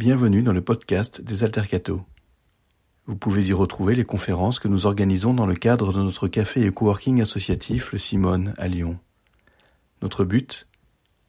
Bienvenue 0.00 0.40
dans 0.40 0.54
le 0.54 0.62
podcast 0.62 1.20
des 1.20 1.44
Altercato. 1.44 2.02
Vous 3.04 3.16
pouvez 3.16 3.48
y 3.48 3.52
retrouver 3.52 3.94
les 3.94 4.06
conférences 4.06 4.58
que 4.58 4.66
nous 4.66 4.86
organisons 4.86 5.34
dans 5.34 5.44
le 5.44 5.54
cadre 5.54 5.92
de 5.92 6.02
notre 6.02 6.26
café 6.26 6.64
et 6.64 6.70
coworking 6.72 7.20
associatif 7.20 7.92
Le 7.92 7.98
Simone 7.98 8.54
à 8.56 8.66
Lyon. 8.66 8.98
Notre 10.00 10.24
but 10.24 10.68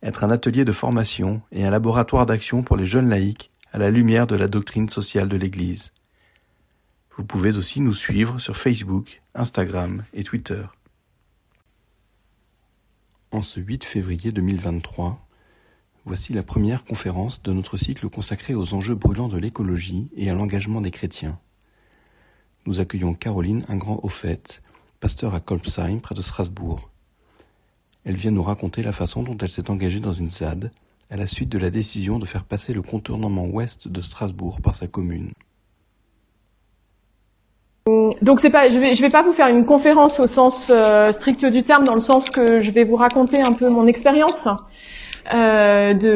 Être 0.01 0.23
un 0.23 0.31
atelier 0.31 0.63
de 0.63 0.71
formation 0.71 1.41
et 1.51 1.65
un 1.65 1.69
laboratoire 1.69 2.25
d'action 2.25 2.63
pour 2.63 2.77
les 2.77 2.85
jeunes 2.85 3.09
laïcs 3.09 3.51
à 3.73 3.77
la 3.77 3.91
lumière 3.91 4.25
de 4.25 4.37
la 4.37 4.47
doctrine 4.47 4.87
sociale 4.87 5.27
de 5.27 5.35
l'Église. 5.35 5.91
Vous 7.17 7.25
pouvez 7.25 7.57
aussi 7.57 7.81
nous 7.81 7.93
suivre 7.93 8.39
sur 8.39 8.55
Facebook, 8.55 9.21
Instagram 9.35 10.05
et 10.13 10.23
Twitter. 10.23 10.63
En 13.31 13.41
ce 13.41 13.59
8 13.59 13.83
février 13.83 14.31
2023, 14.31 15.27
voici 16.05 16.33
la 16.33 16.43
première 16.43 16.83
conférence 16.83 17.41
de 17.43 17.53
notre 17.53 17.77
cycle 17.77 18.09
consacré 18.09 18.53
aux 18.55 18.73
enjeux 18.73 18.95
brûlants 18.95 19.27
de 19.27 19.37
l'écologie 19.37 20.09
et 20.15 20.29
à 20.29 20.33
l'engagement 20.33 20.81
des 20.81 20.91
chrétiens. 20.91 21.39
Nous 22.65 22.79
accueillons 22.79 23.13
Caroline 23.13 23.65
un 23.69 23.77
grand 23.77 24.07
fait, 24.07 24.61
pasteur 24.99 25.35
à 25.35 25.39
Kolbsheim 25.39 25.99
près 25.99 26.15
de 26.15 26.21
Strasbourg. 26.21 26.89
Elle 28.05 28.15
vient 28.15 28.31
nous 28.31 28.43
raconter 28.43 28.83
la 28.83 28.93
façon 28.93 29.23
dont 29.23 29.37
elle 29.37 29.49
s'est 29.49 29.69
engagée 29.69 29.99
dans 29.99 30.13
une 30.13 30.29
ZAD 30.29 30.71
à 31.09 31.17
la 31.17 31.27
suite 31.27 31.49
de 31.49 31.57
la 31.57 31.69
décision 31.69 32.19
de 32.19 32.25
faire 32.25 32.45
passer 32.45 32.73
le 32.73 32.81
contournement 32.81 33.45
ouest 33.45 33.87
de 33.87 34.01
Strasbourg 34.01 34.61
par 34.61 34.75
sa 34.75 34.87
commune. 34.87 35.31
Donc 38.21 38.39
c'est 38.39 38.51
pas, 38.51 38.69
je 38.69 38.77
vais, 38.77 38.93
vais 38.93 39.09
pas 39.09 39.23
vous 39.23 39.33
faire 39.33 39.47
une 39.47 39.65
conférence 39.65 40.19
au 40.19 40.27
sens 40.27 40.67
euh, 40.69 41.11
strict 41.11 41.45
du 41.45 41.63
terme, 41.63 41.83
dans 41.83 41.95
le 41.95 41.99
sens 41.99 42.29
que 42.29 42.61
je 42.61 42.71
vais 42.71 42.83
vous 42.83 42.95
raconter 42.95 43.41
un 43.41 43.53
peu 43.53 43.69
mon 43.69 43.87
expérience 43.87 44.47
de 45.31 46.11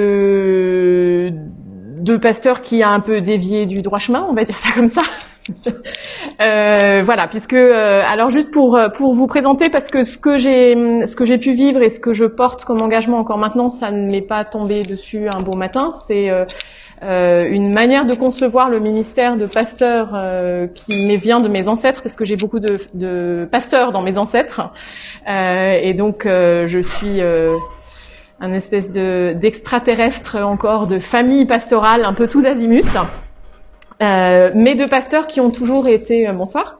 de 1.97 2.17
pasteur 2.17 2.61
qui 2.61 2.83
a 2.83 2.89
un 2.89 2.99
peu 2.99 3.21
dévié 3.21 3.65
du 3.65 3.81
droit 3.81 3.97
chemin, 3.97 4.27
on 4.29 4.33
va 4.33 4.43
dire 4.43 4.57
ça 4.57 4.69
comme 4.75 4.89
ça. 4.89 5.01
euh, 6.41 7.01
voilà, 7.03 7.27
puisque 7.27 7.53
euh, 7.53 8.03
alors 8.07 8.31
juste 8.31 8.53
pour 8.53 8.79
pour 8.95 9.13
vous 9.13 9.27
présenter 9.27 9.69
parce 9.69 9.87
que 9.87 10.03
ce 10.03 10.17
que 10.17 10.37
j'ai 10.37 10.75
ce 11.05 11.15
que 11.15 11.25
j'ai 11.25 11.37
pu 11.37 11.53
vivre 11.53 11.81
et 11.81 11.89
ce 11.89 11.99
que 11.99 12.13
je 12.13 12.25
porte 12.25 12.65
comme 12.65 12.81
engagement 12.81 13.17
encore 13.19 13.37
maintenant, 13.37 13.69
ça 13.69 13.91
ne 13.91 14.09
m'est 14.09 14.21
pas 14.21 14.43
tombé 14.43 14.81
dessus 14.81 15.27
un 15.27 15.41
beau 15.41 15.55
matin. 15.55 15.91
C'est 16.07 16.29
euh, 16.29 16.45
euh, 17.03 17.47
une 17.49 17.73
manière 17.73 18.05
de 18.05 18.15
concevoir 18.15 18.69
le 18.69 18.79
ministère 18.79 19.35
de 19.35 19.45
pasteur 19.45 20.11
euh, 20.13 20.67
qui 20.67 21.05
me 21.05 21.17
vient 21.17 21.41
de 21.41 21.49
mes 21.49 21.67
ancêtres, 21.67 22.01
parce 22.01 22.15
que 22.15 22.23
j'ai 22.23 22.37
beaucoup 22.37 22.59
de, 22.59 22.77
de, 22.93 23.47
pasteurs 23.51 23.91
dans 23.91 24.01
mes 24.01 24.17
ancêtres, 24.17 24.61
euh, 25.27 25.77
et 25.81 25.93
donc 25.93 26.25
euh, 26.25 26.67
je 26.67 26.79
suis 26.79 27.21
euh, 27.21 27.57
un 28.39 28.53
espèce 28.53 28.91
de 28.91 29.33
d'extraterrestre 29.33 30.37
encore 30.37 30.87
de 30.87 30.99
famille 30.99 31.45
pastorale, 31.45 32.03
un 32.05 32.13
peu 32.13 32.27
tous 32.27 32.45
azimuts, 32.45 32.83
mais 33.99 34.75
de 34.75 34.85
pasteurs 34.85 35.27
qui 35.27 35.39
ont 35.39 35.51
toujours 35.51 35.87
été 35.87 36.31
bonsoir 36.33 36.79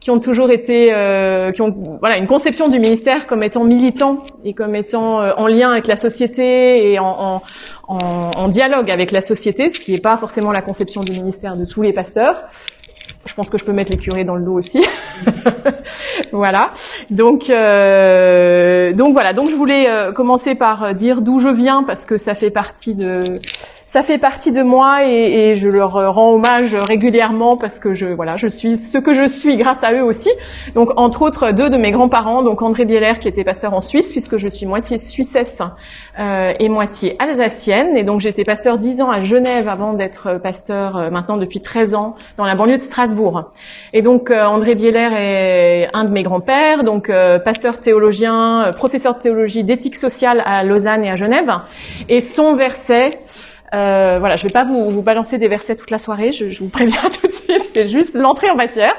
qui 0.00 0.10
ont 0.10 0.18
toujours 0.18 0.50
été, 0.50 0.92
euh, 0.94 1.52
qui 1.52 1.60
ont 1.60 1.98
voilà 2.00 2.16
une 2.16 2.26
conception 2.26 2.68
du 2.68 2.78
ministère 2.78 3.26
comme 3.26 3.42
étant 3.42 3.64
militant 3.64 4.24
et 4.44 4.54
comme 4.54 4.74
étant 4.74 5.20
euh, 5.20 5.32
en 5.36 5.46
lien 5.46 5.70
avec 5.70 5.86
la 5.86 5.96
société 5.96 6.90
et 6.90 6.98
en, 6.98 7.42
en, 7.86 8.00
en 8.34 8.48
dialogue 8.48 8.90
avec 8.90 9.12
la 9.12 9.20
société, 9.20 9.68
ce 9.68 9.78
qui 9.78 9.92
n'est 9.92 10.00
pas 10.00 10.16
forcément 10.16 10.52
la 10.52 10.62
conception 10.62 11.02
du 11.02 11.12
ministère 11.12 11.56
de 11.56 11.66
tous 11.66 11.82
les 11.82 11.92
pasteurs. 11.92 12.44
Je 13.26 13.34
pense 13.34 13.50
que 13.50 13.58
je 13.58 13.64
peux 13.64 13.72
mettre 13.72 13.92
les 13.92 13.98
curés 13.98 14.24
dans 14.24 14.34
le 14.34 14.44
dos 14.44 14.54
aussi. 14.54 14.84
voilà. 16.32 16.72
Donc, 17.10 17.50
euh, 17.50 18.92
donc 18.94 19.12
voilà. 19.12 19.34
Donc 19.34 19.50
je 19.50 19.54
voulais 19.54 19.88
euh, 19.88 20.12
commencer 20.12 20.54
par 20.54 20.94
dire 20.94 21.20
d'où 21.20 21.38
je 21.38 21.48
viens 21.48 21.82
parce 21.82 22.06
que 22.06 22.16
ça 22.16 22.34
fait 22.34 22.50
partie 22.50 22.94
de 22.94 23.38
ça 23.90 24.04
fait 24.04 24.18
partie 24.18 24.52
de 24.52 24.62
moi 24.62 25.04
et, 25.04 25.50
et, 25.50 25.56
je 25.56 25.68
leur 25.68 26.14
rends 26.14 26.34
hommage 26.34 26.76
régulièrement 26.76 27.56
parce 27.56 27.80
que 27.80 27.92
je 27.92 28.06
voilà, 28.06 28.36
je 28.36 28.46
suis 28.46 28.76
ce 28.76 28.98
que 28.98 29.12
je 29.12 29.26
suis 29.26 29.56
grâce 29.56 29.82
à 29.82 29.92
eux 29.92 30.04
aussi. 30.04 30.30
Donc 30.76 30.90
entre 30.94 31.22
autres 31.22 31.50
deux 31.50 31.70
de 31.70 31.76
mes 31.76 31.90
grands-parents, 31.90 32.44
donc 32.44 32.62
André 32.62 32.84
Bieler 32.84 33.14
qui 33.18 33.26
était 33.26 33.42
pasteur 33.42 33.74
en 33.74 33.80
Suisse 33.80 34.12
puisque 34.12 34.36
je 34.36 34.48
suis 34.48 34.64
moitié 34.64 34.96
suissesse 34.96 35.60
euh, 36.20 36.52
et 36.60 36.68
moitié 36.68 37.16
alsacienne 37.18 37.96
et 37.96 38.04
donc 38.04 38.20
j'étais 38.20 38.44
pasteur 38.44 38.78
dix 38.78 39.02
ans 39.02 39.10
à 39.10 39.22
Genève 39.22 39.66
avant 39.66 39.94
d'être 39.94 40.38
pasteur 40.40 40.96
euh, 40.96 41.10
maintenant 41.10 41.36
depuis 41.36 41.60
13 41.60 41.94
ans 41.94 42.14
dans 42.36 42.44
la 42.44 42.54
banlieue 42.54 42.76
de 42.76 42.82
Strasbourg. 42.82 43.50
Et 43.92 44.02
donc 44.02 44.30
euh, 44.30 44.44
André 44.44 44.76
Bieler 44.76 45.08
est 45.16 45.88
un 45.94 46.04
de 46.04 46.10
mes 46.10 46.22
grands-pères, 46.22 46.84
donc 46.84 47.10
euh, 47.10 47.40
pasteur 47.40 47.80
théologien, 47.80 48.66
euh, 48.66 48.72
professeur 48.72 49.16
de 49.16 49.18
théologie 49.18 49.64
d'éthique 49.64 49.96
sociale 49.96 50.44
à 50.46 50.62
Lausanne 50.62 51.04
et 51.04 51.10
à 51.10 51.16
Genève 51.16 51.50
et 52.08 52.20
son 52.20 52.54
verset 52.54 53.18
euh, 53.72 54.16
voilà, 54.18 54.36
je 54.36 54.42
vais 54.42 54.50
pas 54.50 54.64
vous, 54.64 54.90
vous, 54.90 55.02
balancer 55.02 55.38
des 55.38 55.46
versets 55.46 55.76
toute 55.76 55.90
la 55.90 55.98
soirée, 55.98 56.32
je, 56.32 56.50
je 56.50 56.58
vous 56.60 56.68
préviens 56.68 57.00
tout 57.20 57.26
de 57.26 57.32
suite, 57.32 57.64
c'est 57.66 57.88
juste 57.88 58.14
l'entrée 58.14 58.50
en 58.50 58.56
matière. 58.56 58.94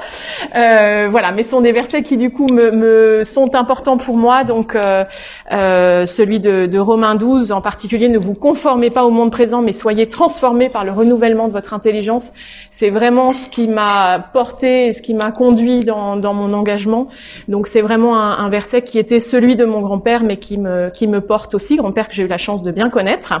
Euh, 0.56 1.08
voilà, 1.10 1.32
mais 1.32 1.42
ce 1.42 1.50
sont 1.50 1.60
des 1.60 1.72
versets 1.72 2.02
qui 2.02 2.16
du 2.16 2.30
coup 2.30 2.46
me, 2.50 2.70
me 2.70 3.24
sont 3.24 3.54
importants 3.54 3.98
pour 3.98 4.16
moi. 4.16 4.44
Donc 4.44 4.74
euh, 4.74 5.04
euh 5.52 6.06
celui 6.06 6.40
de, 6.40 6.66
de 6.66 6.78
Romains 6.78 7.14
12 7.14 7.52
en 7.52 7.60
particulier, 7.60 8.08
ne 8.08 8.18
vous 8.18 8.34
conformez 8.34 8.90
pas 8.90 9.04
au 9.04 9.10
monde 9.10 9.30
présent, 9.30 9.60
mais 9.60 9.72
soyez 9.72 10.08
transformés 10.08 10.70
par 10.70 10.84
le 10.84 10.92
renouvellement 10.92 11.48
de 11.48 11.52
votre 11.52 11.74
intelligence. 11.74 12.32
C'est 12.70 12.88
vraiment 12.88 13.32
ce 13.32 13.48
qui 13.48 13.68
m'a 13.68 14.18
porté 14.32 14.86
et 14.86 14.92
ce 14.92 15.02
qui 15.02 15.14
m'a 15.14 15.32
conduit 15.32 15.84
dans, 15.84 16.16
dans, 16.16 16.32
mon 16.32 16.54
engagement. 16.54 17.08
Donc 17.48 17.66
c'est 17.66 17.82
vraiment 17.82 18.16
un, 18.16 18.38
un, 18.38 18.48
verset 18.48 18.82
qui 18.82 18.98
était 18.98 19.20
celui 19.20 19.54
de 19.54 19.66
mon 19.66 19.80
grand-père, 19.80 20.22
mais 20.22 20.38
qui 20.38 20.56
me, 20.56 20.88
qui 20.90 21.06
me 21.06 21.20
porte 21.20 21.54
aussi, 21.54 21.76
grand-père 21.76 22.08
que 22.08 22.14
j'ai 22.14 22.22
eu 22.22 22.28
la 22.28 22.38
chance 22.38 22.62
de 22.62 22.70
bien 22.70 22.88
connaître. 22.88 23.34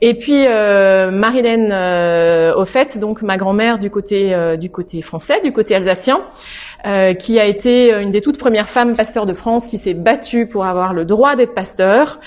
Et 0.00 0.14
puis 0.14 0.46
euh, 0.60 1.10
Marilène 1.10 1.70
euh, 1.72 2.54
au 2.54 2.64
fait, 2.64 2.98
donc 2.98 3.22
ma 3.22 3.36
grand-mère 3.36 3.78
du 3.78 3.90
côté 3.90 4.34
euh, 4.34 4.56
du 4.56 4.70
côté 4.70 5.00
français, 5.02 5.40
du 5.42 5.52
côté 5.52 5.74
alsacien, 5.74 6.20
euh, 6.86 7.14
qui 7.14 7.40
a 7.40 7.46
été 7.46 7.92
une 7.92 8.10
des 8.10 8.20
toutes 8.20 8.38
premières 8.38 8.68
femmes 8.68 8.94
pasteurs 8.94 9.26
de 9.26 9.32
France, 9.32 9.66
qui 9.66 9.78
s'est 9.78 9.94
battue 9.94 10.46
pour 10.46 10.64
avoir 10.66 10.92
le 10.92 11.04
droit 11.04 11.34
d'être 11.36 11.54
pasteur. 11.54 12.20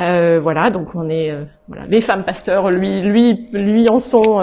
Euh, 0.00 0.38
voilà, 0.40 0.70
donc 0.70 0.94
on 0.94 1.08
est 1.08 1.36
voilà, 1.68 1.84
les 1.88 2.00
femmes 2.00 2.24
pasteurs, 2.24 2.70
lui, 2.70 3.02
lui, 3.02 3.48
lui 3.52 3.88
en 3.88 4.00
sont 4.00 4.38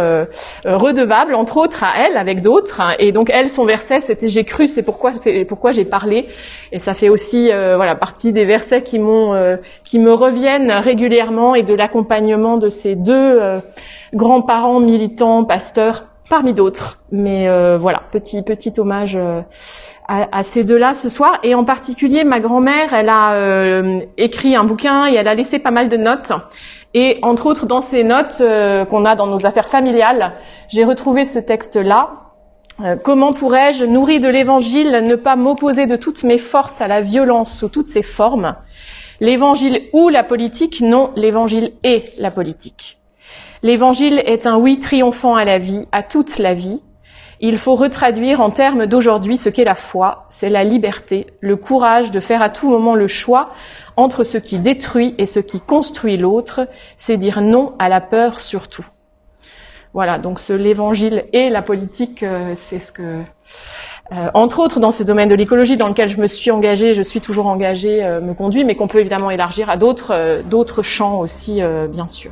redevables, 0.64 1.36
entre 1.36 1.58
autres 1.58 1.84
à 1.84 1.94
elle, 1.98 2.18
avec 2.18 2.42
d'autres. 2.42 2.82
Et 2.98 3.12
donc 3.12 3.30
elle, 3.30 3.50
son 3.50 3.66
verset, 3.66 4.00
c'était 4.00 4.30
j'ai 4.30 4.46
cru, 4.46 4.68
c'est 4.68 4.84
pourquoi, 4.84 5.12
c'est 5.14 5.46
pourquoi 5.46 5.72
j'ai 5.72 5.86
parlé. 5.86 6.28
Et 6.72 6.80
ça 6.80 6.94
fait 6.94 7.10
aussi 7.10 7.48
voilà 7.52 7.96
partie 7.96 8.32
des 8.32 8.46
versets 8.46 8.84
qui 8.84 9.00
m'ont, 9.00 9.58
qui 9.84 10.00
me 10.00 10.14
reviennent 10.14 10.72
régulièrement 10.72 11.56
et 11.56 11.64
de 11.64 11.74
l'accompagnement 11.74 12.58
de 12.58 12.70
ces 12.70 12.96
deux 12.96 13.14
euh, 13.14 13.60
grands-parents 14.14 14.80
militants, 14.80 15.44
pasteurs, 15.44 16.06
parmi 16.30 16.54
d'autres. 16.54 17.00
Mais 17.12 17.48
euh, 17.48 17.78
voilà, 17.78 18.02
petit 18.12 18.42
petit 18.42 18.74
hommage 18.78 19.16
euh, 19.16 19.42
à, 20.10 20.40
à, 20.40 20.44
ces 20.44 20.66
deux-là 20.66 20.94
ce 20.94 21.08
soir. 21.08 21.40
Et 21.44 21.56
en 21.56 21.64
particulier, 21.64 22.26
ma 22.26 22.42
grand-mère, 22.42 22.94
elle 22.94 23.08
a 23.10 23.82
écrit 24.18 24.56
un 24.56 24.66
bouquin 24.66 25.08
et 25.08 25.14
elle 25.14 25.28
a 25.30 25.36
laissé 25.36 25.60
pas 25.60 25.72
mal 25.72 25.88
de 25.88 25.96
notes. 25.96 26.34
Et 26.94 27.20
entre 27.22 27.46
autres, 27.46 27.66
dans 27.66 27.82
ces 27.82 28.04
notes 28.04 28.42
qu'on 28.90 29.06
a 29.06 29.16
dans 29.16 29.28
nos 29.28 29.46
affaires 29.46 29.70
familiales, 29.70 30.34
j'ai 30.68 30.84
retrouvé 30.84 31.24
ce 31.24 31.40
texte-là. 31.40 32.10
Comment 33.04 33.34
pourrais-je, 33.34 33.86
nourri 33.86 34.20
de 34.20 34.30
l'Évangile, 34.30 35.02
ne 35.04 35.16
pas 35.16 35.36
m'opposer 35.36 35.86
de 35.86 35.96
toutes 35.96 36.24
mes 36.24 36.38
forces 36.38 36.82
à 36.82 36.88
la 36.88 37.02
violence 37.02 37.58
sous 37.58 37.70
toutes 37.70 37.90
ses 37.90 38.04
formes? 38.04 38.56
L'Évangile 39.22 39.84
ou 39.92 40.10
la 40.10 40.24
politique? 40.24 40.82
Non, 40.82 41.12
l'Évangile 41.16 41.74
est 41.84 42.14
la 42.18 42.32
politique. 42.32 42.98
L'Évangile 43.64 44.24
est 44.26 44.48
un 44.48 44.58
oui 44.58 44.80
triomphant 44.80 45.36
à 45.36 45.44
la 45.44 45.60
vie, 45.60 45.86
à 45.92 46.04
toute 46.04 46.38
la 46.38 46.54
vie. 46.54 46.82
Il 47.42 47.58
faut 47.58 47.76
retraduire 47.76 48.42
en 48.42 48.50
termes 48.50 48.86
d'aujourd'hui 48.86 49.38
ce 49.38 49.48
qu'est 49.48 49.64
la 49.64 49.76
foi, 49.76 50.26
c'est 50.30 50.50
la 50.50 50.66
liberté, 50.66 51.28
le 51.40 51.56
courage 51.56 52.12
de 52.12 52.20
faire 52.20 52.42
à 52.42 52.50
tout 52.50 52.70
moment 52.70 52.96
le 52.96 53.08
choix 53.08 53.52
entre 53.96 54.26
ce 54.26 54.38
qui 54.38 54.60
détruit 54.60 55.16
et 55.18 55.26
ce 55.26 55.40
qui 55.40 55.62
construit 55.62 56.18
l'autre, 56.18 56.68
c'est 56.98 57.16
dire 57.16 57.42
non 57.42 57.74
à 57.80 57.88
la 57.88 58.02
peur 58.02 58.42
surtout. 58.42 58.86
Voilà, 59.94 60.20
donc 60.20 60.40
ce 60.40 60.54
l'évangile 60.54 61.26
et 61.34 61.50
la 61.50 61.62
politique, 61.62 62.24
euh, 62.24 62.54
c'est 62.56 62.78
ce 62.78 62.92
que, 62.92 63.22
euh, 64.12 64.30
entre 64.34 64.60
autres 64.60 64.80
dans 64.80 64.92
ce 64.92 65.04
domaine 65.04 65.30
de 65.30 65.36
l'écologie 65.36 65.78
dans 65.78 65.88
lequel 65.88 66.10
je 66.10 66.18
me 66.18 66.28
suis 66.28 66.52
engagée, 66.52 66.94
je 66.94 67.02
suis 67.02 67.22
toujours 67.22 67.48
engagée, 67.48 68.04
euh, 68.04 68.22
me 68.22 68.34
conduit, 68.34 68.66
mais 68.66 68.76
qu'on 68.76 68.88
peut 68.88 69.00
évidemment 69.00 69.32
élargir 69.32 69.70
à 69.70 69.78
d'autres 69.78 70.42
d'autres 70.44 70.84
champs 70.84 71.20
aussi, 71.20 71.62
bien 71.90 72.08
sûr. 72.08 72.32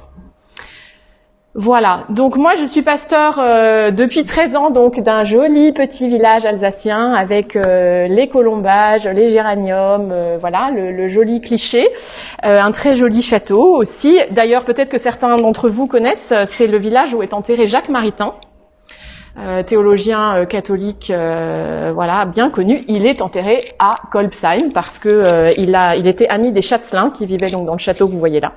Voilà. 1.60 2.04
Donc 2.10 2.38
moi, 2.38 2.52
je 2.54 2.66
suis 2.66 2.84
pasteur 2.84 3.40
euh, 3.40 3.90
depuis 3.90 4.26
13 4.26 4.56
ans, 4.56 4.70
donc 4.70 5.00
d'un 5.00 5.24
joli 5.24 5.74
petit 5.74 6.08
village 6.08 6.46
alsacien 6.46 7.14
avec 7.14 7.56
euh, 7.56 8.08
les 8.08 8.28
colombages, 8.28 9.08
les 9.08 9.32
géraniums, 9.32 10.12
euh, 10.12 10.38
voilà, 10.40 10.70
le, 10.70 10.92
le, 10.92 11.10
joli 11.10 11.42
cliché, 11.42 11.90
un 12.44 12.72
très 12.72 12.96
joli 12.96 13.24
château 13.24 13.76
aussi. 13.76 14.20
D'ailleurs, 14.30 14.66
peut-être 14.66 14.90
que 14.90 15.00
certains 15.00 15.36
d'entre 15.38 15.68
vous 15.68 15.88
connaissent, 15.88 16.32
c'est 16.46 16.68
le 16.68 16.78
village 16.78 17.16
où 17.16 17.24
est 17.24 17.34
enterré 17.34 17.66
Jacques 17.66 17.90
Maritain. 17.90 18.34
Théologien 19.66 20.46
catholique, 20.46 21.12
voilà, 21.14 22.26
bien 22.26 22.50
connu. 22.50 22.84
Il 22.88 23.06
est 23.06 23.22
enterré 23.22 23.74
à 23.80 23.96
Kolbsheim 24.12 24.70
parce 24.74 25.00
que 25.00 25.54
il 25.60 25.76
a, 25.76 25.96
il 25.96 26.08
était 26.08 26.28
ami 26.28 26.52
des 26.52 26.62
Châtelains 26.62 27.12
qui 27.12 27.26
vivaient 27.26 27.50
donc 27.50 27.66
dans 27.66 27.74
le 27.74 27.80
château 27.80 28.08
que 28.08 28.14
vous 28.14 28.20
voyez 28.20 28.40
là. 28.40 28.54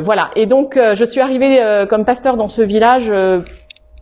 voilà. 0.00 0.30
Et 0.36 0.46
donc, 0.46 0.76
je 0.76 1.04
suis 1.04 1.20
arrivée 1.20 1.60
comme 1.88 2.04
pasteur 2.04 2.36
dans 2.36 2.48
ce 2.48 2.62
village 2.62 3.12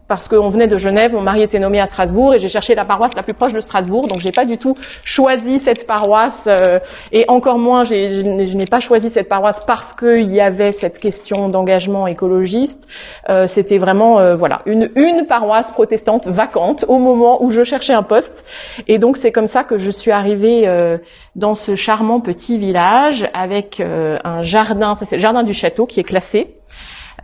parce 0.09 0.27
qu'on 0.27 0.49
venait 0.49 0.67
de 0.67 0.79
Genève, 0.79 1.13
mon 1.13 1.21
mari 1.21 1.43
était 1.43 1.59
nommé 1.59 1.79
à 1.79 1.87
Strasbourg 1.87 2.35
et 2.35 2.39
j'ai 2.39 2.49
cherché 2.49 2.75
la 2.75 2.87
paroisse 2.87 3.15
la 3.15 3.23
plus 3.23 3.35
proche 3.35 3.53
de 3.53 3.61
Strasbourg, 3.61 4.09
donc 4.09 4.21
j'ai 4.21 4.33
pas 4.33 4.47
du 4.47 4.57
tout 4.57 4.75
choisi 5.05 5.59
cette 5.59 5.87
paroisse 5.87 6.45
euh, 6.47 6.81
et 7.13 7.27
encore 7.29 7.59
moins 7.59 7.85
je 7.85 8.57
n'ai 8.57 8.65
pas 8.65 8.81
choisi 8.81 9.11
cette 9.11 9.29
paroisse 9.29 9.63
parce 9.67 9.93
qu'il 9.93 10.33
y 10.33 10.41
avait 10.41 10.73
cette 10.73 10.99
question 10.99 11.51
d'engagement 11.51 12.07
écologiste. 12.07 12.89
Euh, 13.29 13.47
C'était 13.47 13.79
vraiment 13.79 14.19
euh, 14.19 14.35
voilà 14.35 14.63
une 14.65 14.91
une 14.97 15.27
paroisse 15.27 15.71
protestante 15.73 16.27
vacante 16.27 16.87
au 16.89 16.99
moment 16.99 17.43
où 17.43 17.51
je 17.51 17.63
cherchais 17.63 17.93
un 17.93 18.03
poste 18.03 18.47
et 18.87 18.99
donc 18.99 19.19
c'est 19.19 19.33
comme 19.33 19.47
ça 19.47 19.63
que 19.63 19.79
je 19.79 19.91
suis 19.91 20.11
arrivée 20.11 20.67
euh, 20.67 20.97
dans 21.37 21.55
ce 21.55 21.77
charmant 21.77 22.21
petit 22.21 22.59
village 22.59 23.29
avec 23.35 23.81
un 23.81 24.43
jardin, 24.43 24.95
c'est 24.95 25.13
le 25.17 25.21
jardin 25.21 25.43
du 25.43 25.53
château 25.53 25.87
qui 25.87 26.01
est 26.01 26.05
classé. 26.05 26.55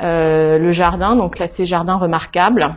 Euh, 0.03 0.59
le 0.59 0.73
jardin, 0.73 1.15
donc 1.15 1.37
classé 1.37 1.67
jardin 1.67 1.97
remarquable. 1.97 2.75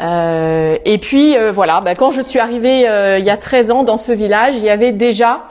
Euh, 0.00 0.78
et 0.86 0.98
puis 0.98 1.36
euh, 1.36 1.52
voilà, 1.52 1.80
bah, 1.82 1.94
quand 1.94 2.10
je 2.10 2.22
suis 2.22 2.38
arrivée 2.38 2.86
il 3.18 3.24
y 3.24 3.30
a 3.30 3.36
13 3.36 3.70
ans 3.70 3.82
dans 3.82 3.98
ce 3.98 4.12
village, 4.12 4.54
il 4.56 4.62
y 4.62 4.70
avait 4.70 4.92
déjà 4.92 5.44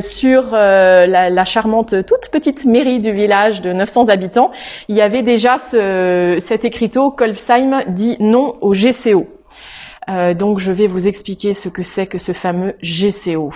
sur 0.00 0.52
la, 0.52 1.44
charmante 1.44 2.06
toute 2.06 2.30
petite 2.32 2.64
mairie 2.64 3.00
du 3.00 3.12
village 3.12 3.60
de 3.60 3.72
900 3.72 4.08
habitants, 4.08 4.50
il 4.88 4.96
y 4.96 5.02
avait 5.02 5.22
déjà 5.22 5.58
ce, 5.58 6.36
cet 6.40 6.64
écriteau 6.64 7.10
Kolbsheim 7.10 7.82
dit 7.88 8.16
non 8.18 8.56
au 8.62 8.72
GCO. 8.72 9.26
donc 10.34 10.58
je 10.58 10.72
vais 10.72 10.86
vous 10.86 11.06
expliquer 11.06 11.52
ce 11.52 11.68
que 11.68 11.82
c'est 11.82 12.06
que 12.06 12.18
ce 12.18 12.32
fameux 12.32 12.74
GCO. 12.82 13.52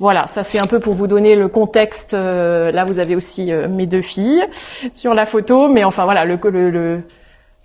Voilà, 0.00 0.26
ça 0.26 0.42
c'est 0.42 0.58
un 0.58 0.66
peu 0.66 0.80
pour 0.80 0.94
vous 0.94 1.06
donner 1.06 1.36
le 1.36 1.48
contexte. 1.48 2.14
Euh, 2.14 2.72
là, 2.72 2.84
vous 2.84 2.98
avez 2.98 3.14
aussi 3.14 3.52
euh, 3.52 3.68
mes 3.68 3.86
deux 3.86 4.02
filles 4.02 4.44
sur 4.92 5.14
la 5.14 5.26
photo, 5.26 5.68
mais 5.68 5.84
enfin 5.84 6.04
voilà, 6.04 6.24
le, 6.24 6.38
le, 6.50 7.02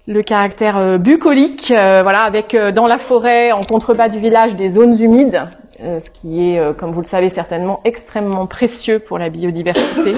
le, 0.08 0.22
caractère 0.22 0.78
euh, 0.78 0.98
bucolique, 0.98 1.68
voilà, 1.70 2.20
avec 2.20 2.56
dans 2.56 2.88
la 2.88 2.98
forêt, 2.98 3.52
en 3.52 3.64
contrebas 3.64 4.10
du 4.10 4.20
village, 4.20 4.56
des 4.56 4.70
zones 4.70 5.00
humides, 5.02 5.48
ce 5.82 6.10
qui 6.10 6.52
est, 6.52 6.78
comme 6.78 6.92
vous 6.92 7.02
le 7.02 7.08
savez 7.08 7.30
certainement, 7.30 7.80
extrêmement 7.86 8.46
précieux 8.46 9.00
pour 9.00 9.18
la 9.18 9.30
biodiversité. 9.30 10.16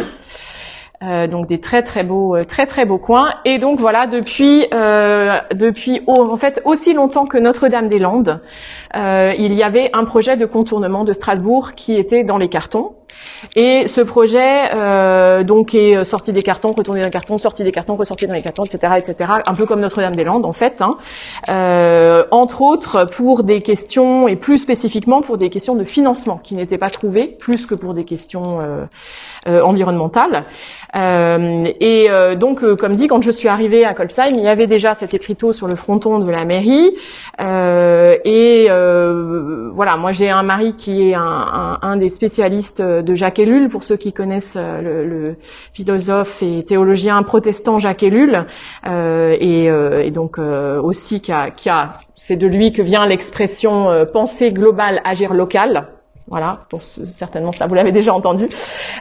Euh, 1.03 1.25
donc 1.25 1.47
des 1.47 1.59
très 1.59 1.81
très 1.81 2.03
beaux 2.03 2.35
euh, 2.35 2.43
très 2.43 2.67
très 2.67 2.85
beaux 2.85 2.99
coins. 2.99 3.33
Et 3.43 3.57
donc 3.57 3.79
voilà 3.79 4.05
depuis 4.05 4.67
euh, 4.71 5.39
depuis 5.51 6.01
en 6.05 6.37
fait 6.37 6.61
aussi 6.63 6.93
longtemps 6.93 7.25
que 7.25 7.39
Notre-Dame-des-Landes 7.39 8.39
il 8.93 9.53
y 9.53 9.63
avait 9.63 9.89
un 9.93 10.03
projet 10.03 10.37
de 10.37 10.45
contournement 10.45 11.03
de 11.03 11.13
Strasbourg 11.13 11.71
qui 11.75 11.95
était 11.95 12.23
dans 12.23 12.37
les 12.37 12.49
cartons 12.49 12.91
et 13.55 13.87
ce 13.87 14.01
projet 14.01 14.69
euh, 14.73 15.43
donc 15.43 15.73
est 15.73 16.03
sorti 16.05 16.31
des 16.31 16.43
cartons, 16.43 16.71
retourné 16.71 17.01
dans 17.01 17.07
les 17.07 17.11
cartons, 17.11 17.37
sorti 17.37 17.63
des 17.63 17.71
cartons, 17.71 17.95
ressorti 17.95 18.27
dans 18.27 18.33
les 18.33 18.41
cartons, 18.41 18.63
etc., 18.63 18.93
etc. 18.97 19.31
Un 19.45 19.53
peu 19.55 19.65
comme 19.65 19.81
Notre-Dame-des-Landes 19.81 20.45
en 20.45 20.53
fait. 20.53 20.81
Hein. 20.81 20.97
Euh, 21.49 22.23
entre 22.31 22.61
autres 22.61 23.05
pour 23.05 23.43
des 23.43 23.61
questions 23.61 24.27
et 24.27 24.35
plus 24.35 24.59
spécifiquement 24.59 25.21
pour 25.21 25.37
des 25.37 25.49
questions 25.49 25.75
de 25.75 25.83
financement 25.83 26.37
qui 26.37 26.55
n'étaient 26.55 26.77
pas 26.77 26.89
trouvées, 26.89 27.27
plus 27.39 27.65
que 27.65 27.75
pour 27.75 27.93
des 27.93 28.05
questions 28.05 28.59
euh, 29.47 29.61
environnementales. 29.61 30.45
et 30.93 32.07
donc 32.37 32.75
comme 32.75 32.95
dit, 32.95 33.07
quand 33.07 33.21
je 33.23 33.31
suis 33.31 33.47
arrivée 33.47 33.85
à 33.85 33.93
Colsheim, 33.93 34.33
il 34.35 34.43
y 34.43 34.47
avait 34.47 34.67
déjà 34.67 34.93
cet 34.93 35.13
écriteau 35.13 35.53
sur 35.53 35.67
le 35.67 35.75
fronton 35.75 36.19
de 36.19 36.29
la 36.29 36.45
mairie. 36.45 36.91
et 37.39 38.67
voilà, 39.73 39.97
moi 39.97 40.11
j'ai 40.11 40.29
un 40.29 40.43
mari 40.43 40.75
qui 40.75 41.09
est 41.09 41.15
un, 41.15 41.21
un, 41.21 41.79
un 41.81 41.97
des 41.97 42.09
spécialistes 42.09 42.81
de 43.01 43.15
Jacques 43.15 43.39
Ellul, 43.39 43.69
pour 43.69 43.83
ceux 43.83 43.97
qui 43.97 44.13
connaissent 44.13 44.57
euh, 44.57 45.03
le, 45.03 45.35
philosophe 45.73 46.41
et 46.41 46.63
théologien 46.63 47.21
protestant 47.23 47.79
Jacques 47.79 48.03
Ellul, 48.03 48.45
euh, 48.87 49.37
euh, 49.41 50.01
et, 50.01 50.11
donc 50.11 50.37
aussi 50.37 51.21
qui 51.21 51.31
a, 51.31 51.99
c'est 52.15 52.35
de 52.35 52.47
lui 52.47 52.71
que 52.71 52.81
vient 52.81 53.05
l'expression 53.05 54.05
pensée 54.11 54.51
globale, 54.51 55.01
agir 55.03 55.33
local. 55.33 55.87
Voilà, 56.27 56.59
certainement 56.79 57.51
ça 57.51 57.67
vous 57.67 57.73
l'avez 57.73 57.91
déjà 57.91 58.13
entendu. 58.13 58.47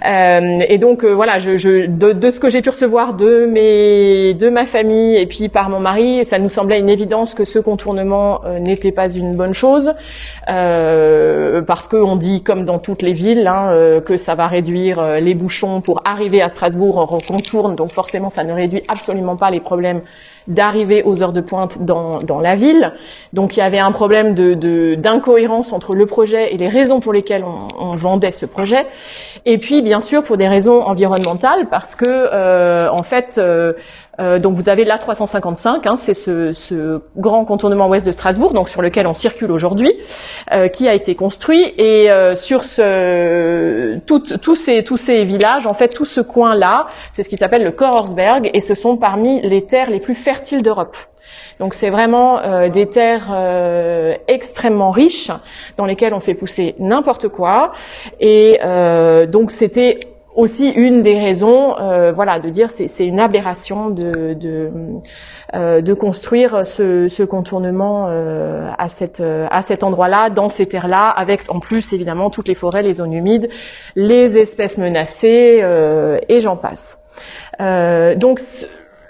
Euh, 0.05 0.65
et 0.69 0.79
donc 0.79 1.05
euh, 1.05 1.13
voilà, 1.15 1.39
je, 1.39 1.57
je 1.57 1.87
de, 1.87 2.13
de, 2.13 2.31
ce 2.31 2.41
que 2.41 2.49
j'ai 2.49 2.63
pu 2.63 2.71
recevoir 2.71 3.15
de 3.15 3.47
mes, 3.47 4.35
de 4.35 4.49
ma 4.49 4.67
famille 4.67 5.17
et 5.17 5.27
puis 5.27 5.49
par 5.49 5.69
mon 5.69 5.81
mari, 5.81 6.25
ça 6.25 6.39
nous 6.39 6.49
semblait 6.49 6.81
une 6.81 6.89
évidence 6.89 7.35
que 7.35 7.45
ce 7.45 7.59
contournement 7.59 8.41
euh, 8.45 8.59
n'était 8.59 8.91
pas 8.91 9.13
une 9.13 9.37
bonne 9.37 9.55
chose 9.55 9.93
euh, 10.49 11.63
parce 11.63 11.87
qu'on 11.87 12.17
dit 12.17 12.43
comme 12.43 12.65
dans 12.65 12.79
toutes 12.79 13.03
les 13.03 13.13
villes 13.13 13.47
hein, 13.47 14.01
que 14.05 14.17
ça 14.17 14.35
va 14.35 14.49
réduire 14.49 15.21
les 15.21 15.35
bouchons 15.35 15.83
pour 15.83 16.01
arriver 16.05 16.43
à 16.43 16.49
Strasbourg, 16.49 17.07
on 17.13 17.21
contourne, 17.21 17.77
donc 17.77 17.93
forcément 17.93 18.31
ça 18.31 18.45
ne 18.45 18.53
réduit 18.53 18.83
absolument 18.89 19.37
pas 19.37 19.51
les 19.51 19.61
problèmes 19.61 20.01
d'arriver 20.49 21.03
aux 21.05 21.23
heures 21.23 21.33
de 21.33 21.41
pointe 21.41 21.83
dans, 21.85 22.23
dans 22.23 22.41
la 22.41 22.57
ville. 22.57 22.93
Donc 23.33 23.57
il 23.57 23.61
y 23.61 23.63
avait 23.63 23.79
un 23.79 23.93
problème 23.93 24.35
de 24.35 24.95
d'incohérence 24.95 25.73
entre 25.73 25.95
le 25.95 26.07
projet 26.07 26.55
et 26.55 26.57
les 26.57 26.69
raisons 26.69 27.01
pour 27.01 27.13
lesquelles 27.13 27.45
on, 27.45 27.69
on, 27.79 27.93
vendait 27.93 28.33
ce 28.33 28.47
projet. 28.47 28.87
Et 29.47 29.59
puis 29.59 29.83
bien 29.83 30.01
sûr 30.01 30.23
pour 30.23 30.37
des 30.37 30.49
raisons 30.49 30.83
environnementales 30.83 31.69
parce 31.71 31.95
que 31.95 32.05
euh, 32.07 32.91
en 32.91 33.03
fait 33.03 33.37
euh, 33.39 33.73
donc 34.19 34.55
vous 34.55 34.69
avez 34.69 34.85
l'A355, 34.85 35.89
hein, 35.89 35.97
c'est 35.97 36.15
ce, 36.15 36.53
ce, 36.53 37.01
grand 37.17 37.45
contournement 37.45 37.89
ouest 37.89 38.05
de 38.05 38.13
Strasbourg, 38.13 38.53
donc 38.53 38.69
sur 38.69 38.83
lequel 38.83 39.07
on 39.07 39.15
circule 39.15 39.51
aujourd'hui, 39.51 39.93
euh, 40.53 40.69
qui 40.69 40.89
a 40.89 40.95
été 40.95 41.15
construit. 41.15 41.73
Et 41.79 42.11
euh, 42.11 42.35
sur 42.35 42.65
ce, 42.65 43.99
tous 44.07 44.57
ces, 44.57 44.83
tous 44.83 44.97
ces 44.97 45.25
villages, 45.25 45.67
en 45.67 45.75
fait, 45.75 45.89
tout 45.89 46.05
ce 46.05 46.21
coin-là, 46.21 46.89
c'est 47.13 47.23
ce 47.23 47.29
qui 47.29 47.37
s'appelle 47.37 47.65
le 47.65 47.73
Korsberg, 47.73 48.51
et 48.53 48.61
ce 48.61 48.75
sont 48.75 48.97
parmi 48.97 49.41
les 49.43 49.63
terres 49.63 49.91
les 49.91 50.01
plus 50.01 50.15
fertiles 50.15 50.63
d'Europe. 50.63 50.97
Donc 51.61 51.75
c'est 51.75 51.91
vraiment 51.91 52.41
euh, 52.41 52.71
des 52.71 52.87
terres 52.87 53.29
euh, 53.31 54.15
extrêmement 54.29 54.91
riches 54.91 55.31
dans 55.77 55.85
lesquelles 55.85 56.15
on 56.15 56.21
fait 56.21 56.35
pousser 56.35 56.75
n'importe 56.79 57.29
quoi. 57.29 57.73
Et 58.19 58.59
euh, 58.65 59.27
donc 59.27 59.53
c'était 59.53 60.01
aussi 60.41 60.69
une 60.71 61.03
des 61.03 61.19
raisons, 61.19 61.79
euh, 61.79 62.13
voilà, 62.13 62.39
de 62.41 62.49
dire 62.49 62.71
c'est 62.71 63.07
une 63.07 63.21
aberration 63.21 63.91
de 63.91 64.35
de, 64.35 64.71
euh, 65.55 65.81
de 65.81 65.95
construire 65.95 66.67
ce, 66.67 67.09
ce 67.09 67.23
contournement 67.23 68.07
euh, 68.09 68.71
à 68.79 68.89
cette 68.89 69.23
à 69.23 69.63
cet 69.63 69.83
endroit-là, 69.83 70.31
dans 70.31 70.49
ces 70.49 70.67
terres-là, 70.67 71.09
avec 71.09 71.43
en 71.51 71.61
plus 71.61 71.93
évidemment 71.93 72.31
toutes 72.31 72.49
les 72.49 72.55
forêts, 72.55 72.83
les 72.83 72.95
zones 72.95 73.13
humides, 73.13 73.49
les 73.95 74.39
espèces 74.39 74.79
menacées 74.79 75.63
et 76.29 76.41
j'en 76.41 76.57
passe. 76.57 76.99
donc 77.59 78.41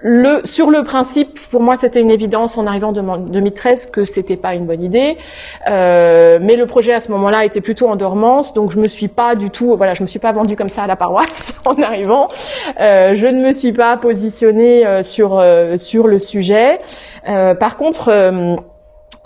le, 0.03 0.41
sur 0.45 0.71
le 0.71 0.83
principe, 0.83 1.39
pour 1.51 1.61
moi, 1.61 1.77
c'était 1.77 2.01
une 2.01 2.11
évidence 2.11 2.57
en 2.57 2.67
arrivant 2.67 2.93
en 2.97 3.17
2013 3.19 3.91
que 3.91 4.05
c'était 4.05 4.37
pas 4.37 4.55
une 4.55 4.67
bonne 4.67 4.83
idée. 4.83 5.19
Euh, 5.69 6.39
mais 6.41 6.57
le 6.57 6.67
projet 6.67 6.93
à 6.93 7.01
ce 7.01 7.11
moment-là 7.13 7.45
était 7.45 7.61
plutôt 7.61 7.89
en 7.89 7.97
dormance, 7.97 8.55
donc 8.55 8.71
je 8.71 8.79
me 8.79 8.89
suis 8.89 9.09
pas 9.09 9.35
du 9.35 9.51
tout, 9.51 9.77
voilà, 9.77 9.95
je 9.95 10.03
me 10.03 10.09
suis 10.09 10.19
pas 10.19 10.33
vendue 10.33 10.57
comme 10.57 10.69
ça 10.69 10.85
à 10.85 10.87
la 10.87 10.97
paroisse 10.97 11.55
en 11.65 11.81
arrivant. 11.83 12.29
Euh, 12.81 13.15
je 13.15 13.27
ne 13.27 13.47
me 13.47 13.53
suis 13.53 13.73
pas 13.73 13.97
positionnée 13.97 14.87
euh, 14.87 15.03
sur 15.03 15.39
euh, 15.39 15.77
sur 15.77 16.07
le 16.07 16.19
sujet. 16.19 16.81
Euh, 17.29 17.55
par 17.55 17.77
contre. 17.77 18.11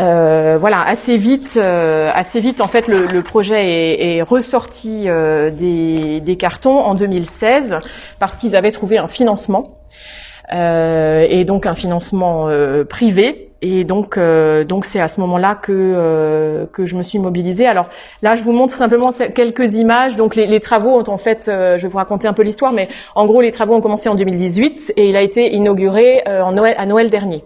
Euh, 0.00 0.56
voilà, 0.58 0.80
assez 0.80 1.16
vite, 1.16 1.56
assez 1.56 2.40
vite, 2.40 2.60
en 2.60 2.66
fait, 2.66 2.88
le, 2.88 3.06
le 3.06 3.22
projet 3.22 3.64
est, 3.64 4.16
est 4.16 4.22
ressorti 4.22 5.04
des, 5.04 6.20
des, 6.20 6.36
cartons 6.36 6.80
en 6.80 6.96
2016 6.96 7.78
parce 8.18 8.36
qu'ils 8.36 8.56
avaient 8.56 8.72
trouvé 8.72 8.98
un 8.98 9.06
financement 9.06 9.68
euh, 9.68 10.23
et 10.50 11.44
donc 11.44 11.66
un 11.66 11.74
financement 11.74 12.48
euh, 12.48 12.84
privé. 12.84 13.50
Et 13.62 13.84
donc, 13.84 14.18
euh, 14.18 14.64
donc 14.64 14.84
c'est 14.84 15.00
à 15.00 15.08
ce 15.08 15.20
moment-là 15.20 15.54
que 15.54 16.66
que 16.72 16.84
je 16.84 16.96
me 16.96 17.02
suis 17.02 17.18
mobilisée. 17.18 17.66
Alors 17.66 17.88
là, 18.20 18.34
je 18.34 18.42
vous 18.42 18.52
montre 18.52 18.74
simplement 18.74 19.08
quelques 19.34 19.74
images. 19.74 20.16
Donc 20.16 20.36
les, 20.36 20.46
les 20.46 20.60
travaux 20.60 20.90
ont 20.90 21.08
en 21.08 21.16
fait, 21.16 21.44
je 21.46 21.80
vais 21.80 21.88
vous 21.88 21.96
raconter 21.96 22.28
un 22.28 22.34
peu 22.34 22.42
l'histoire, 22.42 22.72
mais 22.72 22.88
en 23.14 23.24
gros, 23.26 23.40
les 23.40 23.52
travaux 23.52 23.74
ont 23.74 23.80
commencé 23.80 24.08
en 24.10 24.16
2018 24.16 24.92
et 24.96 25.08
il 25.08 25.16
a 25.16 25.22
été 25.22 25.54
inauguré 25.54 26.22
en 26.26 26.52
Noël, 26.52 26.74
à 26.76 26.84
Noël 26.84 27.08
dernier. 27.08 27.42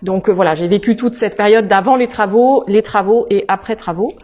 Donc 0.00 0.30
voilà, 0.30 0.54
j'ai 0.54 0.66
vécu 0.66 0.96
toute 0.96 1.14
cette 1.14 1.36
période 1.36 1.68
d'avant 1.68 1.96
les 1.96 2.08
travaux, 2.08 2.64
les 2.66 2.80
travaux 2.80 3.26
et 3.28 3.44
après 3.48 3.76
travaux. 3.76 4.14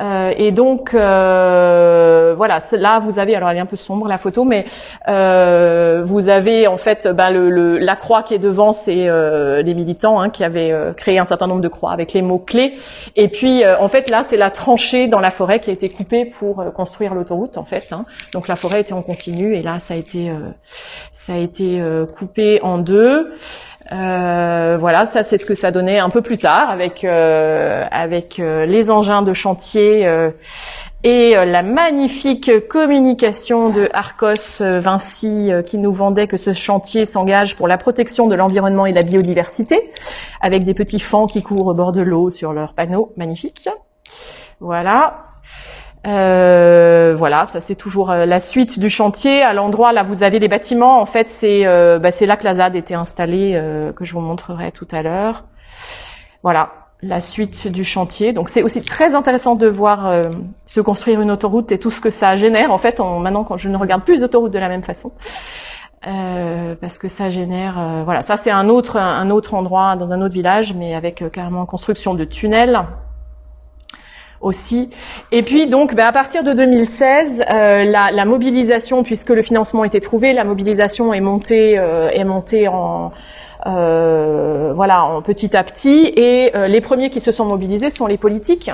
Euh, 0.00 0.32
et 0.36 0.50
donc 0.50 0.94
euh, 0.94 2.34
voilà, 2.36 2.58
là 2.72 2.98
vous 2.98 3.18
avez, 3.18 3.34
alors 3.36 3.50
elle 3.50 3.58
est 3.58 3.60
un 3.60 3.66
peu 3.66 3.76
sombre 3.76 4.08
la 4.08 4.18
photo, 4.18 4.44
mais 4.44 4.66
euh, 5.08 6.02
vous 6.04 6.28
avez 6.28 6.66
en 6.66 6.76
fait 6.76 7.06
ben, 7.06 7.30
le, 7.30 7.78
la 7.78 7.96
croix 7.96 8.22
qui 8.22 8.34
est 8.34 8.38
devant, 8.38 8.72
c'est 8.72 8.94
les 8.94 9.74
militants 9.74 10.20
hein, 10.20 10.30
qui 10.30 10.44
avaient 10.44 10.72
créé 10.96 11.18
un 11.18 11.24
certain 11.24 11.46
nombre 11.46 11.60
de 11.60 11.68
croix 11.68 11.92
avec 11.92 12.12
les 12.12 12.22
mots 12.22 12.38
clés. 12.38 12.74
Et 13.16 13.28
puis 13.28 13.62
en 13.66 13.88
fait 13.88 14.10
là 14.10 14.22
c'est 14.28 14.36
la 14.36 14.50
tranchée 14.50 15.06
dans 15.06 15.20
la 15.20 15.30
forêt 15.30 15.60
qui 15.60 15.70
a 15.70 15.72
été 15.72 15.88
coupée 15.88 16.24
pour 16.24 16.72
construire 16.72 17.14
l'autoroute 17.14 17.56
en 17.56 17.64
fait. 17.64 17.92
Hein. 17.92 18.04
Donc 18.32 18.48
la 18.48 18.56
forêt 18.56 18.80
était 18.80 18.92
en 18.92 19.02
continu 19.02 19.54
et 19.54 19.62
là 19.62 19.78
ça 19.78 19.94
a 19.94 19.96
été 19.96 20.32
ça 21.12 21.34
a 21.34 21.38
été 21.38 21.82
coupé 22.18 22.60
en 22.62 22.78
deux. 22.78 23.32
Euh, 23.92 24.76
voilà, 24.78 25.04
ça 25.04 25.22
c'est 25.22 25.36
ce 25.36 25.44
que 25.44 25.54
ça 25.54 25.70
donnait 25.70 25.98
un 25.98 26.08
peu 26.08 26.22
plus 26.22 26.38
tard 26.38 26.70
avec 26.70 27.04
euh, 27.04 27.84
avec 27.90 28.40
euh, 28.40 28.64
les 28.64 28.90
engins 28.90 29.20
de 29.20 29.34
chantier 29.34 30.08
et 31.02 31.34
la 31.34 31.62
magnifique 31.62 32.66
communication 32.68 33.68
de 33.68 33.90
Arcos 33.92 34.60
Vinci 34.60 35.50
qui 35.66 35.76
nous 35.76 35.92
vendait 35.92 36.26
que 36.26 36.38
ce 36.38 36.54
chantier 36.54 37.04
s'engage 37.04 37.56
pour 37.56 37.68
la 37.68 37.76
protection 37.76 38.26
de 38.26 38.34
l'environnement 38.34 38.86
et 38.86 38.92
de 38.92 38.96
la 38.96 39.02
biodiversité, 39.02 39.92
avec 40.40 40.64
des 40.64 40.72
petits 40.72 41.00
fans 41.00 41.26
qui 41.26 41.42
courent 41.42 41.66
au 41.66 41.74
bord 41.74 41.92
de 41.92 42.00
l'eau 42.00 42.30
sur 42.30 42.54
leurs 42.54 42.72
panneaux, 42.72 43.12
magnifique. 43.18 43.68
Voilà. 44.60 45.26
Euh, 46.06 47.14
voilà, 47.16 47.46
ça 47.46 47.62
c'est 47.62 47.76
toujours 47.76 48.10
euh, 48.10 48.26
la 48.26 48.40
suite 48.40 48.78
du 48.78 48.88
chantier. 48.88 49.42
À 49.42 49.54
l'endroit 49.54 49.92
là, 49.92 50.02
vous 50.02 50.22
avez 50.22 50.38
les 50.38 50.48
bâtiments. 50.48 51.00
En 51.00 51.06
fait, 51.06 51.30
c'est 51.30 51.66
euh, 51.66 51.98
bah, 51.98 52.10
là 52.20 52.36
que 52.36 52.44
la 52.44 52.54
ZAD 52.54 52.76
était 52.76 52.94
installée, 52.94 53.60
que 53.96 54.04
je 54.04 54.12
vous 54.12 54.20
montrerai 54.20 54.72
tout 54.72 54.88
à 54.90 55.02
l'heure. 55.02 55.44
Voilà, 56.42 56.72
la 57.00 57.20
suite 57.20 57.68
du 57.68 57.84
chantier. 57.84 58.32
Donc 58.32 58.50
c'est 58.50 58.62
aussi 58.62 58.82
très 58.82 59.14
intéressant 59.14 59.54
de 59.54 59.66
voir 59.66 60.12
se 60.66 60.80
construire 60.80 61.20
une 61.20 61.30
autoroute 61.30 61.72
et 61.72 61.78
tout 61.78 61.90
ce 61.90 62.00
que 62.00 62.10
ça 62.10 62.36
génère. 62.36 62.70
En 62.70 62.78
fait, 62.78 63.00
maintenant, 63.00 63.46
je 63.56 63.68
ne 63.68 63.76
regarde 63.76 64.04
plus 64.04 64.16
les 64.16 64.24
autoroutes 64.24 64.52
de 64.52 64.58
la 64.58 64.68
même 64.68 64.82
façon. 64.82 65.12
parce 66.02 66.98
que 66.98 67.08
ça 67.08 67.30
génère, 67.30 68.02
voilà, 68.04 68.20
ça 68.20 68.36
c'est 68.36 68.50
un 68.50 68.68
autre 68.68 68.98
un 68.98 69.30
autre 69.30 69.54
endroit 69.54 69.96
dans 69.96 70.10
un 70.12 70.20
autre 70.20 70.34
village, 70.34 70.74
mais 70.74 70.94
avec 70.94 71.24
carrément 71.32 71.64
construction 71.64 72.14
de 72.14 72.24
tunnels, 72.24 72.84
aussi. 74.44 74.90
Et 75.32 75.42
puis 75.42 75.66
donc, 75.66 75.94
bah, 75.94 76.06
à 76.06 76.12
partir 76.12 76.44
de 76.44 76.52
2016, 76.52 77.40
euh, 77.50 77.84
la, 77.84 78.10
la, 78.12 78.24
mobilisation, 78.24 79.02
puisque 79.02 79.30
le 79.30 79.42
financement 79.42 79.84
était 79.84 80.00
trouvé, 80.00 80.32
la 80.32 80.44
mobilisation 80.44 81.12
est 81.12 81.20
montée, 81.20 81.78
euh, 81.78 82.10
est 82.10 82.24
montée 82.24 82.68
en 82.68 83.12
euh, 83.66 84.72
voilà, 84.74 85.04
en 85.04 85.22
petit 85.22 85.56
à 85.56 85.64
petit. 85.64 86.12
Et 86.16 86.52
les 86.54 86.80
premiers 86.82 87.08
qui 87.08 87.20
se 87.20 87.32
sont 87.32 87.46
mobilisés 87.46 87.88
sont 87.88 88.06
les 88.06 88.18
politiques, 88.18 88.70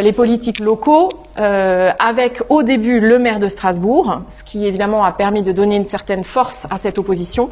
les 0.00 0.12
politiques 0.12 0.60
locaux, 0.60 1.10
avec 1.34 2.42
au 2.48 2.62
début 2.62 3.00
le 3.00 3.18
maire 3.18 3.40
de 3.40 3.48
Strasbourg, 3.48 4.20
ce 4.28 4.44
qui 4.44 4.66
évidemment 4.66 5.04
a 5.04 5.10
permis 5.10 5.42
de 5.42 5.50
donner 5.50 5.74
une 5.74 5.84
certaine 5.84 6.22
force 6.22 6.68
à 6.70 6.78
cette 6.78 6.98
opposition 6.98 7.50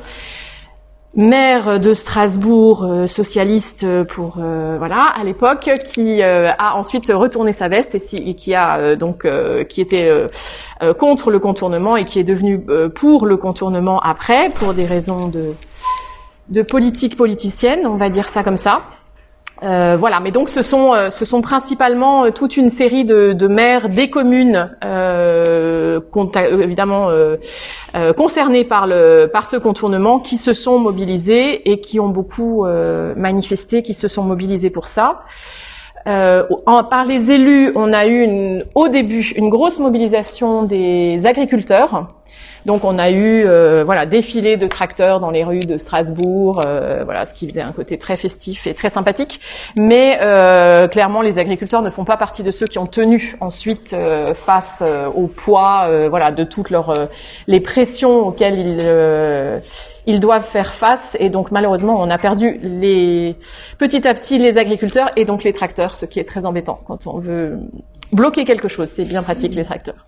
maire 1.19 1.81
de 1.81 1.93
Strasbourg, 1.95 2.85
euh, 2.85 3.07
socialiste 3.09 3.85
pour 4.05 4.37
euh, 4.39 4.77
voilà 4.79 5.03
à 5.03 5.25
l'époque, 5.25 5.69
qui 5.85 6.23
euh, 6.23 6.53
a 6.57 6.77
ensuite 6.77 7.11
retourné 7.13 7.53
sa 7.53 7.69
veste 7.69 7.97
et, 7.97 8.35
qui 8.35 8.55
a 8.55 8.95
donc 8.95 9.27
qui 9.69 9.81
était 9.81 10.11
contre 10.99 11.31
le 11.31 11.41
contournement 11.41 11.97
et 11.97 12.05
qui 12.05 12.21
est 12.21 12.25
devenu 12.25 12.65
pour 12.95 13.27
le 13.27 13.37
contournement 13.37 13.99
après 13.99 14.51
pour 14.51 14.75
des 14.75 14.87
raisons 14.87 15.29
de 15.29 15.55
de 16.49 16.63
politique 16.63 17.17
politicienne, 17.17 17.81
on 17.87 17.97
va 17.97 18.09
dire 18.09 18.29
ça 18.29 18.43
comme 18.43 18.57
ça. 18.57 18.85
Euh, 19.63 19.97
voilà, 19.99 20.21
mais 20.21 20.31
donc 20.31 20.49
ce 20.49 20.63
sont 20.63 20.95
euh, 20.95 21.41
principalement 21.43 22.25
euh, 22.25 22.31
toute 22.31 22.57
une 22.57 22.69
série 22.69 23.05
de, 23.05 23.49
maires 23.49 23.89
des 23.89 24.09
communes 24.09 24.71
évidemment 26.61 27.09
concernés 28.17 28.65
par 28.65 28.87
ce 28.87 29.57
contournement 29.57 30.21
qui 30.21 30.37
se 30.37 30.55
sont 30.55 30.79
mobilisés 30.79 31.71
et 31.71 31.81
qui 31.81 31.99
ont 31.99 32.09
beaucoup 32.09 32.67
manifesté, 33.17 33.83
qui 33.83 33.95
se 33.95 34.07
sont 34.07 34.23
mobilisés 34.23 34.71
pour 34.71 34.89
ça. 34.89 35.23
Par 36.05 37.05
les 37.07 37.31
élus, 37.31 37.73
on 37.75 37.93
a 37.93 38.07
eu 38.07 38.63
au 38.75 38.89
début 38.89 39.33
une 39.37 39.49
grosse 39.49 39.79
mobilisation 39.79 40.65
des 40.65 41.27
agriculteurs 41.27 42.09
donc 42.69 42.85
on 42.85 42.99
a 42.99 43.09
eu 43.09 43.47
euh, 43.47 43.83
voilà 43.83 44.05
défilé 44.05 44.59
de 44.59 44.67
tracteurs 44.67 45.21
dans 45.21 45.31
les 45.31 45.43
rues 45.43 45.61
de 45.61 45.79
Strasbourg, 45.79 46.61
euh, 46.67 47.01
voilà 47.03 47.25
ce 47.25 47.33
qui 47.33 47.49
faisait 47.49 47.63
un 47.63 47.73
côté 47.73 47.97
très 47.97 48.17
festif 48.17 48.67
et 48.67 48.75
très 48.75 48.91
sympathique. 48.91 49.41
Mais 49.75 50.19
euh, 50.21 50.87
clairement 50.87 51.23
les 51.23 51.39
agriculteurs 51.39 51.81
ne 51.81 51.89
font 51.89 52.05
pas 52.05 52.19
partie 52.19 52.43
de 52.43 52.51
ceux 52.51 52.67
qui 52.67 52.79
ont 52.79 52.87
tenu 52.87 53.37
ensuite 53.41 53.97
face 54.35 54.85
au 55.17 55.29
poids 55.29 55.89
voilà 56.11 56.31
de 56.31 56.45
toutes 56.45 56.69
leurs 56.69 57.09
les 57.47 57.61
pressions 57.61 58.27
auxquelles 58.27 58.59
ils 58.59 59.63
ils 60.05 60.21
doivent 60.21 60.47
faire 60.47 60.75
face 60.75 61.17
et 61.19 61.31
donc 61.31 61.51
malheureusement 61.51 61.99
on 61.99 62.11
a 62.11 62.19
perdu 62.19 62.61
les 62.63 63.37
petit 63.79 64.07
à 64.07 64.13
petit 64.13 64.39
les 64.39 64.59
agriculteurs 64.59 65.11
et 65.17 65.25
donc 65.25 65.43
les 65.43 65.55
tracteurs, 65.55 65.95
ce 65.95 66.05
qui 66.05 66.21
est 66.21 66.25
très 66.25 66.45
embêtant 66.45 66.81
quand 66.87 67.07
on 67.07 67.19
veut 67.19 67.59
bloquer 68.13 68.45
quelque 68.45 68.69
chose. 68.69 68.91
C'est 68.95 69.07
bien 69.07 69.23
pratique 69.23 69.55
les 69.55 69.65
tracteurs. 69.65 70.07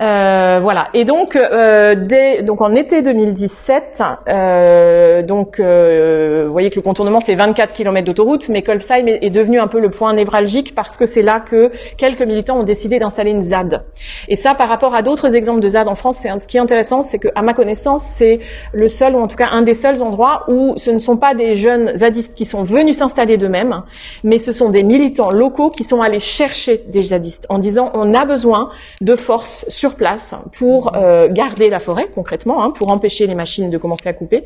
Euh, 0.00 0.60
voilà. 0.62 0.88
Et 0.94 1.04
donc, 1.04 1.34
euh, 1.34 1.94
dès, 1.96 2.42
donc 2.42 2.60
en 2.60 2.74
été 2.74 3.02
2017, 3.02 4.02
euh, 4.28 5.22
donc 5.22 5.58
euh, 5.58 6.44
vous 6.46 6.52
voyez 6.52 6.70
que 6.70 6.76
le 6.76 6.82
contournement 6.82 7.20
c'est 7.20 7.34
24 7.34 7.72
km 7.72 8.06
d'autoroute, 8.06 8.48
mais 8.48 8.62
Kolbsheim 8.62 9.06
est, 9.08 9.30
devenu 9.30 9.58
un 9.58 9.66
peu 9.66 9.80
le 9.80 9.90
point 9.90 10.12
névralgique 10.12 10.74
parce 10.74 10.96
que 10.96 11.04
c'est 11.04 11.22
là 11.22 11.40
que 11.40 11.70
quelques 11.96 12.22
militants 12.22 12.60
ont 12.60 12.64
décidé 12.64 12.98
d'installer 12.98 13.30
une 13.30 13.42
ZAD. 13.42 13.84
Et 14.28 14.36
ça, 14.36 14.54
par 14.54 14.68
rapport 14.68 14.94
à 14.94 15.02
d'autres 15.02 15.34
exemples 15.34 15.60
de 15.60 15.68
ZAD 15.68 15.88
en 15.88 15.94
France, 15.94 16.18
c'est 16.18 16.38
ce 16.38 16.46
qui 16.46 16.56
est 16.56 16.60
intéressant, 16.60 17.02
c'est 17.02 17.18
que 17.18 17.28
à 17.34 17.42
ma 17.42 17.54
connaissance, 17.54 18.04
c'est 18.14 18.38
le 18.72 18.88
seul 18.88 19.16
ou 19.16 19.18
en 19.18 19.26
tout 19.26 19.36
cas 19.36 19.48
un 19.50 19.62
des 19.62 19.74
seuls 19.74 20.02
endroits 20.02 20.44
où 20.48 20.74
ce 20.76 20.90
ne 20.90 20.98
sont 20.98 21.16
pas 21.16 21.34
des 21.34 21.56
jeunes 21.56 21.96
zadistes 21.96 22.34
qui 22.34 22.44
sont 22.44 22.62
venus 22.62 22.98
s'installer 22.98 23.36
d'eux-mêmes, 23.36 23.82
mais 24.22 24.38
ce 24.38 24.52
sont 24.52 24.70
des 24.70 24.84
militants 24.84 25.30
locaux 25.30 25.70
qui 25.70 25.84
sont 25.84 26.00
allés 26.00 26.20
chercher 26.20 26.84
des 26.86 27.02
zadistes 27.02 27.46
en 27.48 27.58
disant 27.58 27.90
on 27.94 28.14
a 28.14 28.24
besoin 28.24 28.70
de 29.00 29.16
forces 29.16 29.64
sur 29.68 29.87
place 29.96 30.34
pour 30.56 30.96
euh, 30.96 31.28
garder 31.28 31.70
la 31.70 31.78
forêt 31.78 32.08
concrètement, 32.14 32.62
hein, 32.62 32.70
pour 32.70 32.90
empêcher 32.90 33.26
les 33.26 33.34
machines 33.34 33.70
de 33.70 33.78
commencer 33.78 34.08
à 34.08 34.12
couper. 34.12 34.44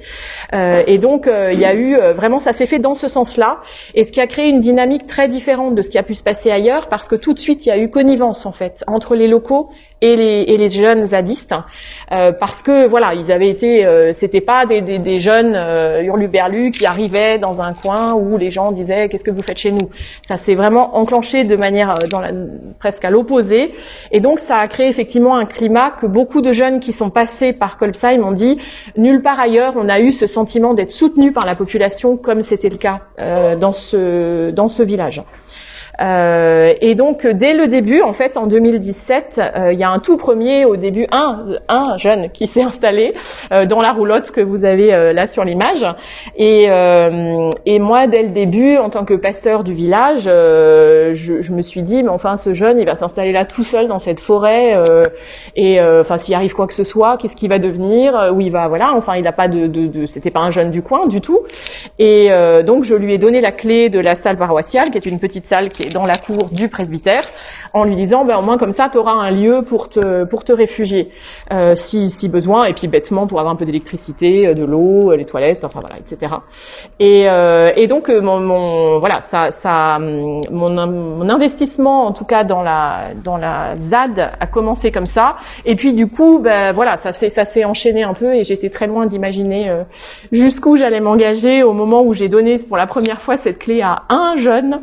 Euh, 0.52 0.82
et 0.86 0.98
donc 0.98 1.26
euh, 1.26 1.52
il 1.52 1.60
y 1.60 1.64
a 1.64 1.74
eu 1.74 1.96
vraiment 2.14 2.38
ça 2.38 2.52
s'est 2.52 2.66
fait 2.66 2.78
dans 2.78 2.94
ce 2.94 3.08
sens-là, 3.08 3.58
et 3.94 4.04
ce 4.04 4.12
qui 4.12 4.20
a 4.20 4.26
créé 4.26 4.48
une 4.48 4.60
dynamique 4.60 5.06
très 5.06 5.28
différente 5.28 5.74
de 5.74 5.82
ce 5.82 5.90
qui 5.90 5.98
a 5.98 6.02
pu 6.02 6.14
se 6.14 6.22
passer 6.22 6.50
ailleurs, 6.50 6.88
parce 6.88 7.08
que 7.08 7.16
tout 7.16 7.34
de 7.34 7.38
suite 7.38 7.66
il 7.66 7.68
y 7.68 7.72
a 7.72 7.78
eu 7.78 7.90
connivence 7.90 8.46
en 8.46 8.52
fait 8.52 8.84
entre 8.86 9.14
les 9.14 9.28
locaux 9.28 9.70
et 10.02 10.16
les, 10.16 10.42
et 10.48 10.56
les 10.58 10.68
jeunes 10.68 11.06
zadistes, 11.06 11.54
euh, 12.10 12.32
parce 12.32 12.60
que 12.60 12.86
voilà, 12.88 13.14
ils 13.14 13.32
avaient 13.32 13.48
été, 13.48 13.86
euh, 13.86 14.12
c'était 14.12 14.40
pas 14.40 14.66
des, 14.66 14.82
des, 14.82 14.98
des 14.98 15.18
jeunes 15.20 15.54
euh, 15.54 16.02
hurluberlus 16.02 16.72
qui 16.72 16.84
arrivaient 16.84 17.38
dans 17.38 17.62
un 17.62 17.72
coin 17.72 18.12
où 18.14 18.36
les 18.36 18.50
gens 18.50 18.72
disaient 18.72 19.08
qu'est-ce 19.08 19.24
que 19.24 19.30
vous 19.30 19.42
faites 19.42 19.58
chez 19.58 19.70
nous? 19.70 19.88
Ça 20.22 20.36
s'est 20.36 20.56
vraiment 20.56 20.96
enclenché 20.96 21.44
de 21.44 21.56
manière 21.56 21.92
euh, 21.92 22.08
dans 22.08 22.20
la, 22.20 22.32
presque 22.78 23.04
à 23.04 23.10
l'opposé, 23.10 23.72
et 24.10 24.20
donc 24.20 24.40
ça 24.40 24.56
a 24.56 24.68
créé 24.68 24.88
effectivement 24.88 25.36
un 25.36 25.46
climat 25.46 25.92
que 25.92 26.06
beaucoup 26.06 26.42
de 26.42 26.52
jeunes 26.52 26.80
qui 26.80 26.92
sont 26.92 27.10
passés 27.10 27.52
par 27.52 27.76
Kolbsheim 27.76 28.24
ont 28.24 28.32
dit 28.32 28.58
nulle 28.96 29.22
part 29.22 29.38
ailleurs 29.38 29.74
on 29.76 29.88
a 29.88 30.00
eu 30.00 30.12
ce 30.12 30.26
sentiment 30.26 30.74
d'être 30.74 30.90
soutenu 30.90 31.32
par 31.32 31.46
la 31.46 31.54
population 31.54 32.16
comme 32.16 32.42
c'était 32.42 32.68
le 32.68 32.76
cas 32.76 33.02
euh, 33.20 33.54
dans 33.54 33.72
ce 33.72 34.50
dans 34.50 34.68
ce 34.68 34.82
village. 34.82 35.22
Euh, 36.00 36.72
et 36.80 36.94
donc 36.94 37.26
dès 37.26 37.54
le 37.54 37.68
début, 37.68 38.00
en 38.00 38.12
fait, 38.12 38.36
en 38.36 38.46
2017, 38.46 39.40
euh, 39.40 39.72
il 39.72 39.78
y 39.78 39.84
a 39.84 39.90
un 39.90 39.98
tout 39.98 40.16
premier, 40.16 40.64
au 40.64 40.76
début, 40.76 41.06
un, 41.12 41.44
un 41.68 41.96
jeune 41.98 42.30
qui 42.30 42.46
s'est 42.46 42.62
installé 42.62 43.14
euh, 43.52 43.66
dans 43.66 43.80
la 43.80 43.92
roulotte 43.92 44.30
que 44.30 44.40
vous 44.40 44.64
avez 44.64 44.94
euh, 44.94 45.12
là 45.12 45.26
sur 45.26 45.44
l'image. 45.44 45.86
Et, 46.36 46.64
et 47.66 47.78
moi, 47.78 48.06
dès 48.06 48.22
le 48.22 48.30
début, 48.30 48.76
en 48.76 48.90
tant 48.90 49.04
que 49.04 49.14
pasteur 49.14 49.64
du 49.64 49.74
village, 49.74 50.22
je, 50.24 51.38
je, 51.40 51.52
me 51.52 51.62
suis 51.62 51.82
dit, 51.82 52.02
mais 52.02 52.08
enfin, 52.08 52.36
ce 52.36 52.54
jeune, 52.54 52.78
il 52.78 52.86
va 52.86 52.94
s'installer 52.94 53.32
là 53.32 53.44
tout 53.44 53.64
seul 53.64 53.88
dans 53.88 53.98
cette 53.98 54.20
forêt. 54.20 54.76
et 55.56 55.80
enfin, 55.80 56.18
s'il 56.18 56.34
arrive 56.34 56.54
quoi 56.54 56.66
que 56.66 56.74
ce 56.74 56.84
soit, 56.84 57.16
qu'est-ce 57.16 57.36
qu'il 57.36 57.48
va 57.48 57.58
devenir 57.58 58.32
Où 58.34 58.40
il 58.40 58.50
va 58.50 58.68
Voilà. 58.68 58.92
Enfin, 58.94 59.16
il 59.16 59.22
n'a 59.22 59.32
pas 59.32 59.48
de, 59.48 59.66
de, 59.66 59.86
de 59.86 60.06
c'était 60.06 60.30
pas 60.30 60.40
un 60.40 60.50
jeune 60.50 60.70
du 60.70 60.82
coin 60.82 61.06
du 61.06 61.20
tout. 61.20 61.40
Et 61.98 62.30
donc, 62.64 62.84
je 62.84 62.94
lui 62.94 63.14
ai 63.14 63.18
donné 63.18 63.40
la 63.40 63.52
clé 63.52 63.88
de 63.88 64.00
la 64.00 64.14
salle 64.14 64.36
paroissiale, 64.36 64.90
qui 64.90 64.98
est 64.98 65.06
une 65.06 65.18
petite 65.18 65.46
salle 65.46 65.68
qui 65.68 65.81
dans 65.90 66.06
la 66.06 66.16
cour 66.16 66.48
du 66.50 66.68
presbytère, 66.68 67.24
en 67.72 67.84
lui 67.84 67.96
disant, 67.96 68.24
ben, 68.24 68.38
au 68.38 68.42
moins 68.42 68.58
comme 68.58 68.72
ça, 68.72 68.88
tu 68.90 68.98
auras 68.98 69.12
un 69.12 69.30
lieu 69.30 69.62
pour 69.62 69.88
te, 69.88 70.24
pour 70.24 70.44
te 70.44 70.52
réfugier, 70.52 71.10
euh, 71.52 71.74
si, 71.74 72.10
si 72.10 72.28
besoin, 72.28 72.64
et 72.64 72.74
puis 72.74 72.88
bêtement 72.88 73.26
pour 73.26 73.38
avoir 73.38 73.54
un 73.54 73.56
peu 73.56 73.64
d'électricité, 73.64 74.46
euh, 74.46 74.54
de 74.54 74.64
l'eau, 74.64 75.10
euh, 75.10 75.16
les 75.16 75.24
toilettes, 75.24 75.64
enfin 75.64 75.80
voilà, 75.80 75.96
etc. 75.98 76.34
Et, 76.98 77.28
euh, 77.28 77.72
et 77.76 77.86
donc 77.86 78.08
mon, 78.08 78.40
mon, 78.40 78.98
voilà, 78.98 79.20
ça, 79.22 79.50
ça, 79.50 79.98
mon, 79.98 80.86
mon 80.86 81.28
investissement 81.28 82.06
en 82.06 82.12
tout 82.12 82.24
cas 82.24 82.44
dans 82.44 82.62
la 82.62 83.10
dans 83.24 83.36
la 83.36 83.76
ZAD 83.76 84.32
a 84.38 84.46
commencé 84.46 84.90
comme 84.90 85.06
ça, 85.06 85.36
et 85.64 85.74
puis 85.74 85.94
du 85.94 86.08
coup, 86.08 86.38
ben 86.38 86.72
voilà, 86.72 86.96
ça 86.96 87.12
s'est 87.12 87.28
ça 87.28 87.44
s'est 87.44 87.64
enchaîné 87.64 88.02
un 88.02 88.14
peu, 88.14 88.34
et 88.34 88.44
j'étais 88.44 88.70
très 88.70 88.86
loin 88.86 89.06
d'imaginer 89.06 89.82
jusqu'où 90.30 90.76
j'allais 90.76 91.00
m'engager 91.00 91.62
au 91.62 91.72
moment 91.72 92.02
où 92.02 92.14
j'ai 92.14 92.28
donné 92.28 92.56
pour 92.68 92.76
la 92.76 92.86
première 92.86 93.20
fois 93.20 93.36
cette 93.36 93.58
clé 93.58 93.80
à 93.82 94.02
un 94.08 94.36
jeune. 94.36 94.82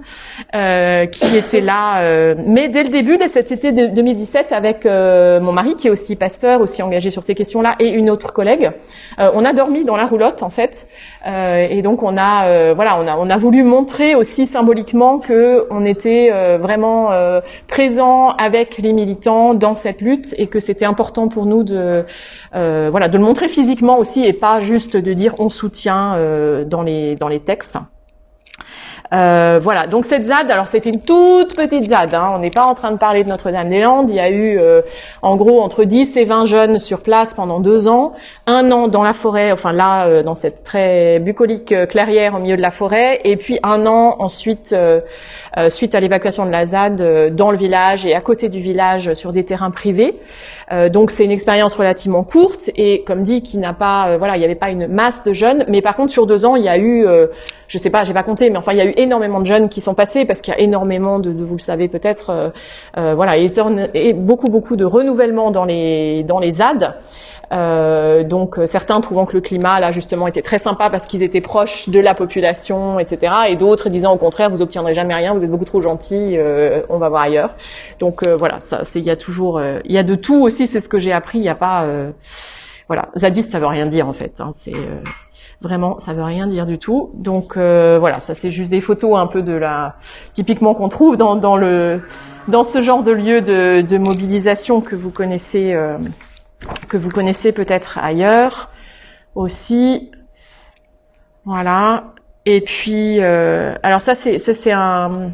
Euh, 0.56 0.89
euh, 0.90 1.06
qui 1.06 1.38
était 1.38 1.62
là, 1.62 2.02
euh, 2.02 2.36
mais 2.46 2.68
dès 2.68 2.84
le 2.84 2.90
début, 2.90 3.18
dès 3.18 3.28
cet 3.28 3.52
été 3.52 3.72
de 3.72 3.88
2017, 3.88 4.52
avec 4.52 4.86
euh, 4.86 5.40
mon 5.40 5.52
mari 5.52 5.76
qui 5.76 5.88
est 5.88 5.90
aussi 5.92 6.16
pasteur, 6.16 6.62
aussi 6.62 6.82
engagé 6.82 7.10
sur 7.10 7.24
ces 7.24 7.36
questions-là, 7.36 7.76
et 7.80 7.90
une 7.90 8.10
autre 8.10 8.34
collègue, 8.34 8.72
on 9.18 9.44
a 9.46 9.54
dormi 9.54 9.84
dans 9.84 9.98
la 9.98 10.06
roulotte 10.06 10.44
en 10.44 10.50
fait, 10.50 10.88
et 11.26 11.82
donc 11.82 12.04
on 12.04 12.18
a, 12.18 12.74
voilà, 12.74 13.00
on 13.00 13.08
a, 13.08 13.18
on 13.18 13.30
a 13.30 13.38
voulu 13.38 13.64
montrer 13.64 14.16
aussi 14.16 14.48
symboliquement 14.48 15.20
que 15.20 15.68
on 15.70 15.86
était 15.86 16.32
vraiment 16.58 17.10
présent 17.68 18.30
avec 18.30 18.78
les 18.78 18.94
militants 18.94 19.54
dans 19.54 19.76
cette 19.76 20.02
lutte 20.02 20.34
et 20.38 20.48
que 20.48 20.60
c'était 20.60 20.86
important 20.86 21.28
pour 21.28 21.46
nous 21.46 21.64
de, 21.64 22.06
voilà, 22.54 23.10
de 23.10 23.18
le 23.18 23.24
montrer 23.24 23.50
physiquement 23.50 23.98
aussi 23.98 24.26
et 24.26 24.34
pas 24.34 24.62
juste 24.62 24.96
de 24.96 25.14
dire 25.14 25.36
on 25.40 25.50
soutient 25.50 26.18
dans 26.66 26.82
les 26.82 27.16
dans 27.16 27.28
les 27.28 27.42
textes. 27.42 27.78
Euh, 29.12 29.60
voilà, 29.60 29.88
donc 29.88 30.06
cette 30.06 30.26
ZAD, 30.26 30.52
alors 30.52 30.68
c'était 30.68 30.92
une 30.92 31.02
toute 31.02 31.56
petite 31.56 31.88
ZAD, 31.88 32.14
hein. 32.14 32.32
on 32.36 32.40
n'est 32.40 32.52
pas 32.52 32.66
en 32.66 32.76
train 32.76 32.92
de 32.92 32.98
parler 32.98 33.24
de 33.24 33.30
Notre-Dame-des-Landes, 33.30 34.12
il 34.12 34.16
y 34.16 34.20
a 34.20 34.30
eu 34.30 34.60
euh, 34.60 34.82
en 35.24 35.36
gros 35.36 35.62
entre 35.62 35.84
10 35.84 36.16
et 36.18 36.26
20 36.26 36.46
jeunes 36.46 36.78
sur 36.78 37.00
place 37.00 37.34
pendant 37.34 37.60
deux 37.60 37.88
ans, 37.88 38.14
un 38.46 38.72
an 38.72 38.88
dans 38.88 39.02
la 39.02 39.14
forêt, 39.14 39.52
enfin 39.52 39.72
là, 39.72 40.06
euh, 40.06 40.22
dans 40.22 40.36
cette 40.36 40.64
très 40.64 41.18
bucolique 41.18 41.74
clairière 41.88 42.36
au 42.36 42.40
milieu 42.40 42.56
de 42.56 42.62
la 42.62 42.70
forêt, 42.70 43.20
et 43.24 43.36
puis 43.36 43.58
un 43.64 43.88
an 43.88 44.16
ensuite, 44.20 44.76
suite 45.70 45.96
à 45.96 46.00
l'évacuation 46.00 46.46
de 46.46 46.52
la 46.52 46.68
ZAD, 46.68 47.34
dans 47.36 47.50
le 47.50 47.58
village 47.58 48.06
et 48.06 48.14
à 48.14 48.22
côté 48.22 48.48
du 48.48 48.60
village 48.60 49.14
sur 49.14 49.34
des 49.34 49.44
terrains 49.44 49.72
privés. 49.72 50.20
donc 50.92 51.12
c'est 51.12 51.26
une 51.26 51.32
expérience 51.32 51.74
relativement 51.74 52.24
courte. 52.24 52.70
Et 52.76 53.04
comme 53.04 53.24
dit, 53.24 53.42
qui 53.42 53.58
n'a 53.58 53.74
pas, 53.74 54.18
voilà, 54.18 54.36
il 54.36 54.40
n'y 54.40 54.46
avait 54.46 54.56
pas 54.56 54.70
une 54.70 54.88
masse 54.88 55.24
de 55.24 55.34
jeunes, 55.34 55.66
mais 55.68 55.82
par 55.82 55.96
contre 55.96 56.12
sur 56.12 56.28
deux 56.28 56.46
ans, 56.46 56.56
il 56.56 56.64
y 56.64 56.70
a 56.70 56.78
eu, 56.78 57.06
je 57.68 57.78
sais 57.78 57.90
pas, 57.90 58.04
j'ai 58.04 58.14
pas 58.14 58.24
compté, 58.24 58.50
mais 58.50 58.58
enfin 58.58 58.74
il 58.74 58.78
y 58.78 58.82
a 58.82 58.86
eu 58.86 58.94
énormément 59.00 59.40
de 59.40 59.46
jeunes 59.46 59.70
qui 59.70 59.82
sont 59.82 59.94
passés 59.94 60.26
parce 60.26 60.42
qu'il 60.42 60.54
y 60.54 60.58
a 60.58 60.60
énormément 60.60 61.20
de, 61.20 61.32
vous 61.32 61.56
le 61.56 61.62
savez 61.62 61.88
peut-être, 61.88 62.30
euh, 62.30 62.50
euh, 62.98 63.16
voilà, 63.16 63.38
et, 63.38 64.14
beaucoup 64.14 64.48
beaucoup 64.48 64.76
de 64.76 64.86
renouvellement 64.86 65.52
dans 65.52 65.66
les 65.66 66.24
dans 66.24 66.40
les 66.40 66.52
ZAD. 66.52 66.96
Euh, 67.52 68.24
donc 68.24 68.60
certains 68.66 69.02
trouvant 69.02 69.26
que 69.26 69.34
le 69.34 69.42
climat 69.42 69.80
là 69.80 69.92
justement 69.92 70.28
était 70.28 70.44
très 70.44 70.60
sympa 70.60 70.92
parce 70.92 71.08
qu'ils 71.08 71.24
étaient 71.24 71.42
proches 71.42 71.90
de 71.90 72.00
la 72.00 72.14
population, 72.14 73.00
etc. 73.00 73.34
Et 73.50 73.56
d'autres 73.56 73.90
disant 73.90 74.14
au 74.14 74.18
contraire 74.18 74.52
vous 74.52 74.62
obtiendrez 74.62 74.94
jamais 74.94 75.16
rien, 75.16 75.34
vous 75.34 75.44
êtes 75.44 75.50
beaucoup 75.50 75.66
trop 75.66 75.82
gentil, 75.82 76.38
on 76.90 76.98
va 77.00 77.10
voir 77.10 77.24
ailleurs. 77.24 77.56
Donc 78.00 78.28
voilà, 78.28 78.60
ça 78.60 78.82
c'est 78.84 79.00
il 79.00 79.06
y 79.06 79.10
a 79.10 79.16
toujours 79.16 79.60
il 79.84 79.92
y 79.92 79.98
a 79.98 80.04
de 80.04 80.16
tout 80.16 80.44
aussi, 80.44 80.68
c'est 80.68 80.80
ce 80.80 80.90
que 80.90 81.00
j'ai 81.00 81.12
appris. 81.12 81.40
Il 81.40 81.44
n'y 81.44 81.50
a 81.50 81.56
pas 81.56 81.88
voilà 82.88 83.10
zadiste 83.16 83.52
ça 83.52 83.60
veut 83.60 83.66
rien 83.66 83.88
dire 83.88 84.08
en 84.08 84.14
fait. 84.14 84.40
Hein, 84.40 84.52
c'est 84.54 84.74
Vraiment, 85.62 86.00
ça 86.00 86.14
veut 86.14 86.24
rien 86.24 86.48
dire 86.48 86.66
du 86.66 86.80
tout. 86.80 87.12
Donc 87.16 87.58
euh, 87.58 87.98
voilà, 88.00 88.22
ça 88.22 88.34
c'est 88.34 88.50
juste 88.50 88.70
des 88.70 88.80
photos 88.80 89.18
un 89.18 89.28
peu 89.28 89.42
de 89.42 89.52
la 89.52 89.96
typiquement 90.32 90.74
qu'on 90.74 90.88
trouve 90.88 91.18
dans, 91.18 91.36
dans 91.36 91.58
le 91.58 92.02
dans 92.48 92.64
ce 92.64 92.82
genre 92.82 93.04
de 93.04 93.12
lieu 93.12 93.42
de, 93.42 93.82
de 93.82 93.98
mobilisation 93.98 94.80
que 94.80 94.96
vous 94.96 95.12
connaissez 95.12 95.74
euh, 95.74 95.98
que 96.88 96.96
vous 96.96 97.10
connaissez 97.10 97.52
peut-être 97.52 97.98
ailleurs 97.98 98.70
aussi. 99.36 100.12
Voilà. 101.44 102.14
Et 102.46 102.62
puis 102.62 103.20
euh, 103.20 103.76
alors 103.84 104.00
ça 104.00 104.16
c'est 104.16 104.38
ça 104.38 104.54
c'est 104.54 104.72
un 104.72 105.32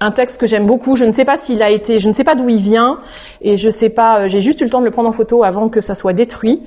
un 0.00 0.10
texte 0.10 0.40
que 0.40 0.46
j'aime 0.46 0.66
beaucoup. 0.66 0.96
Je 0.96 1.04
ne 1.04 1.12
sais 1.12 1.24
pas 1.24 1.36
s'il 1.36 1.62
a 1.62 1.70
été, 1.70 1.98
je 1.98 2.08
ne 2.08 2.12
sais 2.12 2.24
pas 2.24 2.34
d'où 2.34 2.48
il 2.48 2.60
vient, 2.60 2.98
et 3.40 3.56
je 3.56 3.70
sais 3.70 3.90
pas. 3.90 4.28
J'ai 4.28 4.40
juste 4.40 4.60
eu 4.60 4.64
le 4.64 4.70
temps 4.70 4.80
de 4.80 4.84
le 4.84 4.90
prendre 4.90 5.08
en 5.08 5.12
photo 5.12 5.42
avant 5.42 5.68
que 5.68 5.80
ça 5.80 5.94
soit 5.94 6.12
détruit. 6.12 6.62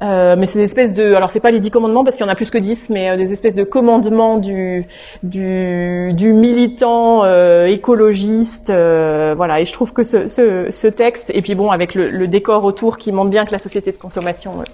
Euh, 0.00 0.34
mais 0.36 0.46
c'est 0.46 0.58
des 0.58 0.64
espèces 0.64 0.92
de, 0.92 1.14
alors 1.14 1.30
c'est 1.30 1.38
pas 1.38 1.52
les 1.52 1.60
dix 1.60 1.70
commandements 1.70 2.02
parce 2.02 2.16
qu'il 2.16 2.26
y 2.26 2.28
en 2.28 2.32
a 2.32 2.34
plus 2.34 2.50
que 2.50 2.58
dix, 2.58 2.90
mais 2.90 3.10
euh, 3.10 3.16
des 3.16 3.32
espèces 3.32 3.54
de 3.54 3.62
commandements 3.62 4.38
du 4.38 4.86
du, 5.22 6.12
du 6.14 6.32
militant 6.32 7.22
euh, 7.24 7.66
écologiste, 7.66 8.70
euh, 8.70 9.34
voilà. 9.36 9.60
Et 9.60 9.64
je 9.64 9.72
trouve 9.72 9.92
que 9.92 10.02
ce, 10.02 10.26
ce, 10.26 10.70
ce, 10.70 10.88
texte, 10.88 11.30
et 11.32 11.40
puis 11.40 11.54
bon, 11.54 11.70
avec 11.70 11.94
le, 11.94 12.10
le, 12.10 12.26
décor 12.26 12.64
autour 12.64 12.98
qui 12.98 13.12
montre 13.12 13.30
bien 13.30 13.44
que 13.44 13.52
la 13.52 13.58
société 13.58 13.92
de 13.92 13.98
consommation 13.98 14.64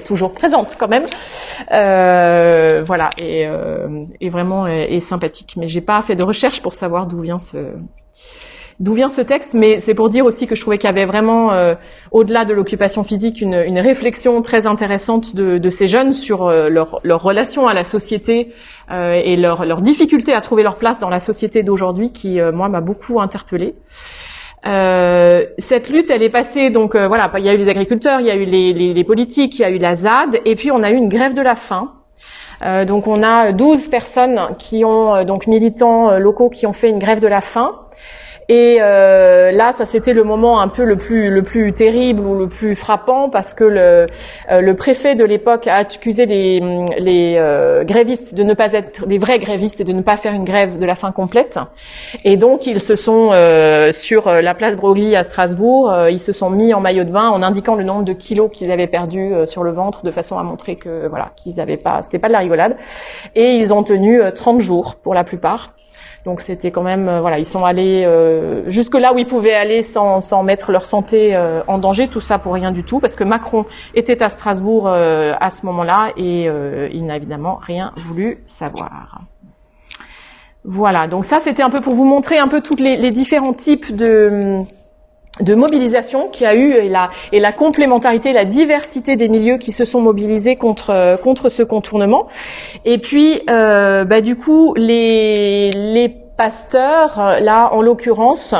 toujours 0.00 0.32
présente 0.32 0.76
quand 0.78 0.88
même, 0.88 1.06
voilà, 1.70 3.10
et, 3.18 3.48
et 4.20 4.28
vraiment 4.30 4.66
est, 4.66 4.94
est 4.94 5.00
sympathique. 5.00 5.54
Mais 5.56 5.68
j'ai 5.68 5.80
pas 5.80 6.00
fait 6.02 6.16
de 6.16 6.24
recherche 6.24 6.62
pour 6.62 6.74
savoir 6.74 7.06
d'où 7.06 7.20
vient 7.20 7.38
ce 7.38 7.74
d'où 8.80 8.92
vient 8.92 9.08
ce 9.08 9.20
texte, 9.20 9.54
mais 9.54 9.80
c'est 9.80 9.94
pour 9.94 10.08
dire 10.08 10.24
aussi 10.24 10.46
que 10.46 10.54
je 10.54 10.60
trouvais 10.60 10.78
qu'il 10.78 10.86
y 10.86 10.90
avait 10.90 11.04
vraiment, 11.04 11.52
euh, 11.52 11.74
au-delà 12.12 12.44
de 12.44 12.54
l'occupation 12.54 13.02
physique, 13.02 13.40
une, 13.40 13.54
une, 13.54 13.78
réflexion 13.78 14.40
très 14.40 14.66
intéressante 14.66 15.34
de, 15.34 15.58
de 15.58 15.70
ces 15.70 15.88
jeunes 15.88 16.12
sur 16.12 16.46
euh, 16.46 16.68
leur, 16.68 17.00
leur, 17.02 17.22
relation 17.22 17.66
à 17.66 17.74
la 17.74 17.84
société 17.84 18.52
euh, 18.90 19.12
et 19.12 19.36
leur, 19.36 19.64
leur, 19.64 19.82
difficulté 19.82 20.32
à 20.32 20.40
trouver 20.40 20.62
leur 20.62 20.76
place 20.76 21.00
dans 21.00 21.10
la 21.10 21.20
société 21.20 21.62
d'aujourd'hui, 21.62 22.12
qui 22.12 22.38
moi 22.52 22.68
m'a 22.68 22.80
beaucoup 22.80 23.20
interpellée. 23.20 23.74
Cette 24.64 25.88
lutte, 25.88 26.10
elle 26.10 26.22
est 26.22 26.30
passée 26.30 26.70
donc 26.70 26.96
voilà, 26.96 27.30
il 27.38 27.44
y 27.44 27.48
a 27.48 27.54
eu 27.54 27.58
les 27.58 27.68
agriculteurs, 27.68 28.20
il 28.20 28.26
y 28.26 28.30
a 28.30 28.34
eu 28.34 28.44
les, 28.44 28.72
les, 28.72 28.92
les, 28.92 29.04
politiques, 29.04 29.58
il 29.58 29.62
y 29.62 29.64
a 29.64 29.70
eu 29.70 29.78
la 29.78 29.94
ZAD, 29.94 30.40
et 30.44 30.54
puis 30.56 30.70
on 30.70 30.82
a 30.82 30.90
eu 30.90 30.94
une 30.94 31.08
grève 31.08 31.34
de 31.34 31.42
la 31.42 31.54
faim. 31.54 31.92
donc 32.86 33.06
on 33.06 33.22
a 33.22 33.52
12 33.52 33.88
personnes 33.88 34.40
qui 34.58 34.84
ont 34.84 35.24
donc 35.24 35.46
militants 35.46 36.18
locaux 36.18 36.50
qui 36.50 36.66
ont 36.66 36.72
fait 36.72 36.90
une 36.90 36.98
grève 36.98 37.20
de 37.20 37.28
la 37.28 37.40
faim. 37.40 37.72
Et 38.50 38.78
euh, 38.80 39.52
là, 39.52 39.72
ça 39.72 39.84
c'était 39.84 40.14
le 40.14 40.24
moment 40.24 40.60
un 40.60 40.68
peu 40.68 40.84
le 40.84 40.96
plus 40.96 41.28
le 41.28 41.42
plus 41.42 41.74
terrible 41.74 42.22
ou 42.22 42.34
le 42.38 42.48
plus 42.48 42.74
frappant 42.74 43.28
parce 43.28 43.52
que 43.52 43.64
le, 43.64 44.06
euh, 44.50 44.60
le 44.62 44.74
préfet 44.74 45.14
de 45.14 45.24
l'époque 45.24 45.66
a 45.66 45.74
accusé 45.74 46.24
les, 46.24 46.60
les 46.98 47.36
euh, 47.36 47.84
grévistes 47.84 48.34
de 48.34 48.42
ne 48.44 48.54
pas 48.54 48.72
être 48.72 49.04
les 49.06 49.18
vrais 49.18 49.38
grévistes 49.38 49.80
et 49.82 49.84
de 49.84 49.92
ne 49.92 50.00
pas 50.00 50.16
faire 50.16 50.32
une 50.32 50.44
grève 50.44 50.78
de 50.78 50.86
la 50.86 50.94
faim 50.94 51.12
complète. 51.12 51.58
Et 52.24 52.38
donc 52.38 52.66
ils 52.66 52.80
se 52.80 52.96
sont 52.96 53.30
euh, 53.32 53.92
sur 53.92 54.30
la 54.30 54.54
place 54.54 54.76
Broglie 54.76 55.14
à 55.14 55.24
Strasbourg, 55.24 55.94
ils 56.08 56.20
se 56.20 56.32
sont 56.32 56.48
mis 56.48 56.72
en 56.72 56.80
maillot 56.80 57.04
de 57.04 57.12
bain 57.12 57.28
en 57.28 57.42
indiquant 57.42 57.74
le 57.74 57.84
nombre 57.84 58.04
de 58.04 58.14
kilos 58.14 58.50
qu'ils 58.50 58.72
avaient 58.72 58.86
perdus 58.86 59.34
sur 59.44 59.62
le 59.62 59.72
ventre 59.72 60.04
de 60.04 60.10
façon 60.10 60.38
à 60.38 60.42
montrer 60.42 60.76
que 60.76 61.06
voilà 61.06 61.32
qu'ils 61.36 61.56
n'avaient 61.56 61.76
pas 61.76 62.00
c'était 62.02 62.18
pas 62.18 62.28
de 62.28 62.32
la 62.32 62.38
rigolade. 62.38 62.78
Et 63.34 63.56
ils 63.56 63.74
ont 63.74 63.82
tenu 63.82 64.22
30 64.34 64.62
jours 64.62 64.94
pour 64.94 65.12
la 65.12 65.24
plupart. 65.24 65.74
Donc 66.28 66.42
c'était 66.42 66.70
quand 66.70 66.82
même, 66.82 67.08
euh, 67.08 67.22
voilà, 67.22 67.38
ils 67.38 67.46
sont 67.46 67.64
allés 67.64 68.04
euh, 68.04 68.68
jusque 68.70 68.92
là 68.96 69.14
où 69.14 69.18
ils 69.18 69.26
pouvaient 69.26 69.54
aller 69.54 69.82
sans, 69.82 70.20
sans 70.20 70.42
mettre 70.42 70.72
leur 70.72 70.84
santé 70.84 71.34
euh, 71.34 71.62
en 71.68 71.78
danger, 71.78 72.08
tout 72.08 72.20
ça 72.20 72.38
pour 72.38 72.52
rien 72.52 72.70
du 72.70 72.84
tout, 72.84 73.00
parce 73.00 73.16
que 73.16 73.24
Macron 73.24 73.64
était 73.94 74.22
à 74.22 74.28
Strasbourg 74.28 74.88
à 74.88 75.48
ce 75.48 75.64
moment-là 75.64 76.12
et 76.18 76.50
il 76.92 77.06
n'a 77.06 77.16
évidemment 77.16 77.58
rien 77.62 77.92
voulu 77.96 78.42
savoir. 78.44 79.22
Voilà, 80.64 81.06
donc 81.06 81.24
ça 81.24 81.38
c'était 81.38 81.62
un 81.62 81.70
peu 81.70 81.80
pour 81.80 81.94
vous 81.94 82.04
montrer 82.04 82.36
un 82.36 82.48
peu 82.48 82.60
tous 82.60 82.76
les, 82.76 82.98
les 82.98 83.10
différents 83.10 83.54
types 83.54 83.96
de 83.96 84.64
de 85.40 85.54
mobilisation 85.54 86.28
qu'il 86.28 86.44
y 86.44 86.46
a 86.46 86.54
eu 86.54 86.72
et 86.72 86.88
la, 86.88 87.10
et 87.32 87.40
la 87.40 87.52
complémentarité, 87.52 88.32
la 88.32 88.44
diversité 88.44 89.16
des 89.16 89.28
milieux 89.28 89.58
qui 89.58 89.72
se 89.72 89.84
sont 89.84 90.00
mobilisés 90.00 90.56
contre 90.56 91.18
contre 91.22 91.48
ce 91.48 91.62
contournement. 91.62 92.28
Et 92.84 92.98
puis, 92.98 93.42
euh, 93.50 94.04
bah, 94.04 94.20
du 94.20 94.36
coup, 94.36 94.74
les, 94.76 95.70
les 95.70 96.14
pasteurs, 96.38 97.40
là 97.40 97.74
en 97.74 97.82
l'occurrence, 97.82 98.54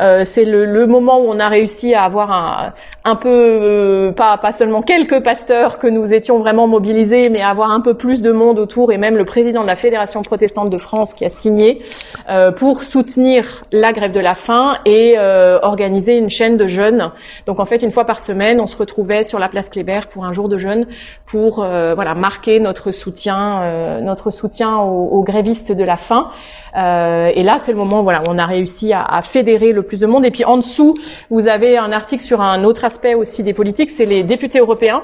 euh, 0.00 0.24
c'est 0.24 0.44
le, 0.44 0.64
le, 0.64 0.86
moment 0.86 1.18
où 1.18 1.24
on 1.26 1.40
a 1.40 1.48
réussi 1.48 1.92
à 1.92 2.04
avoir 2.04 2.30
un, 2.30 2.72
un 3.06 3.16
peu, 3.16 3.28
euh, 3.28 4.12
pas, 4.12 4.38
pas 4.38 4.52
seulement 4.52 4.80
quelques 4.80 5.22
pasteurs 5.22 5.78
que 5.78 5.86
nous 5.86 6.12
étions 6.14 6.38
vraiment 6.38 6.66
mobilisés, 6.66 7.28
mais 7.28 7.42
avoir 7.42 7.70
un 7.70 7.80
peu 7.80 7.94
plus 7.94 8.22
de 8.22 8.32
monde 8.32 8.58
autour, 8.58 8.92
et 8.92 8.98
même 8.98 9.18
le 9.18 9.26
président 9.26 9.60
de 9.60 9.66
la 9.66 9.76
Fédération 9.76 10.22
protestante 10.22 10.70
de 10.70 10.78
France 10.78 11.12
qui 11.12 11.24
a 11.26 11.28
signé 11.28 11.82
euh, 12.30 12.50
pour 12.50 12.82
soutenir 12.82 13.64
la 13.72 13.92
grève 13.92 14.12
de 14.12 14.20
la 14.20 14.34
faim 14.34 14.78
et 14.86 15.16
euh, 15.18 15.58
organiser 15.62 16.16
une 16.16 16.30
chaîne 16.30 16.56
de 16.56 16.66
jeunes. 16.66 17.10
Donc 17.46 17.60
en 17.60 17.66
fait, 17.66 17.82
une 17.82 17.90
fois 17.90 18.06
par 18.06 18.20
semaine, 18.20 18.58
on 18.58 18.66
se 18.66 18.76
retrouvait 18.76 19.22
sur 19.22 19.38
la 19.38 19.50
place 19.50 19.68
Kléber 19.68 20.00
pour 20.10 20.24
un 20.24 20.32
jour 20.32 20.48
de 20.48 20.56
jeûne 20.56 20.86
pour 21.26 21.56
voilà 21.56 22.14
marquer 22.14 22.60
notre 22.60 22.90
soutien, 22.90 24.00
notre 24.00 24.30
soutien 24.30 24.78
aux, 24.78 25.08
aux, 25.08 25.22
grévistes 25.22 25.72
de 25.72 25.84
la 25.84 25.96
faim. 25.96 26.30
Euh, 26.76 27.23
et 27.34 27.42
là, 27.42 27.58
c'est 27.58 27.72
le 27.72 27.78
moment 27.78 28.02
voilà, 28.02 28.20
où 28.22 28.24
on 28.28 28.38
a 28.38 28.46
réussi 28.46 28.92
à, 28.92 29.02
à, 29.02 29.22
fédérer 29.22 29.72
le 29.72 29.82
plus 29.82 29.98
de 29.98 30.06
monde. 30.06 30.24
Et 30.24 30.30
puis 30.30 30.44
en 30.44 30.56
dessous, 30.56 30.94
vous 31.30 31.48
avez 31.48 31.78
un 31.78 31.92
article 31.92 32.22
sur 32.22 32.40
un 32.40 32.64
autre 32.64 32.84
aspect 32.84 33.14
aussi 33.14 33.42
des 33.42 33.52
politiques, 33.54 33.90
c'est 33.90 34.06
les 34.06 34.22
députés 34.22 34.58
européens. 34.58 35.02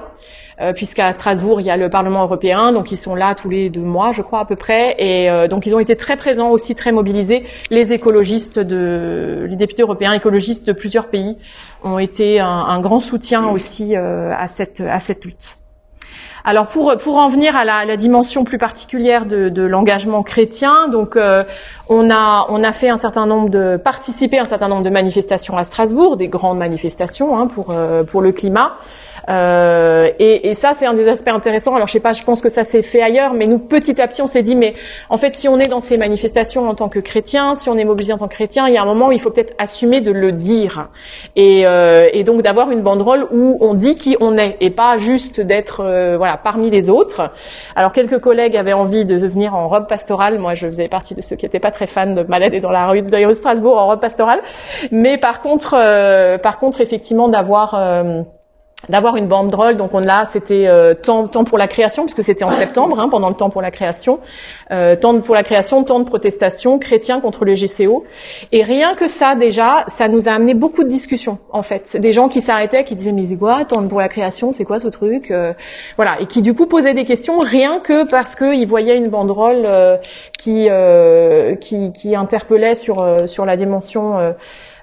Euh, 0.60 0.74
puisqu'à 0.74 1.12
Strasbourg, 1.14 1.60
il 1.60 1.66
y 1.66 1.70
a 1.70 1.78
le 1.78 1.88
Parlement 1.88 2.22
européen, 2.22 2.72
donc 2.72 2.92
ils 2.92 2.98
sont 2.98 3.14
là 3.14 3.34
tous 3.34 3.48
les 3.48 3.70
deux 3.70 3.80
mois, 3.80 4.12
je 4.12 4.20
crois 4.20 4.40
à 4.40 4.44
peu 4.44 4.56
près, 4.56 4.94
et 4.98 5.30
euh, 5.30 5.48
donc 5.48 5.64
ils 5.64 5.74
ont 5.74 5.78
été 5.78 5.96
très 5.96 6.18
présents 6.18 6.50
aussi, 6.50 6.74
très 6.74 6.92
mobilisés. 6.92 7.44
Les 7.70 7.94
écologistes 7.94 8.58
de, 8.58 9.46
les 9.48 9.56
députés 9.56 9.82
européens 9.82 10.12
écologistes 10.12 10.66
de 10.66 10.72
plusieurs 10.72 11.08
pays 11.08 11.38
ont 11.82 11.98
été 11.98 12.40
un, 12.40 12.46
un 12.46 12.80
grand 12.80 13.00
soutien 13.00 13.48
aussi 13.48 13.96
euh, 13.96 14.34
à 14.36 14.48
cette 14.48 14.82
à 14.82 15.00
cette 15.00 15.24
lutte. 15.24 15.59
Alors 16.44 16.66
pour 16.66 16.96
pour 16.98 17.16
en 17.16 17.28
venir 17.28 17.56
à 17.56 17.64
la, 17.64 17.96
dimension 17.96 18.44
plus 18.44 18.58
particulière 18.58 19.26
de, 19.26 19.62
l'engagement 19.62 20.22
chrétien, 20.22 20.88
donc 20.88 21.16
euh, 21.16 21.44
on 21.88 22.10
a 22.10 22.46
on 22.48 22.64
a 22.64 22.72
fait 22.72 22.88
un 22.88 22.96
certain 22.96 23.26
nombre 23.26 23.50
de 23.50 23.76
participer 23.76 24.38
à 24.38 24.42
un 24.42 24.46
certain 24.46 24.68
nombre 24.68 24.82
de 24.82 24.90
manifestations 24.90 25.56
à 25.58 25.64
Strasbourg, 25.64 26.16
des 26.16 26.28
grandes 26.28 26.58
manifestations 26.58 27.36
hein, 27.36 27.46
pour 27.46 27.70
euh, 27.70 28.04
pour 28.04 28.22
le 28.22 28.32
climat. 28.32 28.76
Euh, 29.30 30.10
et, 30.18 30.50
et, 30.50 30.54
ça, 30.54 30.72
c'est 30.74 30.86
un 30.86 30.94
des 30.94 31.08
aspects 31.08 31.28
intéressants. 31.28 31.74
Alors, 31.74 31.86
je 31.86 31.92
sais 31.92 32.00
pas, 32.00 32.12
je 32.12 32.24
pense 32.24 32.40
que 32.40 32.48
ça 32.48 32.64
s'est 32.64 32.82
fait 32.82 33.02
ailleurs, 33.02 33.32
mais 33.32 33.46
nous, 33.46 33.58
petit 33.58 34.00
à 34.00 34.08
petit, 34.08 34.22
on 34.22 34.26
s'est 34.26 34.42
dit, 34.42 34.56
mais 34.56 34.74
en 35.08 35.18
fait, 35.18 35.36
si 35.36 35.48
on 35.48 35.58
est 35.58 35.68
dans 35.68 35.80
ces 35.80 35.98
manifestations 35.98 36.68
en 36.68 36.74
tant 36.74 36.88
que 36.88 36.98
chrétien, 36.98 37.54
si 37.54 37.68
on 37.68 37.76
est 37.76 37.84
mobilisé 37.84 38.12
en 38.12 38.18
tant 38.18 38.28
que 38.28 38.34
chrétien, 38.34 38.66
il 38.68 38.74
y 38.74 38.76
a 38.76 38.82
un 38.82 38.86
moment 38.86 39.08
où 39.08 39.12
il 39.12 39.20
faut 39.20 39.30
peut-être 39.30 39.54
assumer 39.58 40.00
de 40.00 40.10
le 40.10 40.32
dire, 40.32 40.88
et, 41.36 41.66
euh, 41.66 42.08
et 42.12 42.24
donc 42.24 42.42
d'avoir 42.42 42.70
une 42.70 42.82
banderole 42.82 43.28
où 43.30 43.56
on 43.60 43.74
dit 43.74 43.96
qui 43.96 44.16
on 44.20 44.36
est, 44.36 44.56
et 44.60 44.70
pas 44.70 44.98
juste 44.98 45.40
d'être, 45.40 45.80
euh, 45.84 46.16
voilà, 46.16 46.36
parmi 46.36 46.70
les 46.70 46.90
autres. 46.90 47.30
Alors, 47.76 47.92
quelques 47.92 48.18
collègues 48.18 48.56
avaient 48.56 48.72
envie 48.72 49.04
de 49.04 49.16
venir 49.26 49.54
en 49.54 49.68
robe 49.68 49.86
pastorale. 49.86 50.38
Moi, 50.38 50.54
je 50.54 50.66
faisais 50.66 50.88
partie 50.88 51.14
de 51.14 51.22
ceux 51.22 51.36
qui 51.36 51.44
n'étaient 51.44 51.60
pas 51.60 51.70
très 51.70 51.86
fans 51.86 52.14
de 52.14 52.22
balader 52.22 52.60
dans 52.60 52.70
la 52.70 52.88
rue 52.88 53.02
de 53.02 53.34
Strasbourg 53.34 53.76
en 53.76 53.86
robe 53.86 54.00
pastorale, 54.00 54.40
mais 54.90 55.18
par 55.18 55.40
contre, 55.40 55.76
euh, 55.78 56.36
par 56.38 56.58
contre, 56.58 56.80
effectivement, 56.80 57.28
d'avoir 57.28 57.74
d'avoir 58.88 59.16
une 59.16 59.26
banderole. 59.26 59.76
Donc 59.76 59.94
on 59.94 60.00
là, 60.00 60.26
c'était 60.32 60.66
euh, 60.66 60.94
temps, 60.94 61.28
temps 61.28 61.44
pour 61.44 61.58
la 61.58 61.68
création, 61.68 62.04
puisque 62.04 62.24
c'était 62.24 62.44
en 62.44 62.50
septembre, 62.50 62.98
hein, 62.98 63.08
pendant 63.08 63.28
le 63.28 63.34
temps 63.34 63.50
pour 63.50 63.62
la 63.62 63.70
création, 63.70 64.20
euh, 64.70 64.96
temps 64.96 65.20
pour 65.20 65.34
la 65.34 65.42
création, 65.42 65.84
temps 65.84 66.00
de 66.00 66.04
protestation, 66.04 66.78
chrétien 66.78 67.20
contre 67.20 67.44
le 67.44 67.54
GCO. 67.54 68.04
Et 68.52 68.62
rien 68.62 68.94
que 68.94 69.08
ça, 69.08 69.34
déjà, 69.34 69.84
ça 69.86 70.08
nous 70.08 70.28
a 70.28 70.32
amené 70.32 70.54
beaucoup 70.54 70.84
de 70.84 70.88
discussions, 70.88 71.38
en 71.50 71.62
fait. 71.62 71.96
Des 71.96 72.12
gens 72.12 72.28
qui 72.28 72.40
s'arrêtaient, 72.40 72.84
qui 72.84 72.94
disaient 72.94 73.12
mais 73.12 73.26
c'est 73.26 73.36
quoi, 73.36 73.64
temps 73.64 73.86
pour 73.86 74.00
la 74.00 74.08
création, 74.08 74.52
c'est 74.52 74.64
quoi 74.64 74.80
ce 74.80 74.88
truc 74.88 75.30
euh, 75.30 75.52
Voilà, 75.96 76.20
et 76.20 76.26
qui 76.26 76.42
du 76.42 76.54
coup 76.54 76.66
posaient 76.66 76.94
des 76.94 77.04
questions 77.04 77.38
rien 77.38 77.80
que 77.80 78.08
parce 78.08 78.34
qu'ils 78.34 78.66
voyaient 78.66 78.96
une 78.96 79.08
banderole 79.08 79.62
euh, 79.64 79.96
qui, 80.38 80.68
qui, 81.60 81.92
qui 81.92 82.16
interpellait 82.16 82.74
sur 82.74 83.16
sur 83.26 83.44
la 83.44 83.56
dimension 83.56 84.34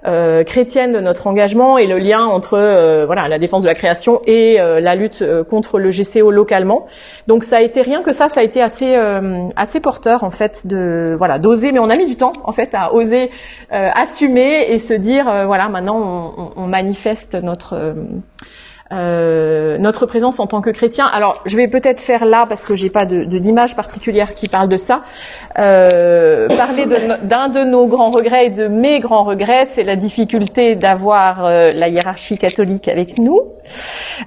euh, 0.05 0.43
chrétienne 0.43 0.93
de 0.93 0.99
notre 0.99 1.27
engagement 1.27 1.77
et 1.77 1.87
le 1.87 1.97
lien 1.97 2.25
entre 2.25 2.53
euh, 2.53 3.05
voilà 3.05 3.27
la 3.27 3.39
défense 3.39 3.63
de 3.63 3.67
la 3.67 3.73
création 3.73 4.21
et 4.25 4.59
euh, 4.59 4.79
la 4.79 4.95
lutte 4.95 5.23
contre 5.49 5.79
le 5.79 5.89
GCO 5.89 6.31
localement. 6.31 6.85
Donc 7.27 7.43
ça 7.43 7.57
a 7.57 7.61
été 7.61 7.81
rien 7.81 8.03
que 8.03 8.11
ça, 8.11 8.27
ça 8.27 8.41
a 8.41 8.43
été 8.43 8.61
assez 8.61 8.95
assez 9.55 9.79
porteur 9.79 10.23
en 10.23 10.29
fait 10.29 10.67
de 10.67 11.15
voilà 11.17 11.39
d'oser, 11.39 11.71
mais 11.71 11.79
on 11.79 11.89
a 11.89 11.97
mis 11.97 12.05
du 12.05 12.15
temps 12.15 12.33
en 12.43 12.51
fait 12.51 12.69
à 12.73 12.93
oser 12.93 13.31
assumer 13.69 14.71
et 14.71 14.79
se 14.79 14.93
dire 14.93 15.25
voilà 15.45 15.67
maintenant 15.69 16.33
on, 16.37 16.51
on 16.55 16.67
manifeste 16.67 17.35
notre 17.35 17.95
euh, 18.91 19.77
notre 19.77 20.05
présence 20.05 20.39
en 20.39 20.47
tant 20.47 20.61
que 20.61 20.69
chrétien. 20.69 21.05
Alors, 21.05 21.41
je 21.45 21.55
vais 21.57 21.67
peut-être 21.67 21.99
faire 21.99 22.25
là, 22.25 22.45
parce 22.47 22.63
que 22.63 22.75
j'ai 22.75 22.89
pas 22.89 23.05
d'image 23.05 23.75
particulière 23.75 24.33
qui 24.35 24.47
parle 24.47 24.69
de 24.69 24.77
ça, 24.77 25.03
euh, 25.59 26.47
parler 26.49 26.85
d'un 26.85 27.49
de, 27.49 27.63
nos 27.63 27.87
grands 27.87 28.11
regrets 28.11 28.47
et 28.47 28.49
de 28.49 28.67
mes 28.67 28.99
grands 28.99 29.23
regrets, 29.23 29.65
c'est 29.65 29.83
la 29.83 29.95
difficulté 29.95 30.75
d'avoir 30.75 31.45
euh, 31.45 31.71
la 31.73 31.89
hiérarchie 31.89 32.37
catholique 32.37 32.87
avec 32.87 33.17
nous. 33.17 33.39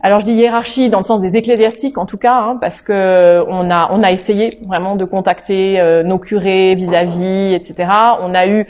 Alors, 0.02 0.20
je 0.20 0.26
dis 0.26 0.32
hiérarchie 0.32 0.90
dans 0.90 0.98
le 0.98 1.04
sens 1.04 1.20
des 1.20 1.36
ecclésiastiques, 1.36 1.98
en 1.98 2.06
tout 2.06 2.18
cas, 2.18 2.34
hein, 2.34 2.58
parce 2.60 2.82
que 2.82 3.44
on 3.48 3.70
a 3.70 3.88
on 3.90 4.02
a 4.02 4.12
essayé 4.12 4.58
vraiment 4.66 4.96
de 4.96 5.04
contacter 5.04 5.80
euh, 5.80 6.02
nos 6.02 6.18
curés 6.18 6.74
vis-à-vis, 6.74 7.54
etc. 7.54 7.90
On 8.20 8.34
a 8.34 8.46
eu 8.46 8.66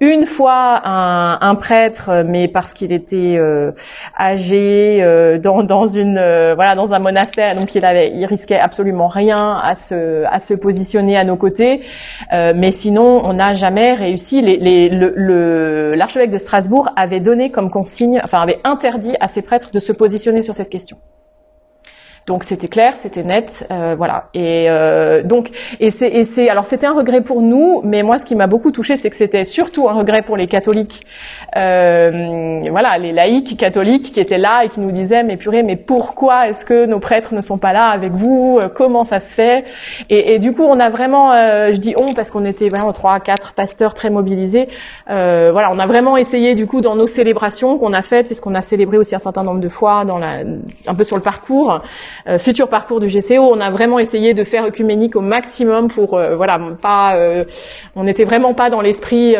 une 0.00 0.26
fois 0.26 0.82
un, 0.84 1.54
prêtre, 1.54 2.24
mais 2.26 2.48
parce 2.48 2.74
qu'il 2.74 2.92
était 2.92 3.36
euh, 3.36 3.72
âgé 4.18 4.98
euh, 5.00 5.38
dans, 5.38 5.62
dans 5.62 5.86
une 5.86 6.18
euh, 6.18 6.54
voilà 6.54 6.74
dans 6.74 6.92
un 6.92 6.98
monastère, 6.98 7.54
donc 7.54 7.74
il 7.74 7.84
avait 7.84 8.10
il 8.12 8.26
risquait 8.26 8.58
absolument 8.58 9.08
rien 9.08 9.56
à 9.56 9.74
se 9.74 10.24
à 10.24 10.38
se 10.40 10.54
positionner 10.54 11.16
à 11.16 11.24
nos 11.24 11.36
côtés. 11.36 11.82
mais 12.32 12.70
sinon, 12.70 13.22
on 13.24 13.34
n'a 13.34 13.54
jamais 13.54 13.94
réussi. 13.94 14.42
L'archevêque 14.42 16.30
de 16.30 16.38
Strasbourg 16.38 16.90
avait 16.96 17.20
donné 17.20 17.50
comme 17.50 17.70
consigne, 17.70 18.20
enfin 18.24 18.40
avait 18.40 18.60
interdit 18.64 19.14
à 19.20 19.28
ses 19.28 19.42
prêtres 19.42 19.70
de 19.70 19.78
se 19.78 19.92
positionner 19.92 20.42
sur 20.42 20.54
cette 20.54 20.70
question. 20.70 20.96
Donc 22.26 22.44
c'était 22.44 22.68
clair, 22.68 22.96
c'était 22.96 23.22
net, 23.22 23.66
euh, 23.70 23.94
voilà. 23.98 24.28
Et 24.32 24.66
euh, 24.70 25.22
donc 25.22 25.50
et 25.78 25.90
c'est 25.90 26.08
et 26.08 26.24
c'est 26.24 26.48
alors 26.48 26.64
c'était 26.64 26.86
un 26.86 26.94
regret 26.94 27.20
pour 27.20 27.42
nous, 27.42 27.82
mais 27.84 28.02
moi 28.02 28.16
ce 28.16 28.24
qui 28.24 28.34
m'a 28.34 28.46
beaucoup 28.46 28.72
touché, 28.72 28.96
c'est 28.96 29.10
que 29.10 29.16
c'était 29.16 29.44
surtout 29.44 29.90
un 29.90 29.92
regret 29.92 30.22
pour 30.22 30.38
les 30.38 30.46
catholiques, 30.46 31.04
euh, 31.56 32.62
voilà, 32.70 32.96
les 32.96 33.12
laïcs 33.12 33.58
catholiques 33.58 34.12
qui 34.12 34.20
étaient 34.20 34.38
là 34.38 34.64
et 34.64 34.70
qui 34.70 34.80
nous 34.80 34.90
disaient 34.90 35.22
mais 35.22 35.36
purée, 35.36 35.62
mais 35.62 35.76
pourquoi 35.76 36.48
est-ce 36.48 36.64
que 36.64 36.86
nos 36.86 36.98
prêtres 36.98 37.34
ne 37.34 37.42
sont 37.42 37.58
pas 37.58 37.74
là 37.74 37.88
avec 37.88 38.12
vous? 38.12 38.58
Comment 38.74 39.04
ça 39.04 39.20
se 39.20 39.34
fait? 39.34 39.64
Et, 40.08 40.38
du 40.38 40.54
coup 40.54 40.64
on 40.64 40.80
a 40.80 40.88
vraiment, 40.88 41.32
je 41.72 41.78
dis 41.78 41.94
on 41.96 42.14
parce 42.14 42.30
qu'on 42.30 42.46
était 42.46 42.70
vraiment 42.70 42.92
trois, 42.92 43.20
quatre 43.20 43.52
pasteurs 43.52 43.92
très 43.92 44.08
mobilisés, 44.08 44.68
voilà, 45.06 45.70
on 45.70 45.78
a 45.78 45.86
vraiment 45.86 46.16
essayé 46.16 46.54
du 46.54 46.66
coup 46.66 46.80
dans 46.80 46.96
nos 46.96 47.06
célébrations 47.06 47.78
qu'on 47.78 47.92
a 47.92 48.00
faites, 48.00 48.26
puisqu'on 48.26 48.54
a 48.54 48.62
célébré 48.62 48.96
aussi 48.96 49.14
un 49.14 49.18
certain 49.18 49.42
nombre 49.42 49.60
de 49.60 49.68
fois 49.68 50.06
dans 50.06 50.18
la, 50.18 50.38
un 50.86 50.94
peu 50.94 51.04
sur 51.04 51.16
le 51.16 51.22
parcours. 51.22 51.82
Euh, 52.26 52.38
futur 52.38 52.68
parcours 52.68 53.00
du 53.00 53.06
GCO, 53.06 53.40
on 53.40 53.60
a 53.60 53.70
vraiment 53.70 53.98
essayé 53.98 54.34
de 54.34 54.44
faire 54.44 54.64
œcuménique 54.64 55.16
au 55.16 55.20
maximum 55.20 55.88
pour 55.88 56.14
euh, 56.14 56.36
voilà 56.36 56.58
pas 56.80 57.16
euh, 57.16 57.44
on 57.96 58.04
n'était 58.04 58.24
vraiment 58.24 58.54
pas 58.54 58.70
dans 58.70 58.80
l'esprit 58.80 59.36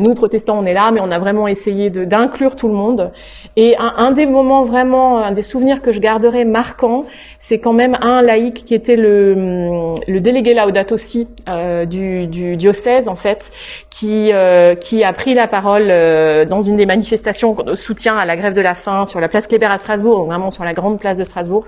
nous 0.00 0.14
protestants 0.14 0.58
on 0.58 0.66
est 0.66 0.72
là 0.72 0.90
mais 0.90 1.00
on 1.00 1.10
a 1.10 1.18
vraiment 1.18 1.48
essayé 1.48 1.90
d'inclure 1.90 2.56
tout 2.56 2.68
le 2.68 2.74
monde. 2.74 3.12
Et 3.56 3.76
un, 3.78 3.94
un, 3.96 4.12
des 4.12 4.26
moments 4.26 4.64
vraiment 4.64 5.18
un 5.18 5.32
des 5.32 5.42
souvenirs 5.42 5.82
que 5.82 5.92
je 5.92 6.00
garderai 6.00 6.44
marquant 6.44 7.04
c'est 7.38 7.58
quand 7.58 7.72
même 7.72 7.96
un 8.00 8.22
laïc 8.22 8.64
qui 8.64 8.74
était 8.74 8.96
le, 8.96 9.94
le 10.06 10.20
délégué 10.20 10.54
Laudato 10.54 10.94
aussi 10.94 11.28
du, 11.86 12.26
du, 12.26 12.56
diocèse 12.56 13.08
en 13.08 13.16
fait 13.16 13.52
qui 13.90 14.30
qui 14.80 15.04
a 15.04 15.12
pris 15.12 15.34
la 15.34 15.48
parole 15.48 15.88
dans 16.48 16.62
une 16.62 16.76
des 16.76 16.86
manifestations 16.86 17.54
de 17.54 17.74
soutien 17.74 18.16
à 18.16 18.24
la 18.24 18.36
grève 18.36 18.54
de 18.54 18.60
la 18.60 18.74
faim 18.74 19.04
sur 19.04 19.20
la 19.20 19.28
place 19.28 19.46
Kléber 19.46 19.66
à 19.66 19.78
Strasbourg, 19.78 20.26
vraiment 20.26 20.50
sur 20.50 20.64
la 20.64 20.74
grande 20.74 20.98
place 20.98 21.18
de 21.18 21.24
Strasbourg, 21.24 21.64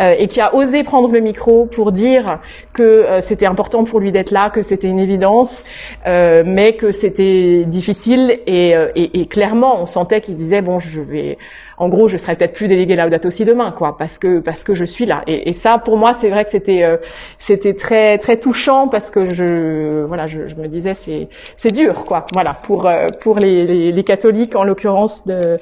euh, 0.00 0.14
et 0.18 0.28
qui 0.28 0.40
a 0.40 0.54
osé 0.54 0.82
prendre 0.84 1.10
le 1.10 1.20
micro 1.20 1.66
pour 1.66 1.92
dire 1.92 2.40
que 2.72 2.82
euh, 2.82 3.20
c'était 3.20 3.46
important 3.46 3.84
pour 3.84 4.00
lui 4.00 4.12
d'être 4.12 4.30
là, 4.30 4.50
que 4.50 4.62
c'était 4.62 4.88
une 4.88 4.98
évidence, 4.98 5.64
euh, 6.06 6.42
mais 6.44 6.76
que 6.76 6.90
c'était 6.90 7.64
difficile 7.66 8.40
et, 8.46 8.74
et, 8.94 9.20
et, 9.20 9.26
clairement 9.26 9.80
on 9.80 9.86
sentait 9.86 10.20
qu'il 10.20 10.36
disait 10.36 10.62
bon 10.62 10.78
je 10.78 11.00
vais 11.00 11.38
en 11.84 11.88
gros, 11.90 12.08
je 12.08 12.16
serais 12.16 12.34
peut-être 12.34 12.54
plus 12.54 12.66
délégué 12.66 12.96
Laudato 12.96 13.28
aussi 13.28 13.44
demain, 13.44 13.70
quoi, 13.70 13.98
parce 13.98 14.18
que 14.18 14.40
parce 14.40 14.64
que 14.64 14.74
je 14.74 14.86
suis 14.86 15.04
là. 15.04 15.22
Et, 15.26 15.50
et 15.50 15.52
ça, 15.52 15.76
pour 15.76 15.98
moi, 15.98 16.14
c'est 16.18 16.30
vrai 16.30 16.46
que 16.46 16.50
c'était 16.50 16.82
euh, 16.82 16.96
c'était 17.38 17.74
très 17.74 18.16
très 18.16 18.38
touchant 18.38 18.88
parce 18.88 19.10
que 19.10 19.28
je 19.28 20.04
voilà, 20.06 20.26
je, 20.26 20.48
je 20.48 20.54
me 20.54 20.66
disais 20.66 20.94
c'est 20.94 21.28
c'est 21.56 21.72
dur, 21.72 22.06
quoi, 22.06 22.26
voilà, 22.32 22.54
pour 22.54 22.86
euh, 22.86 23.08
pour 23.20 23.38
les, 23.38 23.66
les, 23.66 23.92
les, 23.92 24.04
catholiques 24.04 24.56
en 24.56 24.64
l'occurrence 24.64 25.26
de 25.26 25.58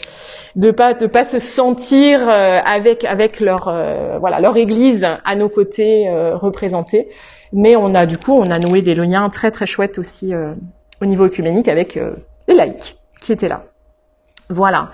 de 0.54 0.70
pas 0.70 0.94
de 0.94 1.08
pas 1.08 1.24
se 1.24 1.40
sentir 1.40 2.20
euh, 2.28 2.60
avec 2.64 3.04
avec 3.04 3.40
leur 3.40 3.64
voilà 4.20 4.38
leur 4.38 4.56
Église 4.56 5.04
à 5.24 5.34
nos 5.34 5.48
côtés 5.48 6.08
représentée. 6.34 7.08
Mais 7.52 7.74
on 7.74 7.96
a 7.96 8.06
du 8.06 8.16
coup 8.16 8.32
on 8.32 8.48
a 8.48 8.60
noué 8.60 8.80
des 8.82 8.94
liens 8.94 9.28
très 9.28 9.50
très 9.50 9.66
chouettes 9.66 9.98
aussi 9.98 10.32
au 11.00 11.06
niveau 11.06 11.24
œcuménique 11.24 11.66
avec 11.66 11.98
les 12.46 12.54
laïcs 12.54 12.96
qui 13.20 13.32
étaient 13.32 13.48
là. 13.48 13.71
Voilà. 14.52 14.90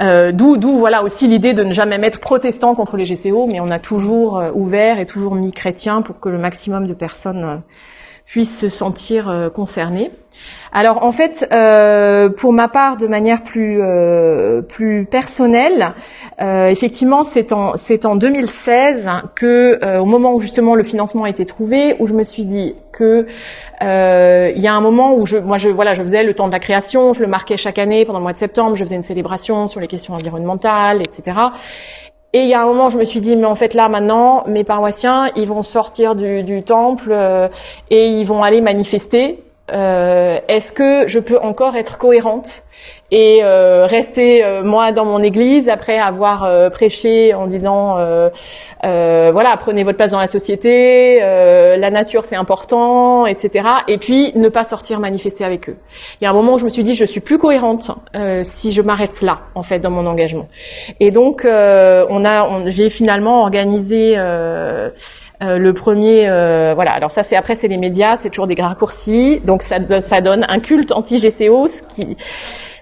Euh, 0.00 0.32
d'où, 0.32 0.56
d'où 0.56 0.78
voilà 0.78 1.02
aussi 1.04 1.28
l'idée 1.28 1.52
de 1.52 1.62
ne 1.62 1.72
jamais 1.72 1.98
mettre 1.98 2.18
protestant 2.18 2.74
contre 2.74 2.96
les 2.96 3.04
GCO, 3.04 3.46
mais 3.46 3.60
on 3.60 3.70
a 3.70 3.78
toujours 3.78 4.38
euh, 4.38 4.50
ouvert 4.52 4.98
et 4.98 5.06
toujours 5.06 5.34
mis 5.34 5.52
chrétien 5.52 6.02
pour 6.02 6.18
que 6.18 6.28
le 6.28 6.38
maximum 6.38 6.86
de 6.86 6.94
personnes 6.94 7.44
euh, 7.44 7.56
puissent 8.26 8.58
se 8.58 8.68
sentir 8.68 9.50
concernées. 9.54 10.10
Alors 10.76 11.04
en 11.04 11.12
fait, 11.12 11.46
euh, 11.52 12.28
pour 12.28 12.52
ma 12.52 12.66
part, 12.66 12.96
de 12.96 13.06
manière 13.06 13.44
plus 13.44 13.80
euh, 13.80 14.60
plus 14.60 15.06
personnelle, 15.06 15.94
euh, 16.40 16.66
effectivement, 16.66 17.22
c'est 17.22 17.52
en 17.52 17.76
c'est 17.76 18.04
en 18.04 18.16
2016 18.16 19.08
que, 19.36 19.98
au 20.00 20.04
moment 20.04 20.34
où 20.34 20.40
justement 20.40 20.74
le 20.74 20.82
financement 20.82 21.24
a 21.24 21.30
été 21.30 21.44
trouvé, 21.44 21.94
où 22.00 22.08
je 22.08 22.14
me 22.14 22.24
suis 22.24 22.44
dit 22.44 22.74
que 22.92 23.26
il 23.80 24.60
y 24.60 24.66
a 24.66 24.74
un 24.74 24.80
moment 24.80 25.14
où 25.14 25.26
je 25.26 25.36
moi 25.36 25.58
je 25.58 25.68
voilà 25.68 25.94
je 25.94 26.02
faisais 26.02 26.24
le 26.24 26.34
temps 26.34 26.48
de 26.48 26.52
la 26.52 26.60
création, 26.60 27.12
je 27.12 27.20
le 27.20 27.28
marquais 27.28 27.56
chaque 27.56 27.78
année 27.78 28.04
pendant 28.04 28.18
le 28.18 28.24
mois 28.24 28.32
de 28.32 28.38
septembre, 28.38 28.74
je 28.74 28.82
faisais 28.82 28.96
une 28.96 29.04
célébration 29.04 29.68
sur 29.68 29.78
les 29.78 29.86
questions 29.86 30.14
environnementales, 30.14 31.02
etc. 31.02 31.38
Et 32.34 32.40
il 32.40 32.48
y 32.48 32.54
a 32.54 32.62
un 32.62 32.66
moment, 32.66 32.90
je 32.90 32.98
me 32.98 33.04
suis 33.04 33.20
dit, 33.20 33.36
mais 33.36 33.46
en 33.46 33.54
fait 33.54 33.74
là 33.74 33.88
maintenant, 33.88 34.42
mes 34.46 34.64
paroissiens, 34.64 35.30
ils 35.36 35.46
vont 35.46 35.62
sortir 35.62 36.16
du, 36.16 36.62
temple 36.64 37.16
et 37.90 38.08
ils 38.08 38.24
vont 38.24 38.42
aller 38.42 38.60
manifester 38.60 39.43
euh, 39.72 40.38
est-ce 40.46 40.72
que 40.72 41.08
je 41.08 41.18
peux 41.18 41.38
encore 41.38 41.74
être 41.74 41.96
cohérente 41.96 42.64
et 43.10 43.42
euh, 43.42 43.86
rester 43.86 44.44
euh, 44.44 44.62
moi 44.62 44.92
dans 44.92 45.06
mon 45.06 45.22
église 45.22 45.70
après 45.70 45.98
avoir 45.98 46.70
prêché 46.70 47.32
en 47.32 47.46
disant 47.46 47.96
voilà 48.82 49.56
prenez 49.58 49.82
votre 49.82 49.96
place 49.96 50.10
dans 50.10 50.20
la 50.20 50.26
société, 50.26 51.18
la 51.20 51.90
nature 51.90 52.24
c'est 52.24 52.36
important, 52.36 53.24
etc. 53.24 53.66
Et 53.88 53.96
puis 53.96 54.32
ne 54.34 54.50
pas 54.50 54.64
sortir 54.64 55.00
manifester 55.00 55.44
avec 55.44 55.70
eux. 55.70 55.76
Il 56.20 56.24
y 56.24 56.26
a 56.26 56.30
un 56.30 56.34
moment 56.34 56.54
où 56.54 56.58
je 56.58 56.64
me 56.64 56.70
suis 56.70 56.84
dit 56.84 56.92
je 56.92 57.06
suis 57.06 57.20
plus 57.20 57.38
cohérente 57.38 57.90
si 58.42 58.72
je 58.72 58.82
m'arrête 58.82 59.22
là 59.22 59.40
en 59.54 59.62
fait 59.62 59.78
dans 59.78 59.90
mon 59.90 60.06
engagement. 60.06 60.48
Et 61.00 61.10
donc 61.10 61.46
on 61.46 62.24
a 62.24 62.70
j'ai 62.70 62.90
finalement 62.90 63.42
organisé 63.42 64.18
euh, 65.42 65.58
le 65.58 65.72
premier, 65.72 66.28
euh, 66.28 66.72
voilà. 66.74 66.92
Alors 66.92 67.10
ça, 67.10 67.22
c'est 67.22 67.36
après, 67.36 67.54
c'est 67.54 67.68
les 67.68 67.76
médias, 67.76 68.16
c'est 68.16 68.30
toujours 68.30 68.46
des 68.46 68.54
raccourcis. 68.54 69.40
Donc 69.44 69.62
ça, 69.62 69.78
ça 70.00 70.20
donne 70.20 70.44
un 70.48 70.60
culte 70.60 70.92
anti-GCO, 70.92 71.66
ce 71.68 71.82
qui 71.94 72.16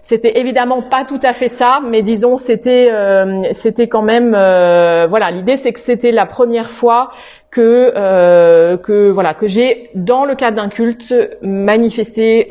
c'était 0.02 0.40
évidemment 0.40 0.82
pas 0.82 1.04
tout 1.04 1.20
à 1.22 1.32
fait 1.32 1.48
ça, 1.48 1.80
mais 1.82 2.02
disons 2.02 2.36
c'était 2.36 2.90
euh, 2.92 3.44
c'était 3.52 3.86
quand 3.86 4.02
même 4.02 4.34
euh, 4.34 5.06
voilà 5.08 5.30
l'idée 5.30 5.56
c'est 5.56 5.72
que 5.72 5.78
c'était 5.78 6.10
la 6.10 6.26
première 6.26 6.70
fois 6.70 7.12
que 7.52 7.92
euh, 7.96 8.76
que 8.76 9.10
voilà 9.10 9.32
que 9.32 9.46
j'ai 9.46 9.90
dans 9.94 10.24
le 10.24 10.34
cadre 10.34 10.56
d'un 10.56 10.68
culte 10.68 11.14
manifesté 11.42 12.48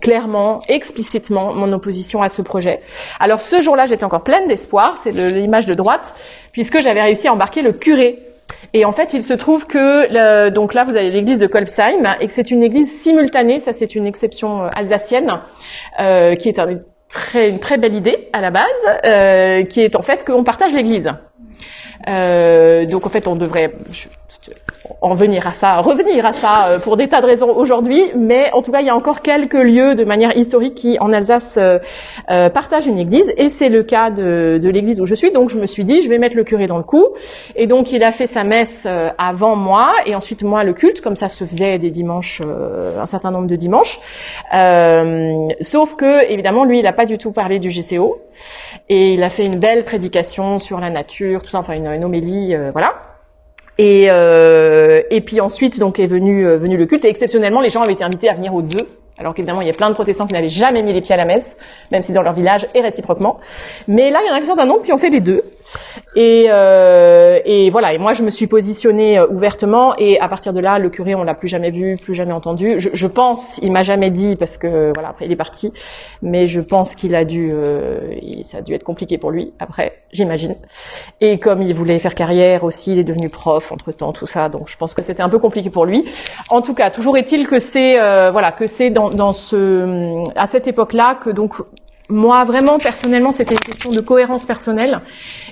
clairement 0.00 0.62
explicitement 0.68 1.52
mon 1.52 1.72
opposition 1.74 2.22
à 2.22 2.30
ce 2.30 2.40
projet. 2.40 2.80
Alors 3.20 3.42
ce 3.42 3.60
jour-là 3.60 3.84
j'étais 3.84 4.04
encore 4.04 4.24
pleine 4.24 4.48
d'espoir, 4.48 4.98
c'est 5.04 5.12
l'image 5.12 5.66
de 5.66 5.74
droite 5.74 6.14
puisque 6.52 6.80
j'avais 6.80 7.02
réussi 7.02 7.28
à 7.28 7.34
embarquer 7.34 7.60
le 7.60 7.72
curé 7.72 8.18
et 8.72 8.84
en 8.84 8.92
fait, 8.92 9.14
il 9.14 9.22
se 9.22 9.34
trouve 9.34 9.66
que 9.66 10.48
donc 10.50 10.74
là, 10.74 10.84
vous 10.84 10.96
avez 10.96 11.10
l'église 11.10 11.38
de 11.38 11.46
Kolbsheim 11.46 12.16
et 12.20 12.26
que 12.26 12.32
c'est 12.32 12.50
une 12.50 12.62
église 12.62 12.90
simultanée. 13.00 13.58
Ça, 13.58 13.72
c'est 13.72 13.94
une 13.94 14.06
exception 14.06 14.64
alsacienne 14.74 15.40
euh, 16.00 16.34
qui 16.34 16.48
est 16.48 16.58
un, 16.58 16.78
très, 17.08 17.48
une 17.48 17.60
très 17.60 17.78
belle 17.78 17.94
idée 17.94 18.28
à 18.32 18.40
la 18.40 18.50
base, 18.50 18.64
euh, 19.04 19.64
qui 19.64 19.80
est 19.80 19.96
en 19.96 20.02
fait 20.02 20.24
qu'on 20.24 20.44
partage 20.44 20.72
l'Église. 20.72 21.08
Euh, 22.08 22.84
donc 22.86 23.06
en 23.06 23.08
fait, 23.08 23.28
on 23.28 23.36
devrait, 23.36 23.72
en 25.00 25.14
venir 25.14 25.46
à 25.46 25.52
ça, 25.52 25.80
revenir 25.80 26.26
à 26.26 26.32
ça 26.32 26.68
euh, 26.68 26.78
pour 26.78 26.96
des 26.96 27.08
tas 27.08 27.20
de 27.20 27.26
raisons 27.26 27.50
aujourd'hui, 27.56 28.02
mais 28.16 28.50
en 28.52 28.62
tout 28.62 28.72
cas, 28.72 28.80
il 28.80 28.86
y 28.86 28.90
a 28.90 28.96
encore 28.96 29.20
quelques 29.20 29.54
lieux 29.54 29.94
de 29.94 30.04
manière 30.04 30.36
historique 30.36 30.74
qui, 30.74 30.98
en 31.00 31.12
Alsace, 31.12 31.56
euh, 31.58 31.78
euh, 32.30 32.50
partagent 32.50 32.86
une 32.86 32.98
église, 32.98 33.32
et 33.36 33.48
c'est 33.48 33.68
le 33.68 33.82
cas 33.82 34.10
de, 34.10 34.58
de 34.62 34.68
l'église 34.68 35.00
où 35.00 35.06
je 35.06 35.14
suis. 35.14 35.32
Donc, 35.32 35.50
je 35.50 35.56
me 35.56 35.66
suis 35.66 35.84
dit, 35.84 36.00
je 36.00 36.08
vais 36.08 36.18
mettre 36.18 36.36
le 36.36 36.44
curé 36.44 36.66
dans 36.66 36.76
le 36.76 36.84
coup, 36.84 37.06
et 37.56 37.66
donc 37.66 37.92
il 37.92 38.02
a 38.04 38.12
fait 38.12 38.26
sa 38.26 38.44
messe 38.44 38.86
avant 39.18 39.56
moi, 39.56 39.90
et 40.06 40.14
ensuite 40.14 40.42
moi 40.42 40.64
le 40.64 40.72
culte, 40.72 41.00
comme 41.00 41.16
ça 41.16 41.28
se 41.28 41.44
faisait 41.44 41.78
des 41.78 41.90
dimanches, 41.90 42.40
un 42.98 43.06
certain 43.06 43.30
nombre 43.30 43.46
de 43.46 43.56
dimanches. 43.56 43.98
sauf 45.60 45.94
que, 45.96 46.30
évidemment, 46.30 46.64
lui, 46.64 46.78
il 46.78 46.84
n'a 46.84 46.92
pas 46.92 47.06
du 47.06 47.18
tout 47.18 47.32
parlé 47.32 47.58
du 47.58 47.70
GCO, 47.70 48.18
et 48.88 49.14
il 49.14 49.22
a 49.22 49.30
fait 49.30 49.46
une 49.46 49.58
belle 49.58 49.84
prédication 49.84 50.58
sur 50.58 50.80
la 50.80 50.90
nature, 50.90 51.42
tout 51.42 51.50
ça, 51.50 51.58
enfin 51.58 51.74
une, 51.74 51.86
une 51.86 52.04
homélie, 52.04 52.54
voilà. 52.72 53.13
Et, 53.78 54.06
euh, 54.10 55.02
et 55.10 55.20
puis 55.20 55.40
ensuite, 55.40 55.78
donc 55.78 55.98
est 55.98 56.06
venu, 56.06 56.46
euh, 56.46 56.56
venu 56.56 56.76
le 56.76 56.86
culte. 56.86 57.04
Et 57.04 57.08
exceptionnellement, 57.08 57.60
les 57.60 57.70
gens 57.70 57.82
avaient 57.82 57.92
été 57.92 58.04
invités 58.04 58.28
à 58.28 58.34
venir 58.34 58.54
aux 58.54 58.62
deux 58.62 58.86
alors 59.16 59.32
qu'évidemment, 59.32 59.60
il 59.60 59.68
y 59.68 59.70
a 59.70 59.74
plein 59.74 59.90
de 59.90 59.94
protestants 59.94 60.26
qui 60.26 60.34
n'avaient 60.34 60.48
jamais 60.48 60.82
mis 60.82 60.92
les 60.92 61.00
pieds 61.00 61.14
à 61.14 61.16
la 61.16 61.24
messe, 61.24 61.56
même 61.92 62.02
si 62.02 62.12
dans 62.12 62.22
leur 62.22 62.32
village 62.32 62.66
et 62.74 62.80
réciproquement. 62.80 63.38
Mais 63.86 64.10
là, 64.10 64.18
il 64.22 64.28
y 64.28 64.30
en 64.30 64.34
a 64.34 64.40
un 64.40 64.44
certain 64.44 64.66
nombre 64.66 64.82
qui 64.82 64.92
ont 64.92 64.98
fait 64.98 65.10
les 65.10 65.20
deux. 65.20 65.44
Et, 66.16 66.46
euh, 66.48 67.40
et 67.44 67.70
voilà. 67.70 67.94
Et 67.94 67.98
moi, 67.98 68.12
je 68.12 68.22
me 68.22 68.30
suis 68.30 68.46
positionnée 68.46 69.18
euh, 69.18 69.26
ouvertement. 69.28 69.94
Et 69.96 70.20
à 70.20 70.28
partir 70.28 70.52
de 70.52 70.60
là, 70.60 70.78
le 70.78 70.90
curé, 70.90 71.14
on 71.14 71.24
l'a 71.24 71.34
plus 71.34 71.48
jamais 71.48 71.70
vu, 71.70 71.96
plus 71.96 72.14
jamais 72.14 72.32
entendu. 72.32 72.76
Je, 72.78 72.90
je 72.92 73.06
pense, 73.06 73.58
il 73.62 73.72
m'a 73.72 73.82
jamais 73.82 74.10
dit 74.10 74.36
parce 74.36 74.58
que 74.58 74.92
voilà, 74.94 75.10
après 75.10 75.26
il 75.26 75.32
est 75.32 75.36
parti. 75.36 75.72
Mais 76.22 76.46
je 76.46 76.60
pense 76.60 76.94
qu'il 76.94 77.14
a 77.14 77.24
dû, 77.24 77.50
euh, 77.52 78.14
ça 78.42 78.58
a 78.58 78.62
dû 78.62 78.74
être 78.74 78.84
compliqué 78.84 79.18
pour 79.18 79.30
lui. 79.30 79.52
Après, 79.58 80.00
j'imagine. 80.12 80.56
Et 81.20 81.38
comme 81.38 81.62
il 81.62 81.74
voulait 81.74 81.98
faire 81.98 82.14
carrière 82.14 82.64
aussi, 82.64 82.92
il 82.92 82.98
est 82.98 83.04
devenu 83.04 83.28
prof 83.28 83.72
entre 83.72 83.92
temps, 83.92 84.12
tout 84.12 84.26
ça. 84.26 84.48
Donc, 84.48 84.68
je 84.68 84.76
pense 84.76 84.94
que 84.94 85.02
c'était 85.02 85.22
un 85.22 85.28
peu 85.28 85.38
compliqué 85.38 85.70
pour 85.70 85.86
lui. 85.86 86.04
En 86.50 86.60
tout 86.62 86.74
cas, 86.74 86.90
toujours 86.90 87.16
est-il 87.16 87.46
que 87.46 87.58
c'est, 87.58 87.98
euh, 88.00 88.30
voilà, 88.30 88.52
que 88.52 88.66
c'est 88.66 88.90
dans 88.90 89.10
dans, 89.10 89.32
ce, 89.32 90.22
à 90.36 90.46
cette 90.46 90.66
époque-là 90.66 91.14
que 91.14 91.30
donc 91.30 91.54
moi 92.14 92.44
vraiment 92.44 92.78
personnellement 92.78 93.32
c'était 93.32 93.54
une 93.54 93.60
question 93.60 93.90
de 93.90 94.00
cohérence 94.00 94.46
personnelle. 94.46 95.00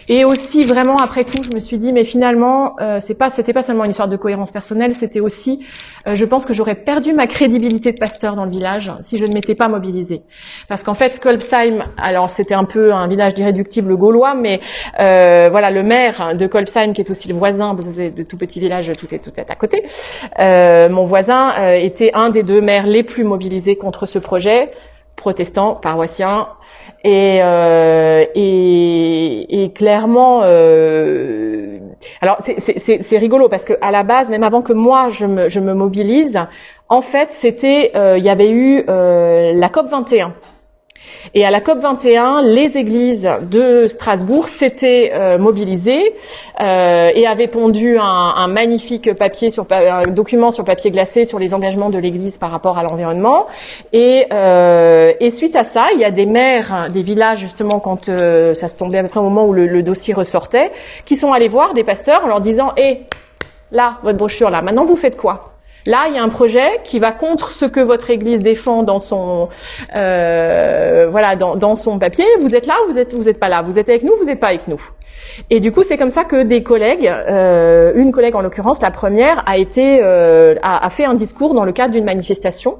Et 0.09 0.25
aussi 0.25 0.65
vraiment 0.65 0.97
après 0.97 1.25
coup 1.25 1.43
je 1.43 1.51
me 1.55 1.61
suis 1.61 1.79
dit 1.79 1.93
mais 1.93 2.05
finalement 2.05 2.77
euh, 2.81 2.99
c'est 3.01 3.15
pas 3.15 3.31
c'était 3.31 3.53
pas 3.53 3.63
seulement 3.63 3.85
une 3.85 3.91
histoire 3.91 4.09
de 4.09 4.17
cohérence 4.17 4.53
personnelle 4.53 4.95
c'était 4.95 5.21
aussi 5.21 5.65
euh, 6.07 6.15
je 6.15 6.25
pense 6.25 6.45
que 6.47 6.55
j'aurais 6.55 6.75
perdu 6.75 7.13
ma 7.13 7.27
crédibilité 7.27 7.93
de 7.93 7.99
pasteur 7.99 8.35
dans 8.37 8.45
le 8.45 8.51
village 8.51 8.93
si 9.01 9.19
je 9.19 9.27
ne 9.27 9.33
m'étais 9.35 9.55
pas 9.55 9.69
mobilisée. 9.69 10.23
Parce 10.69 10.83
qu'en 10.83 10.95
fait 10.95 11.21
Kolbsheim 11.21 11.85
alors 11.97 12.31
c'était 12.31 12.55
un 12.55 12.65
peu 12.65 12.93
un 12.93 13.09
village 13.09 13.35
d'irréductibles 13.35 13.97
gaulois 13.97 14.35
mais 14.35 14.61
euh, 15.01 15.49
voilà 15.51 15.71
le 15.71 15.83
maire 15.83 16.37
de 16.37 16.47
Kolbsheim 16.47 16.93
qui 16.93 17.01
est 17.01 17.11
aussi 17.11 17.29
le 17.29 17.35
voisin 17.35 17.77
c'est 17.95 18.11
de 18.11 18.23
tout 18.23 18.37
petit 18.37 18.61
village 18.61 18.93
tout 18.97 19.13
est 19.15 19.19
tout 19.19 19.33
est 19.37 19.51
à 19.51 19.55
côté 19.57 19.85
euh, 20.39 20.89
mon 20.89 21.05
voisin 21.05 21.53
euh, 21.59 21.75
était 21.75 22.13
un 22.15 22.31
des 22.31 22.43
deux 22.43 22.61
maires 22.61 22.87
les 22.87 23.03
plus 23.03 23.25
mobilisés 23.25 23.77
contre 23.77 24.07
ce 24.07 24.19
projet 24.19 24.71
protestants, 25.23 25.77
paroissiens, 25.77 26.49
et, 27.05 27.39
euh, 27.43 28.25
clairement, 29.73 30.43
euh, 30.43 31.79
alors 32.21 32.39
c'est 32.41 33.19
rigolo 33.19 33.49
parce 33.49 33.65
que 33.65 33.75
à 33.81 33.93
la 33.93 34.03
base, 34.03 34.31
même 34.31 34.43
avant 34.43 34.63
que 34.63 34.73
moi 34.73 35.11
je 35.11 35.27
me, 35.27 35.49
je 35.49 35.61
me 35.61 35.75
mobilise, 35.75 36.41
en 36.89 37.01
fait, 37.01 37.31
c'était, 37.31 37.93
euh, 37.95 38.19
il 38.19 38.25
y 38.25 38.29
avait 38.29 38.51
eu 38.51 38.85
la 38.87 39.69
COP 39.69 39.87
21 39.87 40.35
et 41.35 41.47
à 41.47 41.51
la 41.51 41.61
COP 41.61 41.79
21, 41.79 42.43
les 42.43 42.77
églises 42.77 43.29
de 43.51 43.87
Strasbourg 43.87 44.49
s'étaient 44.49 45.13
euh, 45.15 45.39
mobilisées 45.39 46.15
euh, 46.61 47.11
et 47.15 47.27
avaient 47.27 47.49
pondu 47.49 47.97
un, 47.99 48.49
magnifique 48.49 49.09
document 50.09 50.51
sur 50.51 50.65
papier 50.65 50.91
glacé 50.91 51.25
sur 51.25 51.39
les 51.39 51.55
engagements 51.55 51.91
de 51.91 51.99
l'Église 51.99 52.39
par 52.39 52.51
rapport 52.51 52.77
à 52.77 52.83
l'environnement. 52.83 53.47
Et, 53.93 54.27
euh, 54.33 55.13
suite 55.31 55.57
à 55.57 55.65
ça, 55.65 55.87
il 55.95 56.01
y 56.01 56.05
a 56.05 56.11
des 56.11 56.27
maires 56.27 56.91
des 56.93 57.03
villages 57.03 57.39
justement 57.39 57.81
quand 57.81 58.09
euh, 58.09 58.55
ça 58.55 58.69
se 58.69 58.77
tombait 58.77 58.99
à 58.99 59.03
peu 59.03 59.09
près 59.09 59.21
au 59.21 59.25
moment 59.25 59.47
où 59.47 59.53
le, 59.55 59.67
le, 59.67 59.83
dossier 59.83 60.13
ressortait, 60.13 60.71
qui 61.07 61.17
sont 61.17 61.33
allés 61.33 61.49
voir 61.49 61.73
des 61.73 61.85
pasteurs 61.85 62.23
en 62.25 62.29
leur 62.29 62.41
disant 62.41 62.73
"Eh, 62.77 63.01
là, 63.71 63.99
votre 64.03 64.19
brochure 64.19 64.51
là, 64.51 64.61
maintenant 64.61 64.85
vous 64.85 64.97
faites 64.97 65.17
quoi? 65.17 65.52
Là, 65.87 66.07
il 66.09 66.15
y 66.15 66.19
a 66.19 66.23
un 66.23 66.29
projet 66.29 66.81
qui 66.85 66.99
va 66.99 67.13
contre 67.13 67.51
ce 67.51 67.65
que 67.65 67.81
votre 67.81 68.11
Église 68.11 68.41
défend 68.41 68.83
dans 68.83 68.99
son 68.99 69.49
euh, 69.97 71.09
voilà 71.11 71.37
dans, 71.37 71.77
son 71.77 71.99
papier. 71.99 72.27
Vous 72.41 72.55
êtes 72.55 72.67
là, 72.67 72.75
vous 72.89 72.99
êtes 72.99 73.15
vous 73.15 73.29
êtes 73.29 73.39
pas 73.41 73.49
là. 73.49 73.63
Vous 73.63 73.79
êtes 73.79 73.89
avec 73.89 74.03
nous, 74.03 74.13
vous 74.19 74.25
n'êtes 74.25 74.41
pas 74.41 74.49
avec 74.49 74.69
nous. 74.69 74.81
Et 75.51 75.61
du 75.61 75.73
coup, 75.73 75.83
c'est 75.83 75.97
comme 75.97 76.11
ça 76.11 76.25
que 76.25 76.43
des 76.43 76.63
collègues, 76.63 77.07
euh, 77.07 77.93
une 77.95 78.13
collègue 78.13 78.37
en 78.37 78.43
l'occurrence, 78.43 78.81
la 78.83 78.91
première, 78.91 79.43
a 79.47 79.57
été 79.59 80.01
euh, 80.03 80.55
a, 80.63 80.85
a, 80.85 80.91
fait 80.91 81.05
un 81.05 81.15
discours 81.15 81.55
dans 81.55 81.65
le 81.65 81.73
cadre 81.73 81.93
d'une 81.93 82.05
manifestation. 82.05 82.79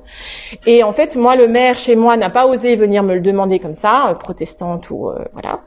Et 0.67 0.83
en 0.83 0.93
fait, 0.93 1.17
moi, 1.17 1.37
le 1.37 1.49
maire 1.49 1.79
chez 1.79 1.97
moi 1.97 2.17
n'a 2.17 2.31
pas 2.31 2.47
osé 2.47 2.77
venir 2.77 3.03
me 3.03 3.15
le 3.15 3.21
demander 3.21 3.59
comme 3.59 3.75
ça, 3.75 4.09
euh, 4.09 4.15
protestante 4.15 4.91
ou 4.91 5.09
euh, 5.09 5.25
voilà. 5.33 5.61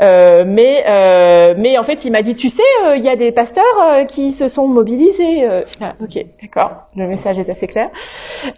Euh, 0.00 0.44
mais 0.46 0.84
mais 1.58 1.78
en 1.78 1.82
fait, 1.82 2.04
il 2.04 2.12
m'a 2.12 2.22
dit, 2.22 2.34
tu 2.34 2.48
sais, 2.48 2.62
il 2.96 3.04
y 3.04 3.08
a 3.08 3.16
des 3.16 3.32
pasteurs 3.32 4.06
qui 4.08 4.32
se 4.32 4.48
sont 4.48 4.66
mobilisés. 4.66 5.46
Ah, 5.80 5.94
ok, 6.02 6.24
d'accord. 6.40 6.70
Le 6.96 7.06
message 7.06 7.38
est 7.38 7.48
assez 7.50 7.66
clair. 7.66 7.90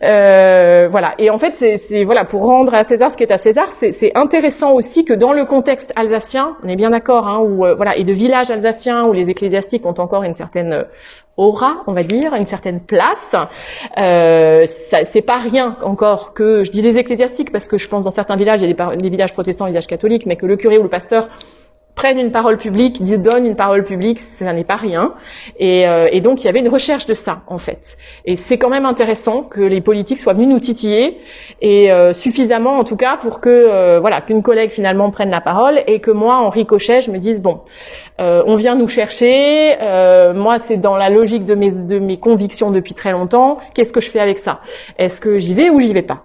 voilà. 0.00 1.14
Et 1.18 1.30
en 1.30 1.38
fait, 1.38 1.56
c'est 1.56 2.04
voilà 2.04 2.24
pour 2.24 2.44
rendre 2.44 2.74
à 2.74 2.84
César 2.84 3.10
ce 3.10 3.16
qui 3.16 3.24
est 3.24 3.32
à 3.32 3.38
César. 3.38 3.66
C'est 3.70 4.12
intéressant 4.14 4.72
aussi 4.72 5.04
que 5.04 5.14
dans 5.14 5.32
le 5.32 5.44
contexte 5.44 5.92
alsacien, 5.96 6.56
on 6.62 6.68
est 6.68 6.76
bien 6.76 6.90
d'accord. 6.90 7.26
Hein, 7.28 7.40
euh, 7.44 7.74
voilà, 7.74 7.96
et 7.96 8.04
de 8.04 8.12
villages 8.12 8.50
alsaciens 8.50 9.06
où 9.06 9.12
les 9.12 9.30
ecclésiastiques 9.30 9.84
ont 9.86 9.94
encore 9.98 10.22
une 10.22 10.34
certaine 10.34 10.72
euh, 10.72 10.84
aura, 11.36 11.82
on 11.86 11.92
va 11.92 12.02
dire, 12.02 12.34
une 12.34 12.46
certaine 12.46 12.80
place. 12.80 13.34
Euh, 13.98 14.66
c'est 14.66 15.22
pas 15.22 15.38
rien 15.38 15.76
encore 15.82 16.34
que 16.34 16.64
je 16.64 16.70
dis 16.70 16.82
les 16.82 16.98
ecclésiastiques 16.98 17.52
parce 17.52 17.66
que 17.66 17.78
je 17.78 17.88
pense 17.88 18.04
dans 18.04 18.10
certains 18.10 18.36
villages 18.36 18.60
il 18.62 18.68
y 18.68 18.72
a 18.72 18.74
des, 18.74 19.02
des 19.02 19.10
villages 19.10 19.32
protestants, 19.32 19.64
des 19.64 19.70
villages 19.70 19.86
catholiques, 19.86 20.26
mais 20.26 20.36
que 20.36 20.46
le 20.46 20.56
curé 20.56 20.78
ou 20.78 20.82
le 20.82 20.88
pasteur 20.88 21.28
prennent 21.94 22.18
une 22.18 22.32
parole 22.32 22.56
publique, 22.56 23.02
donnent 23.04 23.46
une 23.46 23.56
parole 23.56 23.84
publique, 23.84 24.20
ça 24.20 24.52
n'est 24.52 24.64
pas 24.64 24.76
rien. 24.76 25.14
Et, 25.58 25.86
euh, 25.86 26.06
et, 26.10 26.20
donc 26.20 26.42
il 26.42 26.46
y 26.46 26.48
avait 26.48 26.60
une 26.60 26.68
recherche 26.68 27.06
de 27.06 27.14
ça 27.14 27.42
en 27.46 27.58
fait. 27.58 27.96
Et 28.24 28.36
c'est 28.36 28.58
quand 28.58 28.70
même 28.70 28.86
intéressant 28.86 29.42
que 29.42 29.60
les 29.60 29.80
politiques 29.80 30.18
soient 30.18 30.32
venus 30.32 30.48
nous 30.48 30.60
titiller 30.60 31.18
et 31.60 31.92
euh, 31.92 32.12
suffisamment 32.12 32.78
en 32.78 32.84
tout 32.84 32.96
cas 32.96 33.16
pour 33.16 33.40
que 33.40 33.50
euh, 33.50 34.00
voilà 34.00 34.20
qu'une 34.20 34.42
collègue 34.42 34.70
finalement 34.70 35.10
prenne 35.10 35.30
la 35.30 35.40
parole 35.40 35.82
et 35.86 36.00
que 36.00 36.10
moi 36.10 36.36
en 36.36 36.48
ricochet 36.48 37.02
je 37.02 37.10
me 37.10 37.18
dise 37.18 37.42
bon 37.42 37.60
euh, 38.20 38.42
on 38.46 38.56
vient 38.56 38.76
nous 38.76 38.88
chercher. 38.88 39.76
Euh, 39.80 40.34
moi, 40.34 40.58
c'est 40.58 40.76
dans 40.76 40.96
la 40.96 41.10
logique 41.10 41.44
de 41.44 41.54
mes, 41.54 41.72
de 41.72 41.98
mes 41.98 42.18
convictions 42.18 42.70
depuis 42.70 42.94
très 42.94 43.12
longtemps. 43.12 43.58
Qu'est-ce 43.74 43.92
que 43.92 44.00
je 44.00 44.10
fais 44.10 44.20
avec 44.20 44.38
ça? 44.38 44.60
Est-ce 44.98 45.20
que 45.20 45.38
j'y 45.38 45.54
vais 45.54 45.70
ou 45.70 45.80
j'y 45.80 45.92
vais 45.92 46.02
pas? 46.02 46.24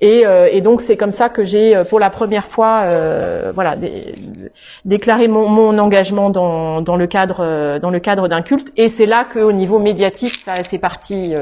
Et, 0.00 0.26
euh, 0.26 0.48
et, 0.50 0.60
donc 0.60 0.80
c'est 0.80 0.96
comme 0.96 1.12
ça 1.12 1.28
que 1.28 1.44
j'ai, 1.44 1.82
pour 1.88 2.00
la 2.00 2.10
première 2.10 2.46
fois, 2.46 2.84
voilà, 3.54 3.76
déclaré 4.84 5.28
mon, 5.28 5.78
engagement 5.78 6.30
dans, 6.30 6.80
dans, 6.80 6.96
le 6.96 7.06
cadre 7.06 7.78
dans 7.78 7.90
le 7.90 8.00
cadre 8.00 8.28
d'un 8.28 8.42
culte. 8.42 8.72
Et 8.76 8.88
c'est 8.88 9.06
là 9.06 9.24
qu'au 9.24 9.52
niveau 9.52 9.78
médiatique, 9.78 10.36
ça 10.36 10.62
c'est 10.62 10.78
parti. 10.78 11.34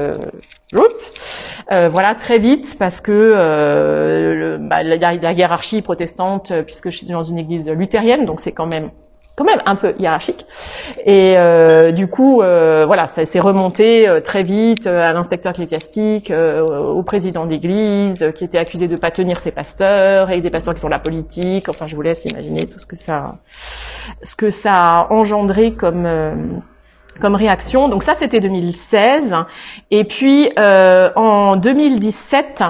voilà 1.71 2.15
très 2.15 2.39
vite 2.39 2.75
parce 2.79 3.01
que 3.01 4.57
bah, 4.57 4.83
la, 4.83 5.15
la, 5.15 5.31
hiérarchie 5.31 5.81
protestante, 5.81 6.53
puisque 6.65 6.89
je 6.89 6.97
suis 6.97 7.07
dans 7.07 7.23
une 7.23 7.37
église 7.37 7.69
luthérienne, 7.69 8.25
donc 8.25 8.39
c'est 8.39 8.53
quand 8.53 8.67
même 8.67 8.91
quand 9.37 9.45
même 9.45 9.61
un 9.65 9.75
peu 9.75 9.93
hiérarchique. 9.99 10.47
Et 11.05 11.37
euh, 11.37 11.91
du 11.91 12.07
coup, 12.07 12.41
euh, 12.41 12.85
voilà, 12.87 13.05
ça 13.05 13.23
s'est 13.23 13.39
remonté 13.39 14.09
euh, 14.09 14.19
très 14.19 14.41
vite 14.41 14.87
à 14.87 15.13
l'inspecteur 15.13 15.51
ecclésiastique, 15.51 16.33
au 16.33 17.03
président 17.03 17.45
d'église, 17.45 18.31
qui 18.33 18.43
était 18.43 18.57
accusé 18.57 18.87
de 18.87 18.95
pas 18.95 19.11
tenir 19.11 19.39
ses 19.39 19.51
pasteurs, 19.51 20.31
et 20.31 20.41
des 20.41 20.49
pasteurs 20.49 20.73
qui 20.73 20.81
font 20.81 20.87
la 20.87 20.99
politique. 20.99 21.69
Enfin, 21.69 21.85
je 21.85 21.95
vous 21.95 22.01
laisse 22.01 22.25
imaginer 22.25 22.65
tout 22.65 22.79
ce 22.79 22.87
que 22.87 22.95
ça, 22.95 23.35
ce 24.23 24.35
que 24.35 24.49
ça 24.49 24.73
a 24.73 25.13
engendré 25.13 25.71
comme 25.73 26.63
comme 27.19 27.35
réaction. 27.35 27.89
Donc 27.89 28.03
ça, 28.03 28.13
c'était 28.15 28.39
2016. 28.39 29.35
Et 29.91 30.03
puis 30.03 30.49
euh, 30.57 31.09
en 31.15 31.55
2017, 31.55 32.63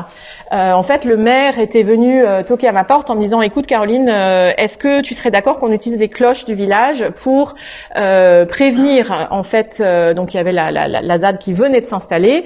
euh, 0.53 0.71
en 0.71 0.83
fait, 0.83 1.03
le 1.03 1.17
maire 1.17 1.59
était 1.59 1.83
venu 1.83 2.23
euh, 2.23 2.43
toquer 2.43 2.67
à 2.67 2.71
ma 2.71 2.83
porte 2.83 3.09
en 3.09 3.15
me 3.15 3.21
disant 3.21 3.41
"Écoute, 3.41 3.67
Caroline, 3.67 4.09
euh, 4.09 4.51
est-ce 4.57 4.77
que 4.77 5.01
tu 5.01 5.13
serais 5.13 5.31
d'accord 5.31 5.59
qu'on 5.59 5.71
utilise 5.71 5.99
les 5.99 6.07
cloches 6.07 6.45
du 6.45 6.53
village 6.53 7.05
pour 7.21 7.55
prévenir 7.93 9.27
En 9.31 9.43
fait, 9.43 9.81
donc 10.15 10.33
il 10.33 10.37
y 10.37 10.39
avait 10.39 10.51
la, 10.51 10.71
la, 10.71 10.87
la, 10.87 11.17
ZAD 11.17 11.39
qui 11.39 11.53
venait 11.53 11.81
de 11.81 11.85
s'installer 11.85 12.45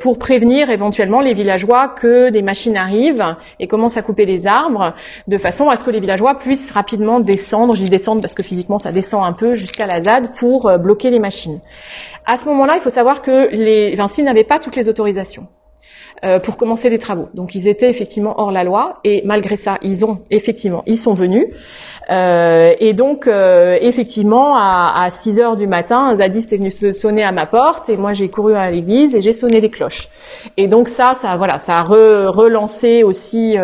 pour 0.00 0.18
prévenir 0.18 0.70
éventuellement 0.70 1.20
les 1.20 1.34
villageois 1.34 1.88
que 1.88 2.30
des 2.30 2.42
machines 2.42 2.76
arrivent 2.76 3.36
et 3.58 3.66
commencent 3.66 3.96
à 3.96 4.02
couper 4.02 4.24
les 4.26 4.46
arbres, 4.46 4.94
de 5.26 5.38
façon 5.38 5.68
à 5.68 5.76
ce 5.76 5.84
que 5.84 5.90
les 5.90 6.00
villageois 6.00 6.38
puissent 6.38 6.70
rapidement 6.70 7.20
descendre. 7.20 7.74
J'y 7.74 7.90
descendre 7.90 8.20
parce 8.20 8.34
que 8.34 8.42
physiquement 8.42 8.78
ça 8.78 8.92
descend 8.92 9.24
un 9.24 9.32
peu 9.32 9.54
jusqu'à 9.54 9.86
la 9.86 10.00
ZAD 10.00 10.32
pour 10.38 10.78
bloquer 10.78 10.93
les 11.02 11.18
machines. 11.18 11.60
À 12.26 12.36
ce 12.36 12.48
moment-là, 12.48 12.74
il 12.76 12.80
faut 12.80 12.90
savoir 12.90 13.20
que 13.22 13.50
les 13.54 13.94
Vinci 13.94 14.22
n'avaient 14.22 14.44
pas 14.44 14.58
toutes 14.58 14.76
les 14.76 14.88
autorisations. 14.88 15.48
Euh, 16.24 16.38
pour 16.38 16.56
commencer 16.56 16.88
les 16.88 16.98
travaux. 16.98 17.28
Donc 17.34 17.54
ils 17.54 17.68
étaient 17.68 17.90
effectivement 17.90 18.40
hors 18.40 18.50
la 18.50 18.64
loi 18.64 19.00
et 19.04 19.20
malgré 19.26 19.56
ça, 19.58 19.76
ils 19.82 20.06
ont 20.06 20.20
effectivement, 20.30 20.82
ils 20.86 20.96
sont 20.96 21.12
venus. 21.12 21.48
Euh, 22.08 22.70
et 22.78 22.94
donc 22.94 23.26
euh, 23.26 23.76
effectivement, 23.80 24.56
à, 24.56 25.04
à 25.04 25.10
6 25.10 25.40
heures 25.40 25.56
du 25.56 25.66
matin, 25.66 25.98
un 25.98 26.14
zadiste 26.14 26.52
est 26.52 26.56
venu 26.56 26.70
sonner 26.70 27.24
à 27.24 27.32
ma 27.32 27.44
porte 27.46 27.90
et 27.90 27.98
moi 27.98 28.14
j'ai 28.14 28.30
couru 28.30 28.54
à 28.54 28.70
l'église 28.70 29.14
et 29.14 29.20
j'ai 29.20 29.34
sonné 29.34 29.60
les 29.60 29.70
cloches. 29.70 30.08
Et 30.56 30.66
donc 30.66 30.88
ça, 30.88 31.12
ça 31.14 31.36
voilà, 31.36 31.58
ça 31.58 31.78
a 31.78 31.82
relancé 31.82 33.02
aussi. 33.02 33.58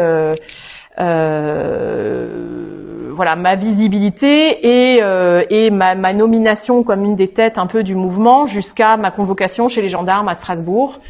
Voilà 3.21 3.37
ma 3.37 3.55
visibilité 3.55 4.95
et, 4.95 5.03
euh, 5.03 5.45
et 5.51 5.71
ma, 5.71 5.95
nomination 6.15 6.83
comme 6.83 7.05
une 7.05 7.17
des 7.17 7.29
têtes 7.29 7.59
un 7.59 7.67
peu 7.67 7.83
du 7.83 7.95
mouvement 7.95 8.47
jusqu'à 8.47 8.97
ma 8.97 9.11
convocation 9.11 9.69
chez 9.69 9.83
les 9.83 9.91
gendarmes 9.91 10.29
à 10.29 10.35
Strasbourg. 10.35 11.01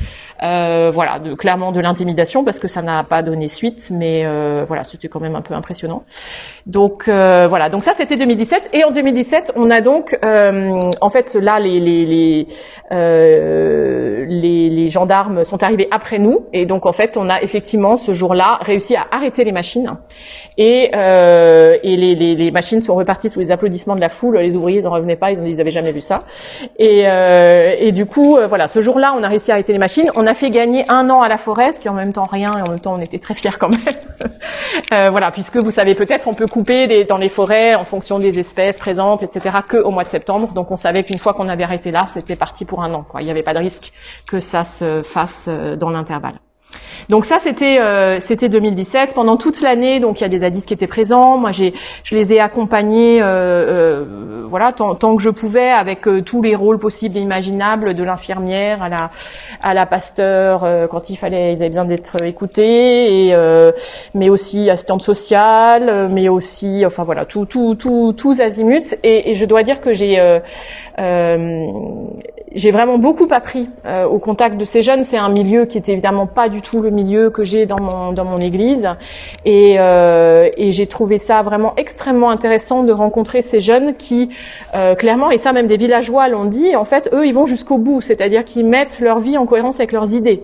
Euh, 0.43 0.91
voilà, 0.93 1.19
de, 1.19 1.35
clairement 1.35 1.71
de 1.71 1.81
l'intimidation 1.81 2.45
parce 2.45 2.59
que 2.59 2.67
ça 2.67 2.81
n'a 2.83 3.05
pas 3.05 3.23
donné 3.23 3.47
suite, 3.47 3.89
mais 3.91 4.25
euh, 4.25 4.65
voilà, 4.67 4.85
c'était 4.85 5.07
quand 5.07 5.21
même 5.21 5.37
un 5.37 5.43
peu 5.43 5.53
impressionnant. 5.55 6.03
Donc 6.67 7.09
euh, 7.09 7.47
voilà, 7.49 7.69
donc 7.69 7.85
ça 7.85 7.93
c'était 7.95 8.17
2017 8.17 8.71
et 8.73 8.85
en 8.85 8.91
2017 8.91 9.53
on 9.57 9.71
a 9.71 9.81
donc 9.81 10.17
euh, 10.25 10.81
en 11.01 11.11
fait 11.11 11.35
là 11.35 11.59
les 11.59 11.81
les 11.81 12.07
les, 12.07 12.47
euh, 12.93 14.25
les 14.29 14.71
les 14.71 14.89
gendarmes 14.89 15.45
sont 15.45 15.63
arrivés 15.63 15.89
après 15.91 16.19
nous 16.19 16.47
et 16.53 16.65
donc 16.67 16.87
en 16.87 16.93
fait 16.93 17.17
on 17.17 17.29
a 17.29 17.43
effectivement 17.43 17.97
ce 17.97 18.15
jour-là 18.15 18.59
réussi 18.63 18.97
à 18.97 19.07
arrêter 19.11 19.45
les 19.45 19.53
machines 19.53 19.80
et 20.59 20.91
et 20.91 21.97
les, 21.97 22.15
les, 22.15 22.35
les 22.35 22.51
machines 22.51 22.83
sont 22.83 22.95
reparties 22.95 23.31
sous 23.31 23.41
les 23.41 23.51
applaudissements 23.51 23.97
de 23.97 24.01
la 24.01 24.09
foule. 24.09 24.39
Les 24.39 24.57
ouvriers 24.57 24.83
n'en 24.83 24.91
revenaient 24.91 25.17
pas, 25.17 25.33
ils, 25.33 25.47
ils 25.47 25.61
avaient 25.61 25.71
jamais 25.71 25.93
vu 25.93 26.01
ça. 26.01 26.17
Et, 26.79 27.05
et 27.05 27.93
du 27.93 28.07
coup, 28.07 28.39
voilà, 28.49 28.69
ce 28.69 28.81
jour-là, 28.81 29.15
on 29.17 29.23
a 29.23 29.29
réussi 29.29 29.51
à 29.51 29.55
arrêter 29.55 29.73
les 29.73 29.79
machines. 29.79 30.11
On 30.15 30.27
a 30.27 30.35
fait 30.35 30.51
gagner 30.51 30.85
un 30.89 31.09
an 31.11 31.21
à 31.23 31.29
la 31.29 31.39
forêt, 31.39 31.73
ce 31.73 31.81
qui 31.81 31.89
est 31.89 31.91
en 31.91 31.95
même 31.95 32.13
temps 32.13 32.27
rien, 32.27 32.59
et 32.59 32.63
en 32.63 32.71
même 32.71 32.81
temps 32.81 32.95
on 32.95 33.01
était 33.01 33.19
très 33.19 33.35
fiers 33.35 33.51
quand 33.59 33.69
même. 33.69 33.81
euh, 34.93 35.11
voilà, 35.11 35.31
puisque 35.31 35.57
vous 35.57 35.71
savez 35.71 35.95
peut-être, 35.95 36.29
on 36.29 36.35
peut 36.35 36.47
couper 36.47 36.87
les, 36.87 37.05
dans 37.05 37.19
les 37.19 37.29
forêts 37.29 37.75
en 37.75 37.85
fonction 37.85 38.19
des 38.19 38.39
espèces 38.39 38.79
présentes, 38.79 39.23
etc., 39.23 39.59
que 39.67 39.77
au 39.77 39.91
mois 39.91 40.05
de 40.05 40.11
septembre. 40.11 40.53
Donc 40.53 40.71
on 40.71 40.77
savait 40.77 41.05
qu'une 41.05 41.19
fois 41.19 41.35
qu'on 41.35 41.49
avait 41.49 41.65
arrêté 41.65 41.91
là, 41.91 42.05
c'était 42.07 42.37
parti 42.37 42.65
pour 42.65 42.83
un 42.83 42.93
an. 42.95 43.05
Quoi. 43.09 43.23
Il 43.23 43.25
n'y 43.25 43.31
avait 43.31 43.43
pas 43.43 43.55
de 43.55 43.59
risque 43.59 43.93
que 44.29 44.41
ça 44.41 44.65
se 44.65 45.03
fasse 45.03 45.47
euh, 45.49 45.77
dans 45.77 45.91
l'intervalle. 45.91 46.41
Donc 47.09 47.25
ça 47.25 47.39
c'était 47.39 47.81
euh, 47.81 48.21
c'était 48.21 48.49
2017 48.49 49.15
pendant 49.15 49.37
toute 49.37 49.61
l'année 49.61 49.99
donc 49.99 50.21
il 50.21 50.23
y 50.23 50.27
a 50.27 50.29
des 50.29 50.39
zadistes 50.39 50.69
qui 50.69 50.75
étaient 50.75 50.87
présents. 50.87 51.39
Moi 51.39 51.51
j'ai 51.51 51.75
je 52.05 52.15
les 52.15 52.33
ai 52.33 52.41
accompagnés 52.41 53.21
euh, 53.21 53.27
euh, 53.27 54.45
voilà 54.47 54.73
tant, 54.73 54.95
tant, 54.95 55.17
que 55.17 55.23
je 55.23 55.31
pouvais 55.31 55.71
avec 55.71 56.07
tous 56.25 56.43
les 56.43 56.55
rôles 56.55 56.79
possibles 56.79 57.17
et 57.17 57.21
imaginables 57.21 57.95
de 57.95 58.05
l'infirmière 58.05 58.83
à 58.83 58.89
la 58.89 59.11
à 59.61 59.75
la 59.75 59.87
pasteur 59.87 60.89
quand 60.89 61.11
il 61.11 61.17
fallait 61.17 61.55
ils 61.55 61.57
avaient 61.57 61.69
besoin 61.69 61.85
d'être 61.85 62.23
écoutés 62.23 63.27
et 63.27 63.35
mais 64.15 64.29
aussi 64.29 64.71
assistante 64.71 65.03
sociale 65.03 66.09
mais 66.13 66.29
aussi 66.29 66.85
enfin 66.87 67.03
voilà 67.03 67.25
tout 67.25 67.45
tout 67.45 67.75
tout 67.75 68.13
tous 68.17 68.41
azimuts. 68.41 68.95
Et, 69.03 69.31
et 69.31 69.35
je 69.35 69.45
dois 69.47 69.63
dire 69.63 69.81
que 69.81 69.95
j'ai 69.95 70.41
j'ai 72.55 72.71
vraiment 72.71 72.99
beaucoup 72.99 73.29
appris 73.31 73.69
euh, 73.87 74.05
au 74.07 74.19
contact 74.19 74.57
de 74.57 74.65
ces 74.65 74.83
jeunes. 74.83 75.05
C'est 75.05 75.19
un 75.19 75.29
milieu 75.29 75.67
qui 75.67 75.79
est 75.79 75.89
évidemment 75.89 76.27
pas 76.27 76.49
du 76.49 76.61
tout 76.61 76.81
le 76.81 76.91
milieu 76.91 77.31
que 77.31 77.45
j'ai 77.45 77.67
dans 77.67 77.81
mon 77.81 78.13
dans 78.13 78.25
mon 78.25 78.41
église, 78.41 78.89
et, 79.45 79.77
euh, 79.79 80.49
et 80.57 80.73
j'ai 80.73 80.87
trouvé 80.87 81.19
ça 81.19 81.43
vraiment 81.43 81.75
extrêmement 81.77 82.31
intéressant 82.31 82.83
de 82.83 82.93
rencontrer 82.93 83.43
ces 83.43 83.61
jeunes 83.61 83.95
qui, 83.97 84.31
euh, 84.75 84.95
clairement, 84.95 85.31
et 85.31 85.39
ça 85.39 85.53
même 85.53 85.67
des 85.67 85.77
villageois 85.77 86.29
l'ont 86.29 86.45
dit, 86.45 86.75
en 86.77 86.85
fait, 86.85 87.09
eux, 87.13 87.27
ils 87.27 87.35
vont 87.35 87.47
jusqu'au 87.47 87.79
bout, 87.79 88.01
c'est-à-dire 88.01 88.45
qu'ils 88.45 88.67
mettent 88.67 89.01
leur 89.01 89.21
vie 89.21 89.39
en 89.39 89.47
cohérence 89.47 89.79
avec 89.79 89.93
leurs 89.93 90.13
idées. 90.15 90.43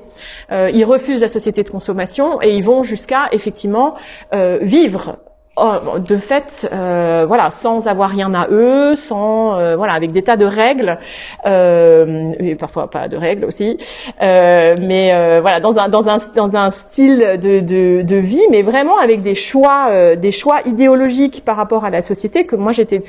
Euh, 0.52 0.70
ils 0.72 0.84
refusent 0.84 1.20
la 1.20 1.28
société 1.28 1.62
de 1.62 1.70
consommation 1.70 2.40
et 2.42 2.54
ils 2.54 2.64
vont 2.64 2.82
jusqu'à 2.82 3.28
effectivement 3.32 3.94
euh, 4.32 4.58
vivre 4.62 5.16
de 5.56 6.16
fait, 6.18 6.68
euh, 6.70 7.24
voilà, 7.26 7.50
sans 7.50 7.88
avoir 7.88 8.10
rien 8.10 8.34
à 8.34 8.48
eux, 8.50 8.94
sans 8.94 9.58
euh, 9.58 9.74
voilà, 9.74 9.94
avec 9.94 10.12
des 10.12 10.22
tas 10.22 10.36
de 10.36 10.44
règles, 10.44 10.98
euh, 11.46 12.32
et 12.38 12.56
parfois 12.56 12.90
pas 12.90 13.08
de 13.08 13.16
règles 13.16 13.46
aussi, 13.46 13.78
euh, 14.22 14.74
mais 14.78 15.14
euh, 15.14 15.40
voilà, 15.40 15.60
dans 15.60 15.78
un 15.78 15.88
dans 15.88 16.10
un 16.10 16.18
dans 16.34 16.56
un 16.56 16.70
style 16.70 17.38
de, 17.40 17.60
de, 17.60 18.02
de 18.02 18.16
vie, 18.16 18.42
mais 18.50 18.60
vraiment 18.60 18.98
avec 18.98 19.22
des 19.22 19.34
choix 19.34 19.88
euh, 19.90 20.14
des 20.14 20.30
choix 20.30 20.58
idéologiques 20.66 21.42
par 21.42 21.56
rapport 21.56 21.86
à 21.86 21.90
la 21.90 22.02
société 22.02 22.44
que 22.44 22.56
moi 22.56 22.72
j'étais 22.72 23.02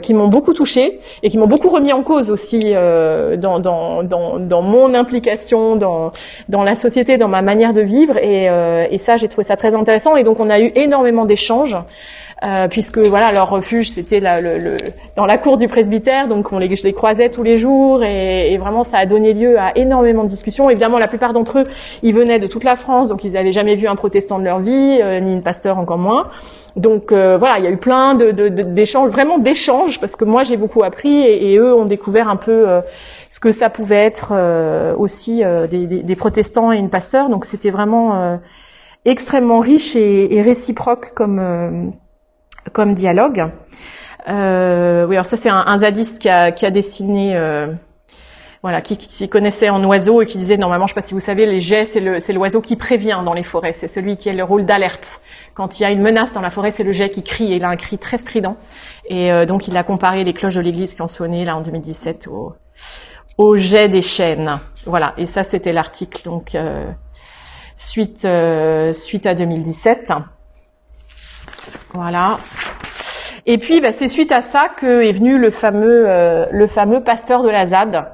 qui 0.00 0.14
m'ont 0.14 0.28
beaucoup 0.28 0.54
touché 0.54 0.98
et 1.22 1.28
qui 1.28 1.36
m'ont 1.36 1.46
beaucoup 1.46 1.68
remis 1.68 1.92
en 1.92 2.02
cause 2.02 2.30
aussi 2.30 2.72
dans, 2.72 3.60
dans 3.60 4.02
dans 4.02 4.38
dans 4.38 4.62
mon 4.62 4.94
implication 4.94 5.76
dans 5.76 6.12
dans 6.48 6.62
la 6.62 6.74
société, 6.74 7.18
dans 7.18 7.28
ma 7.28 7.42
manière 7.42 7.74
de 7.74 7.82
vivre. 7.82 8.16
Et 8.16 8.46
et 8.90 8.98
ça 8.98 9.18
j'ai 9.18 9.28
trouvé 9.28 9.44
ça 9.44 9.56
très 9.56 9.74
intéressant. 9.74 10.16
Et 10.16 10.22
donc 10.22 10.40
on 10.40 10.48
a 10.48 10.58
eu 10.58 10.72
énormément 10.74 11.26
d'échanges 11.26 11.76
euh, 12.44 12.66
puisque 12.66 12.98
voilà 12.98 13.30
leur 13.30 13.48
refuge 13.50 13.90
c'était 13.90 14.18
le, 14.18 14.76
dans 15.14 15.26
la 15.26 15.38
cour 15.38 15.58
du 15.58 15.68
presbytère, 15.68 16.26
donc 16.26 16.50
on 16.50 16.58
les, 16.58 16.74
je 16.74 16.82
les 16.82 16.92
croisais 16.92 17.28
tous 17.28 17.44
les 17.44 17.56
jours 17.56 18.02
et, 18.02 18.58
vraiment 18.58 18.82
ça 18.82 18.98
a 18.98 19.06
donné 19.06 19.32
lieu 19.32 19.60
à 19.60 19.76
énormément 19.76 20.24
de 20.24 20.28
discussions. 20.28 20.68
Évidemment, 20.68 20.98
la 20.98 21.06
plupart 21.06 21.32
d'entre 21.32 21.60
eux, 21.60 21.64
ils 22.02 22.12
venaient 22.12 22.40
de 22.40 22.48
toute 22.48 22.64
la 22.64 22.74
France, 22.74 23.08
donc 23.08 23.22
ils 23.22 23.32
n'avaient 23.32 23.52
jamais 23.52 23.76
vu 23.76 23.86
un 23.86 23.94
protestant 23.94 24.40
de 24.40 24.44
leur 24.44 24.58
vie, 24.58 24.98
euh, 25.00 25.20
ni 25.20 25.32
une 25.32 25.42
pasteur 25.42 25.78
encore 25.78 25.98
moins. 25.98 26.30
Donc 26.74 27.12
euh, 27.12 27.38
voilà, 27.38 27.58
il 27.58 27.64
y 27.64 27.68
a 27.68 27.70
eu 27.70 27.76
plein 27.76 28.14
de, 28.14 28.30
d'échanges, 28.48 29.10
vraiment 29.10 29.38
d'échanges, 29.38 30.00
parce 30.00 30.16
que 30.16 30.24
moi 30.24 30.42
j'ai 30.42 30.56
beaucoup 30.56 30.82
appris 30.82 31.22
et, 31.22 31.56
eux 31.58 31.74
ont 31.74 31.86
découvert 31.86 32.28
un 32.28 32.36
peu 32.36 32.66
ce 33.30 33.38
que 33.38 33.52
ça 33.52 33.70
pouvait 33.70 33.96
être 33.96 34.32
aussi 34.98 35.42
des, 35.70 35.86
des, 35.86 36.16
protestants 36.16 36.72
et 36.72 36.78
une 36.78 36.90
pasteur. 36.90 37.28
Donc 37.28 37.44
c'était 37.44 37.70
vraiment 37.70 38.38
extrêmement 39.04 39.60
riche 39.60 39.96
et, 39.96 40.34
et 40.34 40.42
réciproque 40.42 41.12
comme 41.14 41.38
euh, 41.38 41.90
comme 42.72 42.94
dialogue. 42.94 43.50
Euh, 44.28 45.06
oui, 45.06 45.16
alors 45.16 45.26
ça 45.26 45.36
c'est 45.36 45.48
un, 45.48 45.64
un, 45.66 45.78
zadiste 45.78 46.20
qui 46.20 46.28
a, 46.28 46.52
qui 46.52 46.64
a 46.64 46.70
dessiné, 46.70 47.36
euh, 47.36 47.66
voilà, 48.62 48.80
qui, 48.80 48.96
s'y 49.10 49.28
connaissait 49.28 49.68
en 49.68 49.84
oiseau 49.84 50.22
et 50.22 50.26
qui 50.26 50.38
disait 50.38 50.56
normalement, 50.56 50.86
je 50.86 50.92
sais 50.92 51.00
pas 51.00 51.06
si 51.06 51.14
vous 51.14 51.20
savez, 51.20 51.44
les 51.46 51.60
jets 51.60 51.86
c'est 51.86 52.32
l'oiseau 52.32 52.60
qui 52.60 52.76
prévient 52.76 53.20
dans 53.24 53.34
les 53.34 53.42
forêts, 53.42 53.72
c'est 53.72 53.88
celui 53.88 54.16
qui 54.16 54.30
a 54.30 54.32
le 54.32 54.44
rôle 54.44 54.64
d'alerte. 54.64 55.20
Quand 55.54 55.78
il 55.78 55.82
y 55.82 55.86
a 55.86 55.90
une 55.90 56.02
menace 56.02 56.32
dans 56.32 56.40
la 56.40 56.50
forêt, 56.50 56.70
c'est 56.70 56.84
le 56.84 56.92
jet 56.92 57.10
qui 57.10 57.24
crie 57.24 57.52
et 57.52 57.56
il 57.56 57.64
a 57.64 57.68
un 57.68 57.76
cri 57.76 57.98
très 57.98 58.16
strident. 58.16 58.56
Et 59.08 59.32
euh, 59.32 59.44
donc 59.44 59.66
il 59.66 59.76
a 59.76 59.82
comparé 59.82 60.22
les 60.22 60.32
cloches 60.32 60.54
de 60.54 60.60
l'église 60.60 60.94
qui 60.94 61.02
ont 61.02 61.08
sonné 61.08 61.44
là 61.44 61.56
en 61.56 61.62
2017 61.62 62.28
au 62.28 62.52
au 63.38 63.56
jet 63.56 63.88
des 63.88 64.02
chênes. 64.02 64.60
Voilà, 64.86 65.14
et 65.16 65.26
ça 65.26 65.42
c'était 65.42 65.72
l'article 65.72 66.22
donc 66.24 66.54
euh, 66.54 66.86
suite, 67.82 68.24
euh, 68.24 68.92
suite 68.92 69.26
à 69.26 69.34
2017. 69.34 70.12
Voilà. 71.92 72.38
Et 73.46 73.58
puis, 73.58 73.80
bah, 73.80 73.92
c'est 73.92 74.08
suite 74.08 74.32
à 74.32 74.40
ça 74.40 74.68
que 74.68 75.02
est 75.02 75.12
venu 75.12 75.38
le 75.38 75.50
fameux, 75.50 76.04
euh, 76.08 76.46
le 76.50 76.66
fameux 76.68 77.02
pasteur 77.02 77.42
de 77.42 77.50
la 77.50 77.66
ZAD, 77.66 78.06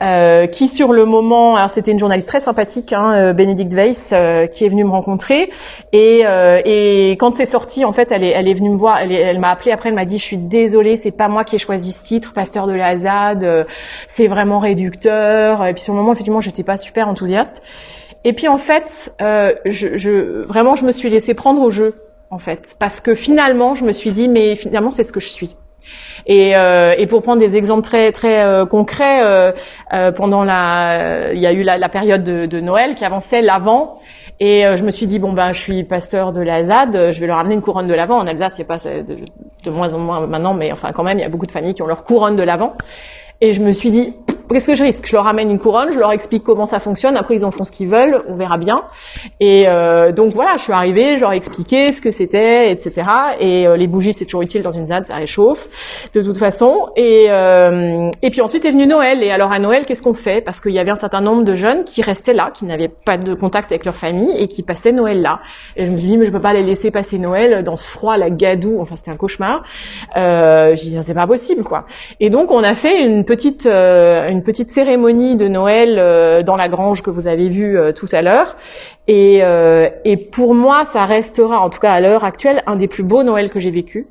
euh, 0.00 0.46
qui 0.46 0.68
sur 0.68 0.92
le 0.92 1.04
moment, 1.04 1.56
alors 1.56 1.68
c'était 1.68 1.90
une 1.90 1.98
journaliste 1.98 2.28
très 2.28 2.40
sympathique, 2.40 2.92
hein, 2.92 3.34
Bénédicte 3.34 3.74
Weiss, 3.74 4.14
qui 4.52 4.64
est 4.64 4.68
venue 4.68 4.84
me 4.84 4.90
rencontrer. 4.90 5.50
Et, 5.92 6.22
et 6.64 7.10
quand 7.18 7.34
c'est 7.34 7.46
sorti, 7.46 7.84
en 7.84 7.92
fait, 7.92 8.12
elle 8.12 8.24
est, 8.24 8.30
elle 8.30 8.48
est 8.48 8.54
venue 8.54 8.70
me 8.70 8.78
voir, 8.78 8.98
elle, 8.98 9.12
elle 9.12 9.40
m'a 9.40 9.50
appelé 9.50 9.72
après, 9.72 9.90
elle 9.90 9.96
m'a 9.96 10.06
dit, 10.06 10.16
je 10.16 10.24
suis 10.24 10.38
désolée, 10.38 10.96
c'est 10.96 11.10
pas 11.10 11.28
moi 11.28 11.44
qui 11.44 11.56
ai 11.56 11.58
choisi 11.58 11.92
ce 11.92 12.02
titre, 12.02 12.32
pasteur 12.32 12.66
de 12.66 12.72
la 12.72 12.96
ZAD, 12.96 13.66
c'est 14.06 14.28
vraiment 14.28 14.60
réducteur. 14.60 15.66
Et 15.66 15.74
puis 15.74 15.82
sur 15.82 15.92
le 15.92 15.98
moment, 15.98 16.12
effectivement, 16.12 16.40
j'étais 16.40 16.64
pas 16.64 16.78
super 16.78 17.08
enthousiaste. 17.08 17.60
Et 18.24 18.32
puis 18.32 18.48
en 18.48 18.58
fait, 18.58 19.14
euh, 19.20 19.54
je, 19.64 19.96
je, 19.96 20.42
vraiment, 20.42 20.76
je 20.76 20.84
me 20.84 20.92
suis 20.92 21.08
laissée 21.08 21.34
prendre 21.34 21.62
au 21.62 21.70
jeu, 21.70 21.94
en 22.30 22.38
fait, 22.38 22.76
parce 22.78 23.00
que 23.00 23.14
finalement, 23.14 23.74
je 23.74 23.84
me 23.84 23.92
suis 23.92 24.12
dit, 24.12 24.28
mais 24.28 24.56
finalement, 24.56 24.90
c'est 24.90 25.02
ce 25.02 25.12
que 25.12 25.20
je 25.20 25.28
suis. 25.28 25.56
Et, 26.26 26.54
euh, 26.54 26.94
et 26.98 27.06
pour 27.06 27.22
prendre 27.22 27.40
des 27.40 27.56
exemples 27.56 27.82
très 27.82 28.12
très 28.12 28.44
euh, 28.44 28.66
concrets, 28.66 29.22
euh, 29.24 29.52
euh, 29.92 30.12
pendant 30.12 30.44
la, 30.44 31.32
il 31.32 31.40
y 31.40 31.46
a 31.46 31.52
eu 31.52 31.62
la, 31.62 31.78
la 31.78 31.88
période 31.88 32.22
de, 32.22 32.46
de, 32.46 32.60
Noël 32.60 32.94
qui 32.94 33.04
avançait 33.04 33.40
l'avant, 33.42 33.98
et 34.38 34.64
je 34.76 34.82
me 34.84 34.90
suis 34.90 35.06
dit 35.06 35.18
bon 35.18 35.32
ben 35.32 35.52
je 35.52 35.60
suis 35.60 35.84
pasteur 35.84 36.32
de 36.32 36.40
la 36.40 36.64
ZAD, 36.64 37.12
je 37.12 37.20
vais 37.20 37.26
leur 37.26 37.38
amener 37.38 37.54
une 37.54 37.62
couronne 37.62 37.88
de 37.88 37.94
l'avant. 37.94 38.18
En 38.18 38.26
Alsace, 38.26 38.58
il 38.58 38.64
pas 38.64 38.78
de, 38.78 39.04
de, 39.64 39.70
moins 39.70 39.92
en 39.92 39.98
moins 39.98 40.26
maintenant, 40.26 40.54
mais 40.54 40.72
enfin 40.72 40.92
quand 40.92 41.02
même, 41.02 41.18
il 41.18 41.22
y 41.22 41.24
a 41.24 41.28
beaucoup 41.28 41.46
de 41.46 41.52
familles 41.52 41.74
qui 41.74 41.82
ont 41.82 41.86
leur 41.86 42.04
couronne 42.04 42.36
de 42.36 42.42
l'avant. 42.42 42.74
Et 43.42 43.52
je 43.52 43.60
me 43.60 43.72
suis 43.72 43.90
dit, 43.90 44.14
qu'est-ce 44.54 44.66
que 44.66 44.74
je 44.74 44.82
risque? 44.82 45.06
Je 45.06 45.14
leur 45.14 45.24
ramène 45.24 45.50
une 45.50 45.58
couronne, 45.58 45.92
je 45.92 45.98
leur 45.98 46.12
explique 46.12 46.44
comment 46.44 46.66
ça 46.66 46.80
fonctionne. 46.80 47.16
Après, 47.16 47.36
ils 47.36 47.44
en 47.44 47.50
font 47.50 47.64
ce 47.64 47.72
qu'ils 47.72 47.88
veulent, 47.88 48.22
on 48.28 48.34
verra 48.34 48.58
bien. 48.58 48.82
Et 49.38 49.68
euh, 49.68 50.12
donc 50.12 50.34
voilà, 50.34 50.56
je 50.56 50.62
suis 50.62 50.72
arrivée, 50.72 51.16
je 51.16 51.20
leur 51.20 51.32
ai 51.32 51.36
expliqué 51.36 51.92
ce 51.92 52.00
que 52.00 52.10
c'était, 52.10 52.72
etc. 52.72 53.08
Et 53.38 53.66
euh, 53.66 53.76
les 53.76 53.86
bougies, 53.86 54.14
c'est 54.14 54.24
toujours 54.24 54.42
utile 54.42 54.62
dans 54.62 54.70
une 54.70 54.86
ZAD, 54.86 55.06
ça 55.06 55.16
réchauffe 55.16 55.68
de 56.14 56.22
toute 56.22 56.36
façon. 56.38 56.90
Et 56.96 57.26
euh, 57.28 58.10
et 58.22 58.30
puis 58.30 58.40
ensuite 58.40 58.64
est 58.64 58.70
venu 58.70 58.86
Noël. 58.86 59.22
Et 59.22 59.30
alors 59.30 59.52
à 59.52 59.58
Noël, 59.58 59.84
qu'est-ce 59.86 60.02
qu'on 60.02 60.14
fait? 60.14 60.40
Parce 60.40 60.60
qu'il 60.60 60.72
y 60.72 60.78
avait 60.78 60.90
un 60.90 60.96
certain 60.96 61.20
nombre 61.20 61.44
de 61.44 61.54
jeunes 61.54 61.84
qui 61.84 62.02
restaient 62.02 62.34
là, 62.34 62.50
qui 62.52 62.64
n'avaient 62.64 62.88
pas 62.88 63.16
de 63.16 63.34
contact 63.34 63.72
avec 63.72 63.84
leur 63.84 63.96
famille 63.96 64.36
et 64.36 64.48
qui 64.48 64.62
passaient 64.62 64.92
Noël 64.92 65.22
là. 65.22 65.40
Et 65.76 65.86
je 65.86 65.90
me 65.90 65.96
suis 65.96 66.08
dit, 66.08 66.16
mais 66.16 66.26
je 66.26 66.32
peux 66.32 66.40
pas 66.40 66.52
les 66.52 66.62
laisser 66.62 66.90
passer 66.90 67.18
Noël 67.18 67.62
dans 67.62 67.76
ce 67.76 67.88
froid, 67.88 68.16
la 68.16 68.30
gadoue. 68.30 68.80
Enfin, 68.80 68.96
c'était 68.96 69.10
un 69.10 69.16
cauchemar. 69.16 69.62
Euh, 70.16 70.74
j'ai 70.76 70.90
dit, 70.90 70.98
c'est 71.02 71.14
pas 71.14 71.26
possible, 71.26 71.62
quoi. 71.62 71.86
Et 72.18 72.30
donc 72.30 72.50
on 72.50 72.62
a 72.64 72.74
fait 72.74 73.02
une 73.04 73.24
petite 73.24 73.66
une 73.66 74.39
une 74.40 74.44
petite 74.44 74.70
cérémonie 74.70 75.36
de 75.36 75.48
Noël 75.48 75.96
euh, 75.98 76.40
dans 76.40 76.56
la 76.56 76.70
grange 76.70 77.02
que 77.02 77.10
vous 77.10 77.28
avez 77.28 77.50
vue 77.50 77.76
euh, 77.76 77.92
tout 77.92 78.08
à 78.10 78.22
l'heure. 78.22 78.56
Et, 79.06 79.40
euh, 79.42 79.90
et 80.06 80.16
pour 80.16 80.54
moi, 80.54 80.86
ça 80.86 81.04
restera, 81.04 81.60
en 81.60 81.68
tout 81.68 81.78
cas 81.78 81.92
à 81.92 82.00
l'heure 82.00 82.24
actuelle, 82.24 82.62
un 82.66 82.76
des 82.76 82.88
plus 82.88 83.02
beaux 83.02 83.22
Noëls 83.22 83.50
que 83.50 83.60
j'ai 83.60 83.70
vécu. 83.70 84.06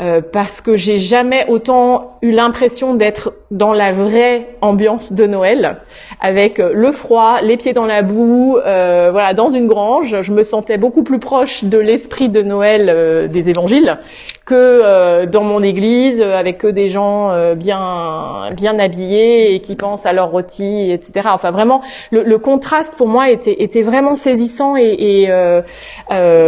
Euh, 0.00 0.20
parce 0.20 0.60
que 0.60 0.76
j'ai 0.76 1.00
jamais 1.00 1.46
autant 1.48 2.18
eu 2.22 2.30
l'impression 2.30 2.94
d'être 2.94 3.34
dans 3.50 3.72
la 3.72 3.90
vraie 3.90 4.46
ambiance 4.60 5.12
de 5.12 5.26
Noël, 5.26 5.78
avec 6.20 6.58
le 6.58 6.92
froid, 6.92 7.40
les 7.42 7.56
pieds 7.56 7.72
dans 7.72 7.86
la 7.86 8.02
boue, 8.02 8.56
euh, 8.56 9.08
voilà, 9.10 9.34
dans 9.34 9.50
une 9.50 9.66
grange. 9.66 10.22
Je 10.22 10.30
me 10.30 10.44
sentais 10.44 10.78
beaucoup 10.78 11.02
plus 11.02 11.18
proche 11.18 11.64
de 11.64 11.76
l'esprit 11.76 12.28
de 12.28 12.40
Noël 12.40 13.28
des 13.32 13.50
évangiles 13.50 13.98
que 14.50 14.56
euh, 14.56 15.26
dans 15.26 15.44
mon 15.44 15.62
église 15.62 16.20
avec 16.20 16.58
que 16.58 16.66
des 16.66 16.88
gens 16.88 17.30
euh, 17.30 17.54
bien 17.54 18.50
bien 18.56 18.80
habillés 18.80 19.54
et 19.54 19.60
qui 19.60 19.76
pensent 19.76 20.06
à 20.06 20.12
leur 20.12 20.32
rôti, 20.32 20.90
etc. 20.90 21.28
Enfin 21.32 21.52
vraiment, 21.52 21.82
le, 22.10 22.24
le 22.24 22.38
contraste 22.38 22.96
pour 22.96 23.06
moi 23.06 23.30
était 23.30 23.62
était 23.62 23.82
vraiment 23.82 24.16
saisissant 24.16 24.76
et, 24.76 24.96
et 24.98 25.30
euh, 25.30 25.62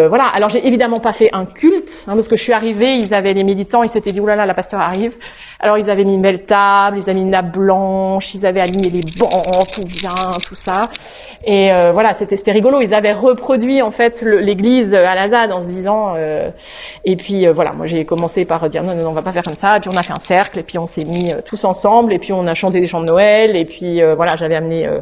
voilà. 0.09 0.25
Alors 0.35 0.49
j'ai 0.49 0.67
évidemment 0.67 0.99
pas 0.99 1.13
fait 1.13 1.31
un 1.33 1.45
culte 1.45 2.03
hein, 2.09 2.15
parce 2.15 2.27
que 2.27 2.35
je 2.35 2.43
suis 2.43 2.53
arrivée, 2.53 2.95
ils 2.97 3.15
avaient 3.15 3.35
les 3.35 3.45
militants, 3.45 3.85
ils 3.85 3.89
s'étaient 3.89 4.11
dit 4.11 4.19
oulala, 4.19 4.47
la 4.47 4.55
pasteur 4.55 4.81
arrive. 4.81 5.15
Alors 5.61 5.79
ils 5.79 5.89
avaient 5.89 6.03
mis 6.03 6.17
une 6.17 6.23
belle 6.23 6.45
table, 6.45 6.99
ils 6.99 7.05
avaient 7.05 7.15
mis 7.15 7.23
une 7.23 7.31
nappe 7.31 7.53
blanche, 7.53 8.35
ils 8.35 8.45
avaient 8.45 8.63
aligné 8.63 8.91
les 8.91 9.03
bancs, 9.17 9.71
tout 9.73 9.85
bien, 9.85 10.33
tout 10.45 10.57
ça. 10.57 10.89
Et 11.45 11.71
voilà, 11.93 12.15
c'était 12.15 12.37
c'était 12.37 12.51
rigolo. 12.51 12.81
Ils 12.81 12.95
avaient 12.95 13.13
reproduit 13.13 13.81
en 13.81 13.93
fait 13.93 14.23
l'église 14.23 14.93
à 14.93 15.15
la 15.15 15.29
ZAD 15.29 15.53
en 15.53 15.61
se 15.61 15.69
disant. 15.69 16.17
et 17.05 17.17
puis 17.17 17.47
voilà, 17.47 17.73
moi 17.73 17.87
j'ai 17.93 18.05
commencé 18.05 18.45
par 18.45 18.69
dire 18.69 18.83
non, 18.83 18.95
non, 18.95 19.03
non, 19.03 19.11
on 19.11 19.13
va 19.13 19.23
pas 19.23 19.33
faire 19.33 19.43
comme 19.43 19.55
ça. 19.55 19.77
Et 19.77 19.81
puis 19.81 19.91
on 19.93 19.97
a 19.97 20.03
fait 20.03 20.13
un 20.13 20.19
cercle, 20.19 20.59
et 20.59 20.63
puis 20.63 20.79
on 20.79 20.87
s'est 20.87 21.05
mis 21.05 21.33
euh, 21.33 21.41
tous 21.45 21.65
ensemble, 21.65 22.13
et 22.13 22.19
puis 22.19 22.33
on 22.33 22.47
a 22.47 22.55
chanté 22.55 22.81
des 22.81 22.87
chants 22.87 23.01
de 23.01 23.07
Noël, 23.07 23.57
et 23.57 23.65
puis 23.65 24.03
euh, 24.03 24.15
voilà, 24.15 24.37
j'avais 24.37 24.55
amené 24.55 24.87
euh, 24.87 25.01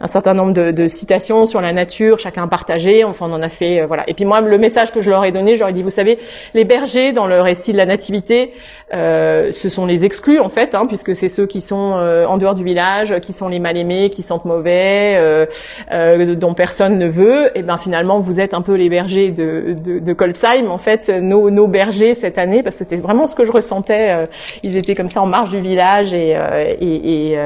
un 0.00 0.06
certain 0.06 0.34
nombre 0.34 0.52
de, 0.52 0.88
citations 0.88 1.46
sur 1.46 1.60
la 1.60 1.72
nature, 1.72 2.18
chacun 2.18 2.46
partagé. 2.48 3.02
Enfin, 3.04 3.26
on 3.30 3.32
en 3.32 3.42
a 3.42 3.48
fait, 3.48 3.86
voilà. 3.86 4.04
Et 4.08 4.14
puis 4.14 4.26
moi, 4.26 4.42
le 4.42 4.58
message 4.58 4.92
que 4.92 5.00
je 5.00 5.08
leur 5.08 5.24
ai 5.24 5.32
donné, 5.32 5.54
je 5.54 5.60
leur 5.60 5.70
ai 5.70 5.72
dit, 5.72 5.82
vous 5.82 5.90
savez, 5.90 6.18
les 6.52 6.64
bergers 6.64 7.12
dans 7.12 7.26
le 7.26 7.40
récit 7.40 7.72
de 7.72 7.78
la 7.78 7.86
nativité, 7.86 8.52
euh, 8.94 9.50
ce 9.52 9.68
sont 9.68 9.84
les 9.84 10.04
exclus 10.04 10.38
en 10.38 10.48
fait, 10.48 10.74
hein, 10.74 10.86
puisque 10.86 11.16
c'est 11.16 11.28
ceux 11.28 11.46
qui 11.46 11.60
sont 11.60 11.94
euh, 11.96 12.24
en 12.26 12.38
dehors 12.38 12.54
du 12.54 12.62
village, 12.62 13.18
qui 13.20 13.32
sont 13.32 13.48
les 13.48 13.58
mal 13.58 13.76
aimés, 13.76 14.10
qui 14.10 14.22
sentent 14.22 14.44
mauvais, 14.44 15.16
euh, 15.18 16.34
dont 16.36 16.54
personne 16.54 16.98
ne 16.98 17.08
veut. 17.08 17.56
Et 17.56 17.62
ben 17.62 17.76
finalement, 17.76 18.20
vous 18.20 18.40
êtes 18.40 18.54
un 18.54 18.62
peu 18.62 18.74
les 18.74 18.88
bergers 18.88 19.30
de, 19.32 19.76
de, 19.82 19.98
de 19.98 20.12
Coltsheim, 20.12 20.68
en 20.70 20.78
fait, 20.78 21.08
nos, 21.08 21.50
nos 21.50 21.66
bergers 21.66 22.14
cette 22.14 22.38
année, 22.38 22.62
parce 22.62 22.76
que 22.76 22.84
c'était 22.84 22.96
vraiment 22.96 23.26
ce 23.26 23.34
que 23.34 23.44
je 23.44 23.52
ressentais. 23.52 24.28
ils 24.62 24.76
étaient 24.76 24.94
comme 24.94 25.08
ça 25.08 25.20
en 25.22 25.26
marge 25.26 25.50
du 25.50 25.60
village 25.60 26.14
et, 26.14 26.36
et, 26.80 27.32
et 27.32 27.38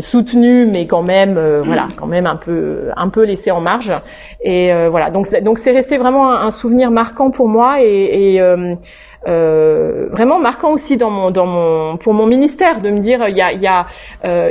soutenus, 0.00 0.68
mais 0.70 0.86
quand 0.86 1.02
même, 1.02 1.36
euh, 1.36 1.62
voilà, 1.64 1.86
mm. 1.86 1.92
quand 1.96 2.06
même 2.06 2.26
un 2.26 2.36
peu, 2.36 2.90
un 2.96 3.08
peu 3.08 3.24
laissé 3.24 3.50
en 3.50 3.60
marge. 3.60 3.92
Et 4.42 4.72
euh, 4.72 4.88
voilà, 4.88 5.10
donc 5.10 5.28
donc 5.42 5.58
c'est 5.58 5.72
resté 5.72 5.98
vraiment 5.98 6.30
un, 6.32 6.50
souvenir 6.50 6.90
marquant 6.90 7.30
pour 7.30 7.48
moi 7.48 7.82
et, 7.82 8.34
et 8.36 8.40
euh, 9.26 10.08
vraiment 10.10 10.38
marquant 10.38 10.72
aussi 10.72 10.96
dans 10.96 11.10
mon, 11.10 11.30
dans 11.30 11.46
mon, 11.46 11.96
pour 11.96 12.14
mon 12.14 12.26
ministère 12.26 12.80
de 12.80 12.90
me 12.90 13.00
dire 13.00 13.28
il 13.28 13.36
y 13.36 13.42
a, 13.42 13.52
y 13.52 13.66
a, 13.66 13.86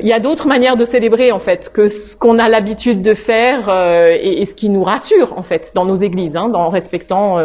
y 0.01 0.11
a 0.11 0.19
d'autres 0.19 0.47
manières 0.47 0.75
de 0.75 0.83
célébrer 0.83 1.31
en 1.31 1.39
fait 1.39 1.71
que 1.73 1.87
ce 1.87 2.17
qu'on 2.17 2.37
a 2.37 2.49
l'habitude 2.49 3.01
de 3.01 3.13
faire 3.13 3.69
et, 4.09 4.41
et, 4.41 4.45
ce 4.45 4.55
qui 4.55 4.69
nous 4.69 4.83
rassure 4.83 5.37
en 5.37 5.43
fait 5.43 5.71
dans 5.73 5.85
nos 5.85 5.95
églises, 5.95 6.35
hein, 6.35 6.49
dans 6.49 6.69
respectant 6.69 7.37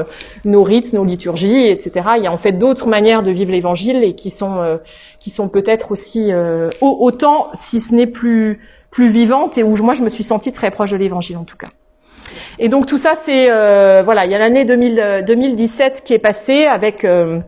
nos 0.45 0.63
rites, 0.63 0.93
nos 0.93 1.05
liturgies, 1.05 1.69
etc. 1.69 2.11
Il 2.17 2.25
y 2.25 2.27
a 2.27 2.33
en 2.33 2.39
fait 2.39 2.53
d'autres 2.53 2.89
manières 2.89 3.23
de 3.23 3.31
vivre 3.31 3.53
l'Évangile 3.53 4.03
et 4.03 4.15
qui 4.15 4.31
sont 4.31 4.79
qui 5.21 5.31
sont 5.31 5.49
peut-être 5.49 5.93
aussi 5.93 6.33
autant, 6.81 7.49
si 7.55 7.81
ce 7.81 7.95
n'est 7.95 8.07
plus 8.07 8.61
plus 8.91 9.09
vivante 9.09 9.59
et 9.59 9.63
où 9.63 9.75
moi 9.83 9.95
je 9.95 10.03
me 10.03 10.11
suis 10.11 10.25
sentie 10.25 10.53
très 10.53 10.71
proche 10.71 10.93
de 10.93 10.97
l'évangile 10.97 11.37
en 11.39 11.45
tout 11.45 11.57
cas. 11.57 11.71
Et 12.59 12.69
donc 12.69 12.87
tout 12.87 12.99
ça 12.99 13.15
c'est 13.15 13.51
euh, 13.51 14.03
voilà, 14.03 14.25
il 14.25 14.31
y 14.31 14.35
a 14.35 14.39
l'année 14.39 14.65
2017 14.65 15.93
euh, 15.93 16.03
qui 16.05 16.15
est 16.15 16.19
passée 16.19 16.67
avec 16.67 17.05
euh, 17.05 17.41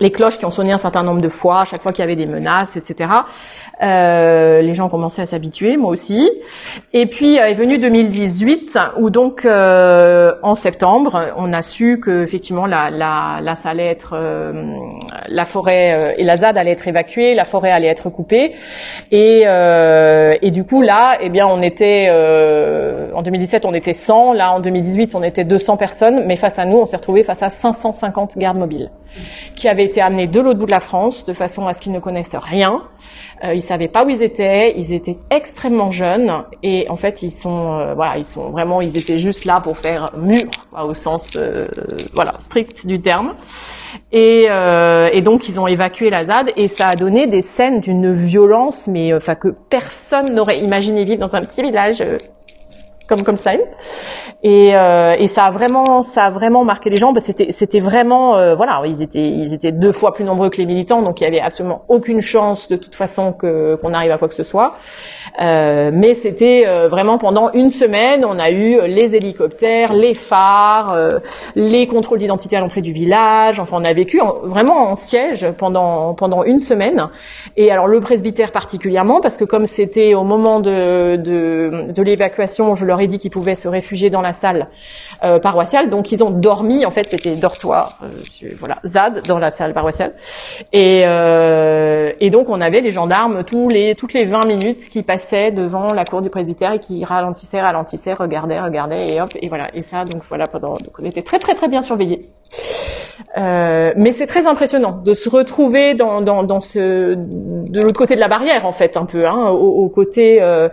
les 0.00 0.10
cloches 0.10 0.38
qui 0.38 0.46
ont 0.46 0.50
sonné 0.50 0.72
un 0.72 0.78
certain 0.78 1.02
nombre 1.02 1.20
de 1.20 1.28
fois, 1.28 1.60
à 1.60 1.64
chaque 1.64 1.82
fois 1.82 1.92
qu'il 1.92 2.02
y 2.02 2.04
avait 2.04 2.16
des 2.16 2.26
menaces, 2.26 2.76
etc. 2.76 3.10
Euh, 3.82 4.60
les 4.60 4.74
gens 4.74 4.88
commençaient 4.88 5.22
à 5.22 5.26
s'habituer, 5.26 5.76
moi 5.76 5.90
aussi. 5.90 6.30
Et 6.92 7.06
puis 7.06 7.38
euh, 7.38 7.46
est 7.46 7.54
venu 7.54 7.78
2018, 7.78 8.78
où 8.98 9.08
donc 9.10 9.44
euh, 9.44 10.32
en 10.42 10.54
septembre, 10.54 11.32
on 11.36 11.52
a 11.52 11.62
su 11.62 11.98
que 11.98 12.22
effectivement 12.22 12.66
la, 12.66 12.90
la, 12.90 13.40
la 13.42 13.54
allait 13.64 13.86
être, 13.86 14.14
euh, 14.14 14.74
la 15.28 15.44
forêt 15.44 16.14
et 16.18 16.24
la 16.24 16.36
ZAD 16.36 16.58
allait 16.58 16.72
être 16.72 16.88
évacuée, 16.88 17.34
la 17.34 17.44
forêt 17.44 17.70
allait 17.70 17.88
être 17.88 18.10
coupée, 18.10 18.54
et, 19.10 19.44
et 19.44 20.50
du 20.50 20.64
coup 20.64 20.82
là, 20.82 21.18
eh 21.20 21.28
bien 21.28 21.46
on 21.46 21.62
était 21.62 22.08
en 23.14 23.22
2017 23.22 23.64
on 23.64 23.74
était 23.74 23.92
100, 23.92 24.32
là 24.32 24.52
en 24.52 24.60
2018 24.60 25.14
on 25.14 25.22
était 25.22 25.44
200 25.44 25.76
personnes, 25.76 26.24
mais 26.26 26.36
face 26.36 26.58
à 26.58 26.64
nous 26.64 26.78
on 26.78 26.86
s'est 26.86 26.96
retrouvé 26.96 27.22
face 27.22 27.42
à 27.42 27.48
550 27.48 28.38
gardes 28.38 28.58
mobiles 28.58 28.90
qui 29.56 29.68
avaient 29.68 29.84
été 29.84 30.00
amenés 30.00 30.26
de 30.26 30.40
l'autre 30.40 30.58
bout 30.58 30.66
de 30.66 30.70
la 30.70 30.80
France 30.80 31.24
de 31.24 31.32
façon 31.32 31.66
à 31.66 31.72
ce 31.72 31.80
qu'ils 31.80 31.92
ne 31.92 31.98
connaissent 32.00 32.34
rien. 32.34 32.82
Euh, 33.42 33.54
savaient 33.70 33.86
pas 33.86 34.04
où 34.04 34.08
ils 34.08 34.22
étaient, 34.22 34.74
ils 34.76 34.92
étaient 34.92 35.16
extrêmement 35.30 35.92
jeunes 35.92 36.42
et 36.64 36.88
en 36.88 36.96
fait 36.96 37.22
ils 37.22 37.30
sont 37.30 37.78
euh, 37.78 37.94
voilà 37.94 38.18
ils 38.18 38.26
sont 38.26 38.50
vraiment 38.50 38.80
ils 38.80 38.96
étaient 38.96 39.16
juste 39.16 39.44
là 39.44 39.60
pour 39.60 39.78
faire 39.78 40.10
mur 40.16 40.50
au 40.76 40.92
sens 40.92 41.34
euh, 41.36 41.66
voilà 42.12 42.34
strict 42.40 42.84
du 42.84 43.00
terme. 43.00 43.34
Et, 44.12 44.46
euh, 44.48 45.08
et, 45.12 45.20
donc 45.20 45.48
ils 45.48 45.60
ont 45.60 45.68
évacué 45.68 46.10
la 46.10 46.24
ZAD 46.24 46.52
et 46.56 46.66
ça 46.66 46.88
a 46.88 46.96
donné 46.96 47.28
des 47.28 47.42
scènes 47.42 47.80
d'une 47.80 48.12
violence 48.12 48.88
mais 48.88 49.14
enfin 49.14 49.36
que 49.36 49.54
personne 49.68 50.34
n'aurait 50.34 50.58
imaginé 50.58 51.04
vivre 51.04 51.20
dans 51.20 51.36
un 51.36 51.42
petit 51.42 51.62
village 51.62 52.02
comme 53.10 53.24
comme 53.24 53.36
ça. 53.36 53.52
Et, 54.42 54.74
euh, 54.74 55.16
et 55.18 55.26
ça 55.26 55.44
a 55.44 55.50
vraiment, 55.50 56.00
ça 56.00 56.24
a 56.24 56.30
vraiment 56.30 56.64
marqué 56.64 56.88
les 56.88 56.96
gens. 56.96 57.12
C'était, 57.18 57.50
c'était 57.50 57.80
vraiment, 57.80 58.36
euh, 58.36 58.54
voilà, 58.54 58.80
ils 58.86 59.02
étaient, 59.02 59.28
ils 59.28 59.52
étaient 59.52 59.72
deux 59.72 59.92
fois 59.92 60.14
plus 60.14 60.24
nombreux 60.24 60.48
que 60.48 60.56
les 60.56 60.64
militants, 60.64 61.02
donc 61.02 61.20
il 61.20 61.24
y 61.24 61.26
avait 61.26 61.40
absolument 61.40 61.82
aucune 61.88 62.22
chance 62.22 62.68
de 62.68 62.76
toute 62.76 62.94
façon 62.94 63.34
que 63.34 63.76
qu'on 63.82 63.92
arrive 63.92 64.12
à 64.12 64.18
quoi 64.18 64.28
que 64.28 64.34
ce 64.34 64.44
soit. 64.44 64.76
Euh, 65.42 65.90
mais 65.92 66.14
c'était 66.14 66.64
euh, 66.66 66.88
vraiment 66.88 67.18
pendant 67.18 67.52
une 67.52 67.68
semaine, 67.70 68.24
on 68.24 68.38
a 68.38 68.50
eu 68.50 68.80
les 68.86 69.14
hélicoptères, 69.14 69.92
les 69.92 70.14
phares, 70.14 70.92
euh, 70.92 71.18
les 71.54 71.86
contrôles 71.86 72.18
d'identité 72.18 72.56
à 72.56 72.60
l'entrée 72.60 72.80
du 72.80 72.92
village. 72.92 73.60
Enfin, 73.60 73.76
on 73.78 73.84
a 73.84 73.92
vécu 73.92 74.20
vraiment 74.44 74.90
en 74.90 74.96
siège 74.96 75.46
pendant 75.58 76.14
pendant 76.14 76.44
une 76.44 76.60
semaine. 76.60 77.08
Et 77.56 77.70
alors 77.70 77.88
le 77.88 78.00
presbytère 78.00 78.52
particulièrement, 78.52 79.20
parce 79.20 79.36
que 79.36 79.44
comme 79.44 79.66
c'était 79.66 80.14
au 80.14 80.24
moment 80.24 80.60
de 80.60 81.16
de, 81.16 81.92
de 81.92 82.02
l'évacuation, 82.02 82.74
je 82.74 82.86
leur 82.86 82.99
ai 83.00 83.06
dit 83.06 83.18
qu'ils 83.18 83.30
pouvaient 83.30 83.54
se 83.54 83.68
réfugier 83.68 84.10
dans 84.10 84.20
la 84.20 84.32
salle 84.32 84.68
euh, 85.24 85.38
paroissiale, 85.38 85.90
donc 85.90 86.12
ils 86.12 86.22
ont 86.22 86.30
dormi. 86.30 86.86
En 86.86 86.90
fait, 86.90 87.10
c'était 87.10 87.36
dortoir, 87.36 87.98
voilà, 88.58 88.78
ZAD 88.84 89.26
dans 89.26 89.38
la 89.38 89.50
salle 89.50 89.72
paroissiale. 89.72 90.14
Et 90.72 91.00
et 92.20 92.30
donc 92.30 92.48
on 92.48 92.60
avait 92.60 92.80
les 92.80 92.90
gendarmes 92.90 93.44
tous 93.44 93.68
les 93.68 93.94
toutes 93.94 94.12
les 94.12 94.24
20 94.24 94.46
minutes 94.46 94.88
qui 94.88 95.02
passaient 95.02 95.50
devant 95.50 95.92
la 95.92 96.04
cour 96.04 96.22
du 96.22 96.30
presbytère 96.30 96.72
et 96.72 96.78
qui 96.78 97.04
ralentissait, 97.04 97.60
ralentissait, 97.60 98.12
regardait, 98.12 98.60
regardait 98.60 99.14
et 99.14 99.20
hop 99.20 99.30
et 99.40 99.48
voilà. 99.48 99.74
Et 99.74 99.82
ça 99.82 100.04
donc 100.04 100.22
voilà 100.24 100.46
pendant 100.48 100.76
donc 100.76 100.98
on 100.98 101.04
était 101.04 101.22
très 101.22 101.38
très 101.38 101.54
très 101.54 101.68
bien 101.68 101.82
surveillés. 101.82 102.28
Euh, 103.36 103.92
mais 103.96 104.12
c'est 104.12 104.26
très 104.26 104.46
impressionnant 104.46 105.02
de 105.04 105.14
se 105.14 105.28
retrouver 105.28 105.94
dans, 105.94 106.20
dans, 106.20 106.42
dans 106.42 106.60
ce 106.60 107.14
de 107.14 107.80
l'autre 107.80 107.98
côté 107.98 108.16
de 108.16 108.20
la 108.20 108.28
barrière 108.28 108.66
en 108.66 108.72
fait 108.72 108.96
un 108.96 109.04
peu 109.04 109.26
hein, 109.26 109.50
au, 109.50 109.88
côté 109.88 110.42
euh, 110.42 110.68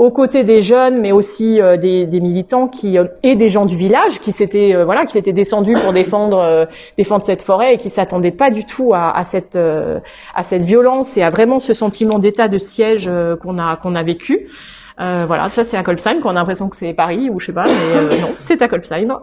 aux 0.00 0.10
côtés 0.10 0.44
des 0.44 0.62
jeunes 0.62 0.98
mais 1.02 1.12
aussi 1.12 1.60
euh, 1.60 1.76
des, 1.76 2.06
des, 2.06 2.20
militants 2.20 2.68
qui 2.68 2.96
euh, 2.96 3.04
et 3.22 3.36
des 3.36 3.50
gens 3.50 3.66
du 3.66 3.76
village 3.76 4.18
qui 4.18 4.32
s'étaient 4.32 4.74
euh, 4.74 4.86
voilà 4.86 5.04
qui 5.04 5.18
étaient 5.18 5.34
descendus 5.34 5.74
pour 5.74 5.92
défendre 5.92 6.66
défendre 6.96 7.22
cette 7.22 7.42
forêt 7.42 7.74
et 7.74 7.78
qui 7.78 7.90
s'attendaient 7.90 8.30
pas 8.30 8.50
du 8.50 8.64
tout 8.64 8.92
à, 8.94 9.14
à 9.14 9.24
cette 9.24 9.56
à 9.56 10.42
cette 10.42 10.64
violence 10.64 11.18
et 11.18 11.22
à 11.22 11.28
vraiment 11.28 11.60
ce 11.60 11.74
sentiment 11.74 12.18
d'état 12.18 12.48
de 12.48 12.56
siège 12.56 13.10
qu'on 13.42 13.58
a 13.58 13.76
qu'on 13.76 13.94
a 13.94 14.02
vécu. 14.02 14.48
voilà, 14.96 15.50
ça 15.50 15.64
c'est 15.64 15.76
à 15.76 15.82
Colpsheim 15.82 16.20
qu'on 16.20 16.30
a 16.30 16.32
l'impression 16.32 16.70
que 16.70 16.76
c'est 16.76 16.94
Paris 16.94 17.28
ou 17.28 17.38
je 17.38 17.46
sais 17.46 17.52
pas, 17.52 17.64
mais 17.64 18.18
non, 18.20 18.32
c'est 18.36 18.62
à 18.62 18.68
Colpsheim. 18.68 19.18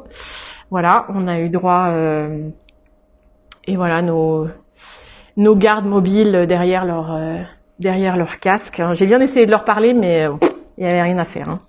Voilà, 0.69 1.07
on 1.09 1.27
a 1.27 1.39
eu 1.39 1.49
droit 1.49 1.91
et 3.65 3.75
voilà 3.75 4.03
nos 4.03 4.47
nos 5.37 5.55
gardes 5.55 5.87
mobiles 5.87 6.45
derrière 6.47 6.85
leur 6.85 7.17
derrière 7.79 8.15
leur 8.15 8.37
casque. 8.39 8.79
J'ai 8.93 9.07
bien 9.07 9.19
essayé 9.21 9.47
de 9.47 9.51
leur 9.51 9.63
parler, 9.63 9.93
mais 9.93 10.27
il 10.77 10.83
n'y 10.83 10.89
avait 10.89 11.01
rien 11.01 11.17
à 11.17 11.25
faire. 11.25 11.49
Hein. 11.49 11.61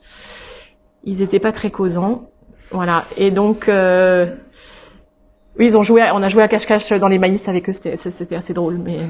Ils 1.04 1.22
étaient 1.22 1.40
pas 1.40 1.52
très 1.52 1.70
causants. 1.70 2.30
Voilà. 2.70 3.04
Et 3.16 3.30
donc, 3.30 3.64
oui, 3.68 5.66
ils 5.66 5.76
ont 5.76 5.82
joué. 5.82 6.02
On 6.12 6.22
a 6.22 6.28
joué 6.28 6.42
à 6.42 6.48
cache-cache 6.48 6.92
dans 6.92 7.08
les 7.08 7.18
maïs 7.18 7.48
avec 7.48 7.68
eux. 7.68 7.72
C'était 7.72 8.36
assez 8.36 8.52
drôle, 8.52 8.78
mais 8.78 9.06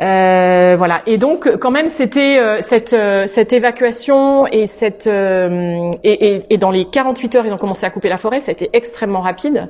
euh, 0.00 0.76
voilà. 0.78 1.02
Et 1.06 1.18
donc, 1.18 1.48
quand 1.58 1.70
même, 1.70 1.88
c'était 1.88 2.38
euh, 2.38 2.62
cette, 2.62 2.94
euh, 2.94 3.26
cette 3.26 3.52
évacuation 3.52 4.46
et 4.46 4.66
cette 4.66 5.06
et, 5.06 5.90
et, 6.02 6.46
et, 6.48 6.58
dans 6.58 6.70
les 6.70 6.86
48 6.86 7.34
heures, 7.34 7.46
ils 7.46 7.52
ont 7.52 7.58
commencé 7.58 7.84
à 7.84 7.90
couper 7.90 8.08
la 8.08 8.18
forêt. 8.18 8.40
Ça 8.40 8.50
a 8.50 8.52
été 8.52 8.70
extrêmement 8.72 9.20
rapide. 9.20 9.68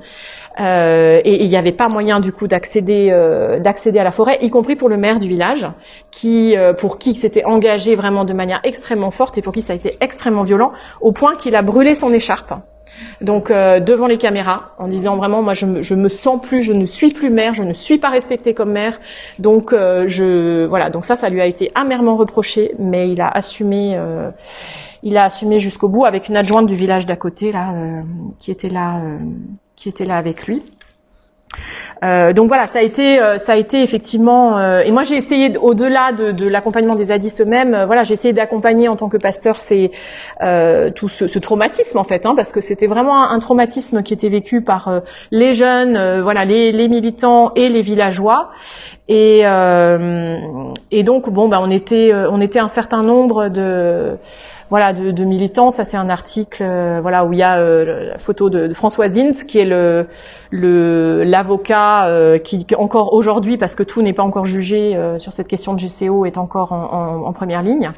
et 0.58 1.44
il 1.44 1.48
n'y 1.48 1.56
avait 1.56 1.72
pas 1.72 1.88
moyen 1.88 2.20
du 2.20 2.32
coup 2.32 2.46
d'accéder 2.46 3.10
d'accéder 3.60 3.98
à 3.98 4.04
la 4.04 4.10
forêt, 4.10 4.38
y 4.42 4.50
compris 4.50 4.76
pour 4.76 4.88
le 4.88 4.96
maire 4.96 5.18
du 5.18 5.28
village, 5.28 5.66
qui 6.10 6.54
pour 6.78 6.98
qui 6.98 7.14
s'était 7.14 7.44
engagé 7.44 7.94
vraiment 7.94 8.24
de 8.24 8.32
manière 8.32 8.60
extrêmement 8.64 9.10
forte 9.10 9.38
et 9.38 9.42
pour 9.42 9.52
qui 9.52 9.62
ça 9.62 9.72
a 9.72 9.76
été 9.76 9.96
extrêmement 10.00 10.42
violent, 10.42 10.72
au 11.00 11.12
point 11.12 11.36
qu'il 11.36 11.56
a 11.56 11.62
brûlé 11.62 11.94
son 11.94 12.12
écharpe. 12.12 12.52
Donc 13.20 13.50
euh, 13.50 13.80
devant 13.80 14.06
les 14.06 14.18
caméras, 14.18 14.74
en 14.78 14.88
disant 14.88 15.16
vraiment 15.16 15.42
moi 15.42 15.54
je 15.54 15.66
me, 15.66 15.96
me 15.96 16.08
sens 16.08 16.40
plus, 16.40 16.62
je 16.62 16.72
ne 16.72 16.84
suis 16.84 17.10
plus 17.10 17.30
mère, 17.30 17.54
je 17.54 17.62
ne 17.62 17.72
suis 17.72 17.98
pas 17.98 18.08
respectée 18.08 18.54
comme 18.54 18.72
mère. 18.72 19.00
Donc 19.38 19.72
euh, 19.72 20.04
je 20.08 20.66
voilà, 20.66 20.90
donc 20.90 21.04
ça 21.04 21.16
ça 21.16 21.28
lui 21.28 21.40
a 21.40 21.46
été 21.46 21.70
amèrement 21.74 22.16
reproché, 22.16 22.74
mais 22.78 23.10
il 23.10 23.20
a 23.20 23.28
assumé 23.28 23.96
euh, 23.96 24.30
il 25.02 25.16
a 25.16 25.24
assumé 25.24 25.58
jusqu'au 25.58 25.88
bout 25.88 26.04
avec 26.04 26.28
une 26.28 26.36
adjointe 26.36 26.66
du 26.66 26.74
village 26.74 27.06
d'à 27.06 27.16
côté 27.16 27.52
là 27.52 27.72
qui 28.38 28.50
était 28.50 28.68
là 28.68 29.00
qui 29.76 29.88
était 29.88 30.04
là 30.04 30.18
avec 30.18 30.46
lui. 30.46 30.62
Euh, 32.02 32.32
donc 32.32 32.48
voilà, 32.48 32.66
ça 32.66 32.78
a 32.78 32.82
été, 32.82 33.20
euh, 33.20 33.38
ça 33.38 33.52
a 33.52 33.56
été 33.56 33.82
effectivement. 33.82 34.58
Euh, 34.58 34.80
et 34.80 34.90
moi, 34.90 35.02
j'ai 35.02 35.16
essayé, 35.16 35.56
au-delà 35.58 36.12
de, 36.12 36.32
de 36.32 36.48
l'accompagnement 36.48 36.94
des 36.94 37.04
zadistes 37.04 37.42
eux-mêmes, 37.42 37.84
voilà, 37.86 38.04
j'ai 38.04 38.14
essayé 38.14 38.32
d'accompagner 38.32 38.88
en 38.88 38.96
tant 38.96 39.08
que 39.08 39.16
pasteur 39.16 39.60
c'est 39.60 39.90
tout 40.96 41.08
ce, 41.08 41.26
ce, 41.26 41.38
traumatisme 41.38 41.98
en 41.98 42.04
fait, 42.04 42.26
hein, 42.26 42.34
parce 42.34 42.52
que 42.52 42.60
c'était 42.60 42.86
vraiment 42.86 43.30
un, 43.30 43.38
traumatisme 43.38 44.02
qui 44.02 44.14
était 44.14 44.28
vécu 44.28 44.62
par 44.62 45.02
les 45.30 45.54
jeunes, 45.54 46.20
voilà, 46.20 46.44
les, 46.44 46.72
les, 46.72 46.88
militants 46.88 47.52
et 47.54 47.68
les 47.68 47.82
villageois. 47.82 48.50
Et, 49.08 49.40
et 50.90 51.02
donc 51.02 51.30
bon, 51.30 51.48
bah, 51.48 51.58
on 51.62 51.70
était, 51.70 52.12
on 52.14 52.40
était 52.40 52.58
un 52.58 52.68
certain 52.68 53.02
nombre 53.02 53.48
de 53.48 54.16
voilà 54.70 54.92
de, 54.92 55.24
militants. 55.24 55.70
Ça 55.70 55.84
c'est 55.84 55.96
un 55.96 56.08
article 56.08 56.62
euh, 56.62 57.00
voilà 57.02 57.26
où 57.26 57.32
il 57.32 57.40
y 57.40 57.42
a 57.42 57.58
euh, 57.58 58.12
la 58.12 58.18
photo 58.18 58.48
de, 58.48 58.68
de 58.68 58.72
François 58.72 59.08
Zins 59.08 59.44
qui 59.46 59.58
est 59.58 59.66
l'avocat 61.24 62.06
euh, 62.06 62.38
qui 62.38 62.64
encore 62.78 63.12
aujourd'hui 63.12 63.58
parce 63.58 63.74
que 63.74 63.82
tout 63.82 64.00
n'est 64.00 64.14
pas 64.14 64.22
encore 64.22 64.46
jugé 64.46 64.96
sur 65.18 65.32
cette 65.32 65.48
question 65.48 65.74
de 65.74 65.80
GCO 65.80 66.24
est 66.24 66.38
encore 66.38 66.72
en, 66.72 67.26
en, 67.26 67.32
première 67.32 67.62
ligne. 67.62 67.90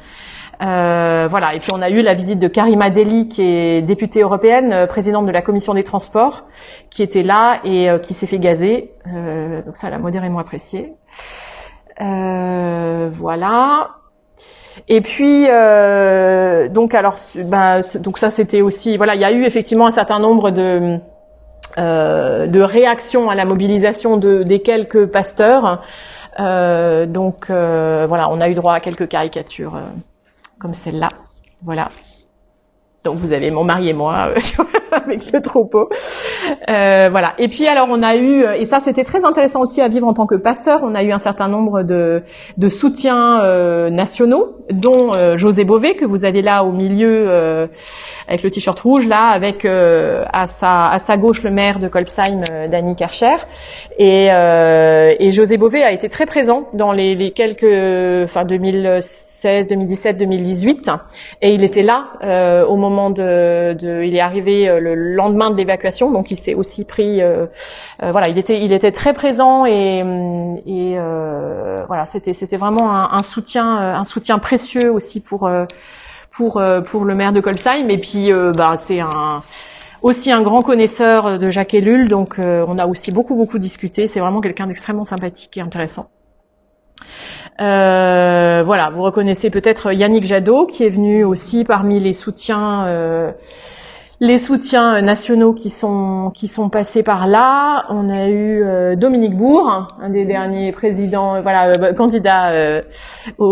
voilà. 0.61 1.55
Et 1.55 1.59
puis 1.59 1.71
on 1.75 1.83
a 1.83 1.91
eu 1.91 2.03
la 2.03 2.15
visite 2.15 2.39
de 2.39 2.49
Karima 2.49 2.91
Deli, 2.91 3.29
qui 3.29 3.43
est 3.43 3.83
députée 3.83 4.23
européenne, 4.23 4.87
présidente 4.89 5.27
de 5.27 5.33
la 5.33 5.43
commission 5.43 5.75
des 5.75 5.85
transports, 5.85 6.45
qui 6.91 7.03
était 7.03 7.23
là 7.23 7.61
et 7.65 7.89
qui 8.03 8.15
s'est 8.15 8.27
fait 8.27 8.39
gazer. 8.39 8.93
donc 9.07 9.77
ça, 9.77 9.89
elle 9.89 9.95
a 9.95 9.99
modérément 9.99 10.39
apprécié. 10.39 10.93
voilà. 11.99 14.02
Et 14.89 15.01
puis 15.01 15.47
euh, 15.49 16.69
donc 16.69 16.95
alors 16.95 17.17
bah, 17.45 17.81
donc 18.01 18.19
ça 18.19 18.31
c'était 18.31 18.63
aussi 18.63 18.97
voilà 18.97 19.15
il 19.15 19.21
y 19.21 19.25
a 19.25 19.33
eu 19.33 19.45
effectivement 19.45 19.87
un 19.87 19.91
certain 19.91 20.19
nombre 20.19 20.51
de 20.51 20.99
euh, 21.79 22.47
de 22.47 22.61
réactions 22.61 23.31
à 23.31 23.35
la 23.35 23.45
mobilisation 23.45 24.17
de, 24.17 24.43
des 24.43 24.61
quelques 24.61 25.07
pasteurs. 25.07 25.83
Euh, 26.41 27.07
donc 27.07 27.51
euh, 27.51 28.07
voilà 28.07 28.31
on 28.31 28.41
a 28.41 28.49
eu 28.49 28.55
droit 28.55 28.75
à 28.75 28.81
quelques 28.81 29.09
caricatures 29.09 29.77
euh, 29.77 29.81
comme 30.59 30.75
celle-là. 30.75 31.11
Voilà. 31.63 31.91
Donc 33.05 33.19
vous 33.19 33.33
avez 33.33 33.51
mon 33.51 33.65
mari 33.65 33.89
et 33.89 33.93
moi 33.93 34.29
euh, 34.37 34.65
avec 34.93 35.33
le 35.33 35.41
troupeau. 35.41 35.89
Euh, 36.69 37.09
voilà. 37.11 37.35
Et 37.39 37.49
puis 37.49 37.67
alors 37.67 37.89
on 37.91 38.03
a 38.03 38.17
eu, 38.17 38.45
et 38.45 38.65
ça 38.65 38.79
c'était 38.79 39.05
très 39.05 39.25
intéressant 39.25 39.61
aussi 39.61 39.81
à 39.81 39.89
vivre 39.89 40.07
en 40.07 40.13
tant 40.13 40.27
que 40.27 40.37
pasteur, 40.37 40.81
on 40.85 40.95
a 40.95 41.03
eu 41.03 41.11
un 41.11 41.19
certain 41.19 41.49
nombre 41.49 41.83
de, 41.83 42.23
de 42.57 42.69
soutiens 42.69 43.43
euh, 43.43 43.91
nationaux, 43.91 44.57
dont 44.71 45.15
euh, 45.15 45.37
José 45.37 45.65
Bové 45.65 45.97
que 45.97 46.05
vous 46.05 46.25
avez 46.25 46.43
là 46.43 46.65
au 46.65 46.71
milieu 46.71 47.27
euh, 47.29 47.67
avec 48.29 48.43
le 48.43 48.51
t-shirt 48.51 48.79
rouge 48.79 49.07
là, 49.09 49.29
avec 49.29 49.65
à 49.65 50.47
sa 50.47 50.89
à 50.89 50.99
sa 50.99 51.17
gauche 51.17 51.43
le 51.43 51.51
maire 51.51 51.79
de 51.79 51.89
Kolbsheim, 51.89 52.43
Danny 52.71 52.95
Karcher, 52.95 53.37
et, 53.99 54.27
et 54.27 55.33
José 55.33 55.57
Bové 55.57 55.83
a 55.83 55.93
été 55.93 56.09
très 56.09 56.27
présent 56.27 56.69
dans 56.73 56.93
les, 56.93 57.15
les 57.15 57.33
quelques, 57.33 57.65
enfin 58.25 58.45
2016, 58.45 59.69
2017, 59.69 60.17
2018, 60.19 60.91
et 61.43 61.53
il 61.53 61.65
était 61.65 61.83
là 61.83 62.65
au 62.69 62.77
moment 62.77 62.92
de, 63.11 64.03
il 64.05 64.15
est 64.15 64.21
arrivé 64.21 64.69
euh, 64.69 64.81
le 64.81 64.95
lendemain 64.95 65.51
de 65.51 65.57
l'évacuation, 65.57 66.11
donc 66.11 66.31
il 66.31 66.37
s'est 66.37 66.55
aussi 66.55 66.85
pris, 66.85 67.21
euh, 67.21 67.47
euh, 68.03 68.13
voilà, 68.13 68.29
il 68.29 68.39
était, 68.39 68.63
il 68.63 68.73
était 68.73 68.93
très 68.93 69.13
présent 69.13 69.67
et, 69.67 69.99
et 70.67 70.97
voilà, 71.87 72.05
c'était, 72.05 72.33
c'était 72.33 72.57
vraiment 72.57 72.91
un, 73.13 73.23
soutien, 73.23 73.67
un 73.67 74.05
soutien 74.05 74.39
précieux 74.39 74.91
aussi 74.91 75.21
pour, 75.21 75.51
pour, 76.31 76.63
pour 76.87 77.05
le 77.05 77.15
maire 77.15 77.33
de 77.33 77.41
Colsheim. 77.41 77.89
Et 77.89 77.99
puis, 77.99 78.31
bah, 78.57 78.77
c'est 78.77 79.01
un 79.01 79.43
aussi 80.01 80.33
un 80.33 80.43
grand 80.43 80.63
connaisseur 80.63 81.39
de 81.39 81.51
Jacques 81.51 81.75
Ellul, 81.75 82.09
donc 82.09 82.37
on 82.39 82.79
a 82.79 82.87
aussi 82.87 83.13
beaucoup 83.13 83.35
beaucoup 83.35 83.59
discuté. 83.59 84.09
C'est 84.09 84.21
vraiment 84.21 84.41
quelqu'un 84.41 84.67
d'extrêmement 84.67 85.05
sympathique 85.05 85.57
et 85.57 85.61
intéressant. 85.61 86.09
Euh, 87.61 88.63
voilà, 88.65 88.91
vous 88.91 89.03
reconnaissez 89.03 89.51
peut-être 89.51 89.93
Yannick 89.93 90.25
Jadot 90.25 90.67
qui 90.67 90.85
est 90.85 90.89
venu 90.89 91.23
aussi 91.25 91.65
parmi 91.65 92.01
les 92.01 92.15
soutiens 92.15 92.87
euh, 92.87 93.33
les 94.21 94.39
soutiens 94.39 95.03
nationaux 95.03 95.53
qui 95.53 95.69
sont 95.69 96.31
qui 96.35 96.49
sont 96.49 96.71
passés 96.71 97.03
par 97.03 97.27
là. 97.27 97.85
On 97.91 98.09
a 98.09 98.29
eu 98.29 98.65
euh, 98.65 98.97
Dominique 98.97 99.37
Bourg, 99.37 99.89
un 100.01 100.09
des 100.09 100.25
derniers 100.25 100.73
présidents, 100.73 101.43
voilà, 101.43 101.73
bah, 101.79 101.93
candidat 101.93 102.81
au, 103.39 103.45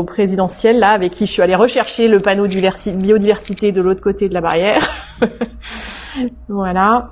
au, 0.00 0.04
présidentiel 0.04 0.78
là, 0.80 0.90
avec 0.90 1.12
qui 1.12 1.26
je 1.26 1.32
suis 1.32 1.42
allée 1.42 1.54
rechercher 1.54 2.08
le 2.08 2.20
panneau 2.20 2.48
biodiversité 2.48 3.70
de 3.70 3.80
l'autre 3.80 4.02
côté 4.02 4.28
de 4.28 4.34
la 4.34 4.40
barrière. 4.40 4.82
voilà. 6.48 7.10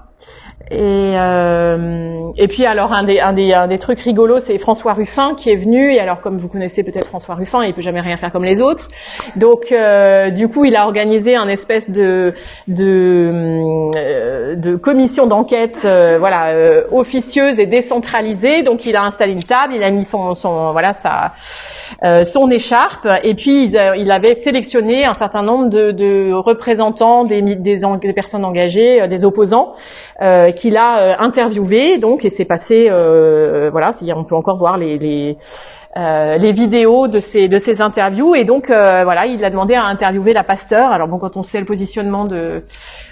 Et, 0.71 0.79
euh, 0.81 2.31
et 2.37 2.49
puis 2.49 2.65
alors 2.65 2.93
un 2.93 3.05
des, 3.05 3.21
un 3.21 3.33
des, 3.33 3.53
un 3.53 3.67
des 3.67 3.79
trucs 3.79 4.01
rigolos, 4.01 4.41
c'est 4.41 4.59
François 4.59 4.95
Ruffin 4.95 5.35
qui 5.35 5.51
est 5.51 5.57
venu. 5.57 5.93
Et 5.93 6.01
alors 6.01 6.21
comme 6.21 6.39
vous 6.39 6.49
connaissez 6.49 6.83
peut-être 6.83 7.07
François 7.07 7.35
Ruffin, 7.35 7.65
il 7.65 7.75
peut 7.75 7.83
jamais 7.83 8.01
rien 8.01 8.17
faire 8.17 8.33
comme 8.33 8.45
les 8.45 8.63
autres. 8.63 8.89
Donc 9.37 9.73
euh, 9.73 10.31
du 10.31 10.49
coup, 10.49 10.65
il 10.65 10.77
a 10.77 10.85
organisé 10.85 11.37
un 11.37 11.49
espèce 11.49 11.91
de 11.91 12.35
de, 12.69 13.91
euh, 13.97 14.55
de 14.57 14.77
commission 14.77 15.27
d'enquête, 15.27 15.83
euh, 15.85 16.19
voilà, 16.19 16.51
euh, 16.51 16.85
officieuse 16.91 17.59
et 17.59 17.67
décentralisée. 17.67 18.63
Donc 18.63 18.87
il 18.87 18.97
a 18.97 19.05
installé 19.05 19.33
une 19.33 19.45
table, 19.45 19.75
il 19.75 19.83
a 19.83 19.91
mis 19.91 20.05
son, 20.05 20.35
son 20.35 20.73
voilà 20.73 20.93
sa 20.93 21.33
son 22.25 22.51
écharpe, 22.51 23.07
et 23.23 23.35
puis 23.35 23.67
il, 23.67 24.11
avait 24.11 24.35
sélectionné 24.35 25.05
un 25.05 25.13
certain 25.13 25.43
nombre 25.43 25.69
de, 25.69 25.93
de 25.93 26.33
représentants 26.33 27.25
des, 27.25 27.43
des, 27.43 27.77
des 27.77 28.13
personnes 28.13 28.45
engagées, 28.45 29.07
des 29.07 29.25
opposants 29.25 29.75
qu'il 30.53 30.77
a 30.77 30.99
euh, 30.99 31.15
interviewé, 31.19 31.99
donc, 31.99 32.25
et 32.25 32.31
c'est 32.31 32.45
passé, 32.45 32.89
euh, 32.91 33.71
voilà, 33.71 33.91
on 34.17 34.25
peut 34.25 34.35
encore 34.37 34.59
voir 34.59 34.77
les, 34.77 34.99
les 34.99 35.37
euh, 35.95 36.39
les 36.39 36.53
vidéos 36.53 37.07
de 37.07 37.21
ces 37.21 37.49
de 37.49 37.59
ces 37.59 37.83
interviews. 37.83 38.35
Et 38.35 38.45
donc 38.45 38.69
voilà 38.69 39.27
il 39.27 39.45
a 39.45 39.51
demandé 39.51 39.75
à 39.75 39.85
interviewer 39.85 40.33
la 40.33 40.43
pasteur. 40.43 40.91
Alors 40.91 41.07
bon 41.07 41.19
quand 41.19 41.37
on 41.37 41.43
sait 41.43 41.61
le 41.61 41.67
positionnement 41.67 42.25
de 42.25 42.65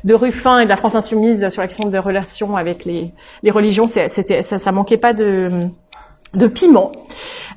de 0.04 0.14
Ruffin 0.14 0.60
et 0.60 0.64
de 0.64 0.70
la 0.70 0.76
France 0.76 0.94
insoumise 0.94 1.46
sur 1.50 1.60
la 1.60 1.68
question 1.68 1.90
des 1.90 1.98
relations 1.98 2.56
avec 2.56 2.86
les 2.86 3.12
les 3.42 3.50
religions 3.50 3.86
c'était 3.86 4.40
ça, 4.40 4.56
ça 4.56 4.72
manquait 4.72 4.96
pas 4.96 5.12
de 5.12 5.68
de 6.32 6.46
piment. 6.46 6.90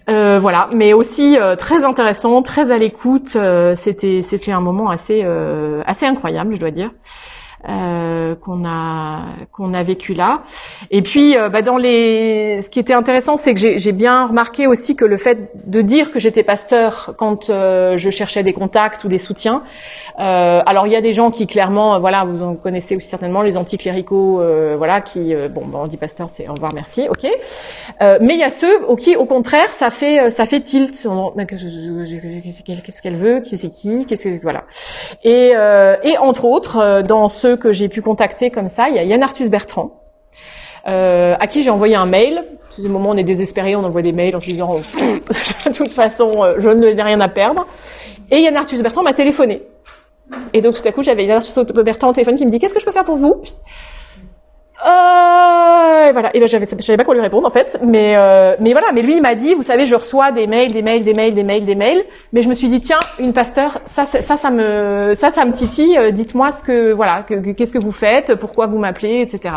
Euh, 0.09 0.39
voilà 0.39 0.67
mais 0.73 0.91
aussi 0.91 1.37
très 1.57 1.85
intéressant 1.85 2.41
très 2.41 2.69
à 2.69 2.77
l'écoute. 2.77 3.37
C'était 3.75 4.21
c'était 4.21 4.51
un 4.51 4.59
moment 4.59 4.89
assez 4.89 5.25
assez 5.85 6.05
incroyable 6.05 6.55
je 6.55 6.59
dois 6.59 6.71
dire 6.71 6.91
euh, 7.69 8.35
qu'on 8.35 8.65
a 8.65 9.21
qu'on 9.51 9.73
a 9.73 9.83
vécu 9.83 10.13
là. 10.13 10.41
Et 10.91 11.01
puis, 11.01 11.37
euh, 11.37 11.49
bah, 11.49 11.61
dans 11.61 11.77
les, 11.77 12.59
ce 12.61 12.69
qui 12.69 12.79
était 12.79 12.93
intéressant, 12.93 13.37
c'est 13.37 13.53
que 13.53 13.77
j'ai 13.77 13.91
bien 13.91 14.27
remarqué 14.27 14.67
aussi 14.67 14.95
que 14.95 15.05
le 15.05 15.17
fait 15.17 15.51
de 15.65 15.81
dire 15.81 16.11
que 16.11 16.19
j'étais 16.19 16.43
pasteur 16.43 17.13
quand 17.17 17.49
euh, 17.49 17.97
je 17.97 18.09
cherchais 18.09 18.43
des 18.43 18.53
contacts 18.53 19.03
ou 19.03 19.07
des 19.07 19.17
soutiens, 19.17 19.63
euh, 20.19 20.61
alors 20.65 20.87
il 20.87 20.93
y 20.93 20.95
a 20.95 21.01
des 21.01 21.13
gens 21.13 21.31
qui 21.31 21.47
clairement, 21.47 21.95
euh, 21.95 21.99
voilà, 21.99 22.25
vous 22.25 22.43
en 22.43 22.55
connaissez 22.55 22.95
aussi 22.95 23.07
certainement 23.07 23.41
les 23.41 23.57
anticléricaux, 23.57 24.41
voilà, 24.77 25.01
qui, 25.01 25.33
bon, 25.49 25.65
bon, 25.65 25.83
on 25.83 25.87
dit 25.87 25.97
pasteur, 25.97 26.29
c'est 26.29 26.47
au 26.47 26.53
revoir, 26.53 26.73
merci, 26.73 27.07
ok. 27.09 27.27
mais 28.21 28.33
il 28.33 28.39
y 28.39 28.43
a 28.43 28.49
ceux 28.49 28.85
au 28.87 28.95
qui, 28.95 29.15
au 29.15 29.25
contraire, 29.25 29.69
ça 29.69 29.89
fait, 29.89 30.29
ça 30.31 30.45
fait 30.45 30.61
tilt. 30.61 31.07
Qu'est-ce 31.47 33.01
qu'elle 33.01 33.15
veut 33.15 33.39
Qui 33.39 33.57
c'est 33.57 33.69
qui 33.69 34.05
Qu'est-ce 34.05 34.27
que 34.27 34.41
voilà. 34.41 34.63
Et, 35.23 35.53
et 36.03 36.17
entre 36.17 36.45
autres, 36.45 37.01
dans 37.03 37.27
que 37.57 37.71
j'ai 37.71 37.89
pu 37.89 38.01
contacter 38.01 38.49
comme 38.49 38.67
ça, 38.67 38.89
il 38.89 38.95
y 38.95 38.99
a 38.99 39.03
Yann 39.03 39.21
Arthus 39.23 39.49
Bertrand. 39.49 39.91
à 40.85 41.47
qui 41.47 41.63
j'ai 41.63 41.69
envoyé 41.69 41.95
un 41.95 42.05
mail. 42.05 42.43
Du 42.79 42.89
moment 42.89 43.09
où 43.09 43.13
on 43.13 43.17
est 43.17 43.23
désespéré, 43.23 43.75
on 43.75 43.83
envoie 43.83 44.01
des 44.01 44.13
mails 44.13 44.35
en 44.35 44.39
se 44.39 44.45
disant 44.45 44.77
de 45.65 45.71
toute 45.71 45.93
façon, 45.93 46.31
je 46.57 46.69
n'ai 46.69 47.01
rien 47.01 47.21
à 47.21 47.27
perdre. 47.27 47.67
Et 48.31 48.41
Yann 48.41 48.55
Arthus 48.55 48.81
Bertrand 48.81 49.03
m'a 49.03 49.13
téléphoné. 49.13 49.61
Et 50.53 50.61
donc 50.61 50.81
tout 50.81 50.87
à 50.87 50.91
coup, 50.91 51.03
j'avais 51.03 51.25
Yann 51.25 51.37
Arthus 51.37 51.83
Bertrand 51.83 52.09
au 52.09 52.13
téléphone 52.13 52.35
qui 52.35 52.45
me 52.45 52.51
dit 52.51 52.59
qu'est-ce 52.59 52.73
que 52.73 52.79
je 52.79 52.85
peux 52.85 52.91
faire 52.91 53.05
pour 53.05 53.17
vous? 53.17 53.43
Euh, 54.85 55.62
et 56.09 56.11
voilà. 56.11 56.35
Et 56.35 56.39
ben 56.39 56.47
j'avais, 56.47 56.65
je 56.65 56.83
savais 56.83 56.97
pas 56.97 57.03
quoi 57.03 57.13
lui 57.13 57.21
répondre 57.21 57.47
en 57.47 57.51
fait, 57.51 57.79
mais 57.83 58.15
euh, 58.15 58.55
mais 58.59 58.71
voilà. 58.71 58.91
Mais 58.93 59.01
lui 59.01 59.15
il 59.17 59.21
m'a 59.21 59.35
dit, 59.35 59.53
vous 59.53 59.63
savez, 59.63 59.85
je 59.85 59.95
reçois 59.95 60.31
des 60.31 60.47
mails, 60.47 60.71
des 60.71 60.81
mails, 60.81 61.03
des 61.03 61.13
mails, 61.13 61.33
des 61.33 61.43
mails, 61.43 61.65
des 61.65 61.75
mails. 61.75 62.03
Mais 62.31 62.41
je 62.41 62.49
me 62.49 62.53
suis 62.53 62.69
dit, 62.69 62.81
tiens, 62.81 62.99
une 63.19 63.33
pasteur, 63.33 63.79
ça, 63.85 64.05
ça, 64.05 64.37
ça 64.37 64.51
me, 64.51 65.13
ça, 65.15 65.29
ça 65.29 65.45
me 65.45 65.51
titille. 65.51 65.97
Euh, 65.97 66.11
dites-moi 66.11 66.51
ce 66.51 66.63
que, 66.63 66.91
voilà, 66.91 67.23
qu'est-ce 67.23 67.71
que 67.71 67.79
vous 67.79 67.91
faites, 67.91 68.35
pourquoi 68.35 68.67
vous 68.67 68.77
m'appelez, 68.77 69.21
etc. 69.21 69.55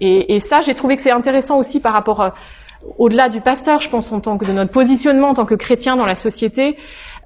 Et, 0.00 0.40
ça, 0.40 0.60
j'ai 0.60 0.74
trouvé 0.74 0.96
que 0.96 1.02
c'est 1.02 1.10
intéressant 1.10 1.58
aussi 1.58 1.80
par 1.80 1.92
rapport 1.92 2.20
euh, 2.20 2.30
au-delà 2.98 3.28
du 3.28 3.40
pasteur, 3.40 3.80
je 3.80 3.88
pense 3.88 4.12
en 4.12 4.20
tant 4.20 4.38
que 4.38 4.44
de 4.44 4.52
notre 4.52 4.70
positionnement 4.70 5.30
en 5.30 5.34
tant 5.34 5.46
que 5.46 5.54
chrétien 5.54 5.96
dans 5.96 6.06
la 6.06 6.14
société. 6.14 6.76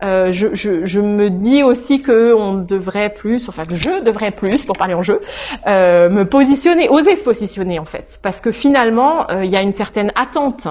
Euh, 0.03 0.32
je, 0.32 0.48
je, 0.55 0.86
je, 0.86 1.01
me 1.01 1.28
dis 1.28 1.62
aussi 1.62 2.01
que 2.01 2.32
on 2.34 2.55
devrait 2.55 3.11
plus, 3.11 3.48
enfin 3.48 3.66
que 3.66 3.74
je 3.74 4.03
devrais 4.03 4.30
plus, 4.30 4.64
pour 4.64 4.76
parler 4.76 4.94
en 4.94 5.03
jeu, 5.03 5.20
euh, 5.66 6.09
me 6.09 6.24
positionner, 6.24 6.88
oser 6.88 7.16
se 7.16 7.24
positionner 7.24 7.78
en 7.78 7.84
fait, 7.84 8.18
parce 8.22 8.40
que 8.40 8.51
finalement 8.51 9.30
euh, 9.30 9.44
il 9.44 9.51
y 9.51 9.57
a 9.57 9.62
une 9.62 9.74
certaine 9.74 10.11
attente 10.14 10.68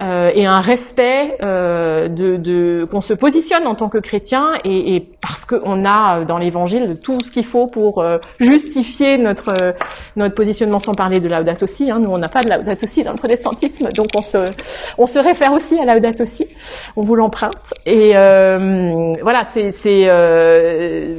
euh, 0.00 0.30
et 0.34 0.46
un 0.46 0.60
respect 0.60 1.36
de, 1.40 2.36
de 2.36 2.86
qu'on 2.90 3.00
se 3.00 3.14
positionne 3.14 3.66
en 3.66 3.74
tant 3.74 3.88
que 3.88 3.98
chrétien 3.98 4.52
et, 4.64 4.94
et 4.94 5.00
parce 5.20 5.44
qu'on 5.44 5.84
a 5.84 6.24
dans 6.24 6.38
l'Évangile 6.38 6.98
tout 7.02 7.18
ce 7.24 7.30
qu'il 7.30 7.44
faut 7.44 7.66
pour 7.66 8.04
justifier 8.38 9.18
notre 9.18 9.74
notre 10.16 10.34
positionnement, 10.34 10.78
sans 10.78 10.94
parler 10.94 11.18
de 11.18 11.28
Laudato 11.28 11.64
aussi. 11.64 11.90
Hein, 11.90 11.98
nous 12.00 12.10
on 12.10 12.18
n'a 12.18 12.28
pas 12.28 12.42
de 12.42 12.50
Laudato 12.50 12.84
aussi 12.84 13.02
dans 13.02 13.12
le 13.12 13.18
protestantisme, 13.18 13.88
donc 13.92 14.08
on 14.14 14.22
se 14.22 14.38
on 14.96 15.06
se 15.06 15.18
réfère 15.18 15.52
aussi 15.52 15.78
à 15.78 15.92
Laudato 15.92 16.22
aussi, 16.22 16.46
on 16.96 17.02
vous 17.02 17.16
l'emprunte. 17.16 17.74
Et 17.86 18.12
euh, 18.16 18.59
voilà, 19.22 19.44
c'est 19.44 19.72
euh, 20.08 21.18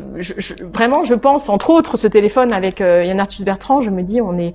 vraiment, 0.74 1.04
je 1.04 1.14
pense, 1.14 1.50
entre 1.50 1.70
autres, 1.70 1.98
ce 1.98 2.08
téléphone 2.08 2.54
avec 2.54 2.82
euh, 2.82 3.04
Yann 3.04 3.20
Arthus 3.20 3.44
Bertrand, 3.44 3.82
je 3.82 3.90
me 3.90 4.04
dis, 4.04 4.22
on 4.22 4.38
est, 4.38 4.54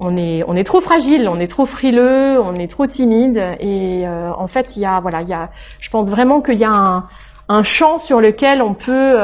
on 0.00 0.16
est, 0.16 0.42
on 0.46 0.56
est 0.56 0.64
trop 0.64 0.80
fragile, 0.80 1.28
on 1.28 1.38
est 1.38 1.46
trop 1.46 1.66
frileux, 1.66 2.40
on 2.40 2.54
est 2.54 2.68
trop 2.68 2.86
timide, 2.86 3.42
et 3.60 4.04
en 4.08 4.48
fait, 4.48 4.76
il 4.76 4.80
y 4.80 4.86
a, 4.86 5.00
voilà, 5.00 5.22
il 5.22 5.28
y 5.28 5.34
a, 5.34 5.50
je 5.80 5.88
pense 5.90 6.08
vraiment 6.08 6.40
qu'il 6.40 6.58
y 6.58 6.64
a 6.64 6.72
un, 6.72 7.08
un 7.48 7.62
champ 7.62 7.98
sur 7.98 8.20
lequel 8.20 8.62
on 8.62 8.74
peut, 8.74 9.16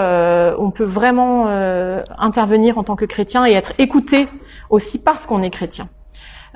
on 0.59 0.71
peut 0.71 0.85
vraiment 0.85 1.47
intervenir 2.19 2.79
en 2.79 2.85
tant 2.85 2.97
que 2.97 3.05
chrétien 3.05 3.47
et 3.47 3.53
être 3.53 3.73
écouté 3.79 4.29
aussi 4.69 4.99
parce 4.99 5.27
qu'on 5.27 5.43
est 5.43 5.51
chrétien. 5.51 5.89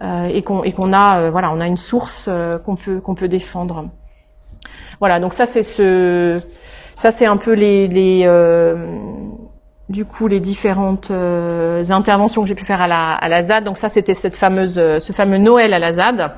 et 0.03 0.43
qu'on 0.43 0.63
et 0.63 0.73
qu'on 0.73 0.93
a 0.93 1.31
voilà 1.31 1.51
on 1.51 1.61
a 1.61 1.67
une 1.67 1.79
source 1.79 2.29
qu'on 2.65 2.77
peut 2.77 3.01
qu'on 3.01 3.15
peut 3.17 3.29
défendre. 3.29 3.87
Voilà, 5.01 5.21
donc 5.21 5.35
ça 5.35 5.47
c'est 5.47 5.63
ce, 5.63 6.41
ça 6.97 7.11
c'est 7.11 7.27
un 7.27 7.37
peu 7.37 7.53
les, 7.53 7.89
les 7.89 8.23
euh, 8.27 8.75
du 9.89 10.05
coup 10.05 10.29
les 10.29 10.41
différentes 10.41 11.11
euh, 11.11 11.83
interventions 11.91 12.43
que 12.43 12.49
j'ai 12.49 12.55
pu 12.55 12.65
faire 12.65 12.81
à 12.81 12.89
la, 12.89 13.15
à 13.15 13.29
la 13.29 13.43
ZAD. 13.43 13.65
Donc 13.65 13.79
ça 13.79 13.89
c'était 13.89 14.15
cette 14.15 14.37
fameuse, 14.37 14.75
ce 14.75 15.13
fameux 15.13 15.39
Noël 15.39 15.75
à 15.75 15.79
la 15.79 15.93
ZAD. 15.93 16.33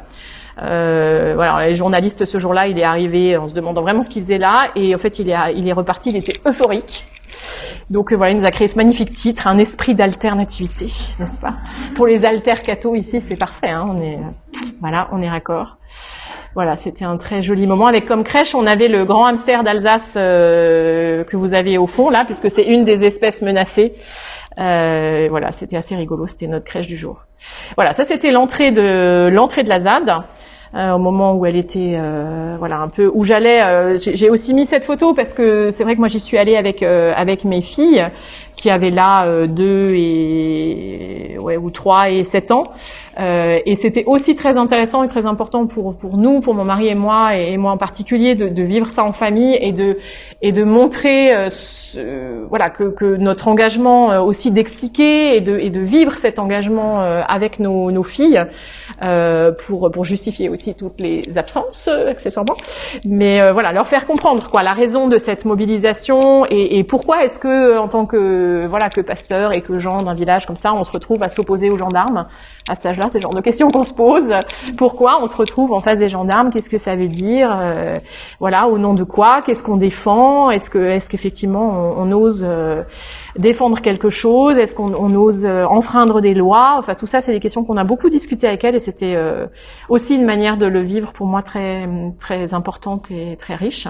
Euh, 0.62 1.32
voilà, 1.34 1.66
les 1.66 1.74
journalistes 1.74 2.24
ce 2.24 2.38
jour-là, 2.38 2.66
il 2.66 2.78
est 2.78 2.84
arrivé 2.84 3.36
en 3.36 3.46
se 3.46 3.54
demandant 3.54 3.82
vraiment 3.82 4.02
ce 4.02 4.08
qu'il 4.08 4.22
faisait 4.22 4.38
là, 4.38 4.70
et 4.74 4.94
en 4.94 4.98
fait 4.98 5.18
il 5.18 5.28
est, 5.28 5.36
il 5.54 5.68
est 5.68 5.72
reparti, 5.72 6.08
il 6.08 6.16
était 6.16 6.40
euphorique. 6.48 7.04
Donc 7.90 8.12
voilà, 8.12 8.32
il 8.32 8.38
nous 8.38 8.46
a 8.46 8.50
créé 8.50 8.66
ce 8.66 8.76
magnifique 8.76 9.12
titre, 9.12 9.46
un 9.48 9.58
esprit 9.58 9.94
d'alternativité, 9.94 10.86
n'est-ce 11.18 11.38
pas? 11.38 11.56
Pour 11.94 12.06
les 12.06 12.24
altercatos 12.24 12.96
ici, 12.96 13.20
c'est 13.20 13.36
parfait. 13.36 13.68
Hein, 13.68 13.86
on 13.90 14.00
est, 14.00 14.18
voilà, 14.80 15.08
on 15.12 15.20
est 15.20 15.28
raccord. 15.28 15.76
Voilà, 16.56 16.74
c'était 16.74 17.04
un 17.04 17.18
très 17.18 17.42
joli 17.42 17.66
moment. 17.66 17.86
Avec 17.86 18.06
comme 18.06 18.24
crèche, 18.24 18.54
on 18.54 18.66
avait 18.66 18.88
le 18.88 19.04
grand 19.04 19.26
hamster 19.26 19.62
d'Alsace 19.62 20.14
euh, 20.16 21.22
que 21.22 21.36
vous 21.36 21.52
avez 21.52 21.76
au 21.76 21.86
fond 21.86 22.08
là, 22.08 22.24
puisque 22.24 22.50
c'est 22.50 22.62
une 22.62 22.82
des 22.82 23.04
espèces 23.04 23.42
menacées. 23.42 23.92
Euh, 24.58 25.26
voilà, 25.28 25.52
c'était 25.52 25.76
assez 25.76 25.94
rigolo. 25.94 26.26
C'était 26.26 26.46
notre 26.46 26.64
crèche 26.64 26.86
du 26.86 26.96
jour. 26.96 27.20
Voilà, 27.76 27.92
ça 27.92 28.04
c'était 28.04 28.30
l'entrée 28.30 28.70
de 28.70 29.28
l'entrée 29.30 29.64
de 29.64 29.68
la 29.68 29.80
ZAD. 29.80 30.24
Euh, 30.74 30.92
au 30.92 30.98
moment 30.98 31.34
où 31.34 31.44
elle 31.44 31.56
était, 31.56 31.98
voilà, 32.58 32.78
un 32.78 32.88
peu 32.88 33.10
où 33.14 33.26
j'allais. 33.26 33.98
J'ai 33.98 34.30
aussi 34.30 34.54
mis 34.54 34.64
cette 34.64 34.84
photo 34.84 35.12
parce 35.12 35.34
que 35.34 35.70
c'est 35.70 35.84
vrai 35.84 35.94
que 35.94 36.00
moi 36.00 36.08
j'y 36.08 36.20
suis 36.20 36.38
allée 36.38 36.56
avec 36.56 36.82
avec 36.82 37.44
mes 37.44 37.60
filles 37.60 38.06
qui 38.56 38.70
avaient 38.70 38.90
là 38.90 39.46
deux 39.46 39.92
et 39.94 41.36
ouais 41.38 41.58
ou 41.58 41.70
trois 41.70 42.08
et 42.08 42.24
sept 42.24 42.50
ans. 42.50 42.64
Euh, 43.18 43.58
et 43.64 43.76
c'était 43.76 44.04
aussi 44.04 44.34
très 44.34 44.58
intéressant 44.58 45.02
et 45.02 45.08
très 45.08 45.24
important 45.24 45.66
pour 45.66 45.96
pour 45.96 46.18
nous, 46.18 46.40
pour 46.40 46.54
mon 46.54 46.64
mari 46.64 46.88
et 46.88 46.94
moi, 46.94 47.34
et, 47.34 47.56
moi 47.56 47.72
en 47.72 47.78
particulier, 47.78 48.34
de, 48.34 48.48
de, 48.48 48.62
vivre 48.62 48.90
ça 48.90 49.04
en 49.04 49.12
famille 49.12 49.56
et 49.58 49.72
de 49.72 49.96
et 50.42 50.52
de 50.52 50.64
montrer, 50.64 51.34
euh, 51.34 51.48
ce, 51.48 52.46
voilà, 52.48 52.68
que, 52.68 52.84
que, 52.90 53.16
notre 53.16 53.48
engagement 53.48 54.12
euh, 54.12 54.20
aussi 54.20 54.50
d'expliquer 54.50 55.34
et 55.36 55.40
de 55.40 55.58
et 55.58 55.70
de 55.70 55.80
vivre 55.80 56.12
cet 56.12 56.38
engagement 56.38 57.02
euh, 57.02 57.22
avec 57.26 57.58
nos, 57.58 57.90
nos 57.90 58.02
filles 58.02 58.44
pour 59.66 59.90
pour 59.90 60.04
justifier 60.04 60.48
aussi 60.48 60.74
toutes 60.74 61.00
les 61.00 61.36
absences 61.36 61.88
accessoirement, 61.88 62.56
mais 63.04 63.52
voilà, 63.52 63.72
leur 63.72 63.88
faire 63.88 64.06
comprendre 64.06 64.48
quoi 64.50 64.62
la 64.62 64.72
raison 64.72 65.08
de 65.08 65.18
cette 65.18 65.44
mobilisation 65.44 66.46
et, 66.46 66.78
et 66.78 66.84
pourquoi 66.84 67.24
est-ce 67.24 67.38
que 67.38 67.78
en 67.78 67.88
tant 67.88 68.06
que 68.06 68.66
voilà 68.66 68.88
que 68.88 69.00
pasteur 69.00 69.52
et 69.52 69.60
que 69.60 69.78
gens 69.78 70.02
d'un 70.02 70.14
village 70.14 70.46
comme 70.46 70.56
ça, 70.56 70.72
on 70.72 70.84
se 70.84 70.92
retrouve 70.92 71.22
à 71.22 71.28
s'opposer 71.28 71.70
aux 71.70 71.76
gendarmes 71.76 72.26
à 72.68 72.74
cet 72.74 72.86
âge-là 72.86 73.05
c'est 73.08 73.18
le 73.18 73.22
genre 73.22 73.34
de 73.34 73.40
questions 73.40 73.70
qu'on 73.70 73.84
se 73.84 73.94
pose. 73.94 74.24
Pourquoi 74.76 75.22
on 75.22 75.26
se 75.26 75.36
retrouve 75.36 75.72
en 75.72 75.80
face 75.80 75.98
des 75.98 76.08
gendarmes? 76.08 76.50
Qu'est-ce 76.50 76.70
que 76.70 76.78
ça 76.78 76.96
veut 76.96 77.08
dire? 77.08 77.50
Euh, 77.60 77.96
Voilà, 78.40 78.68
au 78.68 78.78
nom 78.78 78.94
de 78.94 79.04
quoi? 79.04 79.42
Qu'est-ce 79.42 79.62
qu'on 79.62 79.76
défend? 79.76 80.50
Est-ce 80.50 80.70
que, 80.70 80.78
est-ce 80.78 81.08
qu'effectivement 81.08 81.94
on, 81.96 82.10
ose 82.12 82.44
euh, 82.48 82.82
défendre 83.38 83.80
quelque 83.80 84.10
chose? 84.10 84.58
Est-ce 84.58 84.74
qu'on 84.74 84.94
on 84.94 85.14
ose 85.14 85.44
euh, 85.44 85.64
enfreindre 85.64 86.20
des 86.20 86.34
lois? 86.34 86.76
Enfin, 86.78 86.94
tout 86.94 87.06
ça, 87.06 87.20
c'est 87.20 87.32
des 87.32 87.40
questions 87.40 87.64
qu'on 87.64 87.76
a 87.76 87.84
beaucoup 87.84 88.08
discutées 88.08 88.46
avec 88.46 88.64
elle, 88.64 88.74
et 88.74 88.80
c'était 88.80 89.16
aussi 89.88 90.14
une 90.14 90.24
manière 90.24 90.56
de 90.56 90.66
le 90.66 90.80
vivre 90.80 91.12
pour 91.12 91.26
moi 91.26 91.42
très, 91.42 91.88
très 92.18 92.54
importante 92.54 93.10
et 93.10 93.36
très 93.36 93.54
riche. 93.54 93.88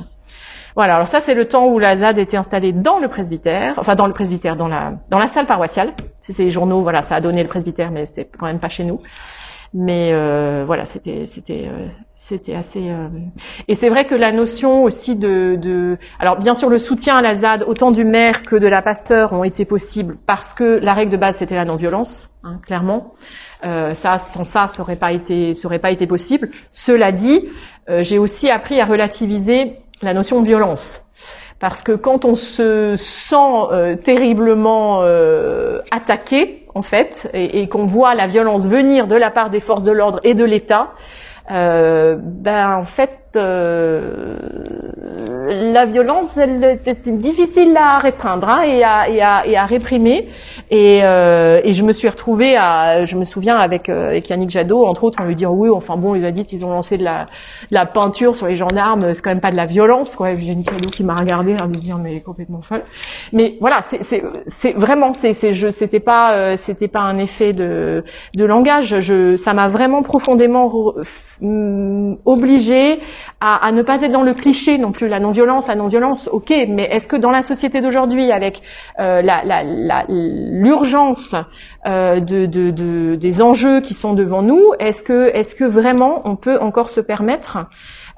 Voilà, 0.75 0.97
alors 0.97 1.09
ça 1.09 1.21
c'est 1.21 1.35
le 1.35 1.49
temps 1.49 1.67
où 1.69 1.79
la 1.79 1.97
ZAD 1.97 2.19
était 2.19 2.37
installée 2.37 2.73
dans 2.73 2.99
le 2.99 3.09
presbytère, 3.09 3.75
enfin 3.79 3.95
dans 3.95 4.07
le 4.07 4.13
presbytère, 4.13 4.57
dans 4.57 4.69
la 4.69 4.93
dans 5.11 5.19
la 5.19 5.27
salle 5.27 5.47
paroissiale. 5.47 5.95
C'est 6.21 6.33
ces 6.33 6.51
journaux, 6.51 6.83
voilà, 6.83 7.03
ça 7.03 7.17
a 7.17 7.21
donné 7.21 7.43
le 7.43 7.49
presbytère, 7.49 7.91
mais 7.91 8.05
c'était 8.05 8.29
quand 8.39 8.47
même 8.47 8.61
pas 8.61 8.69
chez 8.69 8.85
nous. 8.85 9.01
Mais 9.79 10.11
euh, 10.13 10.65
voilà, 10.67 10.87
c'était 10.87 11.27
c'était 11.27 11.69
euh, 11.69 11.87
c'était 12.15 12.55
assez. 12.55 12.89
Euh, 12.91 13.09
et 13.69 13.75
c'est 13.75 13.89
vrai 13.89 14.07
que 14.07 14.15
la 14.15 14.33
notion 14.33 14.85
aussi 14.85 15.17
de, 15.17 15.57
de 15.61 15.99
alors 16.19 16.39
bien 16.39 16.55
sûr 16.55 16.69
le 16.69 16.79
soutien 16.79 17.17
à 17.17 17.23
la 17.23 17.35
ZAD 17.35 17.65
autant 17.67 17.91
du 17.91 18.05
maire 18.05 18.43
que 18.43 18.57
de 18.57 18.67
la 18.67 18.83
pasteur 18.83 19.33
ont 19.33 19.45
été 19.45 19.65
possibles 19.65 20.17
parce 20.27 20.55
que 20.55 20.79
la 20.83 20.95
règle 20.95 21.13
de 21.13 21.17
base 21.17 21.37
c'était 21.37 21.57
la 21.57 21.65
non-violence, 21.65 22.31
hein, 22.45 22.59
clairement. 22.65 23.15
ça 23.63 24.19
sans 24.19 24.45
ça 24.45 24.67
ça 24.67 24.83
aurait 24.83 24.97
pas 24.97 25.13
été 25.13 25.55
ça 25.55 25.67
aurait 25.67 25.79
pas 25.79 25.91
été 25.91 26.07
possible. 26.07 26.51
Cela 26.71 27.13
dit, 27.13 27.49
j'ai 27.89 28.19
aussi 28.19 28.49
appris 28.49 28.81
à 28.81 28.87
relativiser 28.87 29.79
la 30.03 30.15
notion 30.15 30.41
de 30.41 30.47
violence. 30.47 31.03
Parce 31.59 31.83
que 31.83 31.93
quand 31.93 32.25
on 32.25 32.35
se 32.35 32.95
sent 32.97 33.37
euh, 33.73 33.97
terriblement 33.97 35.01
euh, 35.03 35.81
attaqué, 35.91 36.67
en 36.75 36.83
fait, 36.83 37.31
et, 37.33 37.69
qu'on 37.69 37.87
voit 37.87 38.15
la 38.15 38.27
violence 38.27 38.67
venir 38.69 39.07
de 39.07 39.17
la 39.17 39.31
part 39.31 39.49
des 39.49 39.61
forces 39.61 39.85
de 39.85 39.93
l'ordre 39.93 40.21
et 40.25 40.35
de 40.35 40.45
l'État, 40.45 40.91
euh, 41.51 42.17
ben 42.21 42.77
en 42.77 42.85
fait 42.85 43.26
euh, 43.37 44.37
la 45.49 45.85
violence, 45.87 46.37
elle 46.37 46.81
est 46.85 47.09
difficile 47.09 47.77
à 47.77 47.99
restreindre 47.99 48.49
hein, 48.49 48.63
et, 48.63 48.83
à, 48.83 49.09
et, 49.09 49.21
à, 49.21 49.47
et, 49.47 49.57
à, 49.57 49.65
réprimer. 49.67 50.29
Et, 50.71 51.01
euh, 51.03 51.61
et, 51.65 51.73
je 51.73 51.83
me 51.83 51.93
suis 51.93 52.09
retrouvée 52.09 52.57
à, 52.57 53.05
je 53.05 53.17
me 53.17 53.25
souviens 53.25 53.57
avec, 53.57 53.89
euh, 53.89 54.09
avec 54.09 54.29
Yannick 54.29 54.51
Jadot, 54.51 54.85
entre 54.87 55.05
autres, 55.05 55.19
on 55.21 55.27
lui 55.27 55.35
dit 55.35 55.47
oui, 55.47 55.69
enfin 55.71 55.97
bon, 55.97 56.15
ils 56.15 56.25
ont 56.25 56.31
dit 56.31 56.45
qu'ils 56.45 56.65
ont 56.65 56.71
lancé 56.71 56.99
de 56.99 57.05
la, 57.05 57.27
la 57.71 57.87
peinture 57.87 58.35
sur 58.35 58.47
les 58.47 58.57
gendarmes, 58.57 59.15
c'est 59.15 59.23
quand 59.23 59.31
même 59.31 59.41
pas 59.41 59.51
de 59.51 59.57
la 59.57 59.67
violence, 59.67 60.17
quoi. 60.17 60.31
Yannick 60.31 60.71
Jadot 60.71 60.91
qui 60.91 61.05
m'a 61.05 61.17
regardé, 61.17 61.57
à 61.59 61.67
me 61.67 61.75
dire 61.75 61.99
mais 61.99 62.21
complètement 62.21 62.63
folle. 62.63 62.83
Mais 63.33 63.57
voilà, 63.61 63.81
c'est 63.83 64.73
vraiment, 64.73 65.13
c'est 65.13 65.53
je, 65.53 65.71
c'était 65.71 66.01
pas, 66.01 66.35
euh, 66.35 66.57
c'était 66.57 66.89
pas 66.89 67.01
un 67.01 67.19
effet 67.19 67.53
de, 67.53 68.05
de 68.35 68.45
langage. 68.45 69.01
Je, 69.01 69.37
ça 69.37 69.55
m'a 69.55 69.69
vraiment 69.69 70.03
profondément 70.03 70.71
obligé 72.25 72.99
à, 73.41 73.71
ne 73.73 73.83
pas 73.83 74.01
être 74.03 74.13
dans 74.13 74.23
le 74.23 74.35
cliché 74.35 74.79
non 74.79 74.93
plus, 74.93 75.09
la 75.09 75.21
non-violence, 75.21 75.67
la 75.69 75.75
non-violence, 75.75 76.29
ok, 76.33 76.53
mais 76.69 76.85
est-ce 76.85 77.07
que 77.07 77.17
dans 77.17 77.31
la 77.31 77.43
société 77.43 77.81
d'aujourd'hui, 77.81 78.33
avec 78.33 78.63
euh, 78.99 79.23
l'urgence 80.09 81.35
euh, 81.87 82.21
de, 82.21 82.47
de, 82.47 83.15
des 83.15 83.43
enjeux 83.43 83.81
qui 83.81 83.95
sont 83.95 84.15
devant 84.15 84.43
nous, 84.43 84.73
est-ce 84.79 85.03
que, 85.03 85.31
est-ce 85.35 85.55
que 85.55 85.65
vraiment 85.65 86.23
on 86.25 86.37
peut 86.37 86.59
encore 86.61 86.91
se 86.91 87.01
permettre 87.01 87.59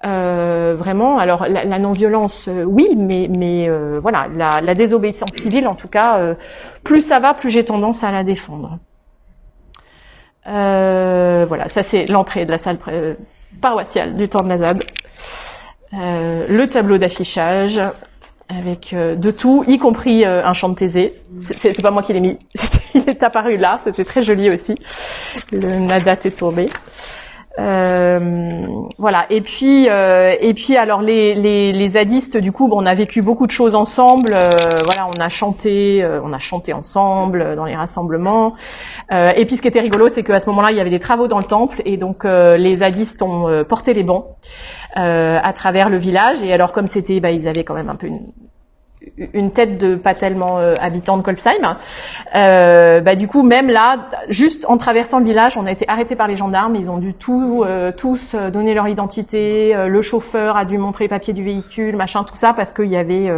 euh, 0.07 0.77
vraiment, 0.79 1.19
alors 1.19 1.47
la, 1.49 1.79
non-violence, 1.81 2.49
oui, 2.67 2.95
mais, 2.97 3.27
mais 3.29 3.69
voilà, 4.01 4.29
la, 4.33 4.61
la, 4.61 4.75
désobéissance 4.75 5.33
civile, 5.33 5.67
en 5.67 5.75
tout 5.75 5.89
cas, 5.89 6.35
plus 6.85 7.01
ça 7.01 7.19
va, 7.19 7.35
plus 7.35 7.51
j'ai 7.51 7.65
tendance 7.65 8.05
à 8.05 8.13
la 8.13 8.23
défendre. 8.23 8.79
voilà, 10.45 11.67
ça 11.67 11.83
c'est 11.83 12.07
l'entrée 12.07 12.45
de 12.45 12.53
la 12.53 12.59
salle 12.59 12.79
paroissiale 13.61 14.15
du 14.15 14.29
temps 14.29 14.43
de 14.43 14.49
la 14.49 14.57
ZAD. 14.57 14.85
le 15.93 16.67
tableau 16.67 16.99
d'affichage, 16.99 17.81
avec 18.49 18.93
euh, 18.93 19.15
de 19.15 19.31
tout, 19.31 19.65
y 19.67 19.79
compris 19.79 20.25
euh, 20.25 20.45
un 20.45 20.53
chant 20.55 20.71
de 20.71 20.75
Thésée. 20.75 21.15
C'est 21.57 21.81
pas 21.83 21.91
moi 21.91 22.03
qui 22.03 22.13
l'ai 22.13 22.21
mis, 22.21 22.39
il 22.95 23.09
est 23.09 23.23
apparu 23.23 23.57
là, 23.57 23.79
c'était 23.85 24.05
très 24.05 24.23
joli 24.23 24.51
aussi. 24.51 24.75
Le, 25.53 25.87
la 25.87 26.01
date 26.01 26.27
est 26.27 26.39
tombée. 26.39 26.71
Euh, 27.59 28.67
voilà. 28.99 29.27
Et 29.31 29.41
puis, 29.41 29.87
et 29.87 30.55
puis 30.55 30.77
alors 30.77 31.03
les, 31.03 31.35
les, 31.35 31.73
les 31.73 31.89
zadistes, 31.89 32.37
du 32.37 32.53
coup, 32.53 32.69
bon, 32.69 32.83
on 32.83 32.87
a 32.87 32.95
vécu 32.95 33.23
beaucoup 33.23 33.47
de 33.47 33.53
choses 33.53 33.75
ensemble. 33.75 34.37
voilà, 34.85 35.09
on 35.09 35.21
a 35.21 35.29
chanté, 35.29 36.07
on 36.23 36.33
a 36.33 36.39
chanté 36.39 36.73
ensemble 36.73 37.57
dans 37.57 37.65
les 37.65 37.75
rassemblements. 37.75 38.55
et 39.11 39.45
puis, 39.47 39.57
ce 39.57 39.63
qui 39.63 39.69
était 39.69 39.81
rigolo, 39.81 40.09
c'est 40.09 40.23
qu'à 40.23 40.41
ce 40.41 40.49
moment-là, 40.51 40.71
il 40.71 40.77
y 40.77 40.81
avait 40.81 40.91
des 40.91 41.01
travaux 41.01 41.29
dans 41.29 41.39
le 41.39 41.45
temple, 41.45 41.83
et 41.85 41.97
donc 41.97 42.25
les 42.25 42.77
zadistes 42.77 43.23
ont 43.23 43.65
porté 43.65 43.95
les 43.95 44.05
bancs. 44.05 44.27
Euh, 44.97 45.39
à 45.43 45.53
travers 45.53 45.91
le 45.91 45.99
village. 45.99 46.43
Et 46.43 46.53
alors 46.53 46.73
comme 46.73 46.87
c'était, 46.87 47.21
bah, 47.21 47.31
ils 47.31 47.47
avaient 47.47 47.63
quand 47.63 47.75
même 47.75 47.91
un 47.91 47.95
peu 47.95 48.07
une, 48.07 48.33
une 49.17 49.53
tête 49.53 49.79
de 49.79 49.97
pas 49.97 50.15
tellement 50.15 50.59
euh, 50.59 50.75
habitant 50.81 51.17
de 51.17 51.23
Kolbsheim. 51.23 51.77
Euh, 52.35 53.01
bah, 53.01 53.15
du 53.15 53.29
coup, 53.29 53.43
même 53.43 53.69
là, 53.69 54.09
juste 54.29 54.67
en 54.69 54.77
traversant 54.77 55.19
le 55.19 55.25
village, 55.25 55.57
on 55.57 55.67
a 55.67 55.71
été 55.71 55.85
arrêtés 55.89 56.17
par 56.17 56.29
les 56.29 56.37
gendarmes. 56.37 56.77
Ils 56.77 56.91
ont 56.91 56.99
dû 56.99 57.15
tout, 57.15 57.65
euh, 57.67 57.93
tous 57.97 58.35
donner 58.35 58.75
leur 58.75 58.89
identité. 58.89 59.75
le 59.75 60.03
chauffeur 60.03 60.57
a 60.57 60.65
dû 60.65 60.79
montrer 60.79 61.05
les 61.05 61.09
papiers 61.09 61.33
du 61.33 61.43
véhicule, 61.43 61.97
machin, 61.97 62.25
tout 62.25 62.35
ça, 62.35 62.53
parce 62.53 62.73
qu'il 62.73 62.87
y 62.87 62.97
avait 62.97 63.31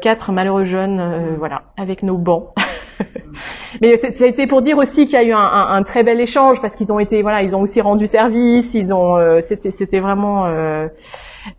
quatre 0.00 0.32
malheureux 0.32 0.64
jeunes, 0.64 1.36
voilà, 1.38 1.62
avec 1.76 2.02
nos 2.02 2.16
bancs. 2.16 2.48
Mais 3.80 3.96
ça 3.96 4.24
a 4.24 4.28
été 4.28 4.46
pour 4.46 4.62
dire 4.62 4.78
aussi 4.78 5.06
qu'il 5.06 5.14
y 5.14 5.16
a 5.16 5.24
eu 5.24 5.32
un, 5.32 5.38
un, 5.38 5.74
un, 5.74 5.82
très 5.82 6.02
bel 6.02 6.20
échange 6.20 6.60
parce 6.60 6.76
qu'ils 6.76 6.92
ont 6.92 6.98
été, 6.98 7.22
voilà, 7.22 7.42
ils 7.42 7.56
ont 7.56 7.60
aussi 7.60 7.80
rendu 7.80 8.06
service. 8.06 8.74
Ils 8.74 8.92
ont, 8.92 9.16
euh, 9.16 9.40
c'était, 9.40 9.70
c'était 9.70 10.00
vraiment, 10.00 10.46
euh, 10.46 10.88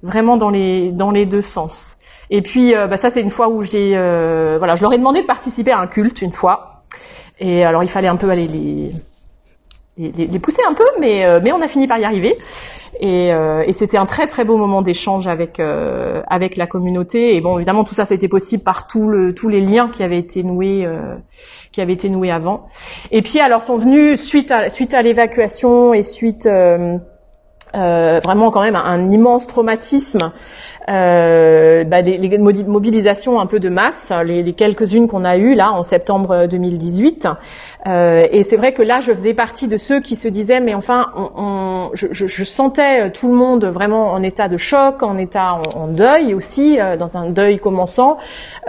vraiment 0.02 0.38
dans 0.38 0.50
les 0.50 0.92
dans 0.92 1.12
les 1.12 1.26
deux 1.26 1.42
sens. 1.42 1.98
Et 2.30 2.42
puis, 2.42 2.76
euh, 2.76 2.88
bah, 2.88 2.98
ça 2.98 3.10
c'est 3.10 3.22
une 3.22 3.30
fois 3.30 3.50
où 3.50 3.62
j'ai, 3.62 3.92
voilà, 4.58 4.76
je 4.76 4.82
leur 4.82 4.94
ai 4.94 4.98
demandé 4.98 5.22
de 5.22 5.28
participer 5.28 5.72
à 5.72 5.80
un 5.80 5.88
culte 5.88 6.22
une 6.22 6.32
fois. 6.32 6.84
Et 7.40 7.66
alors 7.66 7.84
il 7.84 7.90
fallait 7.90 8.08
un 8.08 8.16
peu 8.16 8.30
aller 8.30 8.48
les 8.48 8.94
les, 9.98 10.28
les 10.28 10.40
pousser 10.40 10.62
un 10.70 10.74
peu, 10.74 10.86
mais 11.00 11.26
mais 11.42 11.52
on 11.54 11.62
a 11.62 11.68
fini 11.68 11.88
par 11.88 11.98
y 11.98 12.06
arriver. 12.06 12.38
Et, 13.00 13.34
euh, 13.34 13.64
et 13.66 13.74
c'était 13.74 13.98
un 13.98 14.06
très 14.06 14.28
très 14.28 14.46
beau 14.46 14.58
moment 14.58 14.82
d'échange 14.82 15.28
avec 15.28 15.60
euh, 15.60 16.22
avec 16.28 16.56
la 16.56 16.68
communauté. 16.68 17.36
Et 17.36 17.42
bon, 17.42 17.58
évidemment, 17.58 17.84
tout 17.84 17.94
ça, 17.94 18.06
c'était 18.06 18.28
possible 18.28 18.64
par 18.64 18.88
tout 18.88 19.08
le, 19.08 19.34
tous 19.34 19.50
les 19.50 19.62
liens 19.62 19.90
qui 19.90 20.04
avaient 20.04 20.20
été 20.20 20.44
noués 20.44 20.86
euh, 20.86 21.16
qui 21.72 21.82
avaient 21.82 21.94
été 21.94 22.10
noués 22.10 22.32
avant. 22.32 22.68
Et 23.12 23.22
puis, 23.22 23.40
alors, 23.40 23.62
sont 23.62 23.78
venus 23.78 24.22
suite 24.22 24.52
à 24.52 24.70
suite 24.70 24.94
à 24.94 25.02
l'évacuation 25.02 25.94
et 25.94 26.04
suite 26.04 26.46
euh, 26.46 26.98
euh, 27.76 28.20
vraiment 28.24 28.52
quand 28.52 28.62
même 28.62 28.76
un 28.76 29.12
immense 29.12 29.48
traumatisme 29.48 30.32
euh, 30.88 31.84
bah, 31.84 32.02
les, 32.02 32.18
les, 32.18 32.38
mobilisations 32.38 33.40
un 33.40 33.46
peu 33.46 33.60
de 33.60 33.70
masse, 33.70 34.14
les, 34.24 34.44
les 34.44 34.54
quelques-unes 34.54 35.08
qu'on 35.08 35.26
a 35.26 35.38
eues 35.38 35.56
là 35.56 35.72
en 35.72 35.84
septembre 35.84 36.48
2018. 36.48 37.28
Euh, 37.88 38.24
et 38.32 38.42
c'est 38.44 38.58
vrai 38.58 38.74
que 38.74 38.82
là, 38.82 39.00
je 39.00 39.14
faisais 39.14 39.34
partie 39.34 39.68
de 39.68 39.78
ceux 39.78 40.00
qui 40.00 40.16
se 40.16 40.28
disaient, 40.28 40.60
mais 40.60 40.74
enfin, 40.74 41.12
on, 41.16 41.30
on, 41.36 41.92
je, 41.94 42.08
je, 42.12 42.44
sentais 42.44 43.12
tout 43.12 43.28
le 43.28 43.36
monde 43.36 43.66
vraiment 43.66 44.12
en 44.12 44.24
état 44.24 44.48
de 44.48 44.58
choc, 44.58 45.04
en 45.04 45.18
état 45.18 45.54
en, 45.54 45.82
en 45.82 45.88
deuil 45.88 46.34
aussi, 46.34 46.80
euh, 46.80 46.98
dans 46.98 47.16
un 47.18 47.30
deuil 47.30 47.60
commençant. 47.60 48.18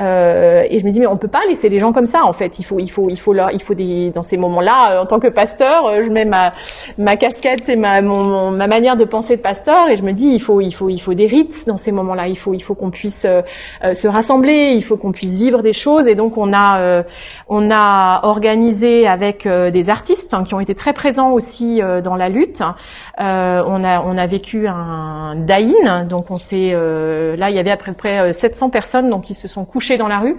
Euh, 0.00 0.64
et 0.68 0.78
je 0.80 0.84
me 0.84 0.90
dis, 0.90 1.00
mais 1.00 1.06
on 1.06 1.16
peut 1.16 1.28
pas 1.28 1.46
laisser 1.48 1.68
les 1.70 1.78
gens 1.78 1.92
comme 1.92 2.06
ça. 2.06 2.24
En 2.24 2.32
fait, 2.32 2.58
il 2.58 2.62
faut, 2.62 2.78
il 2.78 2.90
faut, 2.90 3.08
il 3.08 3.18
faut 3.18 3.34
il 3.34 3.62
faut 3.62 3.74
des, 3.74 4.10
dans 4.10 4.22
ces 4.22 4.36
moments-là, 4.36 4.92
euh, 4.92 5.02
en 5.02 5.06
tant 5.06 5.18
que 5.18 5.28
pasteur, 5.28 6.02
je 6.02 6.10
mets 6.10 6.24
ma, 6.26 6.52
ma 6.98 7.16
casquette 7.16 7.68
et 7.68 7.76
ma, 7.76 8.02
mon, 8.02 8.50
ma 8.50 8.66
manière 8.66 8.96
de 8.96 9.04
penser 9.04 9.36
de 9.36 9.42
pasteur, 9.42 9.88
et 9.88 9.96
je 9.96 10.02
me 10.02 10.12
dis, 10.12 10.26
il 10.26 10.40
faut, 10.40 10.60
il 10.60 10.72
faut, 10.72 10.90
il 10.90 11.00
faut 11.00 11.14
des 11.14 11.26
rites 11.26 11.66
dans 11.66 11.78
ces 11.78 11.92
moments 11.92 12.05
là 12.14 12.28
Il 12.28 12.36
faut, 12.36 12.54
il 12.54 12.60
faut 12.60 12.74
qu'on 12.74 12.90
puisse 12.90 13.24
euh, 13.24 13.42
euh, 13.84 13.94
se 13.94 14.08
rassembler, 14.08 14.72
il 14.74 14.82
faut 14.82 14.96
qu'on 14.96 15.12
puisse 15.12 15.34
vivre 15.34 15.62
des 15.62 15.72
choses. 15.72 16.08
Et 16.08 16.14
donc 16.14 16.36
on 16.36 16.52
a, 16.52 16.80
euh, 16.80 17.02
on 17.48 17.70
a 17.70 18.20
organisé 18.24 19.06
avec 19.06 19.46
des 19.46 19.90
artistes 19.90 20.34
hein, 20.34 20.44
qui 20.44 20.54
ont 20.54 20.60
été 20.60 20.74
très 20.74 20.92
présents 20.92 21.32
aussi 21.32 21.80
dans 22.02 22.16
la 22.16 22.28
lutte. 22.28 22.62
on 23.18 23.24
a, 23.84 24.02
on 24.02 24.18
a 24.18 24.26
vécu 24.26 24.66
un 24.68 25.34
daïn. 25.36 26.04
Donc 26.04 26.30
on 26.30 26.38
s'est, 26.38 26.72
là 26.72 27.50
il 27.50 27.56
y 27.56 27.58
avait 27.58 27.70
à 27.70 27.76
peu 27.76 27.92
près 27.92 28.32
700 28.32 28.70
personnes 28.70 29.10
donc 29.10 29.24
qui 29.24 29.34
se 29.34 29.48
sont 29.48 29.64
couchées 29.64 29.98
dans 29.98 30.08
la 30.08 30.18
rue. 30.18 30.36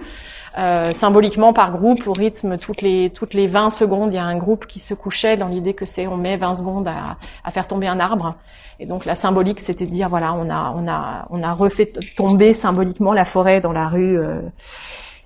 Euh, 0.58 0.90
symboliquement 0.90 1.52
par 1.52 1.70
groupe 1.70 2.08
au 2.08 2.12
rythme 2.12 2.58
toutes 2.58 2.82
les 2.82 3.10
toutes 3.10 3.32
les 3.32 3.46
20 3.46 3.70
secondes 3.70 4.12
il 4.12 4.16
y 4.16 4.18
a 4.18 4.24
un 4.24 4.36
groupe 4.36 4.66
qui 4.66 4.80
se 4.80 4.92
couchait 4.92 5.36
dans 5.36 5.46
l'idée 5.46 5.72
que 5.72 5.84
c'est 5.84 6.08
on 6.08 6.16
met 6.16 6.36
20 6.36 6.56
secondes 6.56 6.88
à, 6.88 7.16
à, 7.44 7.50
faire 7.52 7.68
tomber 7.68 7.86
un 7.86 8.00
arbre. 8.00 8.34
Et 8.80 8.86
donc 8.86 9.04
la 9.04 9.14
symbolique 9.14 9.60
c'était 9.60 9.86
de 9.86 9.90
dire 9.92 10.08
voilà 10.08 10.32
on 10.34 10.50
a 10.50 10.74
on 10.76 10.88
a 10.88 11.28
on 11.30 11.44
a 11.44 11.52
refait 11.52 11.92
tomber 12.16 12.54
symboliquement 12.54 13.12
la 13.12 13.24
forêt 13.24 13.60
dans 13.60 13.70
la 13.70 13.86
rue 13.86 14.18
euh, 14.18 14.40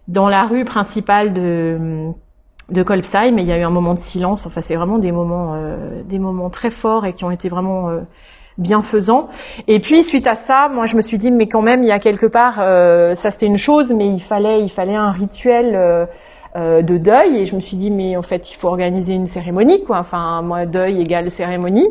dans 0.07 0.29
la 0.29 0.45
rue 0.45 0.67
principale 0.67 1.33
de 1.33 2.11
de 2.69 2.83
Kolbsheim 2.83 3.35
mais 3.35 3.43
il 3.43 3.49
y 3.49 3.53
a 3.53 3.59
eu 3.59 3.63
un 3.63 3.71
moment 3.71 3.95
de 3.95 4.01
silence. 4.01 4.45
Enfin 4.45 4.61
c'est 4.61 4.77
vraiment 4.77 4.99
des 4.99 5.13
moments 5.13 5.55
euh, 5.55 6.03
des 6.03 6.19
moments 6.19 6.51
très 6.51 6.71
forts 6.71 7.07
et 7.07 7.15
qui 7.15 7.25
ont 7.25 7.31
été 7.31 7.49
vraiment 7.49 7.89
bienfaisant. 8.59 9.29
Et 9.69 9.81
puis 9.81 10.03
suite 10.03 10.27
à 10.27 10.35
ça, 10.35 10.69
moi 10.73 10.87
je 10.87 10.97
me 10.97 11.01
suis 11.01 11.19
dit 11.19 11.31
mais 11.31 11.47
quand 11.47 11.63
même 11.63 11.83
il 11.83 11.89
y 11.89 11.93
a 11.93 11.99
quelque 11.99 12.27
part 12.27 12.57
euh, 12.59 13.15
ça 13.15 13.31
c'était 13.31 13.47
une 13.47 13.57
chose, 13.57 13.93
mais 13.95 14.09
il 14.09 14.21
fallait 14.21 14.61
il 14.63 14.71
fallait 14.71 14.95
un 14.95 15.11
rituel 15.11 15.73
euh, 15.75 16.07
euh, 16.55 16.83
de 16.83 16.99
deuil 16.99 17.39
et 17.39 17.47
je 17.47 17.57
me 17.57 17.61
suis 17.61 17.79
dit 17.79 17.91
mais 17.91 18.17
en 18.17 18.23
fait 18.23 18.53
il 18.53 18.57
faut 18.57 18.69
organiser 18.69 19.15
une 19.15 19.27
cérémonie 19.27 19.85
quoi. 19.85 19.99
Enfin 19.99 20.43
moi 20.43 20.67
deuil 20.67 21.01
égale 21.01 21.31
cérémonie. 21.31 21.89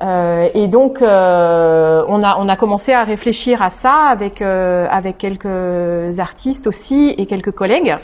et 0.00 0.68
donc 0.68 0.98
on 1.00 1.04
a 1.04 2.36
on 2.38 2.48
a 2.48 2.56
commencé 2.56 2.92
à 2.92 3.02
réfléchir 3.04 3.62
à 3.62 3.70
ça 3.70 3.94
avec 4.10 4.42
avec 4.42 5.18
quelques 5.18 6.20
artistes 6.20 6.66
aussi 6.66 7.14
et 7.18 7.26
quelques 7.26 7.52
collègues. 7.52 7.96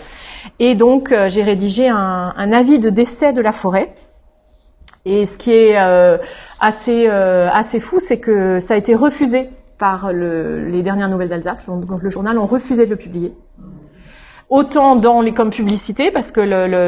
Et 0.58 0.74
donc 0.74 1.14
j'ai 1.28 1.44
rédigé 1.44 1.88
un, 1.88 2.34
un 2.36 2.52
avis 2.52 2.80
de 2.80 2.90
décès 2.90 3.32
de 3.32 3.40
la 3.40 3.52
forêt 3.52 3.94
et 5.04 5.26
ce 5.26 5.36
qui 5.36 5.52
est 5.52 5.78
euh, 5.78 6.18
assez 6.60 7.06
euh, 7.08 7.48
assez 7.52 7.80
fou, 7.80 7.98
c'est 7.98 8.20
que 8.20 8.60
ça 8.60 8.74
a 8.74 8.76
été 8.76 8.94
refusé 8.94 9.50
par 9.78 10.12
le, 10.12 10.64
les 10.68 10.82
dernières 10.82 11.08
nouvelles 11.08 11.28
d'Alsace. 11.28 11.66
Donc 11.66 12.02
le 12.02 12.10
journal 12.10 12.38
ont 12.38 12.46
refusé 12.46 12.86
de 12.86 12.90
le 12.90 12.96
publier. 12.96 13.34
Autant 14.48 14.96
dans 14.96 15.22
les 15.22 15.32
comme 15.32 15.50
publicité 15.50 16.10
parce 16.10 16.30
que 16.30 16.40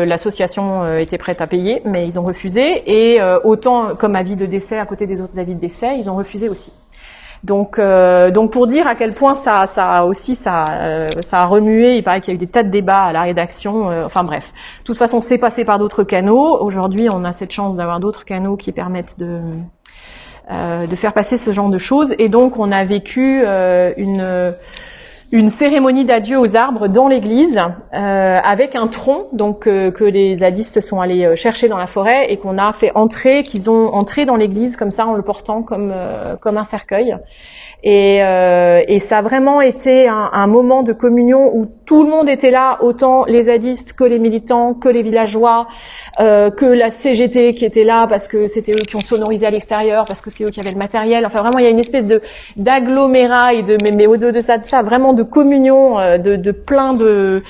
l'association 0.05 0.85
euh, 0.85 0.99
était 0.99 1.19
prête 1.19 1.41
à 1.41 1.47
payer, 1.47 1.81
mais 1.85 2.07
ils 2.07 2.19
ont 2.21 2.23
refusé, 2.23 2.83
et 2.87 3.21
autant 3.43 3.97
comme 3.97 4.15
avis 4.17 4.37
de 4.37 4.47
décès 4.47 4.79
à 4.79 4.87
côté 4.87 5.07
des 5.07 5.21
autres 5.21 5.39
avis 5.39 5.55
de 5.55 5.61
décès, 5.61 5.99
ils 5.99 6.11
ont 6.11 6.17
refusé 6.17 6.49
aussi. 6.49 6.73
Donc, 7.45 7.79
euh, 7.79 8.31
donc 8.31 8.53
pour 8.53 8.67
dire 8.67 8.87
à 8.87 8.95
quel 8.95 9.13
point 9.13 9.35
ça, 9.35 9.67
ça 9.67 10.07
aussi 10.07 10.35
ça, 10.35 10.65
euh, 10.81 11.11
ça 11.21 11.41
a 11.41 11.45
remué. 11.45 11.97
Il 11.97 12.03
paraît 12.03 12.23
qu'il 12.23 12.33
y 12.33 12.35
a 12.35 12.37
eu 12.37 12.39
des 12.39 12.47
tas 12.47 12.63
de 12.63 12.71
débats 12.71 13.03
à 13.03 13.13
la 13.13 13.23
rédaction. 13.23 13.91
Euh, 13.91 14.07
enfin 14.07 14.25
bref, 14.25 14.55
de 14.81 14.85
toute 14.85 14.97
façon, 14.97 15.21
c'est 15.21 15.37
passé 15.37 15.67
par 15.67 15.79
d'autres 15.79 16.05
canaux. 16.05 16.59
Aujourd'hui, 16.59 17.11
on 17.11 17.23
a 17.23 17.33
cette 17.33 17.53
chance 17.53 17.77
d'avoir 17.77 18.01
d'autres 18.01 18.25
canaux 18.25 18.57
qui 18.57 18.73
permettent 18.73 19.19
de 19.19 19.41
de 20.51 20.95
faire 20.95 21.15
passer 21.15 21.39
ce 21.39 21.53
genre 21.53 21.71
de 21.71 21.79
choses. 21.79 22.15
Et 22.19 22.29
donc, 22.29 22.59
on 22.59 22.71
a 22.71 22.85
vécu 22.85 23.43
une 23.97 24.55
une 25.35 25.49
cérémonie 25.49 26.05
d'adieu 26.05 26.39
aux 26.39 26.55
arbres 26.55 26.87
dans 26.87 27.09
l'église 27.09 27.59
euh, 27.59 28.39
avec 28.41 28.77
un 28.77 28.87
tronc 28.87 29.27
donc 29.33 29.67
euh, 29.67 29.91
que 29.91 30.05
les 30.05 30.37
zadistes 30.37 30.81
sont 30.81 31.01
allés 31.01 31.25
euh, 31.25 31.35
chercher 31.35 31.67
dans 31.67 31.77
la 31.77 31.87
forêt 31.87 32.27
et 32.33 32.37
qu'on 32.37 32.57
a 32.57 32.71
fait 32.71 32.93
entrer 32.95 33.43
qu'ils 33.43 33.69
ont 33.69 33.89
entré 33.89 34.27
dans 34.27 34.37
l'église 34.37 34.77
comme 34.77 34.93
ça 34.93 35.07
en 35.07 35.15
le 35.15 35.23
portant 35.23 35.65
comme 35.65 35.93
comme 36.41 36.57
un 36.57 36.63
cercueil 36.63 37.19
et, 37.87 38.23
euh, 38.23 38.83
et, 38.89 38.99
ça 38.99 39.19
a 39.19 39.23
vraiment 39.23 39.61
été 39.61 40.09
un, 40.09 40.31
un, 40.33 40.47
moment 40.47 40.83
de 40.83 40.95
communion 40.95 41.55
où 41.55 41.67
tout 41.85 42.03
le 42.03 42.09
monde 42.09 42.31
était 42.31 42.51
là, 42.51 42.79
autant 42.81 43.27
les 43.27 43.43
zadistes 43.43 43.93
que 43.93 44.05
les 44.05 44.19
militants, 44.19 44.73
que 44.73 44.89
les 44.89 45.03
villageois, 45.03 45.67
euh, 46.19 46.49
que 46.49 46.65
la 46.65 46.89
CGT 46.89 47.53
qui 47.53 47.67
était 47.67 47.85
là 47.85 48.07
parce 48.07 48.27
que 48.27 48.47
c'était 48.47 48.73
eux 48.73 48.87
qui 48.89 48.97
ont 48.97 49.03
sonorisé 49.03 49.45
à 49.45 49.51
l'extérieur, 49.51 50.07
parce 50.07 50.23
que 50.23 50.31
c'est 50.31 50.45
eux 50.45 50.51
qui 50.51 50.61
avaient 50.61 50.71
le 50.71 50.79
matériel. 50.79 51.27
Enfin 51.27 51.43
vraiment, 51.43 51.59
il 51.59 51.65
y 51.65 51.67
a 51.67 51.71
une 51.71 51.79
espèce 51.79 52.07
de 52.07 52.23
d'agglomérat 52.57 53.53
et 53.53 53.63
de 53.63 53.77
mais, 53.83 53.91
mais 53.91 54.07
au-delà 54.07 54.33
de 54.33 54.41
ça, 54.41 54.57
de 54.57 54.65
ça, 54.65 54.83
vraiment 54.83 55.13
de 55.13 55.23
communion 55.25 55.99
euh, 55.99 56.19
de, 56.19 56.37
de 56.37 56.53
plein 56.53 56.95
de 56.95 57.43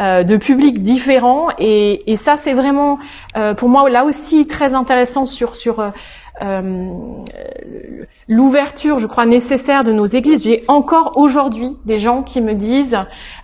euh, 0.00 0.22
de 0.22 0.36
publics 0.36 0.82
différents. 0.82 1.48
Et, 1.58 2.10
et 2.12 2.16
ça, 2.16 2.36
c'est 2.36 2.52
vraiment 2.52 2.98
euh, 3.36 3.54
pour 3.54 3.68
moi 3.68 3.88
là 3.88 4.04
aussi 4.04 4.46
très 4.46 4.74
intéressant 4.74 5.26
sur 5.26 5.54
sur 5.54 5.92
l'ouverture, 8.28 8.98
je 8.98 9.06
crois, 9.06 9.26
nécessaire 9.26 9.84
de 9.84 9.92
nos 9.92 10.06
églises. 10.06 10.44
J'ai 10.44 10.62
encore 10.68 11.14
aujourd'hui 11.16 11.76
des 11.84 11.98
gens 11.98 12.22
qui 12.22 12.40
me 12.40 12.54
disent 12.54 12.98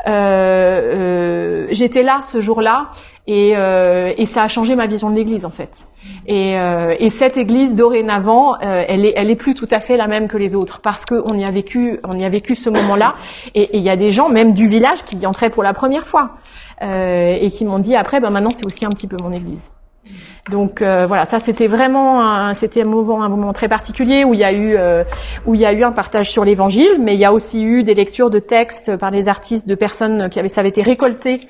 euh, 0.07 0.11
euh, 0.11 1.66
j'étais 1.70 2.03
là 2.03 2.20
ce 2.22 2.40
jour-là 2.40 2.90
et, 3.26 3.51
et, 3.51 4.26
ça 4.26 4.44
a 4.44 4.49
changé 4.49 4.76
ma 4.76 4.86
vision 4.86 5.11
de 5.11 5.16
l'Église 5.16 5.44
en 5.44 5.51
fait. 5.51 5.88
Et, 6.28 6.53
et 6.53 7.11
cette 7.11 7.36
Église 7.36 7.74
dorénavant, 7.74 8.57
elle 8.61 9.05
est, 9.05 9.14
elle 9.16 9.32
est 9.32 9.36
plus 9.36 9.55
tout 9.55 9.66
à 9.72 9.80
fait 9.80 9.97
la 9.97 10.07
même 10.07 10.28
que 10.28 10.36
les 10.36 10.55
autres 10.55 10.80
parce 10.80 11.05
qu'on 11.05 11.34
y 11.36 11.44
a 11.44 11.51
vécu, 11.51 11.99
on 12.05 12.16
y 12.16 12.24
a 12.24 12.28
vécu 12.28 12.55
ce 12.55 12.70
moment-là. 12.70 13.16
Et 13.57 13.76
il 13.76 13.82
y 13.82 13.90
a 13.90 13.97
des 13.97 14.12
gens 14.12 14.28
même 14.28 14.53
du 14.53 14.68
village 14.68 15.03
qui 15.03 15.16
y 15.16 15.26
entraient 15.26 15.51
pour 15.51 15.64
la 15.64 15.74
première 15.74 16.07
fois 16.07 16.36
et 16.80 17.51
qui 17.51 17.64
m'ont 17.64 17.80
dit 17.80 17.97
après, 17.97 18.20
ben 18.20 18.30
maintenant 18.30 18.51
c'est 18.51 18.64
aussi 18.64 18.86
un 18.86 18.90
petit 18.90 19.09
peu 19.09 19.16
mon 19.20 19.32
Église. 19.32 19.72
Donc 20.51 20.80
euh, 20.80 21.07
voilà, 21.07 21.24
ça 21.24 21.40
c'était 21.40 21.66
vraiment 21.66 22.55
c'était 22.55 22.82
un 22.82 22.84
moment, 22.84 23.22
un 23.22 23.28
moment 23.28 23.53
très 23.53 23.68
particulier 23.68 24.24
où 24.24 24.32
il 24.32 24.38
y 24.38 24.44
a 24.44 24.53
eu 24.53 24.76
euh, 24.76 25.03
où 25.44 25.55
il 25.57 25.61
y 25.61 25.66
a 25.66 25.72
eu 25.72 25.82
un 25.82 25.90
partage 25.90 26.30
sur 26.30 26.44
l'Évangile, 26.44 26.99
mais 27.01 27.14
il 27.14 27.20
y 27.20 27.24
a 27.24 27.32
aussi 27.32 27.64
eu 27.64 27.82
des 27.82 27.94
lectures 27.94 28.30
de 28.30 28.38
textes 28.38 28.97
par 28.97 29.11
les 29.11 29.26
artistes 29.26 29.66
de 29.66 29.74
personnes 29.74 30.28
qui 30.28 30.38
avaient 30.38 30.49
ça 30.49 30.61
avait 30.61 30.68
été 30.68 30.82
récolté 30.82 31.40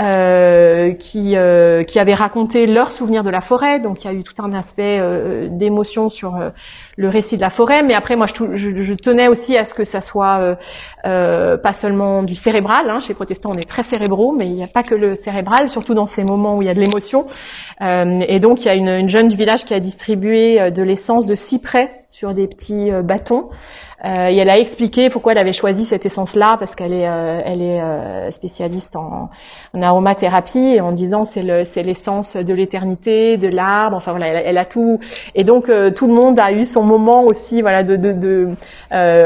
euh, 0.00 0.92
qui, 0.92 1.36
euh, 1.36 1.82
qui 1.82 1.98
avaient 1.98 2.14
raconté 2.14 2.66
leurs 2.66 2.90
souvenirs 2.90 3.22
de 3.22 3.30
la 3.30 3.40
forêt. 3.40 3.80
Donc 3.80 4.02
il 4.02 4.06
y 4.06 4.10
a 4.10 4.14
eu 4.14 4.22
tout 4.22 4.40
un 4.42 4.52
aspect 4.54 4.98
euh, 4.98 5.48
d'émotion 5.50 6.08
sur 6.08 6.36
euh, 6.36 6.50
le 6.96 7.08
récit 7.08 7.36
de 7.36 7.42
la 7.42 7.50
forêt. 7.50 7.82
Mais 7.82 7.94
après, 7.94 8.16
moi, 8.16 8.26
je, 8.26 8.94
tenais 8.94 9.28
aussi 9.28 9.56
à 9.56 9.64
ce 9.64 9.74
que 9.74 9.84
ça 9.84 10.00
soit 10.00 10.56
pas 11.02 11.72
seulement 11.72 12.22
du 12.22 12.34
cérébral. 12.34 12.88
Hein. 12.88 13.00
Chez 13.00 13.14
protestants, 13.14 13.50
on 13.52 13.58
est 13.58 13.68
très 13.68 13.82
cérébraux, 13.82 14.32
mais 14.32 14.46
il 14.46 14.54
n'y 14.54 14.64
a 14.64 14.68
pas 14.68 14.82
que 14.82 14.94
le 14.94 15.14
cérébral, 15.14 15.68
surtout 15.68 15.94
dans 15.94 16.06
ces 16.06 16.24
moments 16.24 16.56
où 16.56 16.62
il 16.62 16.66
y 16.66 16.70
a 16.70 16.74
de 16.74 16.80
l'émotion. 16.80 17.26
et 17.80 18.40
donc, 18.40 18.62
il 18.62 18.66
y 18.66 18.70
a 18.70 18.74
une, 18.74 18.88
une, 18.88 19.08
jeune 19.08 19.28
du 19.28 19.36
village 19.36 19.64
qui 19.64 19.74
a 19.74 19.80
distribué 19.80 20.70
de 20.70 20.82
l'essence 20.82 21.26
de 21.26 21.34
cyprès 21.34 21.99
sur 22.10 22.34
des 22.34 22.46
petits 22.46 22.90
bâtons. 23.02 23.48
Euh, 24.04 24.28
et 24.28 24.36
elle 24.36 24.48
a 24.48 24.58
expliqué 24.58 25.10
pourquoi 25.10 25.32
elle 25.32 25.38
avait 25.38 25.52
choisi 25.52 25.84
cette 25.84 26.06
essence-là, 26.06 26.56
parce 26.58 26.74
qu'elle 26.74 26.92
est, 26.92 27.08
euh, 27.08 27.42
elle 27.44 27.60
est 27.60 27.82
euh, 27.82 28.30
spécialiste 28.30 28.96
en, 28.96 29.30
aromathérapie, 29.74 30.58
et 30.58 30.80
en 30.80 30.92
disant 30.92 31.24
c'est 31.24 31.42
le, 31.42 31.64
c'est 31.64 31.82
l'essence 31.82 32.36
de 32.36 32.54
l'éternité, 32.54 33.36
de 33.36 33.48
l'arbre. 33.48 33.96
Enfin 33.96 34.12
voilà, 34.12 34.28
elle, 34.28 34.42
elle, 34.46 34.58
a 34.58 34.64
tout. 34.64 35.00
Et 35.34 35.44
donc 35.44 35.70
tout 35.94 36.06
le 36.06 36.14
monde 36.14 36.38
a 36.38 36.52
eu 36.52 36.64
son 36.64 36.82
moment 36.82 37.24
aussi, 37.24 37.60
voilà, 37.60 37.82
de, 37.82 37.96
de, 37.96 38.12
de 38.12 38.48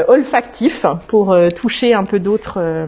olfactif 0.07 0.85
pour 1.07 1.35
toucher 1.55 1.93
un 1.93 2.03
peu 2.03 2.19
d'autres, 2.19 2.87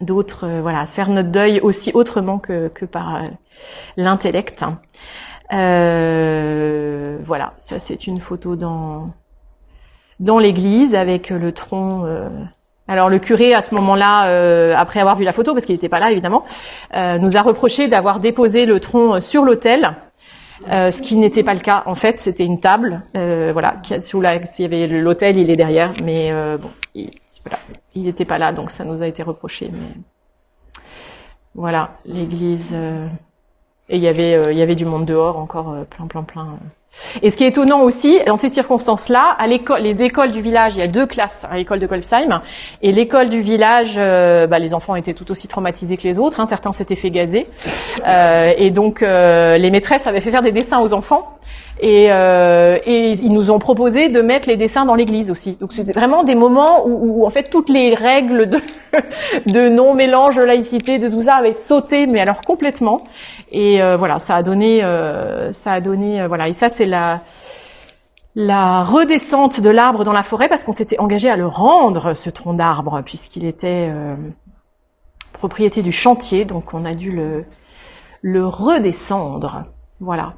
d'autres, 0.00 0.46
voilà, 0.62 0.86
faire 0.86 1.08
notre 1.08 1.30
deuil 1.30 1.60
aussi 1.60 1.90
autrement 1.94 2.38
que, 2.38 2.68
que 2.68 2.84
par 2.84 3.22
l'intellect. 3.96 4.64
Voilà, 5.50 7.54
ça 7.58 7.78
c'est 7.78 8.06
une 8.06 8.20
photo 8.20 8.56
dans 8.56 9.10
dans 10.20 10.38
l'église 10.38 10.94
avec 10.94 11.30
le 11.30 11.52
tronc. 11.52 12.04
Euh, 12.04 12.28
alors 12.88 13.08
le 13.08 13.18
curé 13.18 13.54
à 13.54 13.60
ce 13.60 13.74
moment-là, 13.74 14.28
euh, 14.28 14.74
après 14.76 15.00
avoir 15.00 15.16
vu 15.16 15.24
la 15.24 15.32
photo, 15.32 15.54
parce 15.54 15.66
qu'il 15.66 15.74
n'était 15.74 15.88
pas 15.88 15.98
là 15.98 16.12
évidemment, 16.12 16.44
euh, 16.94 17.18
nous 17.18 17.36
a 17.36 17.42
reproché 17.42 17.88
d'avoir 17.88 18.20
déposé 18.20 18.64
le 18.64 18.80
tronc 18.80 19.20
sur 19.20 19.44
l'autel. 19.44 19.96
ce 20.66 21.02
qui 21.02 21.16
n'était 21.16 21.42
pas 21.42 21.54
le 21.54 21.60
cas. 21.60 21.82
En 21.86 21.94
fait, 21.94 22.18
c'était 22.18 22.44
une 22.44 22.60
table, 22.60 23.02
voilà, 23.12 23.76
sous 24.00 24.20
la, 24.20 24.44
s'il 24.46 24.62
y 24.62 24.66
avait 24.66 24.86
l'autel, 24.86 25.36
il 25.36 25.50
est 25.50 25.56
derrière, 25.56 25.92
mais 26.02 26.32
bon, 26.58 26.70
il, 26.94 27.10
il 27.94 28.04
n'était 28.04 28.24
pas 28.24 28.38
là, 28.38 28.52
donc 28.52 28.70
ça 28.70 28.84
nous 28.84 29.02
a 29.02 29.06
été 29.06 29.22
reproché. 29.22 29.70
Mais 29.70 30.80
voilà, 31.54 31.90
l'église. 32.06 32.74
Et 33.88 33.96
il 33.96 34.02
y 34.02 34.08
avait, 34.08 34.52
il 34.52 34.58
y 34.58 34.62
avait 34.62 34.74
du 34.74 34.84
monde 34.84 35.06
dehors 35.06 35.38
encore, 35.38 35.76
plein, 35.86 36.06
plein, 36.06 36.22
plein. 36.22 36.58
Et 37.22 37.30
ce 37.30 37.36
qui 37.36 37.44
est 37.44 37.48
étonnant 37.48 37.82
aussi, 37.82 38.18
dans 38.26 38.36
ces 38.36 38.48
circonstances-là, 38.48 39.34
à 39.38 39.46
l'école, 39.46 39.82
les 39.82 40.02
écoles 40.02 40.30
du 40.30 40.40
village, 40.40 40.76
il 40.76 40.80
y 40.80 40.82
a 40.82 40.88
deux 40.88 41.06
classes 41.06 41.46
à 41.50 41.56
l'école 41.56 41.78
de 41.78 41.86
Golfsheim, 41.86 42.42
et 42.82 42.92
l'école 42.92 43.28
du 43.28 43.40
village, 43.40 43.94
euh, 43.96 44.46
bah, 44.46 44.58
les 44.58 44.74
enfants 44.74 44.96
étaient 44.96 45.14
tout 45.14 45.30
aussi 45.30 45.48
traumatisés 45.48 45.96
que 45.96 46.04
les 46.04 46.18
autres, 46.18 46.40
hein, 46.40 46.46
certains 46.46 46.72
s'étaient 46.72 46.96
fait 46.96 47.10
gazer, 47.10 47.46
euh, 48.06 48.52
et 48.56 48.70
donc 48.70 49.02
euh, 49.02 49.56
les 49.58 49.70
maîtresses 49.70 50.06
avaient 50.06 50.20
fait 50.20 50.30
faire 50.30 50.42
des 50.42 50.52
dessins 50.52 50.80
aux 50.80 50.92
enfants, 50.92 51.36
et, 51.80 52.10
euh, 52.10 52.78
et, 52.86 53.12
ils 53.12 53.32
nous 53.32 53.50
ont 53.50 53.58
proposé 53.58 54.08
de 54.08 54.22
mettre 54.22 54.48
les 54.48 54.56
dessins 54.56 54.86
dans 54.86 54.94
l'église 54.94 55.30
aussi. 55.30 55.58
Donc 55.60 55.74
c'était 55.74 55.92
vraiment 55.92 56.24
des 56.24 56.34
moments 56.34 56.86
où, 56.86 57.20
où, 57.20 57.26
en 57.26 57.30
fait 57.30 57.50
toutes 57.50 57.68
les 57.68 57.94
règles 57.94 58.48
de, 58.48 58.60
de 59.46 59.68
non 59.68 59.94
mélange, 59.94 60.36
de 60.36 60.42
laïcité, 60.42 60.98
de 60.98 61.08
tout 61.08 61.22
ça 61.22 61.34
avaient 61.34 61.52
sauté, 61.52 62.06
mais 62.06 62.20
alors 62.20 62.40
complètement. 62.40 63.02
Et 63.52 63.82
euh, 63.82 63.96
voilà, 63.98 64.18
ça 64.18 64.36
a 64.36 64.42
donné, 64.42 64.80
ça 65.52 65.72
a 65.72 65.80
donné, 65.80 66.26
voilà. 66.26 66.48
Et 66.48 66.54
ça 66.54 66.70
c'est 66.70 66.85
la 66.86 68.84
redescente 68.84 69.60
de 69.60 69.70
l'arbre 69.70 70.04
dans 70.04 70.12
la 70.12 70.22
forêt 70.22 70.48
parce 70.48 70.64
qu'on 70.64 70.72
s'était 70.72 70.98
engagé 70.98 71.28
à 71.28 71.36
le 71.36 71.46
rendre 71.46 72.14
ce 72.14 72.30
tronc 72.30 72.54
d'arbre 72.54 73.02
puisqu'il 73.04 73.44
était 73.44 73.90
propriété 75.32 75.82
du 75.82 75.92
chantier, 75.92 76.44
donc 76.44 76.74
on 76.74 76.84
a 76.84 76.94
dû 76.94 77.12
le 78.22 78.46
redescendre. 78.46 79.64
Voilà. 79.98 80.34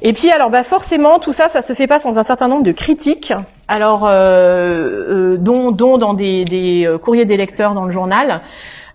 Et 0.00 0.14
puis 0.14 0.30
alors 0.30 0.48
bah 0.48 0.62
forcément 0.62 1.18
tout 1.18 1.34
ça 1.34 1.48
ça 1.48 1.60
se 1.60 1.74
fait 1.74 1.86
pas 1.86 1.98
sans 1.98 2.16
un 2.16 2.22
certain 2.22 2.48
nombre 2.48 2.62
de 2.62 2.72
critiques. 2.72 3.34
Alors 3.68 4.06
euh, 4.06 5.34
euh, 5.34 5.36
dont, 5.36 5.70
dans 5.72 6.14
des, 6.14 6.84
euh, 6.86 6.96
courriers 6.96 7.26
des 7.26 7.36
lecteurs 7.36 7.74
dans 7.74 7.84
le 7.84 7.92
journal. 7.92 8.40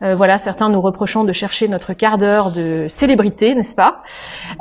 Euh, 0.02 0.16
voilà, 0.16 0.38
certains 0.38 0.70
nous 0.70 0.80
reprochant 0.80 1.24
de 1.24 1.34
chercher 1.34 1.68
notre 1.68 1.94
quart 1.94 2.18
d'heure 2.18 2.52
de 2.52 2.88
célébrité, 2.88 3.54
n'est-ce 3.54 3.76
pas 3.76 4.02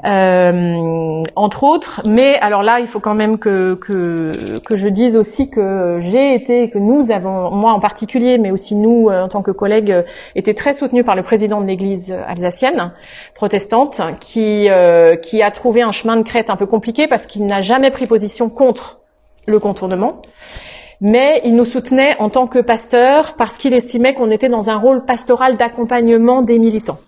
euh, 0.04 1.22
Entre 1.36 1.62
autres. 1.62 2.02
Mais 2.04 2.38
alors 2.40 2.62
là, 2.62 2.80
il 2.80 2.88
faut 2.88 2.98
quand 2.98 3.14
même 3.14 3.38
que, 3.38 3.74
que, 3.74 4.76
je 4.76 4.88
dise 4.88 5.16
aussi 5.16 5.48
que 5.48 5.98
j'ai 6.02 6.34
été, 6.34 6.70
que 6.70 6.78
nous 6.78 7.12
avons, 7.12 7.50
moi 7.52 7.72
en 7.72 7.80
particulier, 7.80 8.38
mais 8.38 8.50
aussi 8.50 8.74
nous 8.74 9.08
euh, 9.08 9.22
en 9.22 9.28
tant 9.28 9.42
que 9.42 9.52
collègues, 9.52 10.04
été 10.34 10.54
très 10.54 10.74
soutenus 10.74 11.04
par 11.04 11.14
le 11.14 11.22
président 11.22 11.60
de 11.60 11.66
l'Église 11.66 12.12
alsacienne 12.26 12.92
protestante, 13.34 14.00
qui 14.20 14.68
qui 15.22 15.42
a 15.42 15.50
trouvé 15.50 15.82
un 15.82 15.92
chemin 15.92 16.16
de 16.16 16.22
crête 16.22 16.50
un 16.50 16.56
peu 16.56 16.66
compliqué 16.66 17.06
parce 17.06 17.26
qu'il 17.26 17.46
n'a 17.46 17.60
jamais 17.60 17.90
pris 17.90 18.06
position 18.06 18.50
contre 18.50 19.00
le 19.46 19.58
contournement 19.58 20.20
mais 21.00 21.40
il 21.44 21.54
nous 21.54 21.64
soutenait 21.64 22.16
en 22.18 22.28
tant 22.28 22.46
que 22.46 22.58
pasteur 22.58 23.34
parce 23.36 23.56
qu'il 23.58 23.72
estimait 23.74 24.14
qu'on 24.14 24.30
était 24.30 24.48
dans 24.48 24.68
un 24.68 24.76
rôle 24.76 25.04
pastoral 25.04 25.56
d'accompagnement 25.56 26.42
des 26.42 26.58
militants. 26.58 26.98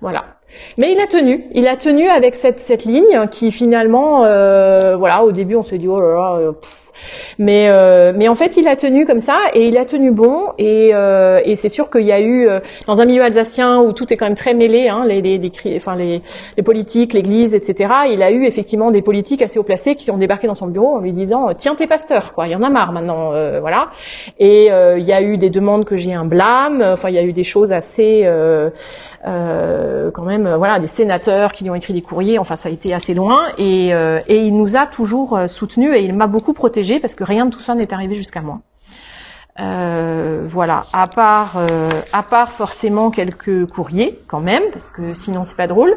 Voilà. 0.00 0.24
Mais 0.76 0.92
il 0.92 1.00
a 1.00 1.06
tenu, 1.06 1.44
il 1.52 1.66
a 1.66 1.76
tenu 1.76 2.08
avec 2.08 2.34
cette, 2.36 2.60
cette 2.60 2.84
ligne 2.84 3.26
qui 3.30 3.52
finalement, 3.52 4.24
euh, 4.24 4.96
voilà, 4.96 5.24
au 5.24 5.32
début 5.32 5.56
on 5.56 5.62
se 5.62 5.74
dit 5.74 5.88
oh 5.88 6.00
là 6.00 6.14
là, 6.14 6.36
euh, 6.38 6.52
mais 7.38 7.68
euh, 7.68 8.12
mais 8.14 8.28
en 8.28 8.34
fait, 8.34 8.56
il 8.56 8.68
a 8.68 8.76
tenu 8.76 9.06
comme 9.06 9.20
ça 9.20 9.38
et 9.54 9.68
il 9.68 9.76
a 9.76 9.84
tenu 9.84 10.10
bon 10.10 10.52
et, 10.58 10.90
euh, 10.92 11.40
et 11.44 11.56
c'est 11.56 11.68
sûr 11.68 11.90
qu'il 11.90 12.02
y 12.02 12.12
a 12.12 12.20
eu 12.20 12.48
euh, 12.48 12.60
dans 12.86 13.00
un 13.00 13.04
milieu 13.04 13.22
alsacien 13.22 13.80
où 13.80 13.92
tout 13.92 14.12
est 14.12 14.16
quand 14.16 14.26
même 14.26 14.34
très 14.34 14.54
mêlé, 14.54 14.88
hein, 14.88 15.04
les, 15.06 15.20
les, 15.20 15.38
les, 15.38 15.76
enfin 15.76 15.96
les, 15.96 16.22
les 16.56 16.62
politiques, 16.62 17.12
l'Église, 17.12 17.54
etc. 17.54 17.92
Il 18.10 18.22
a 18.22 18.30
eu 18.30 18.44
effectivement 18.44 18.90
des 18.90 19.02
politiques 19.02 19.42
assez 19.42 19.58
haut 19.58 19.64
placés 19.64 19.94
qui 19.94 20.10
ont 20.10 20.18
débarqué 20.18 20.46
dans 20.46 20.54
son 20.54 20.66
bureau 20.66 20.96
en 20.96 21.00
lui 21.00 21.12
disant 21.12 21.54
tiens 21.56 21.74
t'es 21.74 21.86
pasteur 21.86 22.34
quoi, 22.34 22.46
il 22.46 22.52
y 22.52 22.56
en 22.56 22.62
a 22.62 22.70
marre 22.70 22.92
maintenant, 22.92 23.30
voilà. 23.60 23.90
Et 24.38 24.66
il 24.66 25.04
y 25.04 25.12
a 25.12 25.22
eu 25.22 25.38
des 25.38 25.50
demandes 25.50 25.84
que 25.84 25.96
j'ai 25.96 26.12
un 26.12 26.24
blâme, 26.24 26.82
enfin 26.82 27.08
il 27.08 27.14
y 27.14 27.18
a 27.18 27.22
eu 27.22 27.32
des 27.32 27.44
choses 27.44 27.72
assez 27.72 28.28
quand 29.24 30.22
même, 30.24 30.54
voilà, 30.54 30.78
des 30.78 30.86
sénateurs 30.86 31.52
qui 31.52 31.64
lui 31.64 31.70
ont 31.70 31.74
écrit 31.74 31.92
des 31.92 32.02
courriers, 32.02 32.38
enfin 32.38 32.56
ça 32.56 32.68
a 32.68 32.72
été 32.72 32.92
assez 32.92 33.14
loin 33.14 33.46
et, 33.56 33.88
et 33.88 34.44
il 34.44 34.56
nous 34.56 34.76
a 34.76 34.86
toujours 34.86 35.38
soutenu 35.46 35.94
et 35.94 36.02
il 36.02 36.12
m'a 36.12 36.26
beaucoup 36.26 36.52
protégé 36.52 36.98
parce 36.98 37.14
que 37.14 37.24
rien 37.24 37.46
de 37.46 37.50
tout 37.50 37.60
ça 37.60 37.74
n'est 37.74 37.92
arrivé 37.92 38.16
jusqu'à 38.16 38.42
moi. 38.42 38.60
Euh, 39.60 40.44
voilà, 40.46 40.84
à 40.94 41.06
part, 41.06 41.58
euh, 41.58 41.90
à 42.12 42.22
part 42.22 42.52
forcément 42.52 43.10
quelques 43.10 43.66
courriers 43.66 44.18
quand 44.26 44.40
même, 44.40 44.62
parce 44.72 44.90
que 44.90 45.12
sinon 45.12 45.44
c'est 45.44 45.56
pas 45.56 45.66
drôle. 45.66 45.94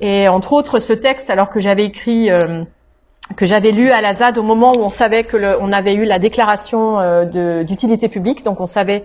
Et 0.00 0.28
entre 0.28 0.52
autres 0.52 0.78
ce 0.80 0.92
texte, 0.92 1.30
alors 1.30 1.48
que 1.48 1.60
j'avais 1.60 1.86
écrit, 1.86 2.30
euh, 2.30 2.62
que 3.36 3.46
j'avais 3.46 3.70
lu 3.70 3.90
à 3.90 4.02
la 4.02 4.12
ZAD 4.12 4.36
au 4.36 4.42
moment 4.42 4.72
où 4.76 4.80
on 4.80 4.90
savait 4.90 5.24
que 5.24 5.38
le, 5.38 5.56
on 5.60 5.72
avait 5.72 5.94
eu 5.94 6.04
la 6.04 6.18
déclaration 6.18 6.98
d'utilité 7.64 8.08
publique, 8.08 8.44
donc 8.44 8.60
on 8.60 8.66
savait 8.66 9.04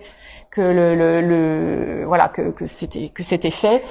que 0.59 2.05
voilà 2.09 2.27
que, 2.27 2.65
c'était 2.67 3.51
fait. 3.51 3.83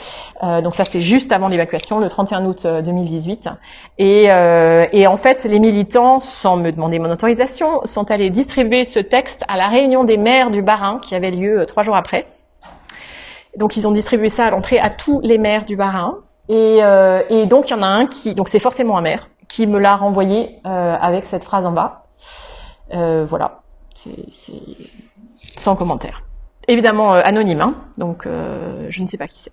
Euh, 0.42 0.60
donc 0.60 0.74
ça 0.74 0.84
c'était 0.84 1.00
juste 1.00 1.32
avant 1.32 1.48
l'évacuation, 1.48 2.00
le 2.00 2.08
31 2.08 2.44
août 2.44 2.66
2018. 2.66 3.46
Euh, 3.46 3.50
et, 3.98 4.30
euh, 4.30 4.86
et 4.92 5.06
en 5.06 5.16
fait, 5.16 5.44
les 5.44 5.58
militants, 5.58 6.20
sans 6.20 6.56
me 6.56 6.70
demander 6.70 6.98
mon 6.98 7.10
autorisation, 7.10 7.80
sont 7.84 8.10
allés 8.10 8.30
distribuer 8.30 8.84
ce 8.84 8.98
texte 8.98 9.44
à 9.48 9.56
la 9.56 9.68
réunion 9.68 10.04
des 10.04 10.18
maires 10.18 10.50
du 10.50 10.62
Bas-Rhin 10.62 10.98
qui 11.00 11.14
avait 11.14 11.30
lieu 11.30 11.64
trois 11.66 11.84
jours 11.84 11.96
après. 11.96 12.26
Donc 13.56 13.76
ils 13.76 13.86
ont 13.88 13.92
distribué 13.92 14.28
ça 14.28 14.46
à 14.46 14.50
l'entrée 14.50 14.78
à 14.78 14.90
tous 14.90 15.20
les 15.22 15.38
maires 15.38 15.64
du 15.64 15.76
Bas-Rhin. 15.76 16.18
Et, 16.50 16.78
et 17.28 17.46
donc 17.46 17.68
il 17.68 17.72
y 17.72 17.74
en 17.74 17.82
a 17.82 17.86
un 17.86 18.06
qui, 18.06 18.34
donc 18.34 18.48
c'est 18.48 18.58
forcément 18.58 18.96
un 18.96 19.02
maire, 19.02 19.28
qui 19.48 19.66
me 19.66 19.78
l'a 19.78 19.96
renvoyé 19.96 20.60
avec 20.64 21.26
cette 21.26 21.44
phrase 21.44 21.66
en 21.66 21.72
bas. 21.72 22.04
voilà, 22.90 23.60
c'est 23.94 24.12
sans 25.56 25.76
commentaire 25.76 26.22
évidemment 26.68 27.14
euh, 27.14 27.20
anonyme, 27.24 27.60
hein, 27.60 27.74
donc 27.96 28.26
euh, 28.26 28.86
je 28.90 29.02
ne 29.02 29.08
sais 29.08 29.16
pas 29.16 29.26
qui 29.26 29.40
c'est. 29.40 29.52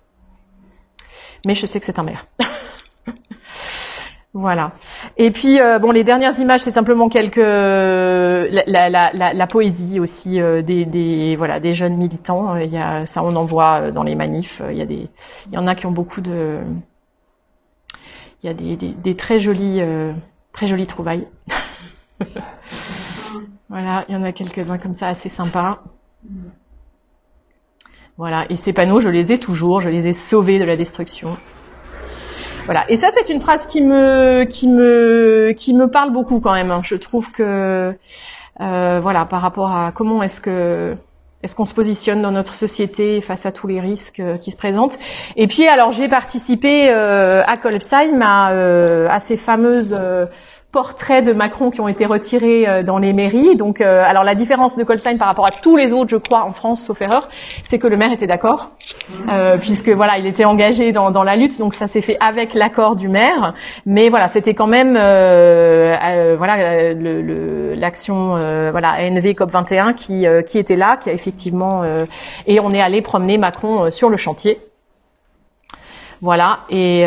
Mais 1.46 1.54
je 1.54 1.66
sais 1.66 1.80
que 1.80 1.86
c'est 1.86 1.98
un 1.98 2.04
maire. 2.04 2.26
Voilà. 4.38 4.72
Et 5.16 5.30
puis 5.30 5.58
euh, 5.58 5.78
bon, 5.78 5.92
les 5.92 6.04
dernières 6.04 6.38
images, 6.38 6.60
c'est 6.60 6.70
simplement 6.70 7.08
quelques 7.08 7.38
la, 7.38 9.46
poésie 9.46 9.98
aussi 9.98 10.38
des, 10.38 11.36
voilà 11.38 11.58
des 11.58 11.72
jeunes 11.72 11.96
militants. 11.96 12.54
Il 12.56 12.70
y 12.70 13.06
ça, 13.06 13.22
on 13.22 13.34
en 13.34 13.46
voit 13.46 13.90
dans 13.92 14.02
les 14.02 14.14
manifs. 14.14 14.60
Il 14.70 14.76
y 14.76 15.56
a 15.56 15.58
en 15.58 15.66
a 15.66 15.74
qui 15.74 15.86
ont 15.86 15.90
beaucoup 15.90 16.20
de, 16.20 16.58
il 18.42 18.46
y 18.46 18.50
a 18.50 18.52
des 18.52 19.16
très 19.16 19.38
jolies 19.38 19.80
très 20.52 20.66
jolies 20.66 20.86
trouvailles. 20.86 21.26
voilà, 23.70 24.04
il 24.10 24.14
y 24.14 24.18
en 24.18 24.22
a 24.22 24.32
quelques 24.32 24.70
uns 24.70 24.76
comme 24.76 24.92
ça 24.92 25.08
assez 25.08 25.30
sympas. 25.30 25.82
Voilà, 28.18 28.46
et 28.48 28.56
ces 28.56 28.72
panneaux, 28.72 29.00
je 29.00 29.10
les 29.10 29.32
ai 29.32 29.38
toujours, 29.38 29.80
je 29.80 29.90
les 29.90 30.06
ai 30.06 30.12
sauvés 30.14 30.58
de 30.58 30.64
la 30.64 30.76
destruction. 30.76 31.36
Voilà. 32.64 32.84
Et 32.90 32.96
ça, 32.96 33.08
c'est 33.14 33.32
une 33.32 33.40
phrase 33.40 33.66
qui 33.66 33.82
me, 33.82 34.44
qui 34.44 34.68
me, 34.68 35.52
qui 35.56 35.74
me 35.74 35.88
parle 35.88 36.12
beaucoup 36.12 36.40
quand 36.40 36.54
même. 36.54 36.70
Hein. 36.70 36.80
Je 36.82 36.94
trouve 36.96 37.30
que, 37.30 37.94
euh, 38.60 39.00
voilà, 39.00 39.24
par 39.26 39.42
rapport 39.42 39.70
à 39.70 39.92
comment 39.92 40.22
est-ce 40.22 40.40
que, 40.40 40.96
est-ce 41.42 41.54
qu'on 41.54 41.64
se 41.64 41.74
positionne 41.74 42.22
dans 42.22 42.32
notre 42.32 42.54
société 42.54 43.20
face 43.20 43.46
à 43.46 43.52
tous 43.52 43.66
les 43.66 43.80
risques 43.80 44.20
euh, 44.20 44.38
qui 44.38 44.50
se 44.50 44.56
présentent 44.56 44.98
Et 45.36 45.46
puis, 45.46 45.68
alors, 45.68 45.92
j'ai 45.92 46.08
participé 46.08 46.90
euh, 46.90 47.44
à 47.46 47.56
Colpsheim 47.56 48.20
à, 48.22 48.52
euh, 48.52 49.06
à 49.10 49.18
ces 49.18 49.36
fameuses 49.36 49.96
portraits 50.72 51.24
de 51.24 51.32
Macron 51.32 51.70
qui 51.70 51.80
ont 51.80 51.88
été 51.88 52.04
retirés 52.04 52.68
euh, 52.68 52.82
dans 52.82 52.98
les 52.98 53.12
mairies. 53.12 53.56
Donc, 53.56 53.80
euh, 53.80 54.04
alors 54.04 54.24
la 54.24 54.34
différence 54.34 54.76
de 54.76 54.84
Colstein 54.84 55.16
par 55.16 55.28
rapport 55.28 55.46
à 55.46 55.50
tous 55.50 55.76
les 55.76 55.92
autres, 55.92 56.10
je 56.10 56.16
crois, 56.16 56.44
en 56.44 56.52
France, 56.52 56.84
sauf 56.84 57.00
erreur, 57.00 57.28
c'est 57.64 57.78
que 57.78 57.86
le 57.86 57.96
maire 57.96 58.12
était 58.12 58.26
d'accord, 58.26 58.72
euh, 59.30 59.56
puisque 59.56 59.88
voilà, 59.88 60.18
il 60.18 60.26
était 60.26 60.44
engagé 60.44 60.92
dans, 60.92 61.22
la 61.22 61.36
lutte. 61.36 61.58
Donc 61.58 61.74
ça 61.74 61.86
s'est 61.86 62.02
fait 62.02 62.18
avec 62.20 62.54
l'accord 62.54 62.94
du 62.96 63.08
maire. 63.08 63.54
Mais 63.86 64.10
voilà, 64.10 64.28
c'était 64.28 64.54
quand 64.54 64.66
même 64.66 64.92
voilà 66.36 66.92
l'action 67.74 68.36
le, 68.36 68.70
voilà 68.70 68.96
ANV 69.00 69.34
COP 69.34 69.50
21 69.50 69.92
qui 69.94 70.26
qui 70.46 70.58
était 70.58 70.76
là, 70.76 70.98
qui 70.98 71.10
a 71.10 71.12
effectivement 71.12 71.84
et 72.46 72.60
on 72.60 72.72
est 72.72 72.80
allé 72.80 73.00
promener 73.02 73.38
Macron 73.38 73.90
sur 73.90 74.10
le 74.10 74.16
chantier. 74.16 74.60
Voilà 76.20 76.60
et 76.70 77.06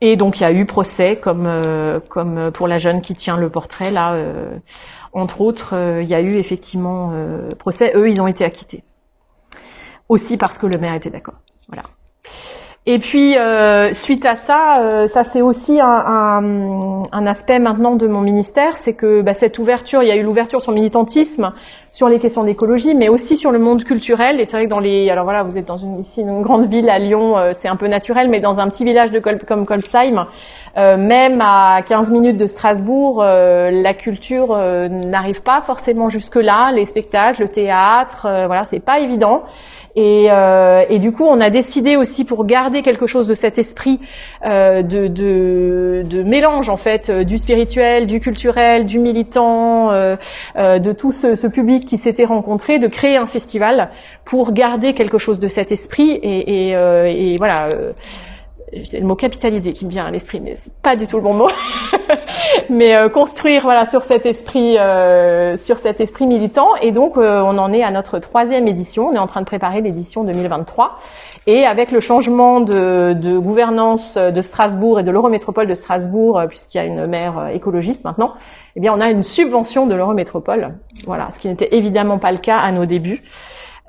et 0.00 0.16
donc 0.16 0.40
il 0.40 0.42
y 0.42 0.46
a 0.46 0.52
eu 0.52 0.66
procès 0.66 1.16
comme 1.16 1.46
euh, 1.46 2.00
comme 2.00 2.50
pour 2.52 2.68
la 2.68 2.78
jeune 2.78 3.00
qui 3.00 3.14
tient 3.14 3.36
le 3.36 3.48
portrait 3.48 3.90
là, 3.90 4.14
euh, 4.14 4.58
entre 5.12 5.40
autres, 5.40 5.74
euh, 5.74 6.02
il 6.02 6.08
y 6.08 6.14
a 6.14 6.20
eu 6.20 6.36
effectivement 6.36 7.12
procès. 7.58 7.92
Eux, 7.94 8.10
ils 8.10 8.20
ont 8.20 8.26
été 8.26 8.44
acquittés 8.44 8.84
aussi 10.08 10.36
parce 10.36 10.58
que 10.58 10.66
le 10.66 10.78
maire 10.78 10.94
était 10.94 11.10
d'accord. 11.10 11.36
Voilà. 11.68 11.84
Et 12.88 13.00
puis 13.00 13.36
euh, 13.36 13.92
suite 13.92 14.24
à 14.24 14.36
ça, 14.36 14.80
euh, 14.80 15.08
ça 15.08 15.24
c'est 15.24 15.42
aussi 15.42 15.80
un, 15.80 15.88
un, 15.88 17.02
un, 17.10 17.26
aspect 17.26 17.58
maintenant 17.58 17.96
de 17.96 18.06
mon 18.06 18.20
ministère, 18.20 18.76
c'est 18.76 18.92
que 18.92 19.22
bah, 19.22 19.34
cette 19.34 19.58
ouverture, 19.58 20.04
il 20.04 20.08
y 20.08 20.12
a 20.12 20.14
eu 20.14 20.22
l'ouverture 20.22 20.60
sur 20.60 20.70
le 20.70 20.76
militantisme, 20.76 21.52
sur 21.90 22.08
les 22.08 22.20
questions 22.20 22.44
d'écologie, 22.44 22.94
mais 22.94 23.08
aussi 23.08 23.36
sur 23.36 23.50
le 23.50 23.58
monde 23.58 23.82
culturel. 23.82 24.38
Et 24.38 24.44
c'est 24.44 24.56
vrai 24.56 24.66
que 24.66 24.70
dans 24.70 24.78
les, 24.78 25.10
alors 25.10 25.24
voilà, 25.24 25.42
vous 25.42 25.58
êtes 25.58 25.66
dans 25.66 25.78
une 25.78 25.98
ici 25.98 26.20
une 26.20 26.42
grande 26.42 26.66
ville 26.66 26.88
à 26.88 27.00
Lyon, 27.00 27.36
euh, 27.36 27.50
c'est 27.58 27.66
un 27.66 27.74
peu 27.74 27.88
naturel, 27.88 28.28
mais 28.28 28.38
dans 28.38 28.60
un 28.60 28.68
petit 28.68 28.84
village 28.84 29.10
de 29.10 29.18
comme 29.18 29.66
Colsheim, 29.66 30.26
même 30.76 31.40
à 31.40 31.80
15 31.82 32.12
minutes 32.12 32.36
de 32.36 32.46
Strasbourg, 32.46 33.24
la 33.24 33.94
culture 33.94 34.54
n'arrive 34.90 35.42
pas 35.42 35.62
forcément 35.62 36.10
jusque 36.10 36.36
là, 36.36 36.70
les 36.70 36.84
spectacles, 36.84 37.40
le 37.42 37.48
théâtre, 37.48 38.28
voilà, 38.46 38.62
c'est 38.64 38.80
pas 38.80 39.00
évident. 39.00 39.44
Et, 39.96 40.26
euh, 40.30 40.84
et, 40.90 40.98
du 40.98 41.10
coup, 41.10 41.24
on 41.24 41.40
a 41.40 41.48
décidé 41.48 41.96
aussi 41.96 42.26
pour 42.26 42.44
garder 42.44 42.82
quelque 42.82 43.06
chose 43.06 43.26
de 43.26 43.34
cet 43.34 43.56
esprit 43.56 43.98
euh, 44.44 44.82
de, 44.82 45.06
de, 45.06 46.02
de, 46.04 46.22
mélange 46.22 46.68
en 46.68 46.76
fait 46.76 47.08
euh, 47.08 47.24
du 47.24 47.38
spirituel, 47.38 48.06
du 48.06 48.20
culturel, 48.20 48.84
du 48.84 48.98
militant, 48.98 49.90
euh, 49.90 50.16
euh, 50.56 50.78
de 50.78 50.92
tout 50.92 51.12
ce, 51.12 51.34
ce, 51.34 51.46
public 51.46 51.86
qui 51.86 51.96
s'était 51.96 52.26
rencontré, 52.26 52.78
de 52.78 52.88
créer 52.88 53.16
un 53.16 53.26
festival 53.26 53.88
pour 54.26 54.52
garder 54.52 54.92
quelque 54.92 55.16
chose 55.16 55.40
de 55.40 55.48
cet 55.48 55.72
esprit 55.72 56.10
et, 56.10 56.68
et, 56.68 56.76
euh, 56.76 57.06
et 57.06 57.38
voilà 57.38 57.70
c'est 58.84 59.00
le 59.00 59.06
mot 59.06 59.14
capitaliser 59.14 59.72
qui 59.72 59.84
me 59.86 59.90
vient 59.90 60.06
à 60.06 60.10
l'esprit, 60.10 60.40
mais 60.40 60.56
c'est 60.56 60.72
pas 60.82 60.96
du 60.96 61.06
tout 61.06 61.16
le 61.16 61.22
bon 61.22 61.34
mot. 61.34 61.48
mais 62.70 62.96
euh, 62.96 63.08
construire 63.08 63.62
voilà 63.62 63.86
sur 63.86 64.02
cet 64.02 64.26
esprit 64.26 64.78
euh, 64.78 65.56
sur 65.56 65.78
cet 65.78 66.00
esprit 66.00 66.26
militant 66.26 66.74
et 66.80 66.92
donc 66.92 67.16
euh, 67.16 67.40
on 67.42 67.58
en 67.58 67.72
est 67.72 67.82
à 67.82 67.90
notre 67.90 68.18
troisième 68.18 68.68
édition. 68.68 69.08
On 69.08 69.12
est 69.14 69.18
en 69.18 69.26
train 69.26 69.40
de 69.40 69.46
préparer 69.46 69.80
l'édition 69.80 70.24
2023 70.24 70.98
et 71.46 71.64
avec 71.64 71.92
le 71.92 72.00
changement 72.00 72.60
de, 72.60 73.12
de 73.12 73.38
gouvernance 73.38 74.16
de 74.16 74.42
Strasbourg 74.42 75.00
et 75.00 75.04
de 75.04 75.10
l'Eurométropole 75.10 75.68
de 75.68 75.74
Strasbourg, 75.74 76.42
puisqu'il 76.48 76.78
y 76.78 76.80
a 76.80 76.84
une 76.84 77.06
maire 77.06 77.50
écologiste 77.54 78.04
maintenant, 78.04 78.34
eh 78.74 78.80
bien 78.80 78.92
on 78.92 79.00
a 79.00 79.10
une 79.10 79.22
subvention 79.22 79.86
de 79.86 79.94
l'Eurométropole. 79.94 80.74
Voilà, 81.06 81.28
ce 81.34 81.40
qui 81.40 81.48
n'était 81.48 81.76
évidemment 81.76 82.18
pas 82.18 82.32
le 82.32 82.38
cas 82.38 82.58
à 82.58 82.72
nos 82.72 82.84
débuts. 82.84 83.22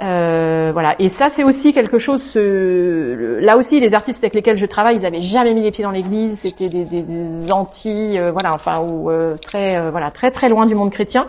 Euh, 0.04 0.70
voilà. 0.74 0.96
Et 1.00 1.10
ça, 1.10 1.30
c'est 1.30 1.44
aussi 1.44 1.74
quelque 1.74 1.98
chose. 1.98 2.22
Ce... 2.22 3.40
Là 3.40 3.58
aussi, 3.58 3.80
les 3.80 3.96
artistes 3.96 4.24
avec 4.24 4.36
lesquels 4.36 4.58
je 4.58 4.66
travaille, 4.66 4.98
ils 4.98 5.06
avaient 5.06 5.22
jamais 5.22 5.54
mis 5.54 5.62
les 5.62 5.72
pieds 5.72 5.84
dans 5.84 5.92
l'église. 5.92 6.40
C'était 6.42 6.70
des, 6.70 6.86
des, 6.86 7.02
des 7.02 7.52
anti, 7.52 8.18
euh, 8.18 8.32
voilà, 8.32 8.54
enfin, 8.54 8.80
ou 8.80 9.10
euh, 9.10 9.38
très, 9.38 9.78
euh, 9.78 9.90
voilà, 9.90 10.12
très 10.12 10.30
très 10.30 10.50
loin 10.50 10.66
du 10.68 10.76
monde 10.76 10.92
chrétien. 10.92 11.28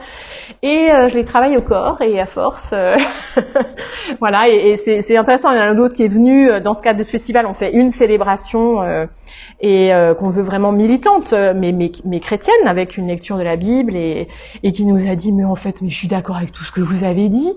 Et 0.62 0.88
je 1.08 1.14
les 1.14 1.24
travaille 1.24 1.56
au 1.56 1.62
corps 1.62 2.02
et 2.02 2.20
à 2.20 2.26
force. 2.26 2.74
voilà. 4.20 4.48
Et, 4.48 4.70
et 4.70 4.76
c'est 4.76 5.16
intéressant. 5.16 5.50
Il 5.52 5.56
y 5.56 5.60
en 5.60 5.62
a 5.62 5.66
un 5.66 5.78
autre 5.78 5.94
qui 5.94 6.04
est 6.04 6.08
venu 6.08 6.60
dans 6.60 6.74
ce 6.74 6.82
cadre 6.82 6.98
de 6.98 7.04
ce 7.04 7.10
festival. 7.10 7.46
On 7.46 7.54
fait 7.54 7.72
une 7.72 7.90
célébration 7.90 8.82
et 9.60 9.92
qu'on 10.18 10.30
veut 10.30 10.42
vraiment 10.42 10.72
militante, 10.72 11.32
mais, 11.32 11.72
mais, 11.72 11.92
mais 12.04 12.20
chrétienne, 12.20 12.66
avec 12.66 12.96
une 12.96 13.06
lecture 13.06 13.38
de 13.38 13.42
la 13.42 13.56
Bible 13.56 13.96
et, 13.96 14.28
et 14.62 14.72
qui 14.72 14.84
nous 14.84 15.08
a 15.08 15.14
dit, 15.14 15.32
mais 15.32 15.44
en 15.44 15.54
fait, 15.54 15.80
mais 15.80 15.90
je 15.90 15.96
suis 15.96 16.08
d'accord 16.08 16.36
avec 16.36 16.52
tout 16.52 16.64
ce 16.64 16.72
que 16.72 16.80
vous 16.80 17.04
avez 17.04 17.28
dit. 17.28 17.52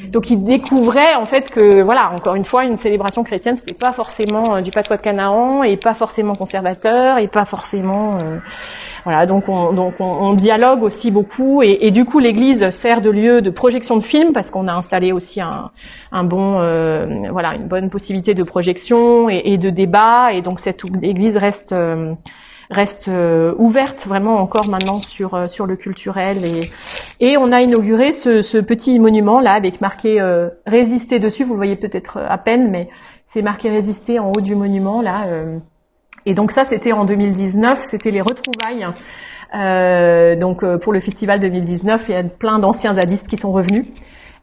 Donc 0.00 0.30
il 0.30 0.44
découvrait 0.44 1.14
en 1.14 1.26
fait 1.26 1.50
que 1.50 1.82
voilà, 1.82 2.12
encore 2.12 2.34
une 2.34 2.44
fois, 2.44 2.64
une 2.64 2.76
célébration 2.76 3.24
chrétienne, 3.24 3.56
c'était 3.56 3.74
pas 3.74 3.92
forcément 3.92 4.56
euh, 4.56 4.60
du 4.60 4.70
patois 4.70 4.96
de 4.96 5.02
Canaan 5.02 5.62
et 5.62 5.76
pas 5.76 5.94
forcément 5.94 6.34
conservateur 6.34 7.18
et 7.18 7.28
pas 7.28 7.44
forcément 7.44 8.16
euh, 8.16 8.38
voilà. 9.04 9.26
Donc 9.26 9.48
on 9.48 9.72
donc 9.72 9.94
on, 10.00 10.34
dialogue 10.34 10.82
aussi 10.82 11.10
beaucoup 11.10 11.62
et, 11.62 11.90
du 11.90 12.04
coup 12.04 12.18
l'Église 12.18 12.70
sert 12.70 13.00
de 13.02 13.10
lieu 13.10 13.42
de 13.42 13.50
projection 13.50 13.96
de 13.96 14.02
films 14.02 14.32
parce 14.32 14.50
qu'on 14.50 14.66
a 14.66 14.72
installé 14.72 15.12
aussi 15.12 15.40
un, 15.40 15.70
un 16.10 16.24
bon 16.24 16.58
euh, 16.58 17.06
voilà 17.30 17.54
une 17.54 17.68
bonne 17.68 17.90
possibilité 17.90 18.34
de 18.34 18.42
projection 18.42 19.28
et, 19.28 19.42
et, 19.44 19.58
de 19.58 19.70
débat 19.70 20.32
et 20.32 20.40
donc 20.40 20.58
cette 20.58 20.82
Église 21.02 21.36
reste 21.36 21.74
reste 22.72 23.08
euh, 23.08 23.54
ouverte 23.58 24.06
vraiment 24.06 24.38
encore 24.38 24.68
maintenant 24.68 25.00
sur 25.00 25.34
euh, 25.34 25.46
sur 25.46 25.66
le 25.66 25.76
culturel 25.76 26.44
et 26.44 26.70
et 27.20 27.36
on 27.36 27.52
a 27.52 27.60
inauguré 27.60 28.12
ce, 28.12 28.42
ce 28.42 28.58
petit 28.58 28.98
monument 28.98 29.40
là 29.40 29.52
avec 29.52 29.80
marqué 29.80 30.20
euh, 30.20 30.48
résister 30.66 31.18
dessus. 31.18 31.44
Vous 31.44 31.52
le 31.52 31.58
voyez 31.58 31.76
peut-être 31.76 32.18
à 32.18 32.38
peine 32.38 32.70
mais 32.70 32.88
c'est 33.26 33.42
marqué 33.42 33.70
résister 33.70 34.18
en 34.18 34.32
haut 34.32 34.40
du 34.40 34.54
monument 34.54 35.00
là 35.02 35.26
et 36.26 36.34
donc 36.34 36.50
ça 36.50 36.64
c'était 36.64 36.92
en 36.92 37.04
2019 37.04 37.82
c'était 37.82 38.10
les 38.10 38.20
retrouvailles 38.20 38.86
donc 40.38 40.64
pour 40.78 40.92
le 40.92 41.00
festival 41.00 41.40
2019 41.40 42.08
il 42.08 42.12
y 42.12 42.14
a 42.14 42.24
plein 42.24 42.58
d'anciens 42.58 42.94
zadistes 42.94 43.28
qui 43.28 43.36
sont 43.36 43.52
revenus. 43.52 43.86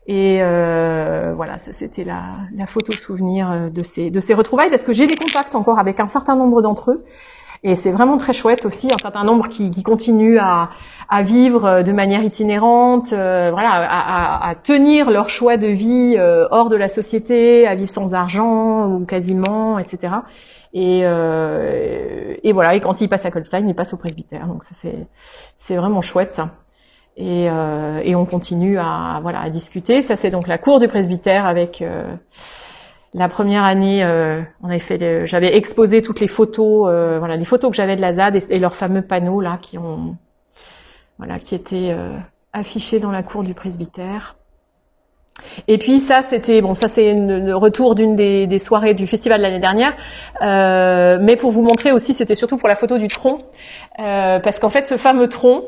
Et 0.07 0.39
euh, 0.41 1.33
voilà, 1.35 1.59
ça 1.59 1.71
c'était 1.71 2.03
la, 2.03 2.37
la, 2.55 2.65
photo 2.65 2.93
souvenir 2.93 3.69
de 3.69 3.83
ces, 3.83 4.09
de 4.09 4.19
ces 4.19 4.33
retrouvailles 4.33 4.71
parce 4.71 4.83
que 4.83 4.91
j'ai 4.91 5.05
des 5.05 5.15
contacts 5.15 5.53
encore 5.53 5.77
avec 5.77 5.99
un 5.99 6.07
certain 6.07 6.35
nombre 6.35 6.63
d'entre 6.63 6.91
eux 6.91 7.03
et 7.63 7.75
c'est 7.75 7.91
vraiment 7.91 8.17
très 8.17 8.33
chouette 8.33 8.65
aussi, 8.65 8.91
un 8.93 8.97
certain 8.97 9.23
nombre 9.23 9.49
qui, 9.49 9.69
qui 9.69 9.83
continuent 9.83 10.39
à, 10.39 10.69
à, 11.09 11.21
vivre 11.21 11.65
euh, 11.65 11.83
de 11.83 11.91
manière 11.91 12.23
itinérante, 12.23 13.11
euh, 13.11 13.49
voilà, 13.51 13.71
à, 13.71 14.49
à, 14.49 14.55
tenir 14.55 15.11
leur 15.11 15.29
choix 15.29 15.57
de 15.57 15.67
vie 15.67 16.15
euh, 16.17 16.47
hors 16.51 16.69
de 16.69 16.77
la 16.77 16.87
société, 16.87 17.67
à 17.67 17.75
vivre 17.75 17.89
sans 17.89 18.13
argent 18.13 18.87
ou 18.87 19.05
quasiment, 19.05 19.77
etc. 19.77 20.13
Et, 20.73 21.01
euh, 21.03 22.35
et 22.43 22.53
voilà, 22.53 22.75
et 22.75 22.79
quand 22.79 23.01
ils 23.01 23.09
passent 23.09 23.25
à 23.25 23.31
Colstein, 23.31 23.67
ils 23.67 23.75
passent 23.75 23.93
au 23.93 23.97
presbytère. 23.97 24.47
Donc 24.47 24.63
ça 24.63 24.71
c'est 24.75 25.07
c'est 25.55 25.75
vraiment 25.75 26.01
chouette. 26.01 26.41
Et, 27.17 27.49
euh, 27.49 27.99
et 28.05 28.15
on 28.15 28.25
continue 28.25 28.77
à 28.79 29.19
voilà 29.21 29.41
à 29.41 29.49
discuter. 29.49 30.01
Ça 30.01 30.15
c'est 30.15 30.29
donc 30.29 30.47
la 30.47 30.57
cour 30.57 30.79
du 30.79 30.87
presbytère 30.87 31.45
avec 31.45 31.83
la 33.13 33.27
première 33.27 33.63
année, 33.63 34.05
on 34.61 34.69
avait 34.69 34.79
fait, 34.79 35.25
j'avais 35.25 35.55
exposé 35.55 36.01
toutes 36.01 36.19
les 36.19 36.27
photos, 36.27 36.87
euh, 36.89 37.17
voilà, 37.19 37.37
les 37.37 37.45
photos 37.45 37.71
que 37.71 37.75
j'avais 37.75 37.95
de 37.95 38.01
la 38.01 38.13
ZAD 38.13 38.37
et, 38.49 38.59
leurs 38.59 38.75
fameux 38.75 39.01
panneaux 39.01 39.41
là 39.41 39.57
qui 39.61 39.77
ont, 39.77 40.17
voilà, 41.17 41.39
qui 41.39 41.55
étaient 41.55 41.91
euh, 41.91 42.17
affichés 42.53 42.99
dans 42.99 43.11
la 43.11 43.23
cour 43.23 43.43
du 43.43 43.53
presbytère. 43.53 44.35
Et 45.67 45.77
puis 45.77 45.99
ça, 45.99 46.21
c'était 46.21 46.61
bon, 46.61 46.75
ça 46.75 46.87
c'est 46.87 47.13
le 47.13 47.55
retour 47.55 47.95
d'une 47.95 48.15
des, 48.15 48.59
soirées 48.59 48.93
du 48.93 49.07
festival 49.07 49.39
de 49.39 49.43
l'année 49.43 49.59
dernière, 49.59 49.95
euh, 50.41 51.17
mais 51.21 51.35
pour 51.35 51.51
vous 51.51 51.61
montrer 51.61 51.91
aussi, 51.91 52.13
c'était 52.13 52.35
surtout 52.35 52.57
pour 52.57 52.67
la 52.67 52.75
photo 52.75 52.97
du 52.97 53.07
tronc, 53.07 53.43
euh, 53.99 54.39
parce 54.39 54.59
qu'en 54.59 54.69
fait, 54.69 54.85
ce 54.85 54.97
fameux 54.97 55.27
tronc 55.27 55.63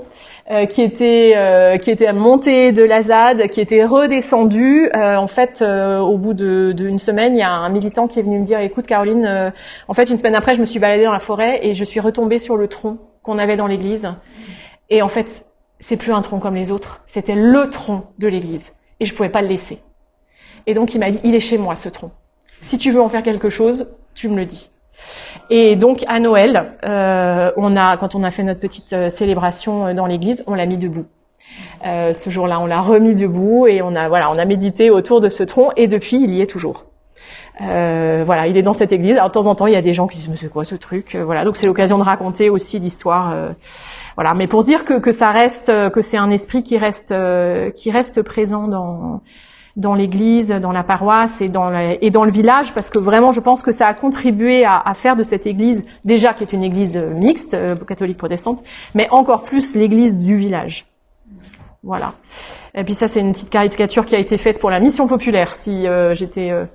euh, 0.49 0.65
qui 0.65 0.81
était 0.81 1.33
euh, 1.35 1.77
qui 1.77 1.91
était 1.91 2.11
monté 2.11 2.71
de 2.71 2.83
la 2.83 3.03
ZAD, 3.03 3.47
qui 3.49 3.61
était 3.61 3.85
redescendu, 3.85 4.89
euh, 4.93 5.15
en 5.15 5.27
fait, 5.27 5.61
au 5.61 6.17
bout 6.17 6.33
d'une 6.33 6.73
de, 6.73 6.97
semaine, 6.97 7.35
il 7.35 7.39
y 7.39 7.43
a 7.43 7.51
un 7.51 7.69
militant 7.69 8.07
qui 8.07 8.19
est 8.19 8.23
venu 8.23 8.39
me 8.39 8.43
dire, 8.43 8.59
écoute 8.59 8.87
Caroline, 8.87 9.53
en 9.87 9.93
fait, 9.93 10.09
une 10.09 10.17
semaine 10.17 10.35
après, 10.35 10.55
je 10.55 10.59
me 10.59 10.65
suis 10.65 10.79
baladée 10.79 11.05
dans 11.05 11.11
la 11.11 11.19
forêt 11.19 11.59
et 11.65 11.73
je 11.73 11.83
suis 11.83 11.99
retombée 11.99 12.39
sur 12.39 12.57
le 12.57 12.67
tronc 12.67 12.97
qu'on 13.23 13.37
avait 13.37 13.55
dans 13.55 13.67
l'église, 13.67 14.11
et 14.89 15.01
en 15.01 15.07
fait, 15.07 15.45
c'est 15.79 15.95
plus 15.95 16.11
un 16.11 16.21
tronc 16.21 16.39
comme 16.39 16.55
les 16.55 16.71
autres, 16.71 17.01
c'était 17.05 17.35
le 17.35 17.69
tronc 17.69 18.03
de 18.17 18.27
l'église 18.27 18.73
et 19.01 19.05
je 19.05 19.13
pouvais 19.13 19.29
pas 19.29 19.41
le 19.41 19.49
laisser. 19.49 19.79
Et 20.67 20.73
donc 20.73 20.93
il 20.93 20.99
m'a 20.99 21.11
dit, 21.11 21.19
il 21.25 21.35
est 21.35 21.41
chez 21.41 21.57
moi 21.57 21.75
ce 21.75 21.89
tronc. 21.89 22.11
Si 22.61 22.77
tu 22.77 22.91
veux 22.91 23.01
en 23.01 23.09
faire 23.09 23.23
quelque 23.23 23.49
chose, 23.49 23.93
tu 24.13 24.29
me 24.29 24.37
le 24.37 24.45
dis. 24.45 24.69
Et 25.49 25.75
donc 25.75 26.05
à 26.07 26.19
Noël, 26.19 26.73
euh, 26.85 27.51
on 27.57 27.75
a, 27.75 27.97
quand 27.97 28.13
on 28.15 28.23
a 28.23 28.29
fait 28.29 28.43
notre 28.43 28.59
petite 28.59 28.93
euh, 28.93 29.09
célébration 29.09 29.87
euh, 29.87 29.93
dans 29.93 30.05
l'église, 30.05 30.43
on 30.47 30.53
l'a 30.53 30.67
mis 30.67 30.77
debout. 30.77 31.07
Euh, 31.85 32.13
ce 32.13 32.29
jour-là, 32.29 32.59
on 32.59 32.67
l'a 32.67 32.79
remis 32.79 33.15
debout 33.15 33.65
et 33.67 33.81
on 33.81 33.95
a 33.95 34.07
voilà, 34.07 34.29
on 34.31 34.37
a 34.37 34.45
médité 34.45 34.91
autour 34.91 35.19
de 35.19 35.29
ce 35.29 35.43
tronc 35.43 35.71
et 35.75 35.87
depuis, 35.87 36.21
il 36.23 36.31
y 36.33 36.41
est 36.41 36.47
toujours. 36.47 36.85
Euh, 37.61 38.23
voilà, 38.25 38.47
il 38.47 38.55
est 38.55 38.61
dans 38.61 38.73
cette 38.73 38.93
église. 38.93 39.15
Alors 39.15 39.29
de 39.29 39.33
temps 39.33 39.47
en 39.47 39.55
temps, 39.55 39.65
il 39.65 39.73
y 39.73 39.77
a 39.77 39.81
des 39.81 39.93
gens 39.93 40.07
qui 40.07 40.17
disent 40.17 40.29
mais 40.29 40.37
c'est 40.37 40.49
quoi 40.49 40.63
ce 40.63 40.75
truc? 40.75 41.15
Voilà, 41.15 41.43
donc 41.43 41.57
c'est 41.57 41.65
l'occasion 41.65 41.97
de 41.97 42.03
raconter 42.03 42.49
aussi 42.49 42.77
l'histoire. 42.77 43.35
Euh, 44.11 44.15
voilà, 44.15 44.33
mais 44.33 44.47
pour 44.47 44.63
dire 44.63 44.85
que, 44.85 44.99
que 44.99 45.11
ça 45.11 45.31
reste, 45.31 45.71
que 45.91 46.01
c'est 46.01 46.17
un 46.17 46.29
esprit 46.31 46.63
qui 46.63 46.77
reste 46.77 47.13
qui 47.75 47.91
reste 47.91 48.21
présent 48.21 48.67
dans 48.67 49.21
dans 49.77 49.95
l'église, 49.95 50.49
dans 50.49 50.73
la 50.73 50.83
paroisse 50.83 51.41
et 51.41 51.49
dans 51.49 51.71
et 51.73 52.09
dans 52.11 52.25
le 52.25 52.31
village, 52.31 52.73
parce 52.73 52.89
que 52.89 52.99
vraiment, 52.99 53.31
je 53.31 53.39
pense 53.39 53.63
que 53.63 53.71
ça 53.71 53.87
a 53.87 53.93
contribué 53.93 54.65
à, 54.65 54.81
à 54.83 54.93
faire 54.93 55.15
de 55.15 55.23
cette 55.23 55.47
église 55.47 55.85
déjà 56.03 56.33
qui 56.33 56.43
est 56.43 56.53
une 56.53 56.63
église 56.63 56.97
mixte, 56.97 57.57
catholique 57.87 58.17
protestante, 58.17 58.63
mais 58.95 59.07
encore 59.11 59.43
plus 59.43 59.75
l'église 59.75 60.19
du 60.19 60.35
village. 60.35 60.85
Voilà. 61.83 62.13
Et 62.75 62.83
puis 62.83 62.93
ça, 62.93 63.07
c'est 63.07 63.19
une 63.19 63.31
petite 63.31 63.49
caricature 63.49 64.05
qui 64.05 64.15
a 64.15 64.19
été 64.19 64.37
faite 64.37 64.59
pour 64.59 64.69
la 64.69 64.79
mission 64.79 65.07
populaire. 65.07 65.53
Si 65.55 65.85
j'étais 66.13 66.51
euh, 66.51 66.65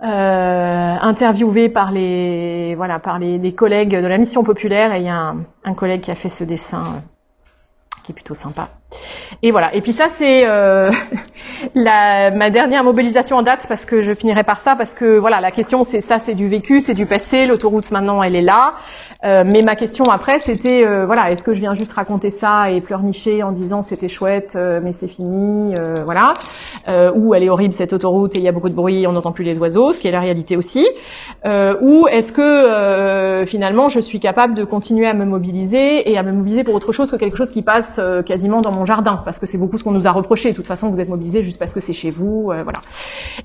interviewé 0.00 1.68
par 1.68 1.90
les 1.90 2.74
voilà 2.76 2.98
par 2.98 3.18
les, 3.18 3.38
des 3.38 3.52
collègues 3.52 3.96
de 3.96 4.06
la 4.06 4.18
mission 4.18 4.44
populaire 4.44 4.92
et 4.92 4.98
il 4.98 5.04
y 5.04 5.08
a 5.08 5.16
un, 5.16 5.44
un 5.64 5.74
collègue 5.74 6.02
qui 6.02 6.10
a 6.10 6.14
fait 6.14 6.28
ce 6.28 6.44
dessin 6.44 6.84
euh, 6.84 7.00
qui 8.02 8.12
est 8.12 8.14
plutôt 8.14 8.34
sympa. 8.34 8.77
Et 9.42 9.50
voilà. 9.50 9.74
Et 9.74 9.80
puis 9.80 9.92
ça, 9.92 10.08
c'est 10.08 10.46
euh, 10.46 10.90
ma 11.74 12.50
dernière 12.50 12.84
mobilisation 12.84 13.36
en 13.36 13.42
date 13.42 13.66
parce 13.68 13.84
que 13.84 14.00
je 14.00 14.12
finirai 14.14 14.42
par 14.44 14.58
ça 14.58 14.74
parce 14.76 14.94
que 14.94 15.18
voilà, 15.18 15.40
la 15.40 15.50
question 15.50 15.84
c'est 15.84 16.00
ça, 16.00 16.18
c'est 16.18 16.34
du 16.34 16.46
vécu, 16.46 16.80
c'est 16.80 16.94
du 16.94 17.06
passé. 17.06 17.46
L'autoroute 17.46 17.90
maintenant, 17.90 18.22
elle 18.22 18.34
est 18.34 18.42
là. 18.42 18.74
Euh, 19.24 19.42
mais 19.44 19.62
ma 19.62 19.74
question 19.74 20.04
après, 20.04 20.38
c'était 20.38 20.86
euh, 20.86 21.04
voilà, 21.04 21.32
est-ce 21.32 21.42
que 21.42 21.52
je 21.52 21.58
viens 21.58 21.74
juste 21.74 21.92
raconter 21.92 22.30
ça 22.30 22.70
et 22.70 22.80
pleurnicher 22.80 23.42
en 23.42 23.50
disant 23.50 23.82
c'était 23.82 24.08
chouette, 24.08 24.52
euh, 24.54 24.80
mais 24.82 24.92
c'est 24.92 25.08
fini, 25.08 25.74
voilà, 26.04 26.34
ou 27.14 27.34
elle 27.34 27.42
est 27.42 27.48
horrible 27.48 27.72
cette 27.72 27.92
autoroute 27.92 28.36
et 28.36 28.38
il 28.38 28.44
y 28.44 28.48
a 28.48 28.52
beaucoup 28.52 28.68
de 28.68 28.74
bruit, 28.74 29.06
on 29.06 29.12
n'entend 29.12 29.32
plus 29.32 29.44
les 29.44 29.58
oiseaux, 29.58 29.92
ce 29.92 30.00
qui 30.00 30.08
est 30.08 30.12
la 30.12 30.20
réalité 30.20 30.56
aussi, 30.56 30.86
ou 31.44 32.06
est-ce 32.08 32.32
que 32.32 33.44
finalement 33.46 33.88
je 33.88 34.00
suis 34.00 34.20
capable 34.20 34.54
de 34.54 34.64
continuer 34.64 35.06
à 35.06 35.14
me 35.14 35.24
mobiliser 35.24 36.10
et 36.10 36.18
à 36.18 36.22
me 36.22 36.32
mobiliser 36.32 36.64
pour 36.64 36.74
autre 36.74 36.92
chose 36.92 37.10
que 37.10 37.16
quelque 37.16 37.36
chose 37.36 37.50
qui 37.50 37.62
passe 37.62 38.00
quasiment 38.26 38.60
dans 38.60 38.72
mon 38.72 38.77
jardin, 38.84 39.20
parce 39.24 39.38
que 39.38 39.46
c'est 39.46 39.58
beaucoup 39.58 39.78
ce 39.78 39.84
qu'on 39.84 39.92
nous 39.92 40.06
a 40.06 40.12
reproché. 40.12 40.50
De 40.50 40.56
toute 40.56 40.66
façon, 40.66 40.90
vous 40.90 41.00
êtes 41.00 41.08
mobilisés 41.08 41.42
juste 41.42 41.58
parce 41.58 41.72
que 41.72 41.80
c'est 41.80 41.92
chez 41.92 42.10
vous, 42.10 42.50
euh, 42.50 42.62
voilà. 42.62 42.82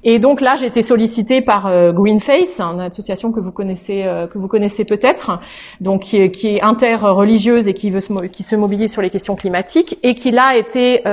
Et 0.04 0.20
donc 0.20 0.42
là, 0.42 0.56
j'ai 0.56 0.66
été 0.66 0.82
sollicitée 0.82 1.42
par 1.42 1.68
euh, 1.68 1.92
Greenface, 1.92 2.60
une 2.60 2.80
association 2.82 3.32
que 3.32 3.40
vous 3.40 3.52
connaissez, 3.52 4.04
euh, 4.04 4.28
que 4.28 4.38
vous 4.38 4.48
connaissez 4.48 4.86
peut-être, 4.86 5.40
donc 5.82 6.02
qui 6.02 6.18
est, 6.18 6.32
qui 6.32 6.56
est 6.56 6.62
interreligieuse 6.62 7.68
et 7.68 7.74
qui 7.74 7.92
veut 7.92 8.02
se, 8.02 8.14
qui 8.28 8.44
se 8.44 8.56
mobilise 8.56 8.92
sur 8.92 9.02
les 9.02 9.10
questions 9.10 9.36
climatiques 9.36 9.98
et 10.04 10.16
qui 10.16 10.32
l'a 10.32 10.58
été 10.58 11.06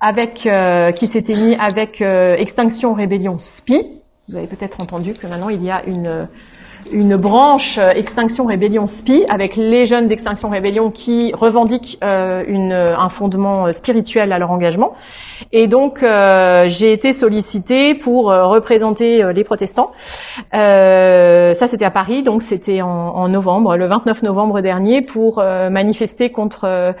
avec, 0.00 0.48
qui 0.96 1.06
s'était 1.06 1.34
mis 1.34 1.54
avec 1.56 2.00
Extinction 2.00 2.94
Rébellion 2.94 3.38
SPI. 3.38 3.86
Vous 4.28 4.36
avez 4.36 4.46
peut-être 4.46 4.80
entendu 4.80 5.14
que 5.14 5.26
maintenant 5.26 5.48
il 5.48 5.62
y 5.62 5.70
a 5.70 5.84
une 5.84 6.28
une 6.92 7.16
branche 7.16 7.78
euh, 7.78 7.90
Extinction 7.90 8.44
Rébellion 8.44 8.86
SPI 8.86 9.24
avec 9.28 9.56
les 9.56 9.86
jeunes 9.86 10.08
d'Extinction 10.08 10.50
Rébellion 10.50 10.90
qui 10.90 11.32
revendiquent 11.32 11.98
euh, 12.04 12.44
une, 12.46 12.72
un 12.72 13.08
fondement 13.08 13.66
euh, 13.66 13.72
spirituel 13.72 14.32
à 14.32 14.38
leur 14.38 14.50
engagement. 14.50 14.92
Et 15.50 15.66
donc 15.66 16.04
j'ai 16.66 16.92
été 16.92 17.12
sollicitée 17.12 17.94
pour 17.94 18.26
représenter 18.26 19.32
les 19.32 19.42
protestants. 19.42 19.90
ça 20.52 21.66
c'était 21.66 21.84
à 21.84 21.90
Paris, 21.90 22.22
donc 22.22 22.42
c'était 22.42 22.80
en, 22.80 22.88
en, 22.88 23.28
novembre, 23.28 23.76
le 23.76 23.86
29 23.86 24.22
novembre 24.22 24.60
dernier, 24.60 25.02
pour 25.02 25.42
manifester 25.42 26.30
contre 26.30 26.94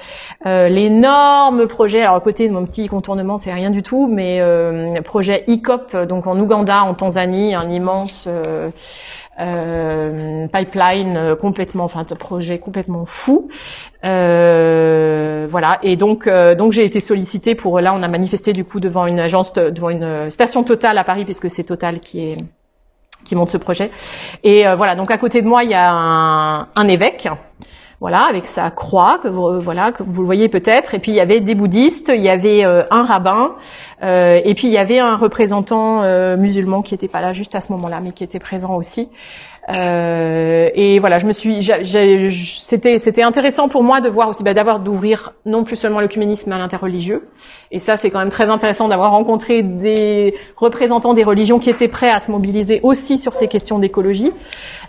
l'énorme 0.44 1.68
projet. 1.68 2.02
Alors 2.02 2.16
à 2.16 2.20
côté 2.20 2.48
de 2.48 2.52
mon 2.52 2.66
petit 2.66 2.88
contournement, 2.88 3.38
c'est 3.38 3.52
rien 3.52 3.70
du 3.70 3.84
tout, 3.84 4.08
mais 4.10 4.42
projet 5.04 5.44
ICOP, 5.46 5.96
donc 6.08 6.26
en 6.26 6.38
Ouganda, 6.38 6.82
en 6.82 6.94
Tanzanie, 6.94 7.54
un 7.54 7.70
immense 7.70 8.28
euh, 9.40 10.46
pipeline 10.48 11.16
euh, 11.16 11.36
complètement, 11.36 11.84
enfin 11.84 12.04
un 12.08 12.16
projet 12.16 12.58
complètement 12.58 13.06
fou. 13.06 13.48
Euh, 14.04 15.46
voilà. 15.48 15.78
Et 15.82 15.96
donc 15.96 16.28
donc 16.28 16.72
j'ai 16.72 16.84
été 16.84 17.00
sollicitée 17.00 17.54
pour 17.54 17.80
là 17.80 17.94
on 17.94 18.02
a 18.02 18.08
manifesté 18.08 18.52
du 18.52 18.64
coup 18.64 18.80
devant 18.80 19.06
une 19.06 19.20
agence 19.20 19.52
devant 19.54 19.90
une 19.90 20.30
station 20.30 20.64
Total 20.64 20.98
à 20.98 21.04
Paris 21.04 21.24
puisque 21.24 21.50
c'est 21.50 21.64
Total 21.64 22.00
qui 22.00 22.20
est 22.20 22.36
qui 23.24 23.34
monte 23.34 23.50
ce 23.50 23.56
projet. 23.56 23.90
Et 24.44 24.64
voilà 24.76 24.96
donc 24.96 25.10
à 25.10 25.18
côté 25.18 25.40
de 25.40 25.46
moi 25.46 25.64
il 25.64 25.70
y 25.70 25.74
a 25.74 25.90
un, 25.90 26.68
un 26.74 26.88
évêque 26.88 27.28
voilà, 28.02 28.24
avec 28.24 28.48
sa 28.48 28.72
croix 28.72 29.20
que 29.22 29.28
vous 29.28 29.60
voilà 29.60 29.92
que 29.92 30.02
vous 30.02 30.22
le 30.22 30.26
voyez 30.26 30.48
peut-être. 30.48 30.92
Et 30.94 30.98
puis 30.98 31.12
il 31.12 31.14
y 31.14 31.20
avait 31.20 31.38
des 31.38 31.54
bouddhistes, 31.54 32.10
il 32.12 32.20
y 32.20 32.28
avait 32.28 32.64
un 32.64 33.04
rabbin, 33.04 33.52
euh, 34.02 34.40
et 34.44 34.54
puis 34.54 34.66
il 34.66 34.72
y 34.72 34.78
avait 34.78 34.98
un 34.98 35.16
représentant 35.16 36.02
euh, 36.02 36.36
musulman 36.36 36.82
qui 36.82 36.94
était 36.94 37.06
pas 37.06 37.20
là 37.20 37.32
juste 37.32 37.54
à 37.54 37.60
ce 37.60 37.70
moment-là, 37.72 38.00
mais 38.00 38.10
qui 38.10 38.24
était 38.24 38.40
présent 38.40 38.74
aussi. 38.74 39.08
Euh, 39.68 40.68
et 40.74 40.98
voilà, 40.98 41.18
je 41.18 41.26
me 41.26 41.32
suis, 41.32 41.62
c'était 41.62 42.98
c'était 42.98 43.22
intéressant 43.22 43.68
pour 43.68 43.84
moi 43.84 44.00
de 44.00 44.08
voir 44.08 44.28
aussi, 44.28 44.42
bah, 44.42 44.54
d'avoir 44.54 44.80
d'ouvrir 44.80 45.34
non 45.46 45.62
plus 45.62 45.76
seulement 45.76 46.00
l'œcuménisme 46.00 46.50
à 46.50 46.58
l'interreligieux. 46.58 47.28
Et 47.70 47.78
ça, 47.78 47.96
c'est 47.96 48.10
quand 48.10 48.18
même 48.18 48.30
très 48.30 48.50
intéressant 48.50 48.88
d'avoir 48.88 49.12
rencontré 49.12 49.62
des 49.62 50.34
représentants 50.56 51.14
des 51.14 51.22
religions 51.22 51.60
qui 51.60 51.70
étaient 51.70 51.88
prêts 51.88 52.10
à 52.10 52.18
se 52.18 52.30
mobiliser 52.30 52.80
aussi 52.82 53.18
sur 53.18 53.34
ces 53.34 53.46
questions 53.46 53.78
d'écologie. 53.78 54.32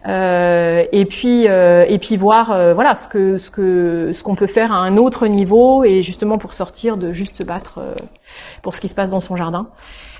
Euh, 0.07 0.84
et 0.91 1.05
puis 1.05 1.47
euh, 1.47 1.86
et 1.88 1.97
puis 1.97 2.17
voir 2.17 2.51
euh, 2.51 2.74
voilà 2.74 2.93
ce 2.93 3.07
que 3.07 3.38
ce 3.38 3.49
que 3.49 4.11
ce 4.11 4.21
qu'on 4.21 4.36
peut 4.36 4.47
faire 4.47 4.74
à 4.74 4.78
un 4.78 4.97
autre 4.97 5.28
niveau 5.28 5.86
et 5.86 6.01
justement 6.01 6.38
pour 6.38 6.51
sortir 6.51 6.97
de 6.97 7.13
juste 7.13 7.38
se 7.38 7.43
battre 7.43 7.80
pour 8.63 8.76
ce 8.76 8.82
qui 8.82 8.89
se 8.89 8.95
passe 8.95 9.11
dans 9.11 9.21
son 9.21 9.36
jardin. 9.36 9.67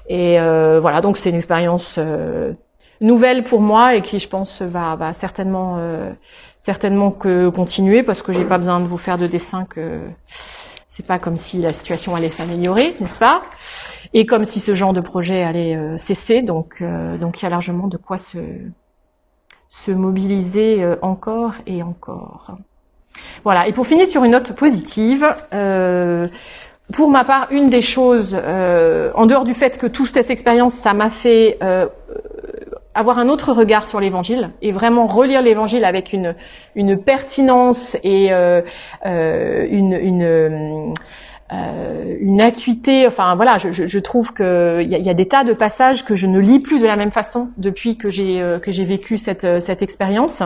Et 0.08 0.38
voilà, 0.38 1.02
donc 1.02 1.18
c'est 1.18 1.30
une 1.30 1.36
expérience 1.36 2.00
nouvelle 3.04 3.44
pour 3.44 3.62
moi 3.62 3.96
et 3.96 4.02
qui, 4.02 4.18
je 4.18 4.28
pense, 4.28 4.62
va, 4.62 4.96
va 4.96 5.14
certainement, 5.14 5.76
euh, 5.78 6.12
certainement 6.62 7.12
que 7.12 7.50
continuer 7.50 8.02
parce 8.02 8.22
que 8.22 8.34
j'ai 8.34 8.46
pas 8.46 8.58
besoin 8.58 8.80
de 8.80 8.86
vous 8.86 8.98
faire 8.98 9.18
de 9.18 9.28
dessin 9.28 9.66
que 9.66 10.00
c'est 10.88 11.06
pas 11.06 11.20
comme 11.20 11.38
si 11.38 11.58
la 11.58 11.74
situation 11.74 12.16
allait 12.16 12.30
s'améliorer, 12.30 12.96
n'est-ce 13.00 13.20
pas? 13.20 13.42
Et 14.14 14.26
comme 14.26 14.46
si 14.46 14.60
ce 14.60 14.74
genre 14.74 14.94
de 14.94 15.02
projet 15.02 15.44
allait 15.44 15.76
euh, 15.76 15.98
cesser, 15.98 16.42
donc 16.42 16.78
euh, 16.82 17.18
donc 17.18 17.42
il 17.42 17.44
y 17.44 17.48
a 17.48 17.50
largement 17.50 17.88
de 17.88 17.98
quoi 17.98 18.18
se 18.18 18.40
se 19.70 19.92
mobiliser 19.92 20.86
encore 21.02 21.54
et 21.66 21.82
encore. 21.82 22.56
Voilà. 23.44 23.68
Et 23.68 23.74
pour 23.74 23.88
finir 23.88 24.08
sur 24.08 24.24
une 24.24 24.32
note 24.32 24.54
positive. 24.54 25.26
pour 26.94 27.10
ma 27.10 27.24
part, 27.24 27.48
une 27.50 27.72
des 27.72 27.82
choses, 27.82 28.36
en 28.36 29.26
dehors 29.26 29.46
du 29.46 29.56
fait 29.56 29.80
que 29.80 29.88
toute 29.88 30.10
cette 30.10 30.30
expérience, 30.30 30.76
ça 30.76 30.94
m'a 30.94 31.10
fait 31.10 31.58
avoir 32.96 33.20
un 33.20 33.30
autre 33.30 33.54
regard 33.54 33.88
sur 33.88 34.00
l'évangile 34.00 34.52
et 34.62 34.72
vraiment 34.72 35.08
relire 35.08 35.42
l'évangile 35.42 35.86
avec 35.86 36.14
une, 36.14 36.36
une 36.76 36.98
pertinence 36.98 37.98
et 38.04 38.32
euh, 38.32 38.62
euh, 39.06 39.68
une, 39.70 39.94
une 39.94 40.94
euh, 41.54 42.18
une 42.20 42.42
acuité. 42.42 43.06
Enfin 43.06 43.36
voilà, 43.36 43.58
je, 43.58 43.72
je, 43.72 44.00
trouve 44.00 44.34
que 44.34 44.82
il 44.82 44.90
y 44.90 44.96
a, 44.96 44.98
y 44.98 45.10
a, 45.10 45.14
des 45.14 45.28
tas 45.28 45.44
de 45.44 45.54
passages 45.54 46.04
que 46.06 46.16
je 46.16 46.26
ne 46.26 46.40
lis 46.40 46.60
plus 46.60 46.80
de 46.80 46.86
la 46.86 46.96
même 46.96 47.12
façon 47.12 47.50
depuis 47.58 47.98
que 47.98 48.10
j'ai 48.10 48.42
euh, 48.42 48.60
que 48.60 48.72
j'ai 48.72 48.86
vécu 48.86 49.18
cette 49.18 49.44
euh, 49.44 49.60
cette 49.60 49.82
expérience, 49.82 50.42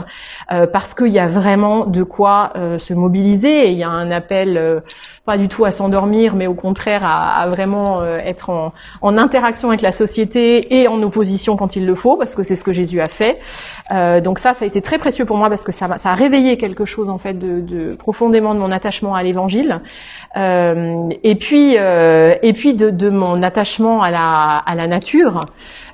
parce 0.49 0.93
qu'il 0.95 1.11
y 1.13 1.19
a 1.19 1.27
vraiment 1.27 1.85
de 1.85 2.03
quoi 2.03 2.53
se 2.79 2.93
mobiliser 2.93 3.67
et 3.67 3.71
il 3.71 3.77
y 3.77 3.83
a 3.83 3.89
un 3.89 4.11
appel 4.11 4.81
pas 5.27 5.37
du 5.37 5.47
tout 5.47 5.65
à 5.65 5.71
s'endormir, 5.71 6.35
mais 6.35 6.47
au 6.47 6.55
contraire 6.55 7.05
à, 7.05 7.41
à 7.41 7.47
vraiment 7.47 8.03
être 8.03 8.49
en, 8.49 8.73
en, 9.01 9.17
interaction 9.17 9.67
avec 9.69 9.81
la 9.81 9.91
société 9.91 10.79
et 10.79 10.87
en 10.87 11.01
opposition 11.03 11.55
quand 11.57 11.75
il 11.75 11.85
le 11.85 11.95
faut, 11.95 12.15
parce 12.17 12.33
que 12.33 12.43
c'est 12.43 12.55
ce 12.55 12.63
que 12.63 12.71
Jésus 12.71 13.01
a 13.01 13.07
fait. 13.07 13.37
donc 14.23 14.39
ça, 14.39 14.53
ça 14.53 14.65
a 14.65 14.67
été 14.67 14.81
très 14.81 14.97
précieux 14.97 15.25
pour 15.25 15.37
moi 15.37 15.49
parce 15.49 15.63
que 15.63 15.71
ça, 15.71 15.97
ça 15.97 16.11
a 16.11 16.15
réveillé 16.15 16.57
quelque 16.57 16.85
chose 16.85 17.09
en 17.09 17.17
fait 17.17 17.33
de, 17.33 17.59
de 17.61 17.95
profondément 17.95 18.55
de 18.55 18.59
mon 18.59 18.71
attachement 18.71 19.13
à 19.15 19.23
l'Évangile. 19.23 19.81
Euh, 20.35 21.09
et 21.23 21.35
puis 21.35 21.77
euh, 21.77 22.35
et 22.41 22.53
puis 22.53 22.73
de, 22.73 22.89
de, 22.89 23.09
mon 23.09 23.41
attachement 23.43 24.01
à 24.01 24.11
la 24.11 24.57
à 24.65 24.75
la 24.75 24.87
nature. 24.87 25.45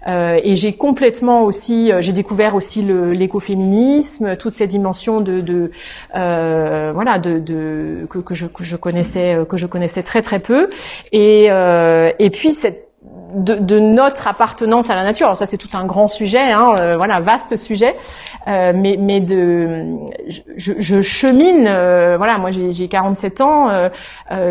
Euh, 0.07 0.39
et 0.43 0.55
j'ai 0.55 0.73
complètement 0.73 1.43
aussi, 1.43 1.91
euh, 1.91 2.01
j'ai 2.01 2.11
découvert 2.11 2.55
aussi 2.55 2.81
l'écoféminisme, 2.81 4.35
toutes 4.35 4.51
ces 4.53 4.67
dimensions 4.67 5.21
de, 5.21 5.39
de 5.39 5.71
euh, 6.15 6.91
voilà, 6.93 7.19
de, 7.19 7.39
de 7.39 8.05
que, 8.09 8.19
que, 8.19 8.33
je, 8.33 8.47
que 8.47 8.63
je 8.63 8.75
connaissais 8.75 9.22
que 9.47 9.57
je 9.57 9.65
connaissais 9.65 10.03
très 10.03 10.21
très 10.21 10.39
peu. 10.39 10.69
Et 11.11 11.45
et 11.45 12.29
puis 12.29 12.53
cette 12.53 12.92
de, 13.33 13.79
notre 13.79 14.27
appartenance 14.27 14.89
à 14.89 14.95
la 14.95 15.03
nature. 15.03 15.27
Alors 15.27 15.37
ça 15.37 15.45
c'est 15.45 15.57
tout 15.57 15.69
un 15.73 15.85
grand 15.85 16.07
sujet, 16.07 16.51
hein, 16.51 16.75
euh, 16.77 16.97
voilà, 16.97 17.19
vaste 17.19 17.57
sujet. 17.57 17.95
Euh, 18.47 18.73
mais, 18.75 18.97
mais 18.99 19.21
de, 19.21 19.85
je, 20.57 21.01
chemine, 21.01 21.65
euh, 21.65 22.17
voilà, 22.17 22.37
moi 22.37 22.51
j'ai 22.51 22.87
47 22.87 23.41
ans, 23.41 23.89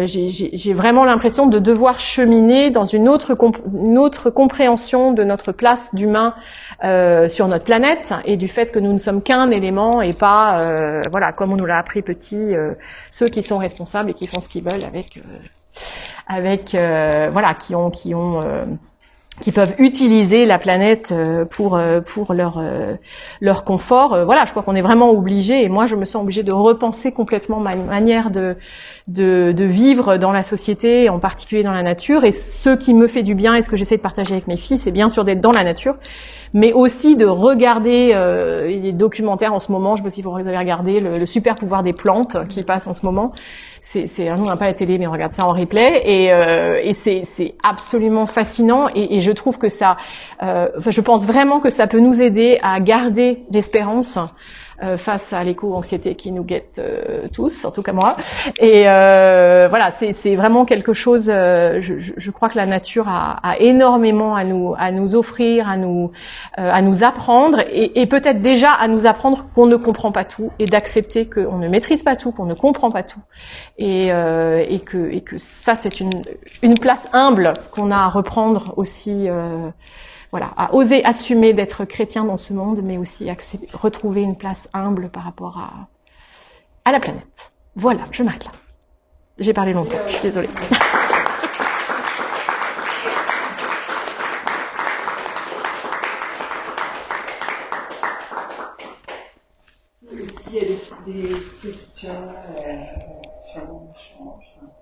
j'ai 0.05 0.73
vraiment 0.73 1.05
l'impression 1.05 1.47
de 1.47 1.59
devoir 1.59 2.01
cheminer 2.01 2.71
dans 2.71 2.87
une 2.87 3.09
autre, 3.09 3.37
une 3.75 3.99
autre 3.99 4.31
compréhension 4.31 5.13
de 5.13 5.25
notre 5.25 5.53
place 5.53 5.95
d'humain 5.95 6.35
sur 7.29 7.49
notre 7.49 7.65
planète 7.65 8.15
et 8.25 8.37
du 8.37 8.49
fait 8.49 8.73
que 8.73 8.79
nous 8.79 8.93
ne 8.93 8.99
sommes 8.99 9.23
qu'un 9.23 9.51
élément 9.51 10.01
et 10.01 10.15
pas, 10.15 11.01
voilà, 11.11 11.33
comme 11.33 11.53
on 11.53 11.57
nous 11.57 11.67
l'a 11.67 11.79
appris 11.79 12.03
petit, 12.03 12.55
ceux 13.11 13.29
qui 13.29 13.43
sont 13.43 13.59
responsables 13.59 14.11
et 14.11 14.15
qui 14.15 14.27
font 14.27 14.41
ce 14.41 14.49
qu'ils 14.49 14.65
veulent 14.65 14.85
avec 14.85 15.21
avec 16.27 16.75
euh, 16.75 17.31
voilà 17.33 17.55
qui 17.55 17.75
ont 17.75 17.91
qui 17.91 18.15
ont 18.15 18.41
euh, 18.41 18.65
qui 19.41 19.51
peuvent 19.51 19.75
utiliser 19.79 20.45
la 20.45 20.59
planète 20.59 21.11
euh, 21.11 21.45
pour 21.45 21.81
pour 22.07 22.35
leur 22.35 22.63
leur 23.41 23.65
confort. 23.65 24.25
Voilà, 24.25 24.45
je 24.45 24.51
crois 24.51 24.63
qu'on 24.63 24.75
est 24.77 24.83
vraiment 24.83 25.11
obligé 25.11 25.65
et 25.65 25.69
moi 25.69 25.87
je 25.87 25.97
me 25.97 26.05
sens 26.05 26.23
obligée 26.23 26.43
de 26.43 26.53
repenser 26.53 27.13
complètement 27.13 27.59
ma 27.61 27.75
manière 27.75 28.31
de 28.31 28.57
de, 29.09 29.53
de 29.53 29.65
vivre 29.65 30.17
dans 30.17 30.33
la 30.33 30.43
société, 30.43 31.09
en 31.09 31.19
particulier 31.19 31.63
dans 31.63 31.73
la 31.73 31.83
nature. 31.83 32.25
Et 32.25 32.33
ce 32.33 32.77
qui 32.77 32.95
me 32.95 33.07
fait 33.07 33.23
du 33.23 33.35
bien 33.35 33.55
et 33.55 33.63
ce 33.63 33.71
que 33.71 33.77
j'essaie 33.77 33.97
de 33.97 34.03
partager 34.03 34.33
avec 34.33 34.47
mes 34.47 34.57
filles, 34.57 34.79
c'est 34.79 34.93
bien 34.93 35.09
sûr 35.09 35.25
d'être 35.25 35.41
dans 35.41 35.53
la 35.53 35.65
nature, 35.65 35.97
mais 36.55 36.73
aussi 36.73 37.17
de 37.17 37.27
regarder 37.27 38.13
euh, 38.15 38.67
les 38.69 38.93
documentaires 38.93 39.55
en 39.55 39.59
ce 39.59 39.73
moment. 39.73 39.97
Je 39.97 40.03
me 40.03 40.11
suis 40.11 40.23
vous 40.23 40.37
avez 40.37 40.57
regardé 40.57 41.01
le, 41.01 41.19
le 41.19 41.27
super 41.27 41.57
pouvoir 41.57 41.83
des 41.83 41.93
plantes 41.93 42.37
qui 42.49 42.63
passe 42.63 42.87
en 42.87 42.95
ce 42.95 43.05
moment 43.05 43.33
c'est, 43.85 44.07
c'est 44.07 44.31
nous 44.31 44.45
on 44.45 44.47
n'a 44.47 44.57
pas 44.57 44.67
la 44.67 44.75
télé 44.75 44.97
mais 44.97 45.07
on 45.09 45.13
regarde 45.13 45.35
ça 45.35 45.45
en 45.45 45.53
replay. 45.53 46.03
Et, 46.05 46.33
euh, 46.33 46.81
et 46.83 46.95
c'est, 46.95 47.23
c'est 47.25 47.55
absolument 47.63 48.27
fascinant. 48.27 48.89
Et, 48.95 49.17
et, 49.17 49.21
je 49.21 49.33
trouve 49.33 49.59
que 49.59 49.69
ça, 49.69 49.97
euh, 50.43 50.69
je 50.87 51.01
pense 51.01 51.27
vraiment 51.27 51.61
que 51.61 51.69
ça 51.69 51.87
peut 51.89 51.99
nous 51.99 52.23
aider 52.23 52.59
à 52.63 52.79
garder 52.81 53.43
l'espérance 53.51 54.19
euh, 54.83 54.97
face 54.97 55.33
à 55.33 55.45
l'éco-anxiété 55.45 56.17
qui 56.17 56.33
nous 56.33 56.43
guette 56.43 56.81
euh, 56.81 57.27
tous, 57.33 57.65
en 57.65 57.71
tout 57.71 57.83
cas 57.83 57.93
moi. 57.93 58.17
Et 58.59 58.89
euh, 58.89 59.69
voilà, 59.69 59.91
c'est 59.93 60.35
vraiment 60.35 60.65
quelque 60.65 60.93
chose. 60.93 61.27
Je, 61.27 62.13
je, 62.17 62.31
crois 62.31 62.49
que 62.49 62.57
la 62.57 62.67
nature 62.67 63.09
a, 63.09 63.39
a, 63.43 63.59
énormément 63.59 64.35
à 64.35 64.43
nous 64.43 64.75
à 64.77 64.91
nous 64.91 65.15
offrir, 65.15 65.69
à 65.69 65.77
nous 65.77 66.11
à 66.57 66.83
nous 66.83 67.05
apprendre, 67.05 67.61
et, 67.71 68.01
et 68.01 68.07
peut-être 68.07 68.41
déjà 68.41 68.71
à 68.71 68.89
nous 68.89 69.07
apprendre 69.07 69.47
qu'on 69.55 69.67
ne 69.67 69.77
comprend 69.77 70.11
pas 70.11 70.25
tout 70.25 70.51
et 70.59 70.65
d'accepter 70.65 71.27
qu'on 71.27 71.59
ne 71.59 71.69
maîtrise 71.69 72.03
pas 72.03 72.17
tout, 72.17 72.33
qu'on 72.33 72.47
ne 72.47 72.55
comprend 72.55 72.91
pas 72.91 73.03
tout, 73.05 73.21
et, 73.79 74.09
et 74.09 74.81
que 74.81 75.11
et 75.11 75.21
que 75.21 75.39
ça 75.39 75.75
c'est 75.77 76.01
une 76.01 76.25
une 76.63 76.79
place 76.79 77.07
humble 77.13 77.53
qu'on 77.71 77.91
a 77.91 77.99
à 77.99 78.09
reprendre 78.09 78.75
aussi 78.77 79.29
voilà, 80.33 80.51
à 80.57 80.75
oser 80.75 81.05
assumer 81.05 81.53
d'être 81.53 81.85
chrétien 81.85 82.25
dans 82.25 82.39
ce 82.39 82.55
monde, 82.55 82.81
mais 82.83 82.97
aussi 82.97 83.31
retrouver 83.75 84.23
une 84.23 84.35
place 84.37 84.67
humble 84.73 85.11
par 85.11 85.25
rapport 85.25 85.59
à, 85.59 85.89
à 86.87 86.93
la 86.93 87.01
planète. 87.01 87.53
Voilà, 87.77 88.01
je 88.11 88.23
m'arrête 88.23 88.47
là. 88.47 88.53
J'ai 89.39 89.53
parlé 89.53 89.75
longtemps, 89.75 89.99
je 90.09 90.13
suis 90.15 90.23
désolée. 90.23 90.49
euh, 102.05 102.85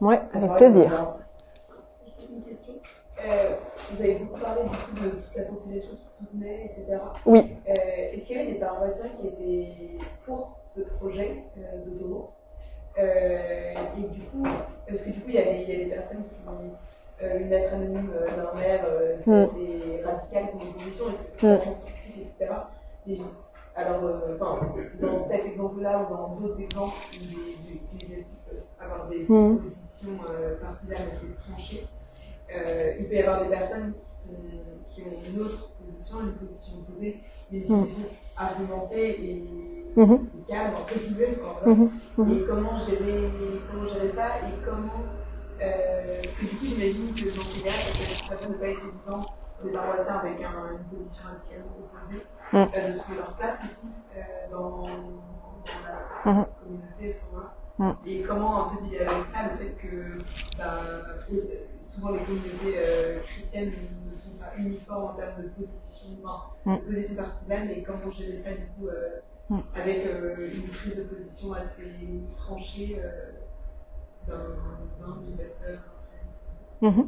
Oui, 0.01 0.15
avec 0.33 0.57
plaisir. 0.57 1.15
Euh, 3.25 3.55
vous 3.91 4.03
avez 4.03 4.15
beaucoup 4.15 4.41
parlé 4.41 4.63
du 4.63 4.69
coup 4.69 5.05
de 5.05 5.11
toute 5.11 5.37
la 5.37 5.43
population 5.45 5.91
qui 5.91 6.25
soutenait, 6.25 6.65
etc. 6.67 6.99
Oui. 7.27 7.57
Euh, 7.69 7.73
est-ce 8.13 8.25
qu'il 8.25 8.37
y 8.37 8.41
avait 8.41 8.53
des 8.53 8.59
paroissiens 8.59 9.11
qui 9.21 9.27
étaient 9.27 9.99
pour 10.25 10.59
ce 10.75 10.81
projet 10.81 11.45
euh, 11.59 11.85
d'autoroute? 11.85 12.31
Euh, 12.99 13.75
Et 13.99 14.09
du 14.15 14.21
coup, 14.23 14.45
parce 14.89 15.03
que 15.03 15.11
du 15.11 15.21
coup, 15.21 15.29
il 15.29 15.35
y, 15.35 15.39
a 15.39 15.45
des, 15.45 15.63
il 15.63 15.71
y 15.71 15.81
a 15.81 15.85
des 15.85 15.91
personnes 15.91 16.25
qui 16.25 16.41
une 17.23 17.51
lettre 17.51 17.75
anonyme 17.75 18.11
d'un 18.35 18.59
maire 18.59 18.87
mm. 19.27 19.33
assez 19.33 20.03
radicale 20.03 20.51
pour 20.53 20.65
l'opposition, 20.65 21.05
est-ce 21.09 21.23
que 21.23 21.29
c'est 21.39 21.47
mm. 21.47 21.59
constructif, 21.59 22.17
etc. 22.17 22.55
Et 23.07 23.19
alors, 23.77 24.01
dans 24.99 25.25
cet 25.25 25.45
exemple-là 25.45 26.07
ou 26.07 26.15
dans 26.15 26.29
d'autres 26.37 26.61
exemples 26.61 26.97
les, 27.13 28.09
peuvent 28.49 28.63
avoir 28.81 29.09
des 29.09 29.27
mm. 29.29 29.59
positions 29.59 30.19
partisanes 30.63 31.09
assez 31.13 31.27
tranchées, 31.47 31.87
euh, 32.57 32.93
il 32.99 33.07
peut 33.07 33.15
y 33.15 33.23
avoir 33.23 33.43
des 33.43 33.49
personnes 33.49 33.95
qui, 34.03 34.11
sont, 34.11 34.35
qui 34.89 35.03
ont 35.03 35.33
une 35.33 35.41
autre 35.43 35.71
position, 35.79 36.21
une 36.21 36.33
position 36.35 36.79
opposée, 36.81 37.21
mais 37.51 37.59
une 37.59 37.65
mm. 37.65 37.81
position 37.83 38.07
argumentée 38.37 39.31
et, 39.31 39.45
mm-hmm. 39.97 40.19
calme, 40.49 40.75
entre 40.77 40.99
guillemets. 40.99 41.39
Mm-hmm. 41.67 41.91
Mm-hmm. 42.19 42.37
Et 42.37 42.47
comment 42.47 42.79
gérer, 42.81 43.31
comment 43.71 43.89
gérer 43.89 44.13
ça 44.15 44.39
et 44.39 44.65
comment. 44.65 45.05
Euh, 45.63 46.23
parce 46.25 46.37
que 46.37 46.47
du 46.47 46.57
coup, 46.57 46.65
j'imagine 46.65 47.15
que 47.15 47.37
dans 47.37 47.45
ces 47.45 47.61
cas, 47.61 47.71
ça 48.29 48.37
peut 48.37 48.53
ne 48.53 48.59
pas 48.59 48.67
être 48.69 48.81
évident 48.81 49.27
des 49.63 49.71
paroissiens 49.73 50.15
avec 50.19 50.43
un, 50.43 50.73
une 50.73 50.99
position 50.99 51.25
radicalement 51.29 51.77
opposée 51.79 52.25
euh, 52.55 52.93
de 52.93 52.99
trouver 52.99 53.19
leur 53.19 53.37
place 53.37 53.59
aussi 53.65 53.93
euh, 54.17 54.21
dans, 54.51 54.87
dans, 54.87 56.31
la 56.35 56.49
communauté 56.65 57.21
moment-là. 57.31 57.55
Mm. 57.81 57.93
Et 58.07 58.21
comment 58.21 58.67
un 58.67 58.77
peu 58.77 58.85
dealer 58.85 59.09
avec 59.09 59.27
ça, 59.33 59.51
le 59.51 59.57
fait 59.57 59.73
que 59.81 60.19
bah, 60.59 61.17
souvent 61.83 62.11
les 62.11 62.19
communautés 62.19 62.75
euh, 62.77 63.21
chrétiennes 63.21 63.73
ne 64.13 64.15
sont 64.15 64.37
pas 64.37 64.53
uniformes 64.59 65.05
en 65.05 65.15
termes 65.15 65.43
de 65.43 65.49
position, 65.49 66.09
enfin, 66.23 66.51
mm. 66.67 66.77
de 66.77 66.93
position 66.93 67.17
partisane, 67.17 67.71
et 67.71 67.83
comment 67.83 68.11
gérer 68.11 68.43
ça 68.45 68.51
du 68.51 68.67
coup 68.77 68.89
euh, 68.89 69.21
mm. 69.49 69.61
avec 69.75 70.07
euh, 70.07 70.51
une 70.53 70.69
prise 70.69 70.95
de 70.95 71.05
position 71.05 71.55
assez 71.55 72.21
tranchée 72.37 73.01
d'un 74.29 74.35
pasteur. 75.39 75.81
Mm-hmm. 76.83 77.07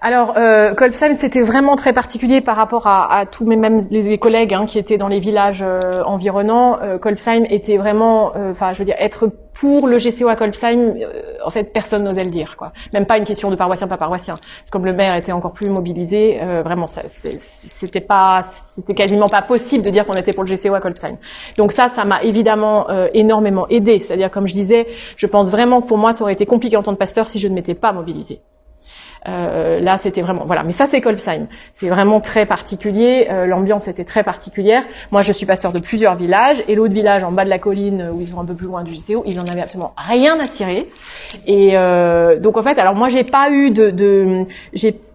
Alors, 0.00 0.34
euh, 0.36 0.74
Colpsheim, 0.74 1.16
c'était 1.18 1.42
vraiment 1.42 1.74
très 1.74 1.92
particulier 1.92 2.40
par 2.40 2.56
rapport 2.56 2.86
à, 2.86 3.12
à 3.12 3.26
tous 3.26 3.44
mes 3.44 3.56
mêmes 3.56 3.80
les, 3.90 4.16
collègues 4.18 4.54
hein, 4.54 4.64
qui 4.66 4.78
étaient 4.78 4.96
dans 4.96 5.08
les 5.08 5.18
villages 5.18 5.64
euh, 5.66 6.04
environnants. 6.04 6.78
Euh, 6.80 6.98
Kolbsheim 6.98 7.44
était 7.50 7.78
vraiment, 7.78 8.32
euh, 8.36 8.52
enfin, 8.52 8.72
je 8.74 8.78
veux 8.78 8.84
dire, 8.84 8.94
être 9.00 9.28
pour 9.54 9.88
le 9.88 9.98
GCO 9.98 10.28
à 10.28 10.36
Kolbsheim, 10.36 10.94
euh, 11.00 11.22
en 11.44 11.50
fait, 11.50 11.72
personne 11.72 12.04
n'osait 12.04 12.22
le 12.22 12.30
dire, 12.30 12.56
quoi. 12.56 12.72
Même 12.92 13.06
pas 13.06 13.18
une 13.18 13.24
question 13.24 13.50
de 13.50 13.56
paroissien, 13.56 13.88
pas 13.88 13.96
paroissien. 13.96 14.34
Parce 14.34 14.66
que 14.66 14.70
comme 14.70 14.84
le 14.84 14.92
maire 14.92 15.16
était 15.16 15.32
encore 15.32 15.52
plus 15.52 15.68
mobilisé, 15.68 16.38
vraiment, 16.64 16.86
ça, 16.86 17.02
c'était 17.08 18.00
pas, 18.00 18.42
c'était 18.42 18.94
quasiment 18.94 19.28
pas 19.28 19.42
possible 19.42 19.82
de 19.82 19.90
dire 19.90 20.06
qu'on 20.06 20.14
était 20.14 20.32
pour 20.32 20.44
le 20.44 20.54
GCO 20.54 20.74
à 20.74 20.80
Kolbsheim. 20.80 21.16
Donc 21.56 21.72
ça, 21.72 21.88
ça 21.88 22.04
m'a 22.04 22.22
évidemment 22.22 22.86
énormément 23.14 23.66
aidé. 23.68 23.98
C'est-à-dire, 23.98 24.30
comme 24.30 24.46
je 24.46 24.52
disais, 24.52 24.86
je 25.16 25.26
pense 25.26 25.50
vraiment 25.50 25.80
que 25.80 25.88
pour 25.88 25.98
moi, 25.98 26.12
ça 26.12 26.22
aurait 26.22 26.34
été 26.34 26.46
compliqué 26.46 26.76
en 26.76 26.84
tant 26.84 26.92
que 26.92 26.98
pasteur 26.98 27.26
si 27.26 27.40
je 27.40 27.48
ne 27.48 27.54
m'étais 27.54 27.74
pas 27.74 27.92
mobilisé. 27.92 28.40
Euh, 29.26 29.80
là, 29.80 29.98
c'était 29.98 30.22
vraiment 30.22 30.44
voilà. 30.46 30.62
Mais 30.62 30.72
ça, 30.72 30.86
c'est 30.86 31.00
Kolbsheim. 31.00 31.46
C'est 31.72 31.88
vraiment 31.88 32.20
très 32.20 32.46
particulier. 32.46 33.28
Euh, 33.30 33.46
L'ambiance 33.46 33.88
était 33.88 34.04
très 34.04 34.22
particulière. 34.22 34.84
Moi, 35.10 35.22
je 35.22 35.32
suis 35.32 35.46
pasteur 35.46 35.72
de 35.72 35.80
plusieurs 35.80 36.16
villages 36.16 36.62
et 36.68 36.74
l'autre 36.74 36.94
village 36.94 37.24
en 37.24 37.32
bas 37.32 37.44
de 37.44 37.50
la 37.50 37.58
colline 37.58 38.10
où 38.14 38.20
ils 38.20 38.28
sont 38.28 38.40
un 38.40 38.44
peu 38.44 38.54
plus 38.54 38.66
loin 38.66 38.82
du 38.82 38.94
JCO, 38.94 39.22
ils 39.26 39.40
en 39.40 39.46
avaient 39.46 39.62
absolument 39.62 39.92
rien 39.96 40.38
à 40.38 40.46
cirer. 40.46 40.88
Et 41.46 41.76
euh, 41.76 42.38
donc 42.38 42.56
en 42.56 42.62
fait, 42.62 42.78
alors 42.78 42.94
moi, 42.94 43.08
j'ai 43.08 43.24
pas 43.24 43.50
eu 43.50 43.70
de, 43.70 43.90
de 43.90 44.46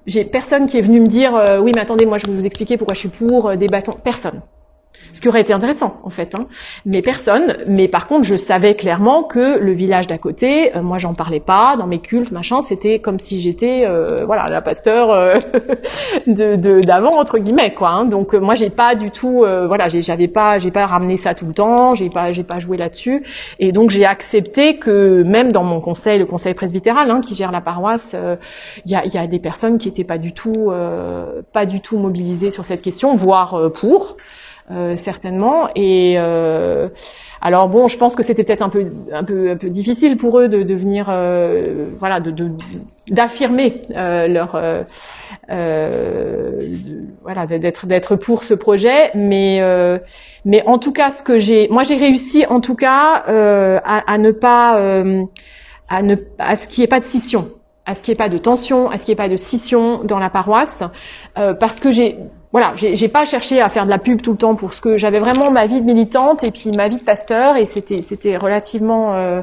j'ai 0.06 0.26
personne 0.26 0.66
qui 0.68 0.78
est 0.78 0.82
venu 0.82 1.00
me 1.00 1.08
dire 1.08 1.36
euh, 1.36 1.60
oui 1.60 1.72
mais 1.74 1.82
attendez 1.82 2.06
moi 2.06 2.18
je 2.18 2.28
vais 2.28 2.34
vous 2.34 2.46
expliquer 2.46 2.78
pourquoi 2.78 2.94
je 2.94 3.00
suis 3.00 3.10
pour 3.10 3.50
euh, 3.50 3.56
des 3.56 3.68
bâtons 3.68 3.96
personne 4.04 4.42
ce 5.14 5.22
qui 5.22 5.30
aurait 5.30 5.42
été 5.42 5.54
intéressant 5.54 6.00
en 6.04 6.10
fait. 6.10 6.36
Hein. 6.36 6.48
Mais 6.86 7.02
personne. 7.02 7.58
Mais 7.68 7.88
par 7.88 8.08
contre, 8.08 8.24
je 8.26 8.36
savais 8.36 8.76
clairement 8.76 9.24
que 9.24 9.60
le 9.60 9.72
village 9.72 10.08
d'à 10.08 10.18
côté, 10.18 10.76
euh, 10.76 10.82
moi 10.82 10.98
j'en 10.98 11.14
parlais 11.14 11.40
pas 11.40 11.76
dans 11.78 11.88
mes 11.88 12.00
cultes, 12.00 12.32
machin. 12.32 12.62
C'était 12.62 13.00
comme 13.00 13.20
si 13.20 13.40
j'étais, 13.40 13.86
euh, 13.86 14.26
voilà, 14.26 14.48
la 14.50 14.62
pasteur 14.62 15.12
euh, 15.12 15.38
de 16.28 16.82
d'avant 16.82 17.20
entre 17.20 17.38
guillemets 17.38 17.74
quoi. 17.74 17.90
Hein. 17.90 18.06
Donc 18.06 18.34
moi 18.34 18.56
j'ai 18.56 18.72
pas 18.72 18.96
du 18.96 19.12
tout, 19.12 19.46
voilà, 19.68 19.88
j'avais 19.88 20.28
pas, 20.28 20.58
j'ai 20.58 20.72
pas 20.72 20.86
ramené 20.88 21.18
ça 21.18 21.36
tout 21.36 21.46
le 21.46 21.54
temps, 21.54 21.94
j'ai 21.94 22.10
pas, 22.10 22.32
j'ai 22.32 22.44
pas 22.44 22.60
joué 22.60 22.78
là-dessus. 22.78 23.24
Et 23.60 23.72
donc 23.72 23.92
j'ai 23.92 24.06
accepté 24.06 24.78
que 24.78 25.22
même 25.24 25.52
dans 25.52 25.64
mon 25.64 25.80
conseil, 25.80 26.18
le 26.18 26.26
conseil 26.26 26.56
presbytéral 26.56 27.12
hein, 27.12 27.22
qui 27.22 27.36
gère 27.36 27.52
la 27.52 27.62
paroisse, 27.62 28.16
il 28.86 28.92
y 28.92 28.96
a, 28.96 29.06
y, 29.06 29.18
a, 29.18 29.28
des 29.28 29.40
personnes 29.40 29.78
qui 29.78 29.88
étaient 29.88 30.04
pas 30.04 30.18
du 30.18 30.34
tout, 30.34 30.72
pas 31.54 31.66
du 31.66 31.82
tout 31.82 31.98
mobilisées 31.98 32.50
sur 32.50 32.66
cette 32.66 32.82
question, 32.82 33.16
voire 33.16 33.72
pour. 33.74 34.18
Euh, 34.72 34.96
certainement. 34.96 35.68
Et 35.76 36.16
euh, 36.18 36.88
alors 37.42 37.68
bon, 37.68 37.90
je 37.90 37.98
pense 37.98 38.16
que 38.16 38.24
c'était 38.24 38.46
peut-être 38.46 38.62
un 38.62 38.70
peu, 38.70 38.94
un 39.12 39.26
peu, 39.26 39.52
un 39.52 39.58
peu 39.58 39.70
difficile 39.70 40.16
pour 40.16 40.40
eux 40.40 40.48
de, 40.48 40.64
devenir, 40.64 41.08
euh, 41.10 41.90
voilà, 42.00 42.22
de, 42.22 42.34
d'affirmer 43.10 43.82
leur, 43.90 44.52
voilà, 47.24 47.46
d'être, 47.46 47.88
d'être 47.88 48.16
pour 48.16 48.46
ce 48.46 48.54
projet. 48.54 49.12
Mais, 49.16 49.60
mais 50.46 50.64
en 50.66 50.80
tout 50.80 50.94
cas, 50.94 51.12
ce 51.12 51.24
que 51.24 51.40
j'ai, 51.40 51.68
moi, 51.68 51.84
j'ai 51.84 51.98
réussi, 51.98 52.46
en 52.46 52.62
tout 52.62 52.76
cas, 52.76 53.22
à, 53.26 54.18
ne 54.18 54.32
pas, 54.32 54.78
à 55.90 56.02
ne, 56.02 56.16
à 56.40 56.56
ce 56.56 56.70
qu'il 56.70 56.84
n'y 56.84 56.88
pas 56.88 57.00
de 57.00 57.06
scission 57.06 57.50
à 57.86 57.96
ce 57.96 58.02
qu'il 58.02 58.14
n'y 58.14 58.14
ait 58.14 58.24
pas 58.24 58.30
de 58.30 58.38
tension, 58.38 58.90
à 58.90 58.98
ce 58.98 59.04
qu'il 59.04 59.12
n'y 59.12 59.16
ait 59.16 59.26
pas 59.26 59.28
de 59.28 59.36
scission 59.36 60.06
dans 60.06 60.18
la 60.18 60.30
paroisse, 60.30 60.86
parce 61.36 61.82
que 61.82 61.92
j'ai 61.92 62.18
voilà, 62.54 62.74
j'ai 62.76 63.08
pas 63.08 63.26
cherché 63.26 63.60
à 63.62 63.68
faire 63.68 63.86
de 63.86 63.90
la 63.90 63.98
pub 63.98 64.22
tout 64.22 64.34
le 64.34 64.38
temps 64.38 64.54
pour 64.54 64.76
ce 64.76 64.82
que 64.82 64.96
j'avais 64.96 65.20
vraiment 65.20 65.50
ma 65.50 65.66
vie 65.66 65.82
de 65.82 65.86
militante 65.86 66.44
et 66.44 66.52
puis 66.52 66.70
ma 66.70 66.88
vie 66.88 66.98
de 66.98 67.02
pasteur 67.04 67.58
et 67.58 67.66
c'était 67.66 68.02
c'était 68.02 68.38
relativement 68.38 69.16
euh, 69.16 69.42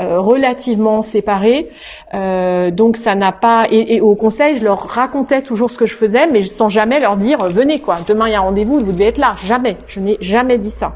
euh, 0.00 0.18
relativement 0.18 1.00
séparé. 1.00 1.70
Euh, 2.14 2.72
donc 2.72 2.96
ça 2.96 3.14
n'a 3.14 3.30
pas 3.30 3.68
et, 3.70 4.00
au 4.00 4.16
conseil 4.16 4.56
je 4.56 4.64
leur 4.64 4.80
racontais 4.88 5.42
toujours 5.42 5.70
ce 5.70 5.78
que 5.78 5.86
je 5.86 5.94
faisais 5.94 6.26
mais 6.26 6.42
sans 6.42 6.68
jamais 6.68 6.98
leur 6.98 7.16
dire 7.16 7.44
venez 7.48 7.78
quoi 7.78 7.98
demain 8.04 8.26
il 8.26 8.32
y 8.32 8.34
a 8.34 8.40
rendez-vous 8.40 8.80
vous 8.80 8.92
devez 8.92 9.06
être 9.06 9.18
là 9.18 9.36
jamais 9.44 9.76
je 9.86 10.00
n'ai 10.00 10.18
jamais 10.20 10.58
dit 10.58 10.72
ça. 10.72 10.94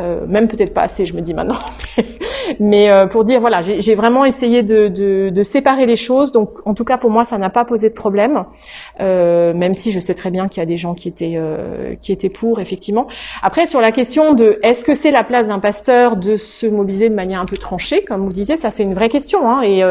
euh, 0.00 0.26
même 0.26 0.48
peut-être 0.48 0.72
pas 0.74 0.82
assez, 0.82 1.06
je 1.06 1.14
me 1.14 1.20
dis 1.20 1.34
maintenant, 1.34 1.58
mais 2.58 2.90
euh, 2.90 3.06
pour 3.06 3.24
dire 3.24 3.40
voilà, 3.40 3.62
j'ai 3.62 3.94
vraiment 3.94 4.24
essayé 4.24 4.62
de, 4.62 4.88
de, 4.88 5.30
de, 5.30 5.42
séparer 5.42 5.86
les 5.86 5.96
choses. 5.96 6.32
Donc, 6.32 6.50
en 6.64 6.74
tout 6.74 6.84
cas 6.84 6.98
pour 6.98 7.10
moi, 7.10 7.24
ça 7.24 7.38
n'a 7.38 7.50
pas 7.50 7.64
posé 7.64 7.88
de 7.88 7.94
problème, 7.94 8.44
euh, 9.00 9.54
même 9.54 9.74
si 9.74 9.92
je 9.92 10.00
sais 10.00 10.14
très 10.14 10.30
bien 10.30 10.48
qu'il 10.48 10.60
y 10.60 10.62
a 10.62 10.66
des 10.66 10.76
gens 10.76 10.94
qui 10.94 11.08
étaient 11.08 11.34
euh, 11.36 11.94
qui 12.00 12.12
étaient 12.12 12.28
pour, 12.28 12.60
effectivement. 12.60 13.06
Après, 13.42 13.66
sur 13.66 13.80
la 13.80 13.92
question 13.92 14.34
de 14.34 14.58
est-ce 14.62 14.84
que 14.84 14.94
c'est 14.94 15.10
la 15.10 15.24
place 15.24 15.46
d'un 15.46 15.60
pasteur 15.60 16.16
de 16.16 16.36
se 16.36 16.66
mobiliser 16.66 17.08
de 17.08 17.14
manière 17.14 17.40
un 17.40 17.46
peu 17.46 17.56
tranchée, 17.56 18.02
comme 18.04 18.24
vous 18.24 18.32
disiez, 18.32 18.56
ça 18.56 18.70
c'est 18.70 18.82
une 18.82 18.94
vraie 18.94 19.08
question. 19.08 19.48
Hein, 19.48 19.62
et, 19.62 19.82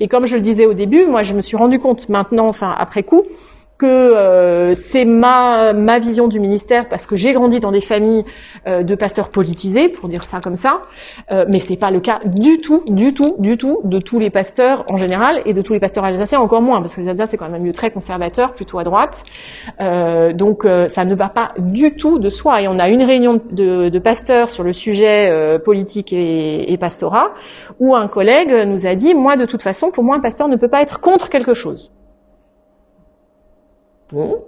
et 0.00 0.08
comme 0.08 0.26
je 0.26 0.34
le 0.34 0.40
disais 0.40 0.66
au 0.66 0.74
début, 0.74 1.06
moi 1.06 1.22
je 1.22 1.34
me 1.34 1.40
suis 1.40 1.56
rendu 1.56 1.78
compte 1.78 2.08
maintenant, 2.08 2.48
enfin 2.48 2.74
après 2.78 3.02
coup, 3.02 3.22
que 3.78 3.86
euh, 3.86 4.74
c'est 4.74 5.04
ma 5.04 5.72
ma 5.72 6.00
vision 6.00 6.26
du 6.26 6.40
ministère 6.40 6.88
parce 6.88 7.06
que 7.06 7.14
j'ai 7.14 7.32
grandi 7.32 7.60
dans 7.60 7.70
des 7.70 7.80
familles 7.80 8.24
euh, 8.66 8.82
de 8.82 8.94
pasteurs 8.96 9.28
politisés 9.28 9.88
pour 9.88 10.08
dire 10.08 10.24
ça 10.24 10.40
comme 10.40 10.56
ça. 10.56 10.82
Euh, 11.30 11.44
mais 11.48 11.60
c'est 11.60 11.76
pas 11.76 11.92
le 11.92 12.00
cas 12.00 12.18
du 12.24 12.60
tout 12.60 12.82
du 12.88 13.14
tout 13.14 13.36
du 13.38 13.56
tout 13.56 13.80
de 13.84 14.00
tous 14.00 14.18
les 14.18 14.30
pasteurs 14.30 14.84
en 14.88 14.96
général 14.96 15.42
et 15.46 15.52
de 15.54 15.62
tous 15.62 15.74
les 15.74 15.80
pasteurs 15.80 16.04
alsaciens 16.04 16.40
encore 16.40 16.60
moins 16.60 16.80
parce 16.80 16.96
que 16.96 17.00
les 17.00 17.26
c'est 17.26 17.36
quand 17.36 17.46
même 17.46 17.54
un 17.54 17.58
milieu 17.58 17.72
très 17.72 17.90
conservateur 17.90 18.54
plutôt 18.54 18.78
à 18.78 18.84
droite. 18.84 19.24
Donc 19.78 20.66
ça 20.88 21.04
ne 21.04 21.14
va 21.14 21.28
pas 21.28 21.52
du 21.58 21.94
tout 21.96 22.18
de 22.18 22.30
soi. 22.30 22.62
Et 22.62 22.68
on 22.68 22.78
a 22.78 22.88
une 22.88 23.02
réunion 23.02 23.40
de, 23.50 23.88
de 23.88 23.98
pasteurs 23.98 24.50
sur 24.50 24.62
le 24.62 24.72
sujet 24.72 25.58
politique 25.64 26.12
et, 26.12 26.72
et 26.72 26.78
pastorat 26.78 27.32
où 27.78 27.94
un 27.94 28.08
collègue 28.08 28.52
nous 28.66 28.86
a 28.86 28.94
dit 28.94 29.14
moi 29.14 29.36
de 29.36 29.46
toute 29.46 29.62
façon 29.62 29.90
pour 29.90 30.04
moi 30.04 30.16
un 30.16 30.20
pasteur 30.20 30.48
ne 30.48 30.56
peut 30.56 30.68
pas 30.68 30.82
être 30.82 31.00
contre 31.00 31.28
quelque 31.28 31.54
chose 31.54 31.92
Bon. 34.12 34.44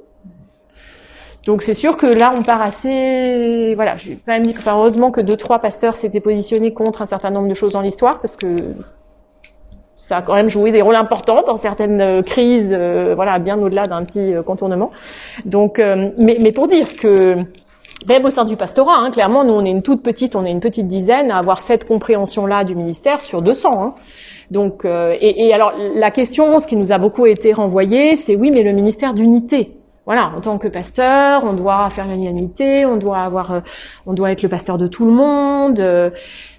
Donc 1.47 1.63
c'est 1.63 1.75
sûr 1.75 1.97
que 1.97 2.07
là 2.07 2.33
on 2.37 2.43
part 2.43 2.61
assez, 2.61 3.75
voilà, 3.75 3.97
j'ai 3.97 4.17
quand 4.17 4.33
même 4.33 4.47
dit 4.47 4.55
que, 4.55 4.69
heureusement 4.69 5.11
que 5.11 5.21
deux 5.21 5.37
trois 5.37 5.59
pasteurs 5.59 5.97
s'étaient 5.97 6.21
positionnés 6.21 6.73
contre 6.75 7.01
un 7.03 7.07
certain 7.07 7.31
nombre 7.31 7.49
de 7.49 7.55
choses 7.55 7.73
dans 7.73 7.81
l'histoire 7.81 8.21
parce 8.21 8.37
que 8.37 8.75
ça 9.97 10.19
a 10.19 10.23
quand 10.23 10.35
même 10.35 10.49
joué 10.49 10.73
des 10.73 10.83
rôles 10.83 10.97
importants 10.97 11.43
dans 11.47 11.57
certaines 11.57 12.01
euh, 12.01 12.23
crises, 12.23 12.75
euh, 12.77 13.15
voilà, 13.15 13.39
bien 13.39 13.61
au-delà 13.61 13.87
d'un 13.87 14.03
petit 14.05 14.35
euh, 14.35 14.43
contournement. 14.43 14.91
Donc, 15.45 15.79
mais, 15.79 16.39
mais 16.41 16.53
pour 16.53 16.69
dire 16.69 16.97
que 16.97 17.37
même 18.09 18.25
au 18.25 18.31
sein 18.31 18.45
du 18.45 18.57
pastorat, 18.57 18.99
hein, 18.99 19.11
clairement, 19.11 19.45
nous 19.45 19.53
on 19.53 19.65
est 19.65 19.71
une 19.71 19.83
toute 19.83 20.03
petite, 20.03 20.37
on 20.37 20.45
est 20.45 20.51
une 20.51 20.61
petite 20.61 20.89
dizaine 20.89 21.31
à 21.31 21.39
avoir 21.39 21.61
cette 21.61 21.87
compréhension-là 21.87 22.65
du 22.65 22.75
ministère 22.75 23.21
sur 23.21 23.43
200. 23.43 23.83
Hein. 23.83 23.95
Donc, 24.51 24.85
euh, 24.85 25.17
et, 25.21 25.47
et, 25.47 25.55
alors 25.55 25.73
la 25.95 26.11
question, 26.11 26.59
ce 26.59 26.67
qui 26.67 26.77
nous 26.77 26.93
a 26.93 26.99
beaucoup 26.99 27.27
été 27.27 27.53
renvoyé, 27.53 28.17
c'est 28.17 28.37
oui, 28.37 28.51
mais 28.51 28.63
le 28.63 28.73
ministère 28.73 29.15
d'unité. 29.15 29.77
Voilà, 30.07 30.33
en 30.37 30.41
tant 30.41 30.59
que 30.59 30.67
pasteur, 30.67 31.45
on 31.45 31.53
doit 31.53 31.89
faire 31.91 32.09
l'unanimité, 32.09 32.85
on 32.85 32.97
doit 32.97 33.19
avoir, 33.19 33.53
euh, 33.53 33.61
on 34.07 34.13
doit 34.13 34.33
être 34.33 34.43
le 34.43 34.49
pasteur 34.49 34.77
de 34.77 34.89
tout 34.89 35.05
le 35.05 35.13
monde. 35.13 35.79
Euh, 35.79 36.11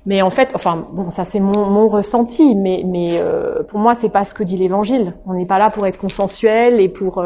mais 0.05 0.21
en 0.21 0.29
fait, 0.31 0.51
enfin, 0.55 0.87
bon, 0.91 1.11
ça 1.11 1.25
c'est 1.25 1.39
mon, 1.39 1.87
ressenti, 1.87 2.55
mais, 2.55 2.83
mais 2.85 3.21
pour 3.67 3.79
moi 3.79 3.93
c'est 3.95 4.09
pas 4.09 4.25
ce 4.25 4.33
que 4.33 4.43
dit 4.43 4.57
l'Évangile. 4.57 5.13
On 5.25 5.33
n'est 5.33 5.45
pas 5.45 5.59
là 5.59 5.69
pour 5.69 5.85
être 5.85 5.97
consensuel 5.97 6.79
et 6.79 6.89
pour 6.89 7.23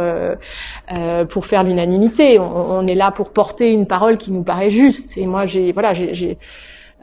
pour 1.29 1.45
faire 1.45 1.63
l'unanimité. 1.63 2.39
On, 2.39 2.43
on, 2.43 2.87
est 2.87 2.95
là 2.95 3.11
pour 3.11 3.31
porter 3.31 3.71
une 3.71 3.87
parole 3.87 4.17
qui 4.17 4.31
nous 4.31 4.43
paraît 4.43 4.71
juste. 4.71 5.17
Et 5.17 5.25
moi, 5.25 5.45
j'ai, 5.45 5.71
voilà, 5.71 5.93
j'ai 5.93 6.37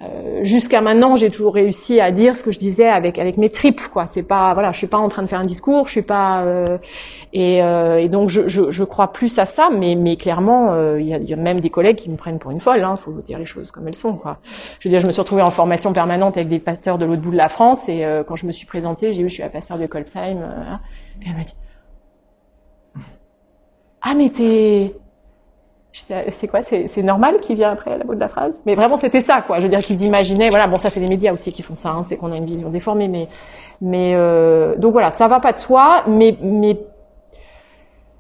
euh, 0.03 0.45
jusqu'à 0.45 0.81
maintenant, 0.81 1.17
j'ai 1.17 1.31
toujours 1.31 1.55
réussi 1.55 2.01
à 2.01 2.11
dire 2.11 2.35
ce 2.35 2.43
que 2.43 2.51
je 2.51 2.59
disais 2.59 2.89
avec 2.89 3.19
avec 3.19 3.37
mes 3.37 3.51
tripes, 3.51 3.83
quoi. 3.89 4.07
C'est 4.07 4.23
pas, 4.23 4.53
voilà, 4.55 4.73
je 4.73 4.79
suis 4.79 4.87
pas 4.87 4.99
en 4.99 5.09
train 5.09 5.23
de 5.23 5.29
faire 5.29 5.39
un 5.39 5.45
discours, 5.45 5.87
je 5.87 5.93
suis 5.93 6.03
pas, 6.03 6.43
euh, 6.43 6.79
et, 7.33 7.63
euh, 7.63 7.99
et, 7.99 8.09
donc 8.09 8.29
je, 8.29 8.49
je, 8.49 8.71
je, 8.71 8.85
crois 8.85 9.13
plus 9.13 9.39
à 9.39 9.47
ça, 9.47 9.71
mais 9.71 9.95
mais 9.95 10.17
clairement, 10.17 10.97
il 10.97 11.07
y 11.07 11.15
a, 11.15 11.19
y, 11.19 11.33
a, 11.33 11.37
même 11.37 11.61
des 11.61 11.71
collègues 11.71 11.97
qui 11.97 12.11
me 12.11 12.17
prennent 12.17 12.39
pour 12.39 12.51
une 12.51 12.61
folle. 12.61 12.83
Hein, 12.83 12.97
faut 12.97 13.13
dire 13.25 13.39
les 13.39 13.47
choses 13.47 13.71
comme 13.71 13.87
elles 13.87 13.97
sont, 13.97 14.15
quoi. 14.15 14.39
Je 14.81 14.89
veux 14.89 14.91
dire, 14.91 15.01
je 15.01 15.07
me 15.07 15.13
suis 15.13 15.21
retrouvée 15.21 15.43
en 15.43 15.51
formation 15.51 15.93
permanente 15.93 16.37
avec 16.37 16.49
des 16.49 16.59
pasteurs 16.59 16.99
de 16.99 17.05
l'autre 17.05 17.23
bout 17.23 17.31
de 17.31 17.37
la 17.37 17.49
France, 17.49 17.89
et 17.89 18.05
quand 18.27 18.37
je 18.37 18.47
me 18.47 18.53
suis 18.53 18.67
présentée, 18.67 19.13
j'ai 19.13 19.23
eu, 19.23 19.29
je 19.29 19.35
suis 19.35 19.43
la 19.43 19.51
pasteur 19.51 19.79
de 19.79 19.87
Kolbsheim, 19.87 20.39
et 21.21 21.27
elle 21.29 21.37
m'a 21.37 21.45
dit, 21.45 21.55
ah 24.03 24.15
mais 24.15 24.31
t'es 24.31 24.95
c'est 26.31 26.49
quoi 26.49 26.63
C'est 26.63 27.03
normal 27.03 27.37
qui 27.41 27.55
vient 27.55 27.73
après 27.73 27.99
la 27.99 28.05
bout 28.05 28.15
de 28.15 28.21
la 28.21 28.29
phrase? 28.29 28.61
Mais 28.65 28.75
vraiment, 28.75 28.97
c'était 28.97 29.21
ça, 29.21 29.43
quoi. 29.43 29.59
Je 29.59 29.65
veux 29.65 29.69
dire 29.69 29.81
qu'ils 29.81 30.03
imaginaient. 30.03 30.49
Voilà, 30.49 30.67
bon, 30.67 30.79
ça 30.79 30.91
c'est 30.91 31.01
les 31.01 31.09
médias 31.09 31.33
aussi 31.33 31.53
qui 31.53 31.63
font 31.63 31.77
ça. 31.77 31.91
Hein, 31.91 32.03
c'est 32.03 32.17
qu'on 32.17 32.33
a 32.33 32.37
une 32.37 32.47
vision 32.47 32.71
déformée, 32.71 33.09
mais 33.09 33.29
mais 33.81 34.13
euh, 34.15 34.77
donc 34.77 34.93
voilà, 34.93 35.11
ça 35.11 35.29
va 35.29 35.41
pas 35.41 35.53
de 35.53 35.59
soi, 35.59 36.05
mais 36.07 36.37
mais 36.41 36.79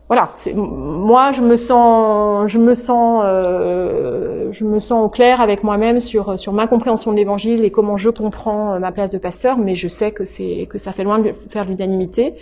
voilà, 0.09 0.31
moi 0.55 1.33
je 1.33 1.41
me 1.41 1.57
sens, 1.57 2.51
je 2.51 2.59
me 2.59 2.74
sens, 2.74 3.23
euh, 3.24 4.53
je 4.53 4.65
me 4.65 4.79
sens 4.79 5.05
au 5.05 5.09
clair 5.09 5.41
avec 5.41 5.65
moi-même 5.65 6.01
sur 6.01 6.39
sur 6.39 6.53
ma 6.53 6.66
compréhension 6.66 7.12
de 7.12 7.16
l'Évangile 7.16 7.65
et 7.65 7.70
comment 7.70 7.97
je 7.97 8.11
comprends 8.11 8.74
euh, 8.74 8.79
ma 8.79 8.93
place 8.93 9.11
de 9.11 9.16
pasteur, 9.16 9.57
mais 9.57 9.74
je 9.74 9.89
sais 9.89 10.11
que 10.11 10.27
c'est 10.27 10.66
que 10.69 10.77
ça 10.77 10.93
fait 10.93 11.05
loin 11.05 11.19
de 11.19 11.33
faire 11.49 11.65
l'unanimité. 11.65 12.35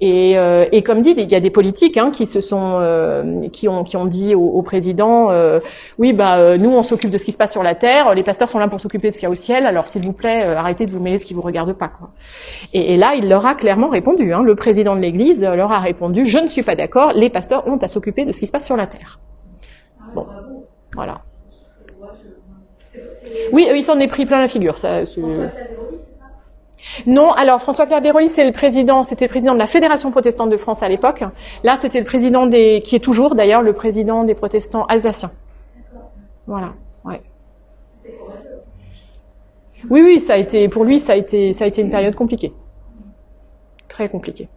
Et, 0.00 0.38
euh, 0.38 0.66
et 0.72 0.82
comme 0.82 1.02
dit, 1.02 1.14
il 1.16 1.30
y 1.30 1.34
a 1.34 1.40
des 1.40 1.50
politiques 1.50 1.98
hein, 1.98 2.10
qui 2.12 2.24
se 2.24 2.40
sont, 2.40 2.78
euh, 2.80 3.48
qui 3.52 3.68
ont 3.68 3.84
qui 3.84 3.96
ont 3.96 4.06
dit 4.06 4.34
au, 4.34 4.62
président, 4.62 5.30
euh, 5.30 5.60
oui 5.98 6.12
bah 6.12 6.56
nous 6.56 6.70
on 6.70 6.82
s'occupe 6.82 7.10
de 7.10 7.18
ce 7.18 7.24
qui 7.24 7.32
se 7.32 7.38
passe 7.38 7.52
sur 7.52 7.62
la 7.62 7.74
terre, 7.74 8.14
les 8.14 8.22
pasteurs 8.22 8.48
sont 8.48 8.58
là 8.58 8.68
pour 8.68 8.80
s'occuper 8.80 9.08
de 9.08 9.14
ce 9.14 9.18
qu'il 9.18 9.26
y 9.26 9.26
a 9.26 9.30
au 9.30 9.34
ciel, 9.34 9.66
alors 9.66 9.88
s'il 9.88 10.02
vous 10.02 10.12
plaît 10.12 10.42
arrêtez 10.42 10.86
de 10.86 10.90
vous 10.90 11.00
mêler 11.00 11.16
de 11.16 11.22
ce 11.22 11.26
qui 11.26 11.34
vous 11.34 11.42
regarde 11.42 11.72
pas 11.72 11.88
quoi. 11.88 12.10
Et, 12.72 12.94
et 12.94 12.96
là 12.96 13.14
il 13.16 13.28
leur 13.28 13.46
a 13.46 13.54
clairement 13.54 13.88
répondu, 13.88 14.32
hein, 14.32 14.42
le 14.42 14.54
président 14.54 14.94
de 14.94 15.00
l'Église 15.00 15.42
leur 15.42 15.72
a 15.72 15.78
répondu, 15.78 16.26
je 16.26 16.38
ne 16.38 16.48
suis 16.48 16.62
pas 16.62 16.76
d'accord 16.76 17.07
les 17.14 17.30
pasteurs 17.30 17.66
ont 17.66 17.76
à 17.78 17.88
s'occuper 17.88 18.24
de 18.24 18.32
ce 18.32 18.40
qui 18.40 18.46
se 18.46 18.52
passe 18.52 18.66
sur 18.66 18.76
la 18.76 18.86
terre. 18.86 19.20
Bon, 20.14 20.26
voilà. 20.94 21.20
Oui, 23.52 23.68
ils 23.74 23.84
s'en 23.84 23.98
est 23.98 24.08
pris 24.08 24.26
plein 24.26 24.40
la 24.40 24.48
figure. 24.48 24.78
Ça, 24.78 25.04
non, 27.06 27.32
alors 27.32 27.60
François 27.60 27.86
Claveroli, 27.86 28.28
c'est 28.28 28.52
c'était 29.04 29.24
le 29.26 29.28
président 29.28 29.54
de 29.54 29.58
la 29.58 29.66
Fédération 29.66 30.10
protestante 30.10 30.50
de 30.50 30.56
France 30.56 30.82
à 30.82 30.88
l'époque. 30.88 31.24
Là, 31.62 31.76
c'était 31.76 31.98
le 31.98 32.04
président 32.04 32.46
des, 32.46 32.82
qui 32.82 32.96
est 32.96 33.00
toujours 33.00 33.34
d'ailleurs 33.34 33.62
le 33.62 33.72
président 33.72 34.24
des 34.24 34.34
protestants 34.34 34.84
alsaciens. 34.84 35.32
Voilà, 36.46 36.74
ouais. 37.04 37.20
Oui, 39.90 40.02
oui, 40.02 40.20
ça 40.20 40.34
a 40.34 40.36
été, 40.38 40.68
pour 40.68 40.84
lui, 40.84 40.98
ça 40.98 41.12
a 41.12 41.16
été, 41.16 41.52
ça 41.52 41.64
a 41.64 41.66
été 41.66 41.82
une 41.82 41.90
période 41.90 42.14
compliquée, 42.14 42.52
très 43.88 44.08
compliquée. 44.08 44.48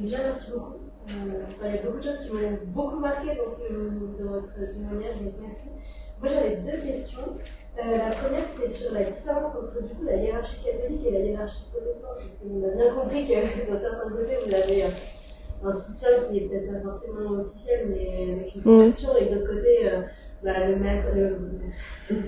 Déjà, 0.00 0.18
merci 0.18 0.50
beaucoup. 0.50 0.74
Euh, 1.08 1.44
il 1.64 1.74
y 1.74 1.78
a 1.78 1.82
beaucoup 1.82 1.98
de 1.98 2.02
choses 2.02 2.18
qui 2.20 2.32
m'ont 2.32 2.58
beaucoup 2.66 2.98
marqué 2.98 3.28
dans, 3.28 3.50
ce, 3.56 4.22
dans 4.22 4.30
votre 4.30 4.54
témoignage, 4.54 5.20
donc 5.22 5.34
merci. 5.40 5.68
Moi, 6.20 6.30
j'avais 6.32 6.56
deux 6.56 6.86
questions. 6.86 7.36
Euh, 7.78 7.98
la 7.98 8.10
première, 8.10 8.44
c'est 8.46 8.68
sur 8.68 8.92
la 8.92 9.04
différence 9.04 9.54
entre 9.56 9.82
du 9.82 9.94
coup, 9.94 10.04
la 10.04 10.16
hiérarchie 10.16 10.62
catholique 10.64 11.06
et 11.06 11.10
la 11.10 11.20
hiérarchie 11.20 11.64
protestante, 11.72 12.18
parce 12.18 12.38
qu'on 12.38 12.62
a 12.62 12.74
bien 12.74 12.94
compris 12.94 13.26
que 13.26 13.70
dans 13.72 13.80
certains 13.80 14.10
côtés, 14.10 14.36
vous 14.46 14.54
avez 14.54 14.84
un 15.62 15.72
soutien 15.72 16.10
qui 16.26 16.34
n'est 16.34 16.48
peut-être 16.48 16.72
pas 16.72 16.80
forcément 16.80 17.40
officiel, 17.40 17.86
mais 17.88 18.32
avec 18.32 18.54
une 18.54 18.62
protection, 18.62 19.16
et 19.16 19.26
de 19.26 19.34
l'autre 19.34 19.54
côté, 19.54 19.88
euh, 19.90 20.02
bah, 20.42 20.66
le, 20.68 20.76
maître, 20.76 21.08
le, 21.14 21.38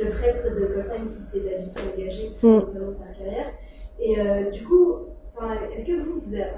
le, 0.00 0.10
prêtre 0.10 0.44
de 0.54 0.66
Colsheim 0.66 1.06
qui 1.06 1.22
s'est 1.22 1.40
d'habitude 1.40 1.82
engagé 1.94 2.32
pour 2.40 2.50
mmh. 2.50 2.96
sa 2.98 3.14
carrière. 3.18 3.52
Et 4.00 4.18
euh, 4.18 4.50
du 4.50 4.64
coup, 4.64 5.10
est-ce 5.74 5.86
que 5.86 5.92
vous, 5.92 6.20
vous 6.20 6.34
avez, 6.34 6.50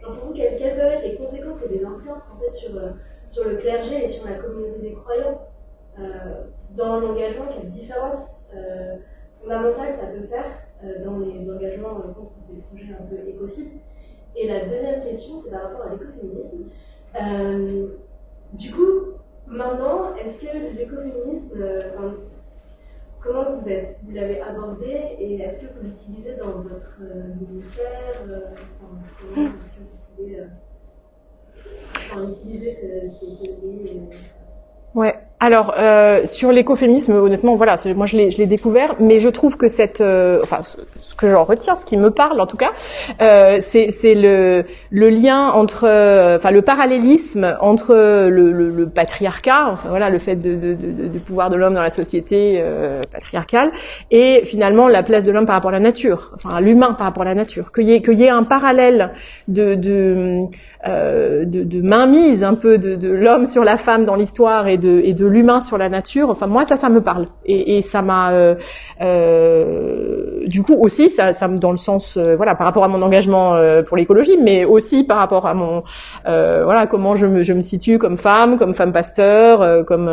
genre 0.00 0.16
pour 0.16 0.28
vous, 0.28 0.32
quelles, 0.34 0.56
peuvent 0.56 0.92
être 0.92 1.04
les 1.04 1.16
conséquences 1.16 1.62
et 1.62 1.68
les 1.68 1.84
influences 1.84 2.28
en 2.32 2.38
fait 2.38 2.52
sur, 2.52 2.76
euh, 2.76 2.90
sur 3.26 3.44
le 3.44 3.56
clergé 3.56 4.04
et 4.04 4.06
sur 4.06 4.26
la 4.26 4.34
communauté 4.34 4.80
des 4.80 4.92
croyants. 4.92 5.40
Euh, 5.98 6.44
dans 6.76 7.00
l'engagement 7.00 7.46
Quelle 7.52 7.70
différence 7.70 8.46
euh, 8.54 8.96
fondamentale 9.40 9.92
ça 9.94 10.06
peut 10.06 10.26
faire 10.26 10.46
dans 11.04 11.18
les 11.18 11.50
engagements 11.50 11.94
contre 11.94 12.30
ces 12.38 12.54
projets 12.70 12.92
un 12.92 13.02
peu 13.04 13.28
écocides. 13.28 13.72
Et 14.36 14.46
la 14.46 14.60
deuxième 14.60 15.00
question, 15.02 15.42
c'est 15.42 15.50
par 15.50 15.62
rapport 15.64 15.86
à 15.86 15.90
l'écoféminisme. 15.90 16.66
du 18.52 18.70
coup, 18.70 19.18
maintenant, 19.48 20.14
est-ce 20.14 20.38
que 20.38 20.76
l'écoféminisme, 20.76 21.64
comment 23.28 23.56
vous, 23.56 23.58
vous 23.60 24.10
l'avez 24.12 24.40
abordé 24.40 24.86
et 25.18 25.40
est-ce 25.40 25.58
que 25.60 25.66
vous 25.66 25.82
l'utilisez 25.84 26.36
dans 26.36 26.62
votre 26.62 26.98
euh, 27.02 27.34
ministère 27.38 28.22
euh, 28.26 28.40
Comment 28.80 29.48
est-ce 29.48 29.68
que 29.70 29.80
vous 29.80 29.98
pouvez 30.16 30.40
euh, 30.40 32.28
utiliser 32.30 32.70
ces, 32.72 33.10
ces 33.10 33.26
Ouais. 34.94 35.14
Alors 35.40 35.74
euh, 35.78 36.26
sur 36.26 36.50
l'écoféminisme, 36.50 37.12
honnêtement, 37.12 37.54
voilà, 37.54 37.76
moi 37.94 38.06
je 38.06 38.16
l'ai, 38.16 38.30
je 38.32 38.38
l'ai 38.38 38.46
découvert, 38.46 38.96
mais 38.98 39.20
je 39.20 39.28
trouve 39.28 39.56
que 39.56 39.68
cette, 39.68 40.00
euh, 40.00 40.40
enfin, 40.42 40.62
ce, 40.64 41.14
que 41.14 41.28
j'en 41.28 41.44
retiens, 41.44 41.76
ce 41.76 41.84
qui 41.84 41.96
me 41.96 42.10
parle 42.10 42.40
en 42.40 42.46
tout 42.46 42.56
cas, 42.56 42.72
euh, 43.20 43.58
c'est, 43.60 43.92
c'est 43.92 44.16
le, 44.16 44.64
le 44.90 45.08
lien 45.10 45.50
entre, 45.50 45.84
enfin, 46.36 46.50
le 46.50 46.62
parallélisme 46.62 47.56
entre 47.60 47.94
le, 47.94 48.50
le, 48.50 48.70
le 48.70 48.88
patriarcat, 48.88 49.68
enfin 49.70 49.90
voilà, 49.90 50.10
le 50.10 50.18
fait 50.18 50.34
de, 50.34 50.56
de, 50.56 50.74
de, 50.74 51.06
du 51.06 51.20
pouvoir 51.20 51.50
de 51.50 51.56
l'homme 51.56 51.74
dans 51.74 51.82
la 51.82 51.90
société 51.90 52.58
euh, 52.60 53.00
patriarcale, 53.12 53.70
et 54.10 54.42
finalement 54.44 54.88
la 54.88 55.04
place 55.04 55.22
de 55.22 55.30
l'homme 55.30 55.46
par 55.46 55.54
rapport 55.54 55.70
à 55.70 55.74
la 55.74 55.80
nature, 55.80 56.32
enfin 56.34 56.60
l'humain 56.60 56.94
par 56.94 57.06
rapport 57.06 57.22
à 57.22 57.26
la 57.26 57.36
nature, 57.36 57.70
qu'il 57.70 57.84
y 57.84 57.92
ait, 57.92 58.02
y 58.04 58.24
ait 58.24 58.28
un 58.28 58.42
parallèle 58.42 59.12
de, 59.46 59.76
de, 59.76 60.48
euh, 60.88 61.44
de, 61.44 61.62
de 61.62 61.80
mainmise 61.82 62.42
un 62.42 62.54
peu 62.54 62.78
de, 62.78 62.96
de 62.96 63.08
l'homme 63.08 63.46
sur 63.46 63.64
la 63.64 63.76
femme 63.76 64.04
dans 64.04 64.14
l'histoire 64.16 64.66
et 64.68 64.78
de, 64.78 65.00
et 65.04 65.12
de 65.12 65.26
l'humain 65.26 65.60
sur 65.60 65.78
la 65.78 65.88
nature. 65.88 66.30
Enfin 66.30 66.46
moi 66.46 66.64
ça 66.64 66.76
ça 66.76 66.88
me 66.88 67.00
parle 67.00 67.26
et, 67.44 67.76
et 67.76 67.82
ça 67.82 68.02
m'a 68.02 68.32
euh, 68.32 68.54
euh, 69.00 70.46
du 70.46 70.62
coup 70.62 70.74
aussi 70.80 71.10
ça, 71.10 71.32
ça 71.32 71.48
me 71.48 71.58
dans 71.58 71.70
le 71.70 71.76
sens 71.76 72.16
euh, 72.16 72.36
voilà 72.36 72.54
par 72.54 72.66
rapport 72.66 72.84
à 72.84 72.88
mon 72.88 73.02
engagement 73.02 73.54
euh, 73.54 73.82
pour 73.82 73.96
l'écologie, 73.96 74.38
mais 74.42 74.64
aussi 74.64 75.04
par 75.04 75.18
rapport 75.18 75.46
à 75.46 75.54
mon 75.54 75.82
voilà 76.24 76.86
comment 76.86 77.16
je 77.16 77.26
me 77.26 77.42
je 77.42 77.52
me 77.52 77.62
situe 77.62 77.98
comme 77.98 78.18
femme, 78.18 78.58
comme 78.58 78.74
femme 78.74 78.92
pasteur, 78.92 79.84
comme 79.86 80.10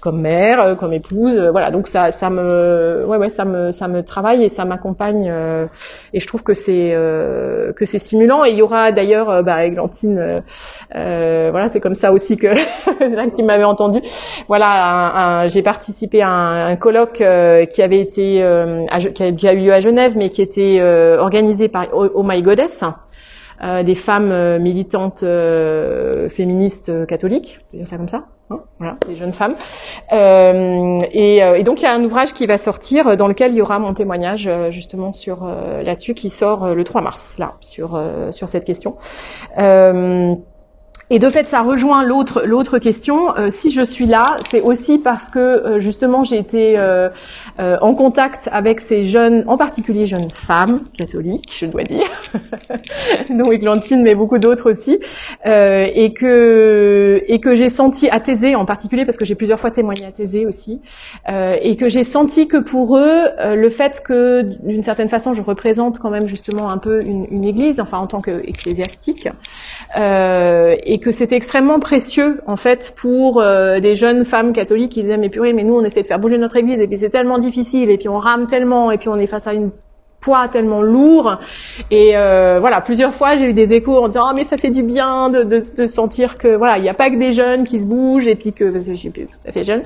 comme 0.00 0.20
mère, 0.20 0.76
comme 0.78 0.92
épouse. 0.92 1.38
voilà 1.50 1.70
donc 1.70 1.88
ça 1.88 2.10
ça 2.10 2.30
me 2.30 3.04
ouais 3.06 3.16
ouais 3.16 3.30
ça 3.30 3.44
me 3.44 3.70
ça 3.72 3.88
me 3.88 4.02
travaille 4.02 4.44
et 4.44 4.48
ça 4.48 4.64
m'accompagne 4.64 5.32
et 6.12 6.20
je 6.20 6.26
trouve 6.26 6.42
que 6.42 6.54
c'est 6.54 6.90
que 7.76 7.84
c'est 7.84 7.98
stimulant 7.98 8.44
et 8.44 8.50
il 8.50 8.56
y 8.56 8.62
aura 8.62 8.92
d'ailleurs 8.92 9.42
bah, 9.42 9.64
Glantine 10.02 10.42
voilà 10.92 11.68
c'est 11.68 11.80
comme 11.80 11.94
ça 11.94 12.12
aussi 12.12 12.36
que 12.36 12.46
là 13.16 13.26
que 13.26 13.34
tu 13.34 13.42
m'avais 13.42 13.64
entendu. 13.64 14.00
Voilà, 14.48 15.46
j'ai 15.48 15.62
participé 15.62 16.22
à 16.22 16.28
un, 16.28 16.76
colloque 16.76 17.20
euh, 17.20 17.64
qui 17.66 17.82
avait 17.82 18.00
été, 18.00 18.42
euh, 18.42 18.86
qui, 19.14 19.46
a, 19.46 19.52
eu 19.52 19.60
lieu 19.60 19.72
à 19.72 19.80
Genève, 19.80 20.14
mais 20.16 20.28
qui 20.28 20.42
était 20.42 20.78
euh, 20.80 21.18
organisé 21.18 21.68
par 21.68 21.86
Oh, 21.92 22.22
My 22.22 22.42
Goddess. 22.42 22.84
Des 23.62 23.94
femmes 23.94 24.58
militantes 24.58 25.24
féministes 26.30 27.06
catholiques, 27.06 27.60
je 27.72 27.78
dire 27.78 27.88
ça 27.88 27.96
comme 27.96 28.08
ça, 28.08 28.24
hein, 28.50 28.60
voilà, 28.78 28.96
des 29.06 29.14
jeunes 29.14 29.32
femmes. 29.32 29.54
Et, 30.10 31.38
et, 31.38 31.62
donc 31.62 31.80
il 31.80 31.84
y 31.84 31.86
a 31.86 31.94
un 31.94 32.04
ouvrage 32.04 32.32
qui 32.32 32.46
va 32.46 32.58
sortir 32.58 33.16
dans 33.16 33.28
lequel 33.28 33.52
il 33.52 33.58
y 33.58 33.62
aura 33.62 33.78
mon 33.78 33.94
témoignage 33.94 34.50
justement 34.70 35.12
sur 35.12 35.44
là-dessus 35.44 36.14
qui 36.14 36.28
sort 36.28 36.74
le 36.74 36.84
3 36.84 37.02
mars 37.02 37.36
là 37.38 37.54
sur 37.60 38.00
sur 38.32 38.48
cette 38.48 38.64
question. 38.64 38.96
Et 41.10 41.18
de 41.18 41.28
fait, 41.28 41.48
ça 41.48 41.62
rejoint 41.62 42.02
l'autre 42.04 42.42
l'autre 42.44 42.78
question. 42.78 43.36
Euh, 43.36 43.50
si 43.50 43.70
je 43.70 43.82
suis 43.82 44.06
là, 44.06 44.36
c'est 44.50 44.60
aussi 44.60 44.98
parce 44.98 45.28
que 45.28 45.38
euh, 45.38 45.80
justement 45.80 46.24
j'ai 46.24 46.38
été 46.38 46.78
euh, 46.78 47.08
en 47.58 47.94
contact 47.94 48.48
avec 48.52 48.80
ces 48.80 49.04
jeunes, 49.04 49.44
en 49.46 49.56
particulier 49.56 50.06
jeunes 50.06 50.30
femmes 50.30 50.84
catholiques, 50.96 51.54
je 51.58 51.66
dois 51.66 51.82
dire, 51.82 52.08
dont 53.30 53.50
Églantine, 53.50 54.02
mais 54.02 54.14
beaucoup 54.14 54.38
d'autres 54.38 54.70
aussi, 54.70 55.00
et 55.44 56.12
que 56.14 57.22
et 57.26 57.40
que 57.40 57.56
j'ai 57.56 57.68
senti 57.68 58.08
à 58.08 58.20
Thésée 58.20 58.54
en 58.54 58.64
particulier 58.64 59.04
parce 59.04 59.18
que 59.18 59.24
j'ai 59.24 59.34
plusieurs 59.34 59.60
fois 59.60 59.70
témoigné 59.70 60.06
à 60.06 60.12
Thésée 60.12 60.46
aussi, 60.46 60.80
et 61.28 61.76
que 61.76 61.88
j'ai 61.88 62.04
senti 62.04 62.48
que 62.48 62.56
pour 62.56 62.96
eux, 62.96 63.24
le 63.54 63.70
fait 63.70 64.02
que 64.04 64.42
d'une 64.64 64.82
certaine 64.82 65.08
façon 65.08 65.34
je 65.34 65.42
représente 65.42 65.98
quand 65.98 66.10
même 66.10 66.26
justement 66.26 66.70
un 66.70 66.78
peu 66.78 67.02
une, 67.02 67.26
une 67.30 67.44
église, 67.44 67.80
enfin 67.80 67.98
en 67.98 68.06
tant 68.06 68.22
qu'ecclésiastique, 68.22 69.28
et 69.96 70.91
que 70.98 71.12
c'était 71.12 71.36
extrêmement 71.36 71.78
précieux 71.78 72.40
en 72.46 72.56
fait 72.56 72.94
pour 72.96 73.40
euh, 73.40 73.80
des 73.80 73.94
jeunes 73.94 74.24
femmes 74.24 74.52
catholiques 74.52 74.92
qui 74.92 75.02
disaient 75.02 75.16
mais 75.16 75.30
purée 75.30 75.52
mais 75.52 75.64
nous 75.64 75.74
on 75.74 75.84
essaie 75.84 76.02
de 76.02 76.06
faire 76.06 76.18
bouger 76.18 76.38
notre 76.38 76.56
église 76.56 76.80
et 76.80 76.86
puis 76.86 76.98
c'est 76.98 77.10
tellement 77.10 77.38
difficile 77.38 77.90
et 77.90 77.98
puis 77.98 78.08
on 78.08 78.18
rame 78.18 78.46
tellement 78.46 78.90
et 78.90 78.98
puis 78.98 79.08
on 79.08 79.16
est 79.16 79.26
face 79.26 79.46
à 79.46 79.54
une 79.54 79.70
poids 80.22 80.48
tellement 80.48 80.82
lourd. 80.82 81.38
Et 81.90 82.16
euh, 82.16 82.58
voilà, 82.60 82.80
plusieurs 82.80 83.14
fois 83.14 83.36
j'ai 83.36 83.50
eu 83.50 83.54
des 83.54 83.72
échos 83.72 83.98
en 84.02 84.08
disant 84.08 84.24
ah 84.28 84.32
mais 84.34 84.44
ça 84.44 84.56
fait 84.56 84.70
du 84.70 84.82
bien 84.82 85.28
de, 85.28 85.42
de, 85.42 85.62
de 85.76 85.86
sentir 85.86 86.38
que 86.38 86.56
voilà 86.56 86.78
il 86.78 86.82
n'y 86.82 86.88
a 86.88 86.94
pas 86.94 87.10
que 87.10 87.18
des 87.18 87.32
jeunes 87.32 87.64
qui 87.64 87.80
se 87.80 87.86
bougent 87.86 88.28
et 88.28 88.36
puis 88.36 88.52
que 88.52 88.70
parce 88.70 88.86
que 88.86 88.94
je 88.94 88.98
suis 88.98 89.10
tout 89.10 89.20
à 89.46 89.52
fait 89.52 89.64
jeune, 89.64 89.82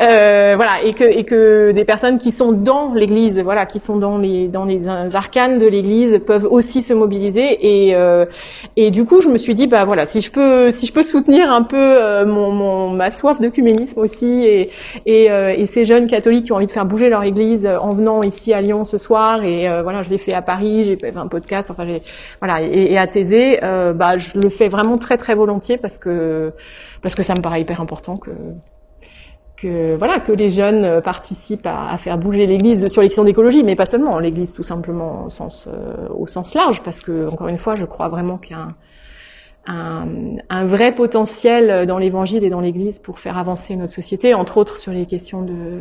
euh, 0.00 0.54
voilà 0.56 0.82
et 0.82 0.94
que 0.94 1.04
et 1.04 1.24
que 1.24 1.72
des 1.72 1.84
personnes 1.84 2.18
qui 2.18 2.32
sont 2.32 2.52
dans 2.52 2.94
l'Église, 2.94 3.40
voilà, 3.40 3.66
qui 3.66 3.78
sont 3.78 3.96
dans 3.96 4.18
les 4.18 4.48
dans 4.48 4.64
les 4.64 4.80
arcanes 4.88 5.58
de 5.58 5.66
l'Église 5.66 6.20
peuvent 6.26 6.48
aussi 6.50 6.82
se 6.82 6.92
mobiliser 6.94 7.58
et 7.60 7.94
euh, 7.94 8.24
et 8.76 8.90
du 8.90 9.04
coup 9.04 9.20
je 9.20 9.28
me 9.28 9.38
suis 9.38 9.54
dit 9.54 9.66
bah 9.66 9.84
voilà 9.84 10.06
si 10.06 10.20
je 10.20 10.30
peux 10.30 10.70
si 10.70 10.86
je 10.86 10.92
peux 10.92 11.02
soutenir 11.02 11.50
un 11.52 11.62
peu 11.62 11.76
euh, 11.80 12.24
mon, 12.26 12.50
mon 12.50 12.90
ma 12.90 13.10
soif 13.10 13.40
d'œcuménisme 13.40 14.00
aussi 14.00 14.44
et 14.44 14.70
et, 15.06 15.30
euh, 15.30 15.54
et 15.56 15.66
ces 15.66 15.84
jeunes 15.84 16.06
catholiques 16.06 16.46
qui 16.46 16.52
ont 16.52 16.56
envie 16.56 16.66
de 16.66 16.70
faire 16.70 16.86
bouger 16.86 17.08
leur 17.08 17.22
Église 17.22 17.66
en 17.66 17.92
venant 17.92 18.22
ici 18.22 18.52
à 18.52 18.60
Lyon 18.60 18.84
ce 18.84 18.98
soir 18.98 19.44
et 19.44 19.68
euh, 19.74 19.82
voilà, 19.82 20.02
je 20.02 20.10
l'ai 20.10 20.18
fait 20.18 20.34
à 20.34 20.42
Paris, 20.42 20.84
j'ai 20.84 20.96
fait 20.96 21.16
un 21.16 21.28
podcast, 21.28 21.70
enfin 21.70 21.86
j'ai 21.86 22.02
voilà, 22.40 22.62
et, 22.62 22.96
à 22.96 23.06
Thésée, 23.06 23.62
euh, 23.62 23.92
bah 23.92 24.18
je 24.18 24.38
le 24.38 24.48
fais 24.48 24.68
vraiment 24.68 24.98
très 24.98 25.16
très 25.16 25.34
volontiers 25.34 25.76
parce 25.76 25.98
que 25.98 26.52
parce 27.02 27.14
que 27.14 27.22
ça 27.22 27.34
me 27.34 27.40
paraît 27.40 27.60
hyper 27.60 27.80
important 27.80 28.16
que 28.16 28.30
que 29.56 29.94
voilà 29.96 30.20
que 30.20 30.32
les 30.32 30.50
jeunes 30.50 31.00
participent 31.02 31.66
à, 31.66 31.96
faire 31.98 32.18
bouger 32.18 32.46
l'Église 32.46 32.88
sur 32.88 33.02
les 33.02 33.08
questions 33.08 33.24
d'écologie, 33.24 33.62
mais 33.62 33.76
pas 33.76 33.86
seulement 33.86 34.18
l'Église 34.18 34.52
tout 34.52 34.64
simplement 34.64 35.26
au 35.26 35.30
sens 35.30 35.68
euh, 35.72 36.08
au 36.10 36.26
sens 36.26 36.54
large, 36.54 36.82
parce 36.82 37.00
que 37.00 37.28
encore 37.28 37.48
une 37.48 37.58
fois, 37.58 37.74
je 37.74 37.84
crois 37.84 38.08
vraiment 38.08 38.38
qu'il 38.38 38.56
y 38.56 38.58
a 38.58 38.62
un, 38.62 38.74
un, 39.66 40.06
un, 40.50 40.66
vrai 40.66 40.92
potentiel 40.92 41.86
dans 41.86 41.98
l'Évangile 41.98 42.44
et 42.44 42.50
dans 42.50 42.60
l'Église 42.60 42.98
pour 42.98 43.18
faire 43.18 43.38
avancer 43.38 43.76
notre 43.76 43.92
société, 43.92 44.34
entre 44.34 44.56
autres 44.56 44.78
sur 44.78 44.92
les 44.92 45.06
questions 45.06 45.42
de 45.42 45.80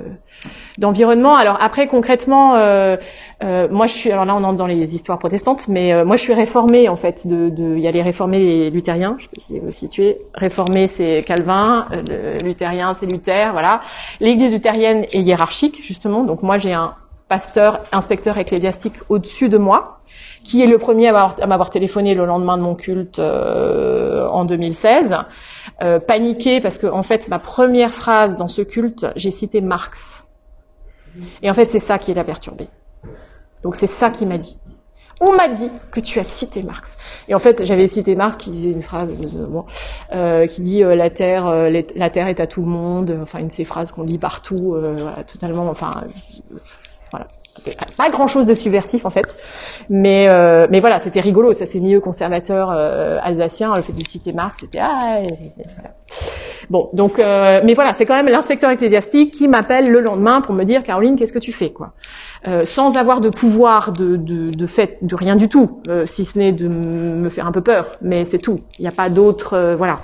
d'environnement. 0.78 1.36
Alors 1.36 1.58
après 1.62 1.88
concrètement, 1.88 2.56
euh, 2.56 2.98
euh, 3.44 3.68
moi 3.70 3.88
je 3.88 3.94
suis 3.94 4.12
alors 4.12 4.26
là 4.26 4.36
on 4.36 4.44
entre 4.44 4.58
dans 4.58 4.68
les 4.68 4.96
histoires 4.96 5.20
protestantes, 5.20 5.68
mais 5.68 5.94
euh, 5.94 6.06
moi 6.06 6.18
je 6.18 6.22
suis 6.22 6.34
réformée 6.34 6.90
en 6.90 6.96
fait. 6.96 7.28
De, 7.28 7.52
il 7.76 7.80
y 7.80 7.88
a 7.88 7.92
les 7.92 8.02
réformés 8.02 8.42
et 8.42 8.46
les 8.46 8.70
luthériens. 8.70 9.16
Je 9.20 9.24
sais 9.24 9.30
pas 9.30 9.42
si 9.42 9.60
vous 9.60 9.72
situez. 9.72 10.18
Réformé 10.34 10.88
c'est 10.88 11.24
Calvin, 11.26 11.88
euh, 11.92 12.38
luthérien 12.44 12.96
c'est 13.00 13.06
Luther, 13.06 13.52
voilà. 13.52 13.82
L'Église 14.20 14.52
luthérienne 14.52 15.06
est 15.12 15.22
hiérarchique 15.22 15.84
justement. 15.84 16.24
Donc 16.24 16.44
moi 16.44 16.58
j'ai 16.58 16.74
un 16.74 16.96
pasteur, 17.28 17.82
inspecteur 17.92 18.38
ecclésiastique 18.38 18.96
au-dessus 19.10 19.50
de 19.50 19.58
moi 19.58 20.00
qui 20.44 20.62
est 20.62 20.68
le 20.68 20.78
premier 20.78 21.08
à 21.08 21.48
m'avoir 21.48 21.70
téléphoné 21.70 22.14
le 22.14 22.26
lendemain 22.26 22.58
de 22.58 22.64
mon 22.64 22.76
culte 22.76 23.20
euh, 23.20 24.28
en 24.28 24.46
2016, 24.46 25.16
euh, 25.82 26.00
paniqué 26.00 26.60
parce 26.62 26.78
que 26.78 26.88
en 26.88 27.04
fait 27.04 27.28
ma 27.30 27.40
première 27.40 27.94
phrase 27.94 28.36
dans 28.36 28.50
ce 28.50 28.62
culte, 28.62 29.06
j'ai 29.16 29.32
cité 29.32 29.62
Marx. 29.62 30.26
Et 31.42 31.50
en 31.50 31.54
fait 31.54 31.70
c'est 31.70 31.80
ça 31.80 31.98
qui 31.98 32.14
l'a 32.14 32.24
perturbé. 32.24 32.68
Donc 33.62 33.76
c'est 33.76 33.88
ça 33.88 34.10
qui 34.10 34.26
m'a 34.26 34.38
dit. 34.38 34.58
On 35.22 35.32
m'a 35.32 35.48
dit 35.48 35.70
que 35.92 36.02
tu 36.02 36.20
as 36.20 36.26
cité 36.26 36.64
Marx. 36.64 36.98
Et 37.30 37.36
en 37.36 37.40
fait, 37.40 37.64
j'avais 37.64 37.88
cité 37.88 38.14
Marx 38.14 38.36
qui 38.36 38.50
disait 38.50 38.72
une 38.72 38.82
phrase 38.82 39.16
euh, 40.12 40.48
qui 40.48 40.62
dit 40.62 40.82
la 40.82 41.10
terre, 41.10 41.70
la 41.70 42.10
terre 42.10 42.28
est 42.28 42.42
à 42.42 42.48
tout 42.48 42.62
le 42.62 42.68
monde. 42.68 43.18
Enfin, 43.22 43.40
une 43.40 43.48
de 43.48 43.52
ces 43.52 43.64
phrases 43.64 43.92
qu'on 43.92 44.04
lit 44.04 44.18
partout, 44.18 44.76
voilà, 44.76 45.24
totalement. 45.24 45.70
Enfin, 45.70 46.04
pas 47.98 48.10
grand 48.10 48.28
chose 48.28 48.48
de 48.48 48.54
subversif 48.54 49.06
en 49.06 49.10
fait, 49.10 49.36
mais 49.90 50.28
euh, 50.28 50.68
mais 50.70 50.80
voilà, 50.80 51.00
c'était 51.00 51.20
rigolo, 51.20 51.54
ça 51.54 51.66
c'est 51.66 51.80
milieu 51.80 52.00
conservateur 52.00 52.72
euh, 52.72 53.20
alsacien, 53.22 53.76
le 53.76 53.82
fait 53.82 53.94
de 53.94 54.08
citer 54.08 54.34
Marx, 54.34 54.60
c'était 54.60 54.80
ah, 54.80 55.20
bon 56.70 56.90
donc 56.94 57.20
euh, 57.20 57.62
mais 57.64 57.74
voilà, 57.74 57.94
c'est 57.94 58.06
quand 58.06 58.16
même 58.16 58.28
l'inspecteur 58.28 58.70
ecclésiastique 58.72 59.34
qui 59.34 59.48
m'appelle 59.48 59.90
le 59.90 60.00
lendemain 60.00 60.42
pour 60.42 60.54
me 60.54 60.64
dire 60.64 60.84
Caroline, 60.84 61.16
qu'est-ce 61.16 61.34
que 61.34 61.40
tu 61.40 61.54
fais 61.54 61.72
quoi, 61.72 61.94
euh, 62.48 62.66
sans 62.66 62.98
avoir 62.98 63.22
de 63.22 63.30
pouvoir 63.30 63.92
de 63.94 64.18
de, 64.18 64.52
de 64.52 64.66
fait 64.66 64.98
de 65.02 65.16
rien 65.16 65.36
du 65.36 65.50
tout, 65.50 65.82
euh, 65.88 66.06
si 66.06 66.26
ce 66.26 66.38
n'est 66.38 66.52
de 66.52 66.68
me 66.68 67.30
faire 67.30 67.48
un 67.48 67.52
peu 67.52 67.62
peur, 67.62 67.98
mais 68.02 68.26
c'est 68.26 68.40
tout, 68.40 68.62
il 68.78 68.82
n'y 68.82 68.88
a 68.88 68.92
pas 68.92 69.10
d'autre 69.10 69.76
voilà 69.78 70.00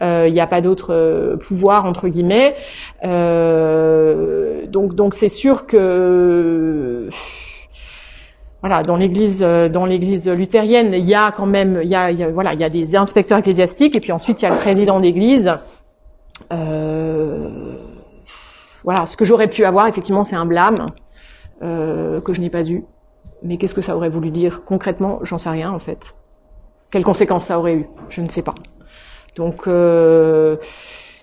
il 0.00 0.06
euh, 0.06 0.30
n'y 0.30 0.40
a 0.40 0.46
pas 0.46 0.60
d'autre 0.60 0.94
euh, 0.94 1.36
pouvoir 1.36 1.84
entre 1.84 2.08
guillemets. 2.08 2.54
Euh, 3.04 4.66
donc 4.66 4.94
donc 4.94 5.14
c'est 5.14 5.28
sûr 5.28 5.66
que 5.66 7.08
voilà, 8.60 8.82
dans 8.82 8.96
l'église, 8.96 9.40
dans 9.40 9.86
l'église 9.86 10.28
luthérienne, 10.28 10.92
il 10.92 11.08
y 11.08 11.14
a 11.14 11.32
quand 11.32 11.46
même, 11.46 11.80
il 11.82 11.88
y 11.88 11.94
a, 11.94 12.12
voilà, 12.30 12.52
il 12.52 12.60
y 12.60 12.64
a 12.64 12.68
des 12.68 12.94
inspecteurs 12.94 13.38
ecclésiastiques 13.38 13.96
et 13.96 14.00
puis 14.00 14.12
ensuite 14.12 14.42
il 14.42 14.44
y 14.44 14.48
a 14.48 14.50
le 14.50 14.58
président 14.58 15.00
d'église. 15.00 15.50
Euh, 16.52 17.48
voilà, 18.84 19.06
ce 19.06 19.16
que 19.16 19.24
j'aurais 19.24 19.48
pu 19.48 19.64
avoir, 19.64 19.86
effectivement, 19.86 20.24
c'est 20.24 20.36
un 20.36 20.46
blâme 20.46 20.86
euh, 21.62 22.20
que 22.20 22.32
je 22.32 22.40
n'ai 22.40 22.50
pas 22.50 22.68
eu. 22.68 22.84
Mais 23.42 23.56
qu'est-ce 23.56 23.74
que 23.74 23.80
ça 23.80 23.96
aurait 23.96 24.10
voulu 24.10 24.30
dire? 24.30 24.64
Concrètement 24.64 25.20
J'en 25.22 25.38
sais 25.38 25.50
rien 25.50 25.70
en 25.70 25.78
fait. 25.78 26.14
Quelles 26.90 27.04
conséquences 27.04 27.46
ça 27.46 27.58
aurait 27.58 27.74
eu? 27.74 27.86
Je 28.10 28.20
ne 28.20 28.28
sais 28.28 28.42
pas. 28.42 28.54
Donc 29.36 29.66
euh, 29.66 30.56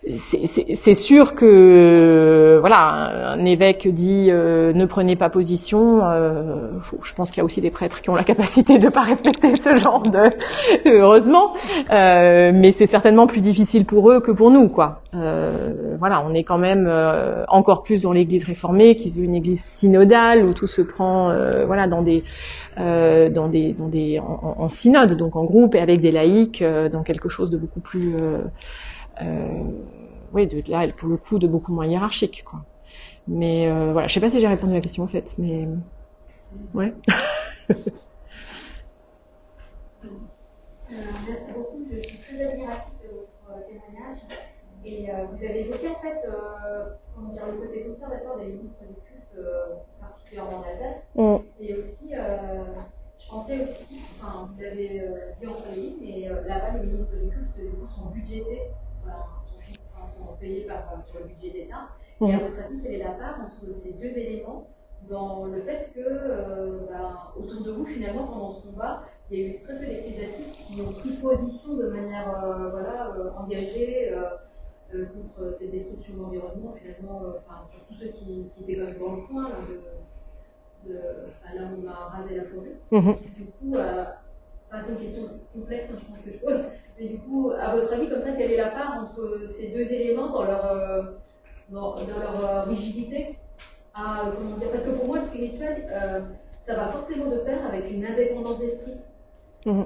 c'est 0.09 0.93
sûr 0.93 1.35
que 1.35 2.57
voilà, 2.59 3.31
un 3.33 3.45
évêque 3.45 3.87
dit 3.87 4.27
euh, 4.29 4.71
ne 4.73 4.85
prenez 4.85 5.15
pas 5.15 5.29
position. 5.29 6.01
Euh, 6.03 6.71
je 7.01 7.13
pense 7.13 7.31
qu'il 7.31 7.39
y 7.39 7.41
a 7.41 7.45
aussi 7.45 7.61
des 7.61 7.71
prêtres 7.71 8.01
qui 8.01 8.09
ont 8.09 8.15
la 8.15 8.23
capacité 8.23 8.77
de 8.77 8.85
ne 8.85 8.91
pas 8.91 9.01
respecter 9.01 9.55
ce 9.55 9.75
genre 9.75 10.03
de 10.03 10.29
heureusement, 10.85 11.53
euh, 11.91 12.51
mais 12.53 12.71
c'est 12.71 12.85
certainement 12.85 13.27
plus 13.27 13.41
difficile 13.41 13.85
pour 13.85 14.11
eux 14.11 14.19
que 14.19 14.31
pour 14.31 14.51
nous, 14.51 14.69
quoi. 14.69 15.01
voilà, 15.99 16.23
on 16.25 16.33
est 16.33 16.43
quand 16.43 16.59
même 16.59 16.91
encore 17.47 17.83
plus 17.83 18.03
dans 18.03 18.11
l'Église 18.11 18.45
réformée, 18.45 18.95
qui 18.95 19.07
est 19.07 19.15
une 19.15 19.35
Église 19.35 19.63
synodale 19.63 20.45
où 20.45 20.53
tout 20.53 20.67
se 20.67 20.81
prend, 20.81 21.33
voilà, 21.65 21.87
dans 21.87 22.03
des, 22.03 22.23
dans 22.77 23.47
des, 23.47 23.73
dans 23.73 23.87
des, 23.87 24.19
en, 24.19 24.55
en, 24.57 24.69
synode, 24.69 25.17
donc 25.17 25.35
en 25.35 25.43
groupe 25.43 25.75
et 25.75 25.79
avec 25.79 26.01
des 26.01 26.11
laïcs, 26.11 26.63
dans 26.91 27.03
quelque 27.03 27.29
chose 27.29 27.49
de 27.49 27.57
beaucoup 27.57 27.79
plus 27.79 28.15
euh, 28.15 28.37
oui, 30.34 30.48
de, 30.48 30.64
là, 30.69 30.88
pour 30.89 31.10
le 31.10 31.18
coup, 31.18 31.39
de 31.39 31.48
beaucoup 31.48 31.73
moins 31.73 31.85
hiérarchique, 31.85 32.44
quoi. 32.44 32.61
Mais 33.27 33.68
euh, 33.68 33.91
voilà, 33.91 34.07
je 34.07 34.14
sais 34.14 34.19
pas 34.22 34.30
si 34.30 34.39
j'ai 34.39 34.48
répondu 34.48 34.72
à 34.72 34.76
la 34.76 34.81
question 34.81 35.03
en 35.03 35.07
fait, 35.07 35.34
mais 35.38 35.68
ouais. 36.73 36.94
euh, 37.69 37.76
merci 40.89 41.52
beaucoup, 41.53 41.85
je 41.91 41.99
suis 41.99 42.18
très 42.19 42.41
admirative 42.41 42.94
de 43.03 43.10
votre 43.45 43.68
témoignage. 43.68 44.19
Et 44.85 45.07
vous 45.07 45.44
avez 45.44 45.61
évoqué 45.65 45.89
en 45.89 45.99
fait 45.99 46.22
comment 47.14 47.34
dire, 47.34 47.45
le 47.48 47.57
côté 47.57 47.84
conservateur 47.84 48.38
des 48.38 48.45
ministres 48.45 48.85
du 48.88 48.95
culte, 49.06 49.45
particulièrement 49.99 50.60
en 50.60 50.64
Alsace. 50.64 51.03
Mm. 51.15 51.38
Et 51.60 51.73
aussi, 51.73 52.14
je 53.19 53.27
pensais 53.30 53.64
aussi, 53.64 53.99
enfin, 54.22 54.49
vous 54.56 54.64
avez 54.64 55.02
dit 55.41 55.48
entre 55.48 55.72
les 55.76 55.81
lignes, 55.81 55.98
mais 55.99 56.30
là-bas, 56.48 56.77
les 56.80 56.88
ministres 56.88 57.18
du 57.22 57.27
culte 57.27 57.60
sont 57.94 58.06
budgétés, 58.11 58.61
sont, 59.07 60.25
sont, 60.25 60.34
payés 60.39 60.65
par, 60.65 61.03
sur 61.05 61.19
le 61.19 61.25
budget 61.25 61.51
d'État. 61.51 61.89
Et 62.21 62.34
à 62.34 62.39
votre 62.39 62.59
avis, 62.59 62.81
quelle 62.81 62.95
est 62.95 63.03
la 63.03 63.11
part 63.11 63.39
entre 63.41 63.73
ces 63.75 63.93
deux 63.93 64.17
éléments 64.17 64.67
dans 65.09 65.45
le 65.45 65.61
fait 65.61 65.91
que, 65.93 66.88
ben, 66.89 67.17
autour 67.35 67.63
de 67.63 67.71
vous, 67.71 67.85
finalement, 67.85 68.27
pendant 68.27 68.51
ce 68.51 68.67
combat, 68.67 69.03
il 69.29 69.39
y 69.39 69.43
a 69.43 69.47
eu 69.47 69.57
très 69.57 69.77
peu 69.77 69.85
d'ecclésiastiques 69.85 70.67
qui 70.67 70.81
ont 70.81 70.93
pris 70.93 71.17
position 71.17 71.75
de 71.75 71.88
manière 71.88 72.43
euh, 72.43 72.69
voilà, 72.69 73.13
euh, 73.17 73.31
engagée 73.38 74.13
euh, 74.13 75.05
contre 75.07 75.57
cette 75.59 75.71
destruction 75.71 76.13
de 76.15 76.21
l'environnement, 76.21 76.73
finalement, 76.81 77.21
enfin, 77.38 77.67
sur 77.69 77.79
tous 77.85 77.93
ceux 77.95 78.07
qui, 78.07 78.49
qui, 78.53 78.63
étaient 78.63 78.81
dans 78.81 79.15
le 79.15 79.21
coin, 79.27 79.49
là, 79.49 79.55
de, 79.67 80.89
de, 80.89 80.97
là 80.97 81.61
où 81.63 81.85
on 81.85 81.89
a 81.89 81.93
rasé 81.93 82.35
la 82.38 82.45
forêt. 82.45 82.77
Mhm. 82.91 83.15
Du 83.35 83.45
coup, 83.45 83.75
c'est 84.84 84.91
une 84.91 84.97
question 84.97 85.23
complexe, 85.53 85.89
hein, 85.91 85.97
je 85.99 86.05
pense 86.05 86.23
que 86.23 86.31
je 86.31 86.38
pose, 86.38 86.65
mais 86.99 87.07
du 87.07 87.17
coup, 87.19 87.51
à 87.59 87.75
votre 87.75 87.93
avis, 87.93 88.09
comme 88.09 88.21
ça, 88.21 88.31
quelle 88.31 88.51
est 88.51 88.57
la 88.57 88.71
part 88.71 89.03
entre 89.03 89.47
ces 89.47 89.67
deux 89.67 89.91
éléments 89.91 90.29
dans 90.29 90.43
leur, 90.43 91.13
dans, 91.69 91.95
dans 91.95 92.19
leur 92.19 92.67
rigidité? 92.67 93.37
À, 93.93 94.31
comment 94.35 94.57
dire, 94.57 94.69
Parce 94.71 94.83
que 94.83 94.91
pour 94.91 95.05
moi, 95.05 95.19
le 95.19 95.25
spirituel, 95.25 95.87
ça 96.67 96.75
va 96.75 96.87
forcément 96.87 97.29
de 97.31 97.37
pair 97.37 97.65
avec 97.65 97.89
une 97.91 98.05
indépendance 98.05 98.59
d'esprit. 98.59 98.97
Euh, 99.67 99.81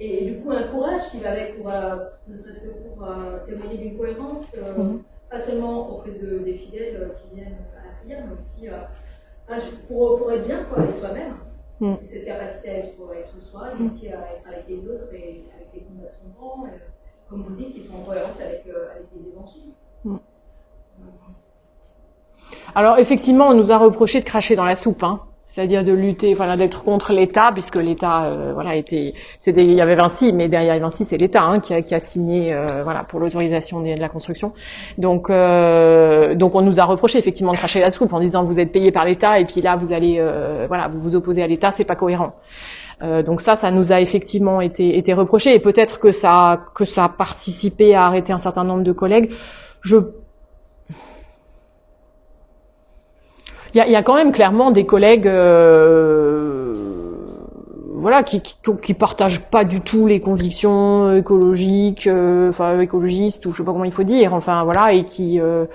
et 0.00 0.24
du 0.24 0.36
coup, 0.40 0.50
un 0.52 0.62
courage 0.64 1.10
qui 1.10 1.18
va 1.20 1.32
avec, 1.32 1.58
pour, 1.58 1.70
euh, 1.70 1.96
ne 2.28 2.36
serait-ce 2.36 2.60
que 2.60 2.68
pour 2.68 3.04
euh, 3.04 3.38
témoigner 3.46 3.78
d'une 3.78 3.98
cohérence, 3.98 4.46
mhm. 4.54 5.02
pas 5.28 5.40
seulement 5.40 5.90
auprès 5.90 6.12
de, 6.12 6.38
des 6.38 6.54
fidèles 6.54 7.10
qui 7.20 7.36
viennent 7.36 7.58
à 7.76 7.86
la 7.86 7.92
prière, 8.00 8.24
mais 8.26 8.34
aussi 8.38 8.68
pour, 9.88 10.18
pour, 10.18 10.32
être 10.32 10.46
bien 10.46 10.64
quoi, 10.64 10.82
avec 10.82 10.94
soi-même. 10.96 11.34
Mhm. 11.80 11.96
Cette 12.12 12.24
capacité 12.24 12.70
à 12.70 12.78
être, 12.78 12.92
être 13.16 13.42
soi, 13.50 13.70
mais 13.78 13.88
aussi 13.90 14.08
à 14.08 14.32
être 14.34 14.48
avec 14.48 14.68
les 14.68 14.78
autres 14.88 15.12
et 15.12 15.44
les 15.74 15.80
de 15.80 15.86
comme 17.28 17.42
vous 17.42 17.54
dites, 17.56 17.86
sont 17.86 17.96
en 17.96 18.00
cohérence 18.00 18.36
avec, 18.40 18.64
avec 18.66 19.06
les 19.14 19.28
évangiles. 19.28 19.72
Alors 22.74 22.98
effectivement, 22.98 23.48
on 23.48 23.54
nous 23.54 23.70
a 23.70 23.76
reproché 23.76 24.20
de 24.20 24.24
cracher 24.24 24.56
dans 24.56 24.64
la 24.64 24.74
soupe. 24.74 25.02
Hein 25.02 25.20
c'est-à-dire 25.58 25.82
de 25.82 25.92
lutter, 25.92 26.34
voilà, 26.34 26.56
d'être 26.56 26.84
contre 26.84 27.12
l'État, 27.12 27.50
puisque 27.52 27.76
l'État, 27.76 28.26
euh, 28.26 28.52
voilà, 28.52 28.76
était, 28.76 29.14
c'était, 29.40 29.64
il 29.64 29.72
y 29.72 29.80
avait 29.80 29.96
Vinci, 29.96 30.32
mais 30.32 30.46
derrière 30.48 30.78
Vinci, 30.78 31.04
c'est 31.04 31.16
l'État 31.16 31.42
hein, 31.42 31.58
qui, 31.58 31.72
a, 31.74 31.98
signé, 31.98 32.52
euh, 32.52 32.84
voilà, 32.84 33.02
pour 33.02 33.18
l'autorisation 33.18 33.80
de, 33.80 33.98
la 33.98 34.08
construction. 34.08 34.52
Donc, 34.98 35.30
euh, 35.30 36.36
donc, 36.36 36.54
on 36.54 36.60
nous 36.60 36.78
a 36.78 36.84
reproché 36.84 37.18
effectivement 37.18 37.52
de 37.52 37.56
cracher 37.56 37.80
la 37.80 37.90
soupe 37.90 38.12
en 38.12 38.20
disant 38.20 38.44
vous 38.44 38.60
êtes 38.60 38.70
payé 38.70 38.92
par 38.92 39.04
l'État 39.04 39.40
et 39.40 39.46
puis 39.46 39.60
là 39.60 39.74
vous 39.74 39.92
allez, 39.92 40.24
voilà, 40.68 40.86
vous 40.86 41.00
vous 41.00 41.16
opposez 41.16 41.42
à 41.42 41.46
l'État, 41.48 41.72
c'est 41.72 41.84
pas 41.84 41.96
cohérent. 41.96 42.34
Donc 43.00 43.40
ça, 43.40 43.54
ça 43.54 43.70
nous 43.70 43.92
a 43.92 44.00
effectivement 44.00 44.60
été, 44.60 44.98
été 44.98 45.12
reproché 45.12 45.54
et 45.54 45.60
peut-être 45.60 46.00
que 46.00 46.10
ça, 46.12 46.60
que 46.74 46.84
ça 46.84 47.04
a 47.04 47.08
participé 47.08 47.94
à 47.94 48.06
arrêter 48.06 48.32
un 48.32 48.38
certain 48.38 48.64
nombre 48.64 48.82
de 48.82 48.92
collègues. 48.92 49.30
Je 49.82 49.98
il 53.74 53.78
y 53.78 53.80
a, 53.80 53.88
y 53.88 53.96
a, 53.96 54.02
quand 54.02 54.14
même 54.14 54.32
clairement 54.32 54.70
des 54.70 54.86
collègues, 54.86 55.26
euh, 55.26 56.47
voilà, 57.98 58.22
qui, 58.22 58.40
qui, 58.40 58.56
qui 58.82 58.94
partagent 58.94 59.40
pas 59.40 59.64
du 59.64 59.80
tout 59.80 60.06
les 60.06 60.20
convictions 60.20 61.14
écologiques, 61.14 62.06
euh, 62.06 62.50
enfin 62.50 62.80
écologistes 62.80 63.44
ou 63.46 63.52
je 63.52 63.58
sais 63.58 63.64
pas 63.64 63.72
comment 63.72 63.84
il 63.84 63.92
faut 63.92 64.04
dire, 64.04 64.34
enfin 64.34 64.64
voilà, 64.64 64.92
et 64.92 65.04
qui 65.04 65.40
euh, 65.40 65.66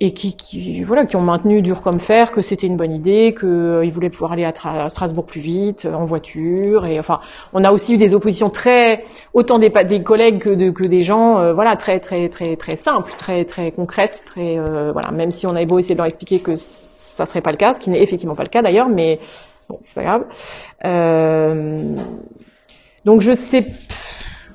et 0.00 0.12
qui, 0.12 0.36
qui, 0.36 0.82
voilà 0.84 1.06
qui 1.06 1.16
ont 1.16 1.20
maintenu 1.20 1.60
dur 1.60 1.82
comme 1.82 1.98
fer 1.98 2.30
que 2.30 2.40
c'était 2.40 2.66
une 2.66 2.76
bonne 2.76 2.92
idée, 2.92 3.34
qu'ils 3.38 3.48
euh, 3.48 3.88
voulaient 3.90 4.10
pouvoir 4.10 4.32
aller 4.32 4.44
à, 4.44 4.88
Strasbourg 4.88 5.26
plus 5.26 5.40
vite 5.40 5.86
en 5.92 6.04
voiture 6.04 6.86
et 6.86 7.00
enfin 7.00 7.20
on 7.52 7.64
a 7.64 7.72
aussi 7.72 7.94
eu 7.94 7.96
des 7.96 8.14
oppositions 8.14 8.48
très 8.48 9.02
autant 9.34 9.58
des, 9.58 9.70
des 9.70 10.02
collègues 10.02 10.38
que, 10.38 10.50
de, 10.50 10.70
que 10.70 10.84
des 10.84 11.02
gens 11.02 11.38
euh, 11.38 11.52
voilà 11.52 11.76
très 11.76 11.98
très 12.00 12.28
très 12.28 12.56
très 12.56 12.76
simples, 12.76 13.12
très 13.18 13.44
très 13.44 13.72
concrètes, 13.72 14.22
très 14.24 14.58
voilà 14.92 15.10
même 15.10 15.30
si 15.30 15.46
on 15.46 15.50
avait 15.50 15.66
beau 15.66 15.78
essayer 15.78 15.94
de 15.94 15.98
leur 15.98 16.06
expliquer 16.06 16.38
que 16.38 16.54
ça 16.56 17.26
serait 17.26 17.40
pas 17.40 17.50
le 17.50 17.56
cas, 17.56 17.72
ce 17.72 17.80
qui 17.80 17.90
n'est 17.90 18.02
effectivement 18.02 18.36
pas 18.36 18.44
le 18.44 18.48
cas 18.48 18.62
d'ailleurs, 18.62 18.88
mais 18.88 19.18
bon, 19.68 19.80
c'est 19.84 19.94
pas 19.94 20.02
grave. 20.02 20.24
Euh, 20.84 21.96
donc 23.04 23.20
je 23.20 23.32
sais, 23.32 23.66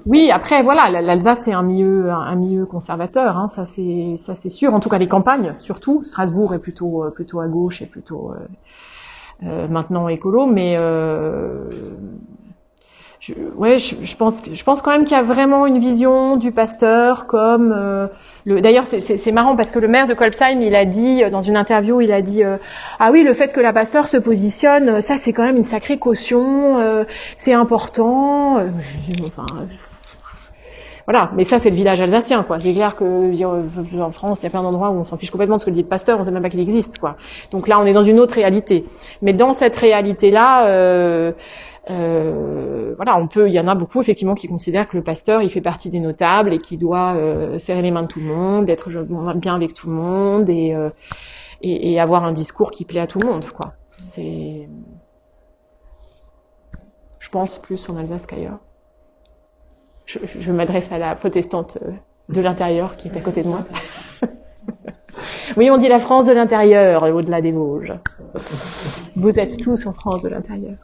oui, 0.06 0.32
après 0.32 0.64
voilà, 0.64 1.02
l'Alsace 1.02 1.42
c'est 1.46 1.54
un 1.54 1.64
milieu, 1.64 2.12
un 2.12 2.36
milieu 2.36 2.66
conservateur, 2.66 3.38
hein, 3.38 3.48
ça 3.48 3.66
c'est, 3.66 4.16
ça 4.18 4.36
c'est 4.36 4.50
sûr. 4.50 4.74
En 4.74 4.80
tout 4.80 4.90
cas 4.90 4.98
les 4.98 5.08
campagnes, 5.08 5.54
surtout. 5.58 6.04
Strasbourg 6.04 6.54
est 6.54 6.60
plutôt, 6.60 7.04
euh, 7.04 7.10
plutôt 7.10 7.40
à 7.40 7.48
gauche 7.48 7.82
et 7.82 7.86
plutôt 7.86 8.34
euh, 9.44 9.68
maintenant 9.68 10.08
écolo, 10.08 10.46
mais 10.46 10.78
je, 13.24 13.34
ouais, 13.56 13.80
je, 13.80 14.16
pense, 14.18 14.42
je 14.52 14.64
pense 14.66 14.82
quand 14.82 14.92
même 14.92 15.06
qu'il 15.06 15.16
y 15.16 15.20
a 15.20 15.24
vraiment 15.24 15.66
une 15.66 15.80
vision 15.80 16.36
du 16.36 16.52
pasteur 16.52 17.26
comme 17.26 17.74
euh, 17.74 18.08
le. 18.44 18.60
D'ailleurs, 18.60 18.86
c'est 18.86 19.32
marrant 19.32 19.56
parce 19.56 19.72
que 19.72 19.80
le 19.80 19.88
maire 19.88 20.08
de 20.08 20.14
Kolbsheim, 20.14 20.62
il 20.62 20.76
a 20.76 20.84
dit 20.84 21.24
euh, 21.24 21.30
dans 21.30 21.40
une 21.40 21.56
interview, 21.56 22.02
il 22.02 22.12
a 22.12 22.22
dit 22.22 22.44
euh, 22.44 22.58
ah 23.00 23.12
oui, 23.14 23.24
le 23.24 23.34
fait 23.34 23.54
que 23.54 23.62
la 23.62 23.72
pasteur 23.72 24.10
se 24.10 24.18
positionne, 24.18 25.00
ça 25.00 25.16
c'est 25.16 25.32
quand 25.32 25.44
même 25.44 25.56
une 25.56 25.64
sacrée 25.64 26.00
caution, 26.00 27.06
c'est 27.38 27.54
important. 27.54 28.58
enfin, 29.26 29.46
voilà, 31.06 31.32
mais 31.34 31.46
ça 31.46 31.60
c'est 31.60 31.70
le 31.70 31.78
village 31.78 32.02
alsacien, 32.02 32.44
quoi. 32.44 32.60
C'est 32.60 32.74
clair 32.74 32.98
que 32.98 34.02
en 34.02 34.12
France, 34.12 34.40
il 34.42 34.44
y 34.44 34.48
a 34.48 34.50
plein 34.50 34.64
d'endroits 34.64 34.90
où 34.90 34.96
on 34.96 35.06
s'en 35.06 35.16
fiche 35.16 35.32
complètement 35.32 35.56
de 35.56 35.62
ce 35.62 35.66
que 35.66 35.72
dit 35.72 35.82
le 35.82 35.88
pasteur, 35.88 36.20
on 36.20 36.26
sait 36.26 36.32
même 36.32 36.44
pas 36.44 36.50
qu'il 36.50 36.60
existe, 36.60 36.98
quoi. 36.98 37.16
Donc 37.52 37.70
là, 37.70 37.80
on 37.80 37.86
est 37.86 37.94
dans 37.94 38.04
une 38.04 38.20
autre 38.20 38.36
réalité. 38.36 38.84
Mais 39.22 39.32
dans 39.32 39.54
cette 39.54 39.78
réalité-là. 39.78 40.68
Euh, 40.68 41.32
euh, 41.90 42.94
voilà, 42.96 43.18
on 43.18 43.28
peut, 43.28 43.50
il 43.50 43.54
y 43.54 43.60
en 43.60 43.68
a 43.68 43.76
beaucoup 43.76 44.00
effectivement 44.02 44.36
qui 44.36 44.48
considèrent 44.48 44.88
que 44.88 44.96
le 44.96 45.04
pasteur, 45.04 45.42
il 45.42 45.50
fait 45.50 45.62
partie 45.62 45.90
des 45.90 46.00
notables 46.00 46.54
et 46.54 46.60
qui 46.60 46.78
doit 46.78 47.16
euh, 47.16 47.60
serrer 47.60 47.82
les 47.82 47.92
mains 47.92 48.04
de 48.04 48.08
tout 48.08 48.20
le 48.20 48.26
monde, 48.26 48.70
être 48.70 48.90
bien 49.36 49.56
avec 49.56 49.74
tout 49.74 49.88
le 49.88 49.94
monde 49.94 50.50
et, 50.50 50.74
euh, 50.74 50.90
et, 51.62 52.00
avoir 52.00 52.24
un 52.24 52.32
discours 52.32 52.72
qui 52.72 52.86
plaît 52.86 53.00
à 53.00 53.08
tout 53.08 53.20
le 53.20 53.28
monde, 53.28 53.50
quoi. 53.50 53.74
C'est, 53.98 54.68
je 57.20 57.30
pense 57.30 57.60
plus 57.60 57.90
en 57.90 57.98
Alsace 57.98 58.26
qu'ailleurs. 58.26 58.60
Je, 60.06 60.20
je 60.40 60.52
m'adresse 60.52 60.92
à 60.92 60.98
la 60.98 61.16
protestante 61.16 61.78
euh, 61.82 61.92
de 62.30 62.42
l'intérieur 62.42 62.96
qui 62.96 63.08
est 63.08 63.18
à 63.18 63.22
côté 63.22 63.44
de 63.44 63.48
moi. 63.50 63.66
oui, 65.58 65.70
on 65.70 65.78
dit 65.78 65.88
la 65.88 66.00
France 66.00 66.26
de 66.26 66.34
l'intérieur, 66.34 67.04
au-delà 67.04 67.42
des 67.42 67.52
Vosges. 67.52 67.94
Vous 69.16 69.40
êtes 69.40 69.58
tous 69.58 69.86
en 69.86 69.94
France 69.94 70.24
de 70.24 70.30
l'intérieur. 70.30 70.76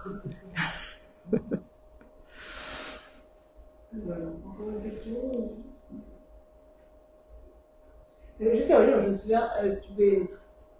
Jusqu'à 8.39 8.79
aujourd'hui, 8.79 9.03
je 9.03 9.09
me 9.09 9.13
souviens, 9.13 9.49
euh, 9.63 9.75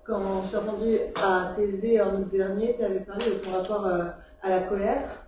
quand 0.06 0.44
je 0.44 0.52
t'ai 0.52 0.58
entendu 0.58 0.98
à 1.22 1.54
Thésée 1.56 2.02
en 2.02 2.16
août 2.16 2.30
dernier, 2.32 2.76
tu 2.78 2.86
avais 2.86 3.02
parlé 3.02 3.26
de 3.26 3.32
ton 3.44 3.52
rapport 3.52 3.86
euh, 3.86 4.06
à 4.42 4.50
la 4.50 4.64
colère. 4.64 5.26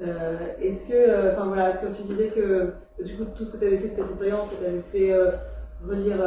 Euh, 0.00 0.36
est-ce 0.60 0.88
que, 0.88 1.32
enfin 1.32 1.46
voilà, 1.46 1.72
quand 1.72 1.92
tu 1.92 2.02
disais 2.02 2.28
que 2.28 2.72
du 3.02 3.16
coup 3.16 3.26
tout 3.36 3.44
ce 3.44 3.50
que 3.50 3.58
tu 3.58 3.66
avais 3.66 3.76
vécu 3.76 3.88
cette 3.94 4.08
expérience, 4.08 4.48
ça 4.50 4.56
t'avait 4.64 4.80
fait 4.92 5.14
relire 5.86 6.24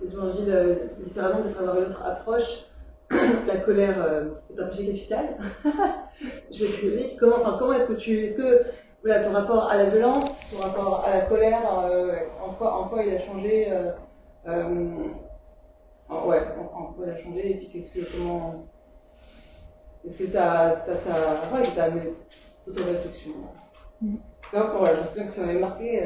les 0.00 0.12
évangiles 0.12 0.78
différemment, 1.02 1.40
de 1.40 1.58
avoir 1.58 1.78
une 1.78 1.90
autre 1.90 2.04
approche, 2.04 2.66
la 3.46 3.56
colère 3.58 4.02
euh, 4.02 4.30
est 4.50 4.60
un 4.60 4.66
péché 4.66 4.86
capital. 4.86 5.36
je 6.50 7.18
comment, 7.18 7.36
enfin, 7.36 7.56
comment 7.58 7.72
est-ce 7.74 7.88
que 7.88 7.94
tu, 7.94 8.24
est-ce 8.24 8.36
que 8.36 8.62
voilà, 9.02 9.24
ton 9.24 9.32
rapport 9.32 9.68
à 9.68 9.76
la 9.76 9.84
violence, 9.86 10.50
ton 10.50 10.58
rapport 10.58 11.04
à 11.04 11.18
la 11.18 11.20
colère, 11.22 11.62
euh, 11.84 12.16
en, 12.42 12.52
quoi, 12.54 12.80
en 12.80 12.88
quoi 12.88 13.04
il 13.04 13.14
a 13.14 13.20
changé 13.20 13.70
euh, 13.70 13.92
Ouais, 16.08 16.42
en, 16.74 16.84
quoi 16.92 17.06
il 17.06 17.10
a 17.10 17.22
changé 17.22 17.50
et 17.50 17.54
puis 17.56 17.68
qu'est-ce 17.68 17.92
que 17.92 18.16
comment 18.16 18.66
est-ce 20.06 20.18
que 20.18 20.26
ça, 20.26 20.80
ça 20.86 20.96
t'a, 20.96 21.56
ouais, 21.56 21.64
ça 21.64 21.70
t'a 21.72 21.84
amené 21.84 22.12
d'autres 22.66 22.84
réflexions 22.84 23.32
mm. 24.02 24.16
Voilà, 24.52 24.94
je 24.94 25.00
me 25.00 25.06
souviens 25.08 25.26
que 25.26 25.32
ça 25.32 25.40
m'avait 25.40 25.58
marqué. 25.58 26.00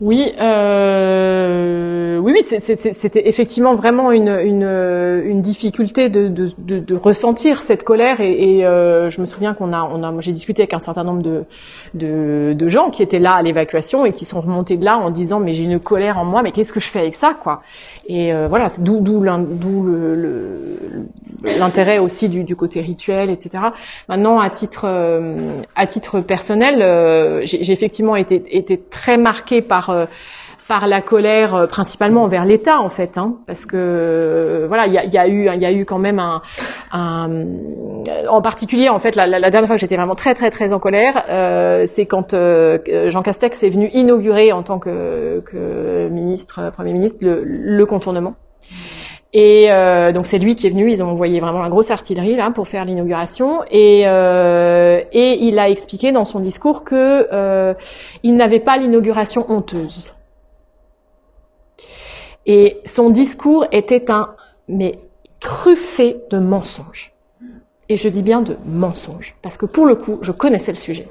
Oui, 0.00 0.32
euh, 0.40 2.16
oui, 2.16 2.32
oui, 2.32 2.42
c'était 2.42 3.28
effectivement 3.28 3.74
vraiment 3.74 4.12
une, 4.12 4.30
une, 4.30 4.62
une 4.62 5.42
difficulté 5.42 6.08
de, 6.08 6.28
de, 6.28 6.50
de, 6.56 6.78
de, 6.78 6.94
ressentir 6.94 7.60
cette 7.60 7.84
colère 7.84 8.22
et, 8.22 8.32
et 8.32 8.66
euh, 8.66 9.10
je 9.10 9.20
me 9.20 9.26
souviens 9.26 9.52
qu'on 9.52 9.74
a, 9.74 9.82
on 9.82 10.02
a, 10.02 10.20
j'ai 10.20 10.32
discuté 10.32 10.62
avec 10.62 10.72
un 10.72 10.78
certain 10.78 11.04
nombre 11.04 11.20
de, 11.20 11.44
de, 11.92 12.54
de 12.54 12.68
gens 12.68 12.88
qui 12.88 13.02
étaient 13.02 13.18
là 13.18 13.32
à 13.34 13.42
l'évacuation 13.42 14.06
et 14.06 14.12
qui 14.12 14.24
sont 14.24 14.40
remontés 14.40 14.78
de 14.78 14.86
là 14.86 14.96
en 14.96 15.10
disant 15.10 15.38
mais 15.38 15.52
j'ai 15.52 15.64
une 15.64 15.80
colère 15.80 16.18
en 16.18 16.24
moi, 16.24 16.42
mais 16.42 16.52
qu'est-ce 16.52 16.72
que 16.72 16.80
je 16.80 16.88
fais 16.88 17.00
avec 17.00 17.14
ça, 17.14 17.34
quoi? 17.34 17.60
Et 18.06 18.32
euh, 18.32 18.48
voilà, 18.48 18.68
d'où 18.78 19.00
d'où 19.00 19.22
l'intérêt 21.44 21.98
aussi 21.98 22.28
du, 22.28 22.44
du, 22.44 22.56
côté 22.56 22.80
rituel, 22.80 23.28
etc. 23.30 23.64
Maintenant, 24.08 24.40
à 24.40 24.50
titre 24.50 24.84
euh, 24.86 25.36
à 25.76 25.86
titre 25.86 26.20
personnel, 26.20 26.80
euh, 26.80 27.42
j'ai 27.44 27.70
effectivement 27.72 28.16
été 28.16 28.42
été 28.56 28.80
très 28.80 29.18
marqué 29.18 29.62
par 29.62 29.89
euh, 29.90 30.06
par 30.68 30.86
la 30.86 31.02
colère 31.02 31.54
euh, 31.54 31.66
principalement 31.66 32.22
envers 32.22 32.44
l'État 32.44 32.80
en 32.80 32.88
fait, 32.88 33.18
hein, 33.18 33.38
parce 33.46 33.66
que 33.66 33.76
euh, 33.76 34.66
voilà, 34.68 34.86
il 34.86 34.92
y 34.92 35.18
a, 35.18 35.26
eu, 35.26 35.48
y 35.48 35.84
quand 35.84 35.98
même 35.98 36.20
un, 36.20 36.40
en 38.28 38.40
particulier 38.40 38.88
en 38.88 39.00
fait, 39.00 39.16
la, 39.16 39.26
dernière 39.50 39.66
fois 39.66 39.76
que 39.76 39.80
j'étais 39.80 39.96
vraiment 39.96 40.14
très 40.14 40.34
très 40.34 40.50
très 40.50 40.72
en 40.72 40.78
colère, 40.78 41.24
c'est 41.86 42.06
quand 42.06 42.34
Jean 42.34 43.22
Castex 43.22 43.62
est 43.64 43.70
venu 43.70 43.90
inaugurer 43.92 44.52
en 44.52 44.62
tant 44.62 44.78
que, 44.78 46.08
ministre, 46.08 46.70
premier 46.72 46.92
ministre, 46.92 47.18
le 47.22 47.84
contournement. 47.86 48.34
Et 49.32 49.70
euh, 49.70 50.10
donc 50.12 50.26
c'est 50.26 50.38
lui 50.38 50.56
qui 50.56 50.66
est 50.66 50.70
venu. 50.70 50.90
Ils 50.90 51.02
ont 51.02 51.08
envoyé 51.08 51.40
vraiment 51.40 51.62
la 51.62 51.68
grosse 51.68 51.90
artillerie 51.90 52.36
là 52.36 52.50
pour 52.50 52.68
faire 52.68 52.84
l'inauguration. 52.84 53.62
Et, 53.70 54.02
euh, 54.06 55.02
et 55.12 55.44
il 55.44 55.58
a 55.58 55.68
expliqué 55.68 56.12
dans 56.12 56.24
son 56.24 56.40
discours 56.40 56.82
que 56.82 57.28
euh, 57.32 57.74
il 58.22 58.36
n'avait 58.36 58.60
pas 58.60 58.76
l'inauguration 58.76 59.50
honteuse. 59.50 60.14
Et 62.46 62.80
son 62.84 63.10
discours 63.10 63.66
était 63.70 64.10
un, 64.10 64.34
mais 64.66 64.98
truffé 65.38 66.16
de 66.30 66.38
mensonges. 66.38 67.12
Et 67.88 67.96
je 67.96 68.08
dis 68.08 68.22
bien 68.22 68.40
de 68.40 68.56
mensonges, 68.64 69.34
parce 69.42 69.56
que 69.56 69.66
pour 69.66 69.84
le 69.84 69.96
coup, 69.96 70.18
je 70.22 70.32
connaissais 70.32 70.72
le 70.72 70.78
sujet. 70.78 71.08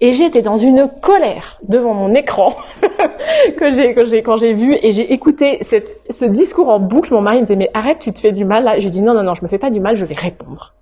Et 0.00 0.12
j'étais 0.12 0.42
dans 0.42 0.58
une 0.58 0.90
colère 1.00 1.58
devant 1.66 1.94
mon 1.94 2.14
écran 2.14 2.56
que 3.56 3.72
j'ai 3.72 3.94
quand 3.94 4.04
j'ai 4.06 4.22
quand 4.22 4.36
j'ai 4.36 4.52
vu 4.52 4.76
et 4.82 4.92
j'ai 4.92 5.12
écouté 5.12 5.58
cette, 5.62 6.00
ce 6.10 6.24
discours 6.24 6.68
en 6.68 6.80
boucle. 6.80 7.12
Mon 7.12 7.20
mari 7.20 7.38
me 7.40 7.46
disait 7.46 7.56
mais 7.56 7.70
arrête, 7.74 7.98
tu 8.00 8.12
te 8.12 8.20
fais 8.20 8.32
du 8.32 8.44
mal 8.44 8.64
là. 8.64 8.78
J'ai 8.78 8.90
dit 8.90 9.02
non 9.02 9.14
non 9.14 9.22
non, 9.22 9.34
je 9.34 9.42
me 9.42 9.48
fais 9.48 9.58
pas 9.58 9.70
du 9.70 9.80
mal, 9.80 9.96
je 9.96 10.04
vais 10.04 10.14
répondre. 10.14 10.74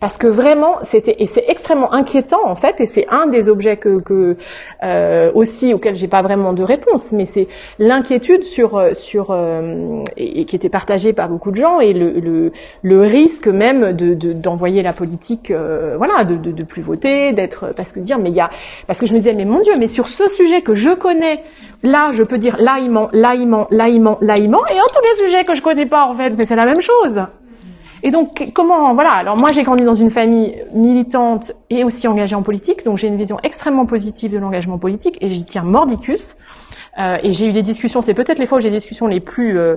Parce 0.00 0.16
que 0.18 0.26
vraiment, 0.26 0.76
c'était 0.82 1.16
et 1.18 1.26
c'est 1.26 1.44
extrêmement 1.48 1.92
inquiétant 1.92 2.40
en 2.44 2.54
fait, 2.54 2.80
et 2.80 2.86
c'est 2.86 3.06
un 3.08 3.26
des 3.26 3.48
objets 3.48 3.76
que, 3.76 4.00
que 4.00 4.36
euh, 4.82 5.30
aussi 5.34 5.72
auquel 5.74 5.94
j'ai 5.94 6.08
pas 6.08 6.22
vraiment 6.22 6.52
de 6.52 6.62
réponse, 6.62 7.12
mais 7.12 7.24
c'est 7.24 7.48
l'inquiétude 7.78 8.44
sur 8.44 8.94
sur 8.94 9.30
euh, 9.30 10.02
et, 10.16 10.44
qui 10.44 10.56
était 10.56 10.68
partagée 10.68 11.12
par 11.12 11.28
beaucoup 11.28 11.50
de 11.50 11.56
gens 11.56 11.80
et 11.80 11.92
le 11.92 12.20
le, 12.20 12.52
le 12.82 13.00
risque 13.00 13.48
même 13.48 13.92
de 13.92 14.14
d'envoyer 14.32 14.82
la 14.82 14.92
politique, 14.92 15.50
euh, 15.50 15.94
voilà, 15.96 16.24
de, 16.24 16.36
de, 16.36 16.50
de 16.52 16.62
plus 16.62 16.82
voter, 16.82 17.32
d'être 17.32 17.72
parce 17.74 17.92
que 17.92 18.00
dire 18.00 18.18
mais 18.18 18.30
il 18.30 18.36
y 18.36 18.40
a 18.40 18.50
parce 18.86 18.98
que 18.98 19.06
je 19.06 19.12
me 19.12 19.18
disais 19.18 19.34
mais 19.34 19.44
mon 19.44 19.60
Dieu, 19.60 19.74
mais 19.78 19.88
sur 19.88 20.08
ce 20.08 20.28
sujet 20.28 20.62
que 20.62 20.74
je 20.74 20.90
connais, 20.90 21.42
là 21.82 22.10
je 22.12 22.22
peux 22.22 22.38
dire 22.38 22.56
laïment, 22.58 23.08
laïment, 23.12 23.66
laïment, 23.70 24.18
laïment, 24.20 24.66
et 24.66 24.80
en 24.80 24.86
tous 24.92 25.02
les 25.02 25.26
sujets 25.26 25.44
que 25.44 25.54
je 25.54 25.62
connais 25.62 25.86
pas 25.86 26.06
en 26.06 26.14
fait, 26.14 26.30
mais 26.30 26.44
c'est 26.44 26.56
la 26.56 26.66
même 26.66 26.80
chose. 26.80 27.22
Et 28.02 28.10
donc, 28.10 28.50
comment, 28.54 28.94
voilà. 28.94 29.12
Alors 29.12 29.36
moi, 29.36 29.52
j'ai 29.52 29.62
grandi 29.62 29.84
dans 29.84 29.94
une 29.94 30.10
famille 30.10 30.62
militante 30.72 31.52
et 31.70 31.84
aussi 31.84 32.06
engagée 32.08 32.34
en 32.34 32.42
politique, 32.42 32.84
donc 32.84 32.98
j'ai 32.98 33.08
une 33.08 33.16
vision 33.16 33.38
extrêmement 33.42 33.86
positive 33.86 34.32
de 34.32 34.38
l'engagement 34.38 34.78
politique 34.78 35.16
et 35.20 35.28
j'y 35.28 35.44
tiens 35.44 35.62
mordicus. 35.62 36.36
Euh, 36.98 37.18
et 37.22 37.32
j'ai 37.32 37.48
eu 37.48 37.52
des 37.52 37.62
discussions, 37.62 38.02
c'est 38.02 38.14
peut-être 38.14 38.38
les 38.38 38.46
fois 38.46 38.58
où 38.58 38.60
j'ai 38.60 38.70
des 38.70 38.78
discussions 38.78 39.06
les 39.06 39.20
plus 39.20 39.58
euh, 39.58 39.76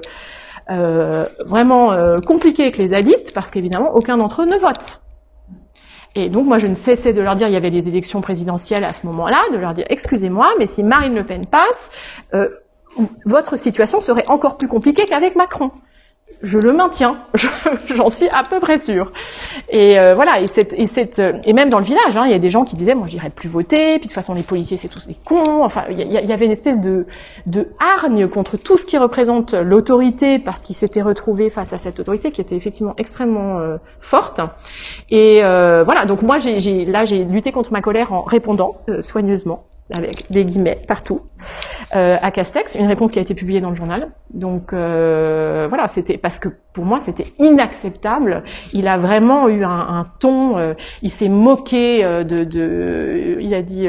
euh, 0.69 1.25
vraiment 1.45 1.91
compliquées 2.21 2.63
avec 2.63 2.77
les 2.77 2.89
zadistes, 2.89 3.33
parce 3.33 3.49
qu'évidemment, 3.51 3.95
aucun 3.95 4.17
d'entre 4.17 4.43
eux 4.43 4.45
ne 4.45 4.57
vote. 4.57 5.01
Et 6.15 6.29
donc 6.29 6.47
moi, 6.47 6.57
je 6.57 6.67
ne 6.67 6.75
cessais 6.75 7.13
de 7.13 7.21
leur 7.21 7.35
dire, 7.35 7.47
il 7.47 7.53
y 7.53 7.57
avait 7.57 7.71
des 7.71 7.87
élections 7.87 8.19
présidentielles 8.21 8.83
à 8.83 8.93
ce 8.93 9.05
moment-là, 9.07 9.39
de 9.53 9.57
leur 9.57 9.73
dire, 9.73 9.85
excusez-moi, 9.89 10.49
mais 10.57 10.65
si 10.65 10.83
Marine 10.83 11.13
Le 11.13 11.23
Pen 11.23 11.45
passe, 11.45 11.91
votre 13.25 13.57
situation 13.57 14.01
serait 14.01 14.25
encore 14.27 14.57
plus 14.57 14.67
compliquée 14.67 15.05
qu'avec 15.05 15.35
Macron 15.35 15.71
je 16.41 16.57
le 16.57 16.71
maintiens, 16.71 17.17
j'en 17.87 18.09
suis 18.09 18.29
à 18.29 18.43
peu 18.43 18.59
près 18.59 18.77
sûre. 18.77 19.11
Et 19.69 19.99
euh, 19.99 20.13
voilà, 20.13 20.39
et, 20.41 20.47
cette, 20.47 20.73
et, 20.73 20.87
cette, 20.87 21.19
et 21.19 21.53
même 21.53 21.69
dans 21.69 21.79
le 21.79 21.85
village, 21.85 22.15
hein, 22.15 22.23
il 22.25 22.31
y 22.31 22.35
a 22.35 22.39
des 22.39 22.49
gens 22.49 22.63
qui 22.63 22.75
disaient, 22.75 22.95
moi 22.95 23.07
j'irais 23.07 23.29
plus 23.29 23.49
voter, 23.49 23.91
puis 23.91 23.99
de 23.99 24.03
toute 24.03 24.13
façon 24.13 24.33
les 24.33 24.43
policiers 24.43 24.77
c'est 24.77 24.87
tous 24.87 25.07
des 25.07 25.15
cons. 25.25 25.63
Enfin, 25.63 25.83
il 25.89 25.99
y, 25.99 26.31
avait 26.31 26.45
une 26.45 26.51
espèce 26.51 26.79
de, 26.79 27.07
de 27.45 27.67
hargne 27.79 28.27
contre 28.27 28.57
tout 28.57 28.77
ce 28.77 28.85
qui 28.85 28.97
représente 28.97 29.53
l'autorité, 29.53 30.39
parce 30.39 30.61
qu'ils 30.61 30.75
s'étaient 30.75 31.01
retrouvés 31.01 31.49
face 31.49 31.73
à 31.73 31.77
cette 31.77 31.99
autorité 31.99 32.31
qui 32.31 32.41
était 32.41 32.55
effectivement 32.55 32.93
extrêmement 32.97 33.59
euh, 33.59 33.77
forte. 33.99 34.39
Et 35.09 35.43
euh, 35.43 35.83
voilà, 35.83 36.05
donc 36.05 36.21
moi 36.21 36.37
j'ai, 36.37 36.85
là 36.85 37.05
j'ai 37.05 37.23
lutté 37.23 37.51
contre 37.51 37.73
ma 37.73 37.81
colère 37.81 38.13
en 38.13 38.21
répondant 38.21 38.77
soigneusement 39.01 39.65
avec 39.91 40.31
des 40.31 40.45
guillemets 40.45 40.81
partout, 40.87 41.21
euh, 41.95 42.17
à 42.21 42.31
Castex, 42.31 42.75
une 42.75 42.87
réponse 42.87 43.11
qui 43.11 43.19
a 43.19 43.21
été 43.21 43.33
publiée 43.33 43.61
dans 43.61 43.69
le 43.69 43.75
journal. 43.75 44.11
Donc 44.31 44.73
euh, 44.73 45.65
voilà, 45.69 45.87
c'était 45.87 46.17
parce 46.17 46.39
que 46.39 46.49
pour 46.73 46.85
moi 46.85 46.99
c'était 46.99 47.33
inacceptable. 47.39 48.43
Il 48.73 48.87
a 48.87 48.97
vraiment 48.97 49.49
eu 49.49 49.63
un, 49.63 50.07
ton, 50.19 50.57
euh, 50.57 50.73
il 51.01 51.09
s'est 51.09 51.29
moqué 51.29 52.03
de, 52.03 53.37
il 53.39 53.53
a 53.53 53.61
dit 53.61 53.87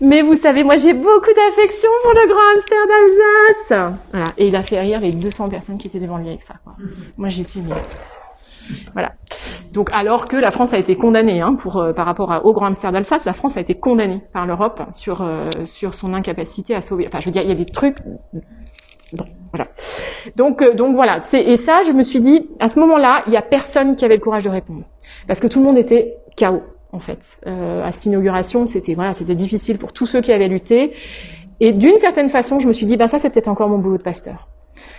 mais 0.00 0.22
vous 0.22 0.36
savez 0.36 0.62
moi 0.62 0.76
j'ai 0.76 0.94
beaucoup 0.94 1.32
d'affection 1.34 1.90
pour 2.02 2.12
le 2.12 2.28
grand 2.28 2.56
hamster 2.56 2.78
d'Alsace. 2.88 3.96
Voilà, 4.12 4.26
et 4.38 4.48
il 4.48 4.56
a 4.56 4.62
fait 4.62 4.80
rire 4.80 5.00
les 5.00 5.12
200 5.12 5.48
personnes 5.48 5.78
qui 5.78 5.88
étaient 5.88 6.00
devant 6.00 6.18
lui 6.18 6.28
avec 6.28 6.42
ça. 6.42 6.54
Quoi. 6.62 6.74
Moi 7.16 7.28
j'étais 7.28 7.60
voilà. 8.92 9.12
Donc 9.72 9.90
alors 9.92 10.28
que 10.28 10.36
la 10.36 10.50
France 10.50 10.72
a 10.72 10.78
été 10.78 10.96
condamnée 10.96 11.40
hein, 11.40 11.54
pour 11.54 11.78
euh, 11.78 11.92
par 11.92 12.06
rapport 12.06 12.32
à, 12.32 12.44
au 12.44 12.52
Grand 12.52 12.66
Hamster 12.66 12.92
d'Alsace, 12.92 13.24
la 13.24 13.32
France 13.32 13.56
a 13.56 13.60
été 13.60 13.74
condamnée 13.74 14.20
par 14.32 14.46
l'Europe 14.46 14.82
sur 14.92 15.22
euh, 15.22 15.48
sur 15.64 15.94
son 15.94 16.14
incapacité 16.14 16.74
à 16.74 16.80
sauver. 16.80 17.06
Enfin, 17.06 17.20
je 17.20 17.26
veux 17.26 17.32
dire, 17.32 17.42
il 17.42 17.48
y 17.48 17.52
a 17.52 17.56
des 17.56 17.66
trucs. 17.66 17.98
Bon, 19.12 19.24
voilà. 19.52 19.68
Donc 20.36 20.62
euh, 20.62 20.74
donc 20.74 20.94
voilà. 20.94 21.20
Et 21.32 21.56
ça, 21.56 21.82
je 21.86 21.92
me 21.92 22.02
suis 22.02 22.20
dit 22.20 22.48
à 22.60 22.68
ce 22.68 22.78
moment-là, 22.80 23.22
il 23.26 23.32
y 23.32 23.36
a 23.36 23.42
personne 23.42 23.96
qui 23.96 24.04
avait 24.04 24.16
le 24.16 24.22
courage 24.22 24.44
de 24.44 24.50
répondre 24.50 24.84
parce 25.26 25.40
que 25.40 25.46
tout 25.46 25.60
le 25.60 25.64
monde 25.64 25.78
était 25.78 26.16
chaos 26.36 26.62
en 26.92 26.98
fait. 26.98 27.38
à 27.46 27.90
cette 27.90 28.04
inauguration, 28.04 28.66
c'était 28.66 28.94
voilà, 28.94 29.14
c'était 29.14 29.34
difficile 29.34 29.78
pour 29.78 29.94
tous 29.94 30.06
ceux 30.06 30.20
qui 30.20 30.32
avaient 30.32 30.48
lutté. 30.48 30.92
Et 31.60 31.72
d'une 31.72 31.96
certaine 31.98 32.28
façon, 32.28 32.58
je 32.58 32.66
me 32.66 32.72
suis 32.72 32.86
dit, 32.86 32.96
ben 32.96 33.06
ça, 33.06 33.20
c'est 33.20 33.30
peut-être 33.30 33.46
encore 33.46 33.68
mon 33.68 33.78
boulot 33.78 33.96
de 33.96 34.02
pasteur 34.02 34.48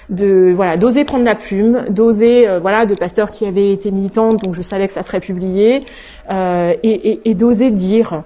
de 0.10 0.52
voilà 0.56 0.78
d'oser 0.78 1.06
prendre 1.06 1.24
la 1.24 1.36
plume, 1.36 1.86
d'oser 1.90 2.48
euh, 2.48 2.60
voilà 2.60 2.86
de 2.86 2.96
pasteurs 2.96 3.32
qui 3.32 3.46
avaient 3.46 3.72
été 3.72 3.92
militantes, 3.92 4.44
donc 4.44 4.54
je 4.54 4.62
savais 4.62 4.88
que 4.88 4.94
ça 4.94 5.04
serait 5.04 5.20
publié, 5.20 5.82
euh, 6.30 6.74
et 6.84 7.34
d'oser 7.36 7.72
dire 7.72 8.24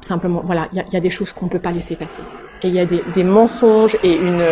simplement 0.00 0.42
voilà 0.44 0.68
il 0.72 0.78
y 0.78 0.80
a, 0.80 0.84
y 0.92 0.96
a, 0.96 1.00
des 1.00 1.10
choses 1.10 1.32
qu'on 1.32 1.46
ne 1.46 1.50
peut 1.50 1.58
pas 1.58 1.72
laisser 1.72 1.96
passer 1.96 2.22
et 2.62 2.68
il 2.68 2.74
y 2.74 2.80
a 2.80 2.86
des, 2.86 3.02
des, 3.14 3.24
mensonges 3.24 3.96
et 4.02 4.14
une 4.14 4.44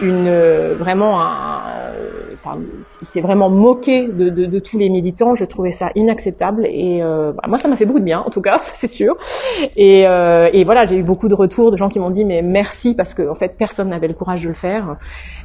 une 0.00 0.72
vraiment 0.74 1.20
un, 1.20 1.60
enfin 2.42 2.58
il 3.00 3.06
s'est 3.06 3.20
vraiment 3.20 3.50
moqué 3.50 4.08
de, 4.08 4.30
de, 4.30 4.46
de, 4.46 4.58
tous 4.58 4.78
les 4.78 4.88
militants. 4.88 5.34
Je 5.34 5.44
trouvais 5.44 5.72
ça 5.72 5.90
inacceptable 5.94 6.66
et 6.66 7.02
euh, 7.02 7.32
moi 7.46 7.58
ça 7.58 7.68
m'a 7.68 7.76
fait 7.76 7.84
beaucoup 7.86 7.98
de 7.98 8.04
bien 8.04 8.20
en 8.20 8.30
tout 8.30 8.40
cas 8.40 8.58
c'est 8.74 8.88
sûr. 8.88 9.16
Et, 9.76 10.06
euh, 10.06 10.48
et 10.52 10.64
voilà 10.64 10.86
j'ai 10.86 10.96
eu 10.96 11.02
beaucoup 11.02 11.28
de 11.28 11.34
retours 11.34 11.70
de 11.70 11.76
gens 11.76 11.88
qui 11.88 11.98
m'ont 11.98 12.10
dit 12.10 12.24
mais 12.24 12.42
merci 12.42 12.94
parce 12.94 13.14
que 13.14 13.28
en 13.28 13.34
fait 13.34 13.56
personne 13.56 13.88
n'avait 13.88 14.08
le 14.08 14.14
courage 14.14 14.42
de 14.42 14.48
le 14.48 14.54
faire. 14.54 14.96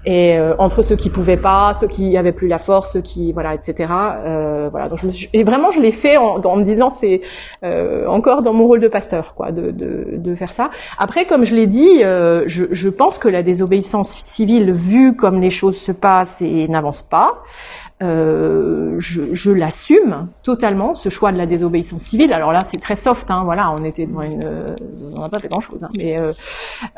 Et 0.05 0.37
euh, 0.37 0.55
entre 0.59 0.83
ceux 0.83 0.95
qui 0.95 1.09
pouvaient 1.09 1.37
pas 1.37 1.73
ceux 1.73 1.87
qui 1.87 2.15
avaient 2.17 2.31
plus 2.31 2.47
la 2.47 2.59
force 2.59 2.93
ceux 2.93 3.01
qui 3.01 3.33
voilà 3.33 3.53
etc 3.53 3.89
euh, 4.25 4.69
voilà. 4.69 4.89
Donc 4.89 4.99
je 4.99 5.27
et 5.33 5.43
vraiment 5.43 5.71
je 5.71 5.79
l'ai 5.79 5.91
fait 5.91 6.17
en, 6.17 6.39
en 6.41 6.55
me 6.55 6.63
disant 6.63 6.89
c'est 6.89 7.21
euh, 7.63 8.05
encore 8.07 8.41
dans 8.41 8.53
mon 8.53 8.67
rôle 8.67 8.79
de 8.79 8.87
pasteur 8.87 9.35
quoi 9.35 9.51
de, 9.51 9.71
de, 9.71 10.17
de 10.17 10.35
faire 10.35 10.53
ça. 10.53 10.69
Après 10.97 11.25
comme 11.25 11.43
je 11.43 11.55
l'ai 11.55 11.67
dit 11.67 12.03
euh, 12.05 12.43
je, 12.47 12.65
je, 12.71 12.89
pense 12.89 13.17
que 13.17 13.27
la 13.27 13.43
désobéissance 13.43 14.11
civile, 14.11 14.71
vue 14.71 15.15
comme 15.15 15.41
les 15.41 15.49
choses 15.49 15.77
se 15.77 15.91
passent 15.91 16.41
et 16.41 16.67
n'avance 16.67 17.03
pas, 17.03 17.43
euh, 18.03 18.95
je, 18.99 19.33
je 19.33 19.51
l'assume 19.51 20.27
totalement 20.43 20.95
ce 20.95 21.07
choix 21.07 21.31
de 21.31 21.37
la 21.37 21.45
désobéissance 21.45 22.03
civile. 22.03 22.33
Alors 22.33 22.51
là, 22.51 22.61
c'est 22.65 22.79
très 22.79 22.95
soft, 22.95 23.31
hein, 23.31 23.43
voilà, 23.45 23.71
on 23.71 23.85
était 23.85 24.05
dans 24.05 24.21
une, 24.21 24.75
on 25.15 25.21
n'a 25.21 25.29
pas 25.29 25.39
fait 25.39 25.47
grand 25.47 25.61
chose, 25.61 25.81
hein, 25.81 25.89
mais 25.97 26.19
euh, 26.19 26.33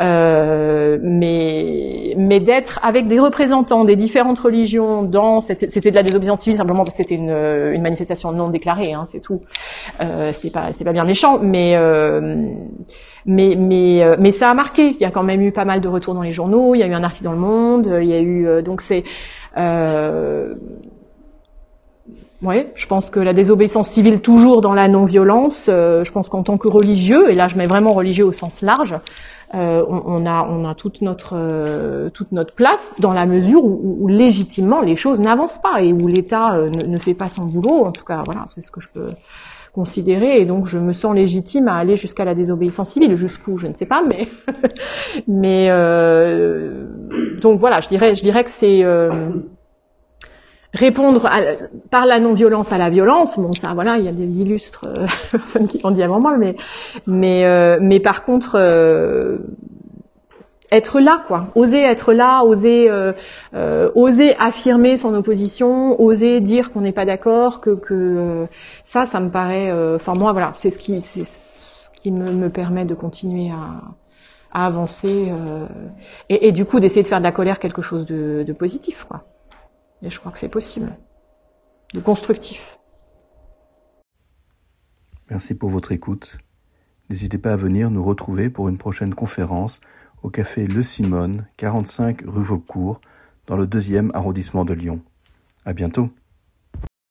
euh, 0.02 0.98
mais 1.02 2.16
mais 2.18 2.40
d'être 2.40 2.80
avec 2.82 3.08
des 3.08 3.20
représentants 3.20 3.86
des 3.86 3.96
différentes 3.96 4.40
religions 4.40 5.04
dans 5.04 5.40
cette, 5.40 5.70
c'était 5.72 5.92
de 5.92 5.96
la 5.96 6.04
désobéissance 6.04 6.42
civile 6.42 6.58
simplement 6.58 6.84
parce 6.84 6.96
que 6.96 7.04
c'était 7.04 7.16
une, 7.16 7.30
une 7.30 7.82
manifestation 7.82 8.32
non 8.32 8.50
déclarée, 8.50 8.94
hein, 8.94 9.06
c'est 9.08 9.20
tout. 9.20 9.42
Euh, 10.02 10.34
c'était 10.34 10.50
pas 10.50 10.72
c'était 10.72 10.86
pas 10.86 10.94
bien 10.94 11.06
méchant, 11.06 11.38
mais 11.40 11.76
euh, 11.76 12.44
mais 13.28 13.56
mais 13.56 14.04
euh, 14.04 14.16
mais 14.18 14.32
ça 14.32 14.50
a 14.50 14.54
marqué. 14.56 14.90
Il 14.90 15.00
y 15.00 15.06
a 15.06 15.12
quand 15.12 15.24
même 15.24 15.42
eu 15.42 15.52
pas 15.52 15.66
mal 15.66 15.80
de 15.80 15.88
retours 15.88 16.16
dans 16.16 16.24
les 16.24 16.34
journaux. 16.34 16.74
Il 16.74 16.80
y 16.80 16.84
a 16.84 16.88
eu 16.88 16.94
un 16.94 17.04
article 17.04 17.26
dans 17.26 17.34
le 17.34 17.38
Monde. 17.38 18.00
Il 18.02 18.08
y 18.08 18.14
a 18.14 18.20
eu 18.20 18.64
donc 18.64 18.82
c'est 18.82 19.04
euh, 19.58 20.54
Oui, 22.44 22.68
je 22.76 22.86
pense 22.86 23.10
que 23.10 23.20
la 23.20 23.34
désobéissance 23.34 23.90
civile, 23.90 24.22
toujours 24.22 24.62
dans 24.62 24.76
la 24.76 24.88
non-violence, 24.88 25.70
euh, 25.70 26.04
je 26.04 26.12
pense 26.12 26.30
qu'en 26.30 26.44
tant 26.44 26.60
que 26.60 26.68
religieux, 26.68 27.32
et 27.32 27.36
là 27.36 27.48
je 27.48 27.56
mets 27.56 27.66
vraiment 27.66 27.94
religieux 27.94 28.26
au 28.26 28.32
sens 28.32 28.62
large, 28.62 28.96
euh, 29.56 29.84
on, 29.90 30.24
a, 30.28 30.48
on 30.48 30.70
a 30.70 30.76
toute 30.76 31.02
notre, 31.02 31.34
euh, 31.34 32.12
toute 32.12 32.32
notre 32.32 32.54
place 32.54 32.94
dans 33.00 33.14
la 33.14 33.26
mesure 33.26 33.64
où, 33.64 34.08
légitimement 34.08 34.82
les 34.82 34.96
choses 34.96 35.20
n'avancent 35.20 35.60
pas 35.60 35.82
et 35.82 35.92
où 35.92 36.08
l'État 36.08 36.58
ne, 36.58 36.86
ne, 36.86 36.98
fait 37.00 37.16
pas 37.16 37.30
son 37.30 37.46
boulot. 37.46 37.86
En 37.86 37.92
tout 37.92 38.06
cas, 38.06 38.22
voilà, 38.24 38.44
c'est 38.48 38.62
ce 38.62 38.70
que 38.70 38.82
je 38.82 38.90
peux 38.90 39.10
considérer, 39.74 40.40
et 40.40 40.46
donc 40.46 40.68
je 40.68 40.78
me 40.78 40.94
sens 40.94 41.16
légitime 41.16 41.68
à 41.68 41.76
aller 41.76 41.98
jusqu'à 41.98 42.26
la 42.26 42.36
désobéissance 42.36 42.92
civile, 42.92 43.16
jusqu'où 43.16 43.58
je 43.58 43.68
ne 43.68 43.74
sais 43.74 43.86
pas, 43.88 44.04
mais 44.04 44.28
mais 45.28 45.70
donc 47.42 47.60
voilà, 47.60 47.80
je 47.80 47.88
dirais, 47.88 48.14
je 48.14 48.22
dirais 48.22 48.44
que 48.44 48.52
c'est 48.52 48.84
répondre 50.74 51.30
par 51.90 52.06
la 52.06 52.20
non-violence 52.20 52.72
à 52.72 52.78
la 52.78 52.90
violence, 52.90 53.40
bon 53.40 53.54
ça 53.54 53.74
voilà, 53.74 53.98
il 53.98 54.06
y 54.06 54.08
a 54.08 54.12
des 54.12 54.26
illustres 54.26 54.86
euh, 54.86 55.08
personnes 55.32 55.68
qui 55.68 55.80
l'ont 55.80 55.92
dit 55.92 56.04
avant 56.04 56.20
moi, 56.20 56.38
mais 56.38 56.56
mais 57.06 57.46
euh, 57.46 57.78
mais 57.82 58.00
par 58.00 58.26
contre 58.26 58.56
euh, 58.56 59.38
être 60.72 61.00
là 61.00 61.24
quoi, 61.28 61.48
oser 61.56 61.82
être 61.82 62.12
là, 62.12 62.44
oser 62.44 62.92
oser 63.96 64.36
affirmer 64.38 64.98
son 64.98 65.14
opposition, 65.14 66.00
oser 66.02 66.42
dire 66.42 66.72
qu'on 66.72 66.82
n'est 66.82 66.92
pas 66.92 67.06
d'accord, 67.06 67.62
que 67.62 67.72
que 67.72 68.48
ça 68.84 69.06
ça 69.06 69.20
me 69.22 69.30
paraît, 69.30 69.72
enfin 69.96 70.14
moi 70.16 70.34
voilà, 70.34 70.52
c'est 70.56 70.70
ce 70.70 70.78
qui 70.78 71.00
c'est 71.00 71.24
ce 71.24 71.90
qui 71.96 72.12
me, 72.12 72.32
me 72.32 72.50
permet 72.50 72.84
de 72.84 72.94
continuer 72.96 73.50
à 73.50 73.82
à 74.52 74.66
avancer 74.66 75.32
et, 76.30 76.48
et, 76.48 76.52
du 76.54 76.64
coup 76.66 76.80
d'essayer 76.80 77.04
de 77.04 77.08
faire 77.08 77.20
de 77.20 77.24
la 77.24 77.34
colère 77.34 77.60
quelque 77.60 77.82
chose 77.82 78.06
de, 78.06 78.44
de 78.48 78.54
positif 78.54 79.06
quoi. 79.08 79.24
Et 80.02 80.10
je 80.10 80.20
crois 80.20 80.32
que 80.32 80.40
c'est 80.40 80.50
possible. 80.50 80.96
De 81.94 82.00
constructif. 82.00 82.78
Merci 85.30 85.56
pour 85.56 85.70
votre 85.70 85.92
écoute. 85.92 86.38
N'hésitez 87.10 87.38
pas 87.38 87.54
à 87.54 87.58
venir 87.58 87.90
nous 87.90 88.04
retrouver 88.04 88.50
pour 88.50 88.70
une 88.70 88.78
prochaine 88.78 89.14
conférence 89.14 89.82
au 90.24 90.30
café 90.30 90.68
Le 90.68 90.84
Simone, 90.84 91.48
45 91.58 92.22
rue 92.26 92.44
Vaucourt, 92.44 93.02
dans 93.46 93.56
le 93.56 93.68
deuxième 93.68 94.12
arrondissement 94.14 94.66
de 94.66 94.74
Lyon. 94.74 95.02
À 95.66 95.74
bientôt. 95.74 96.10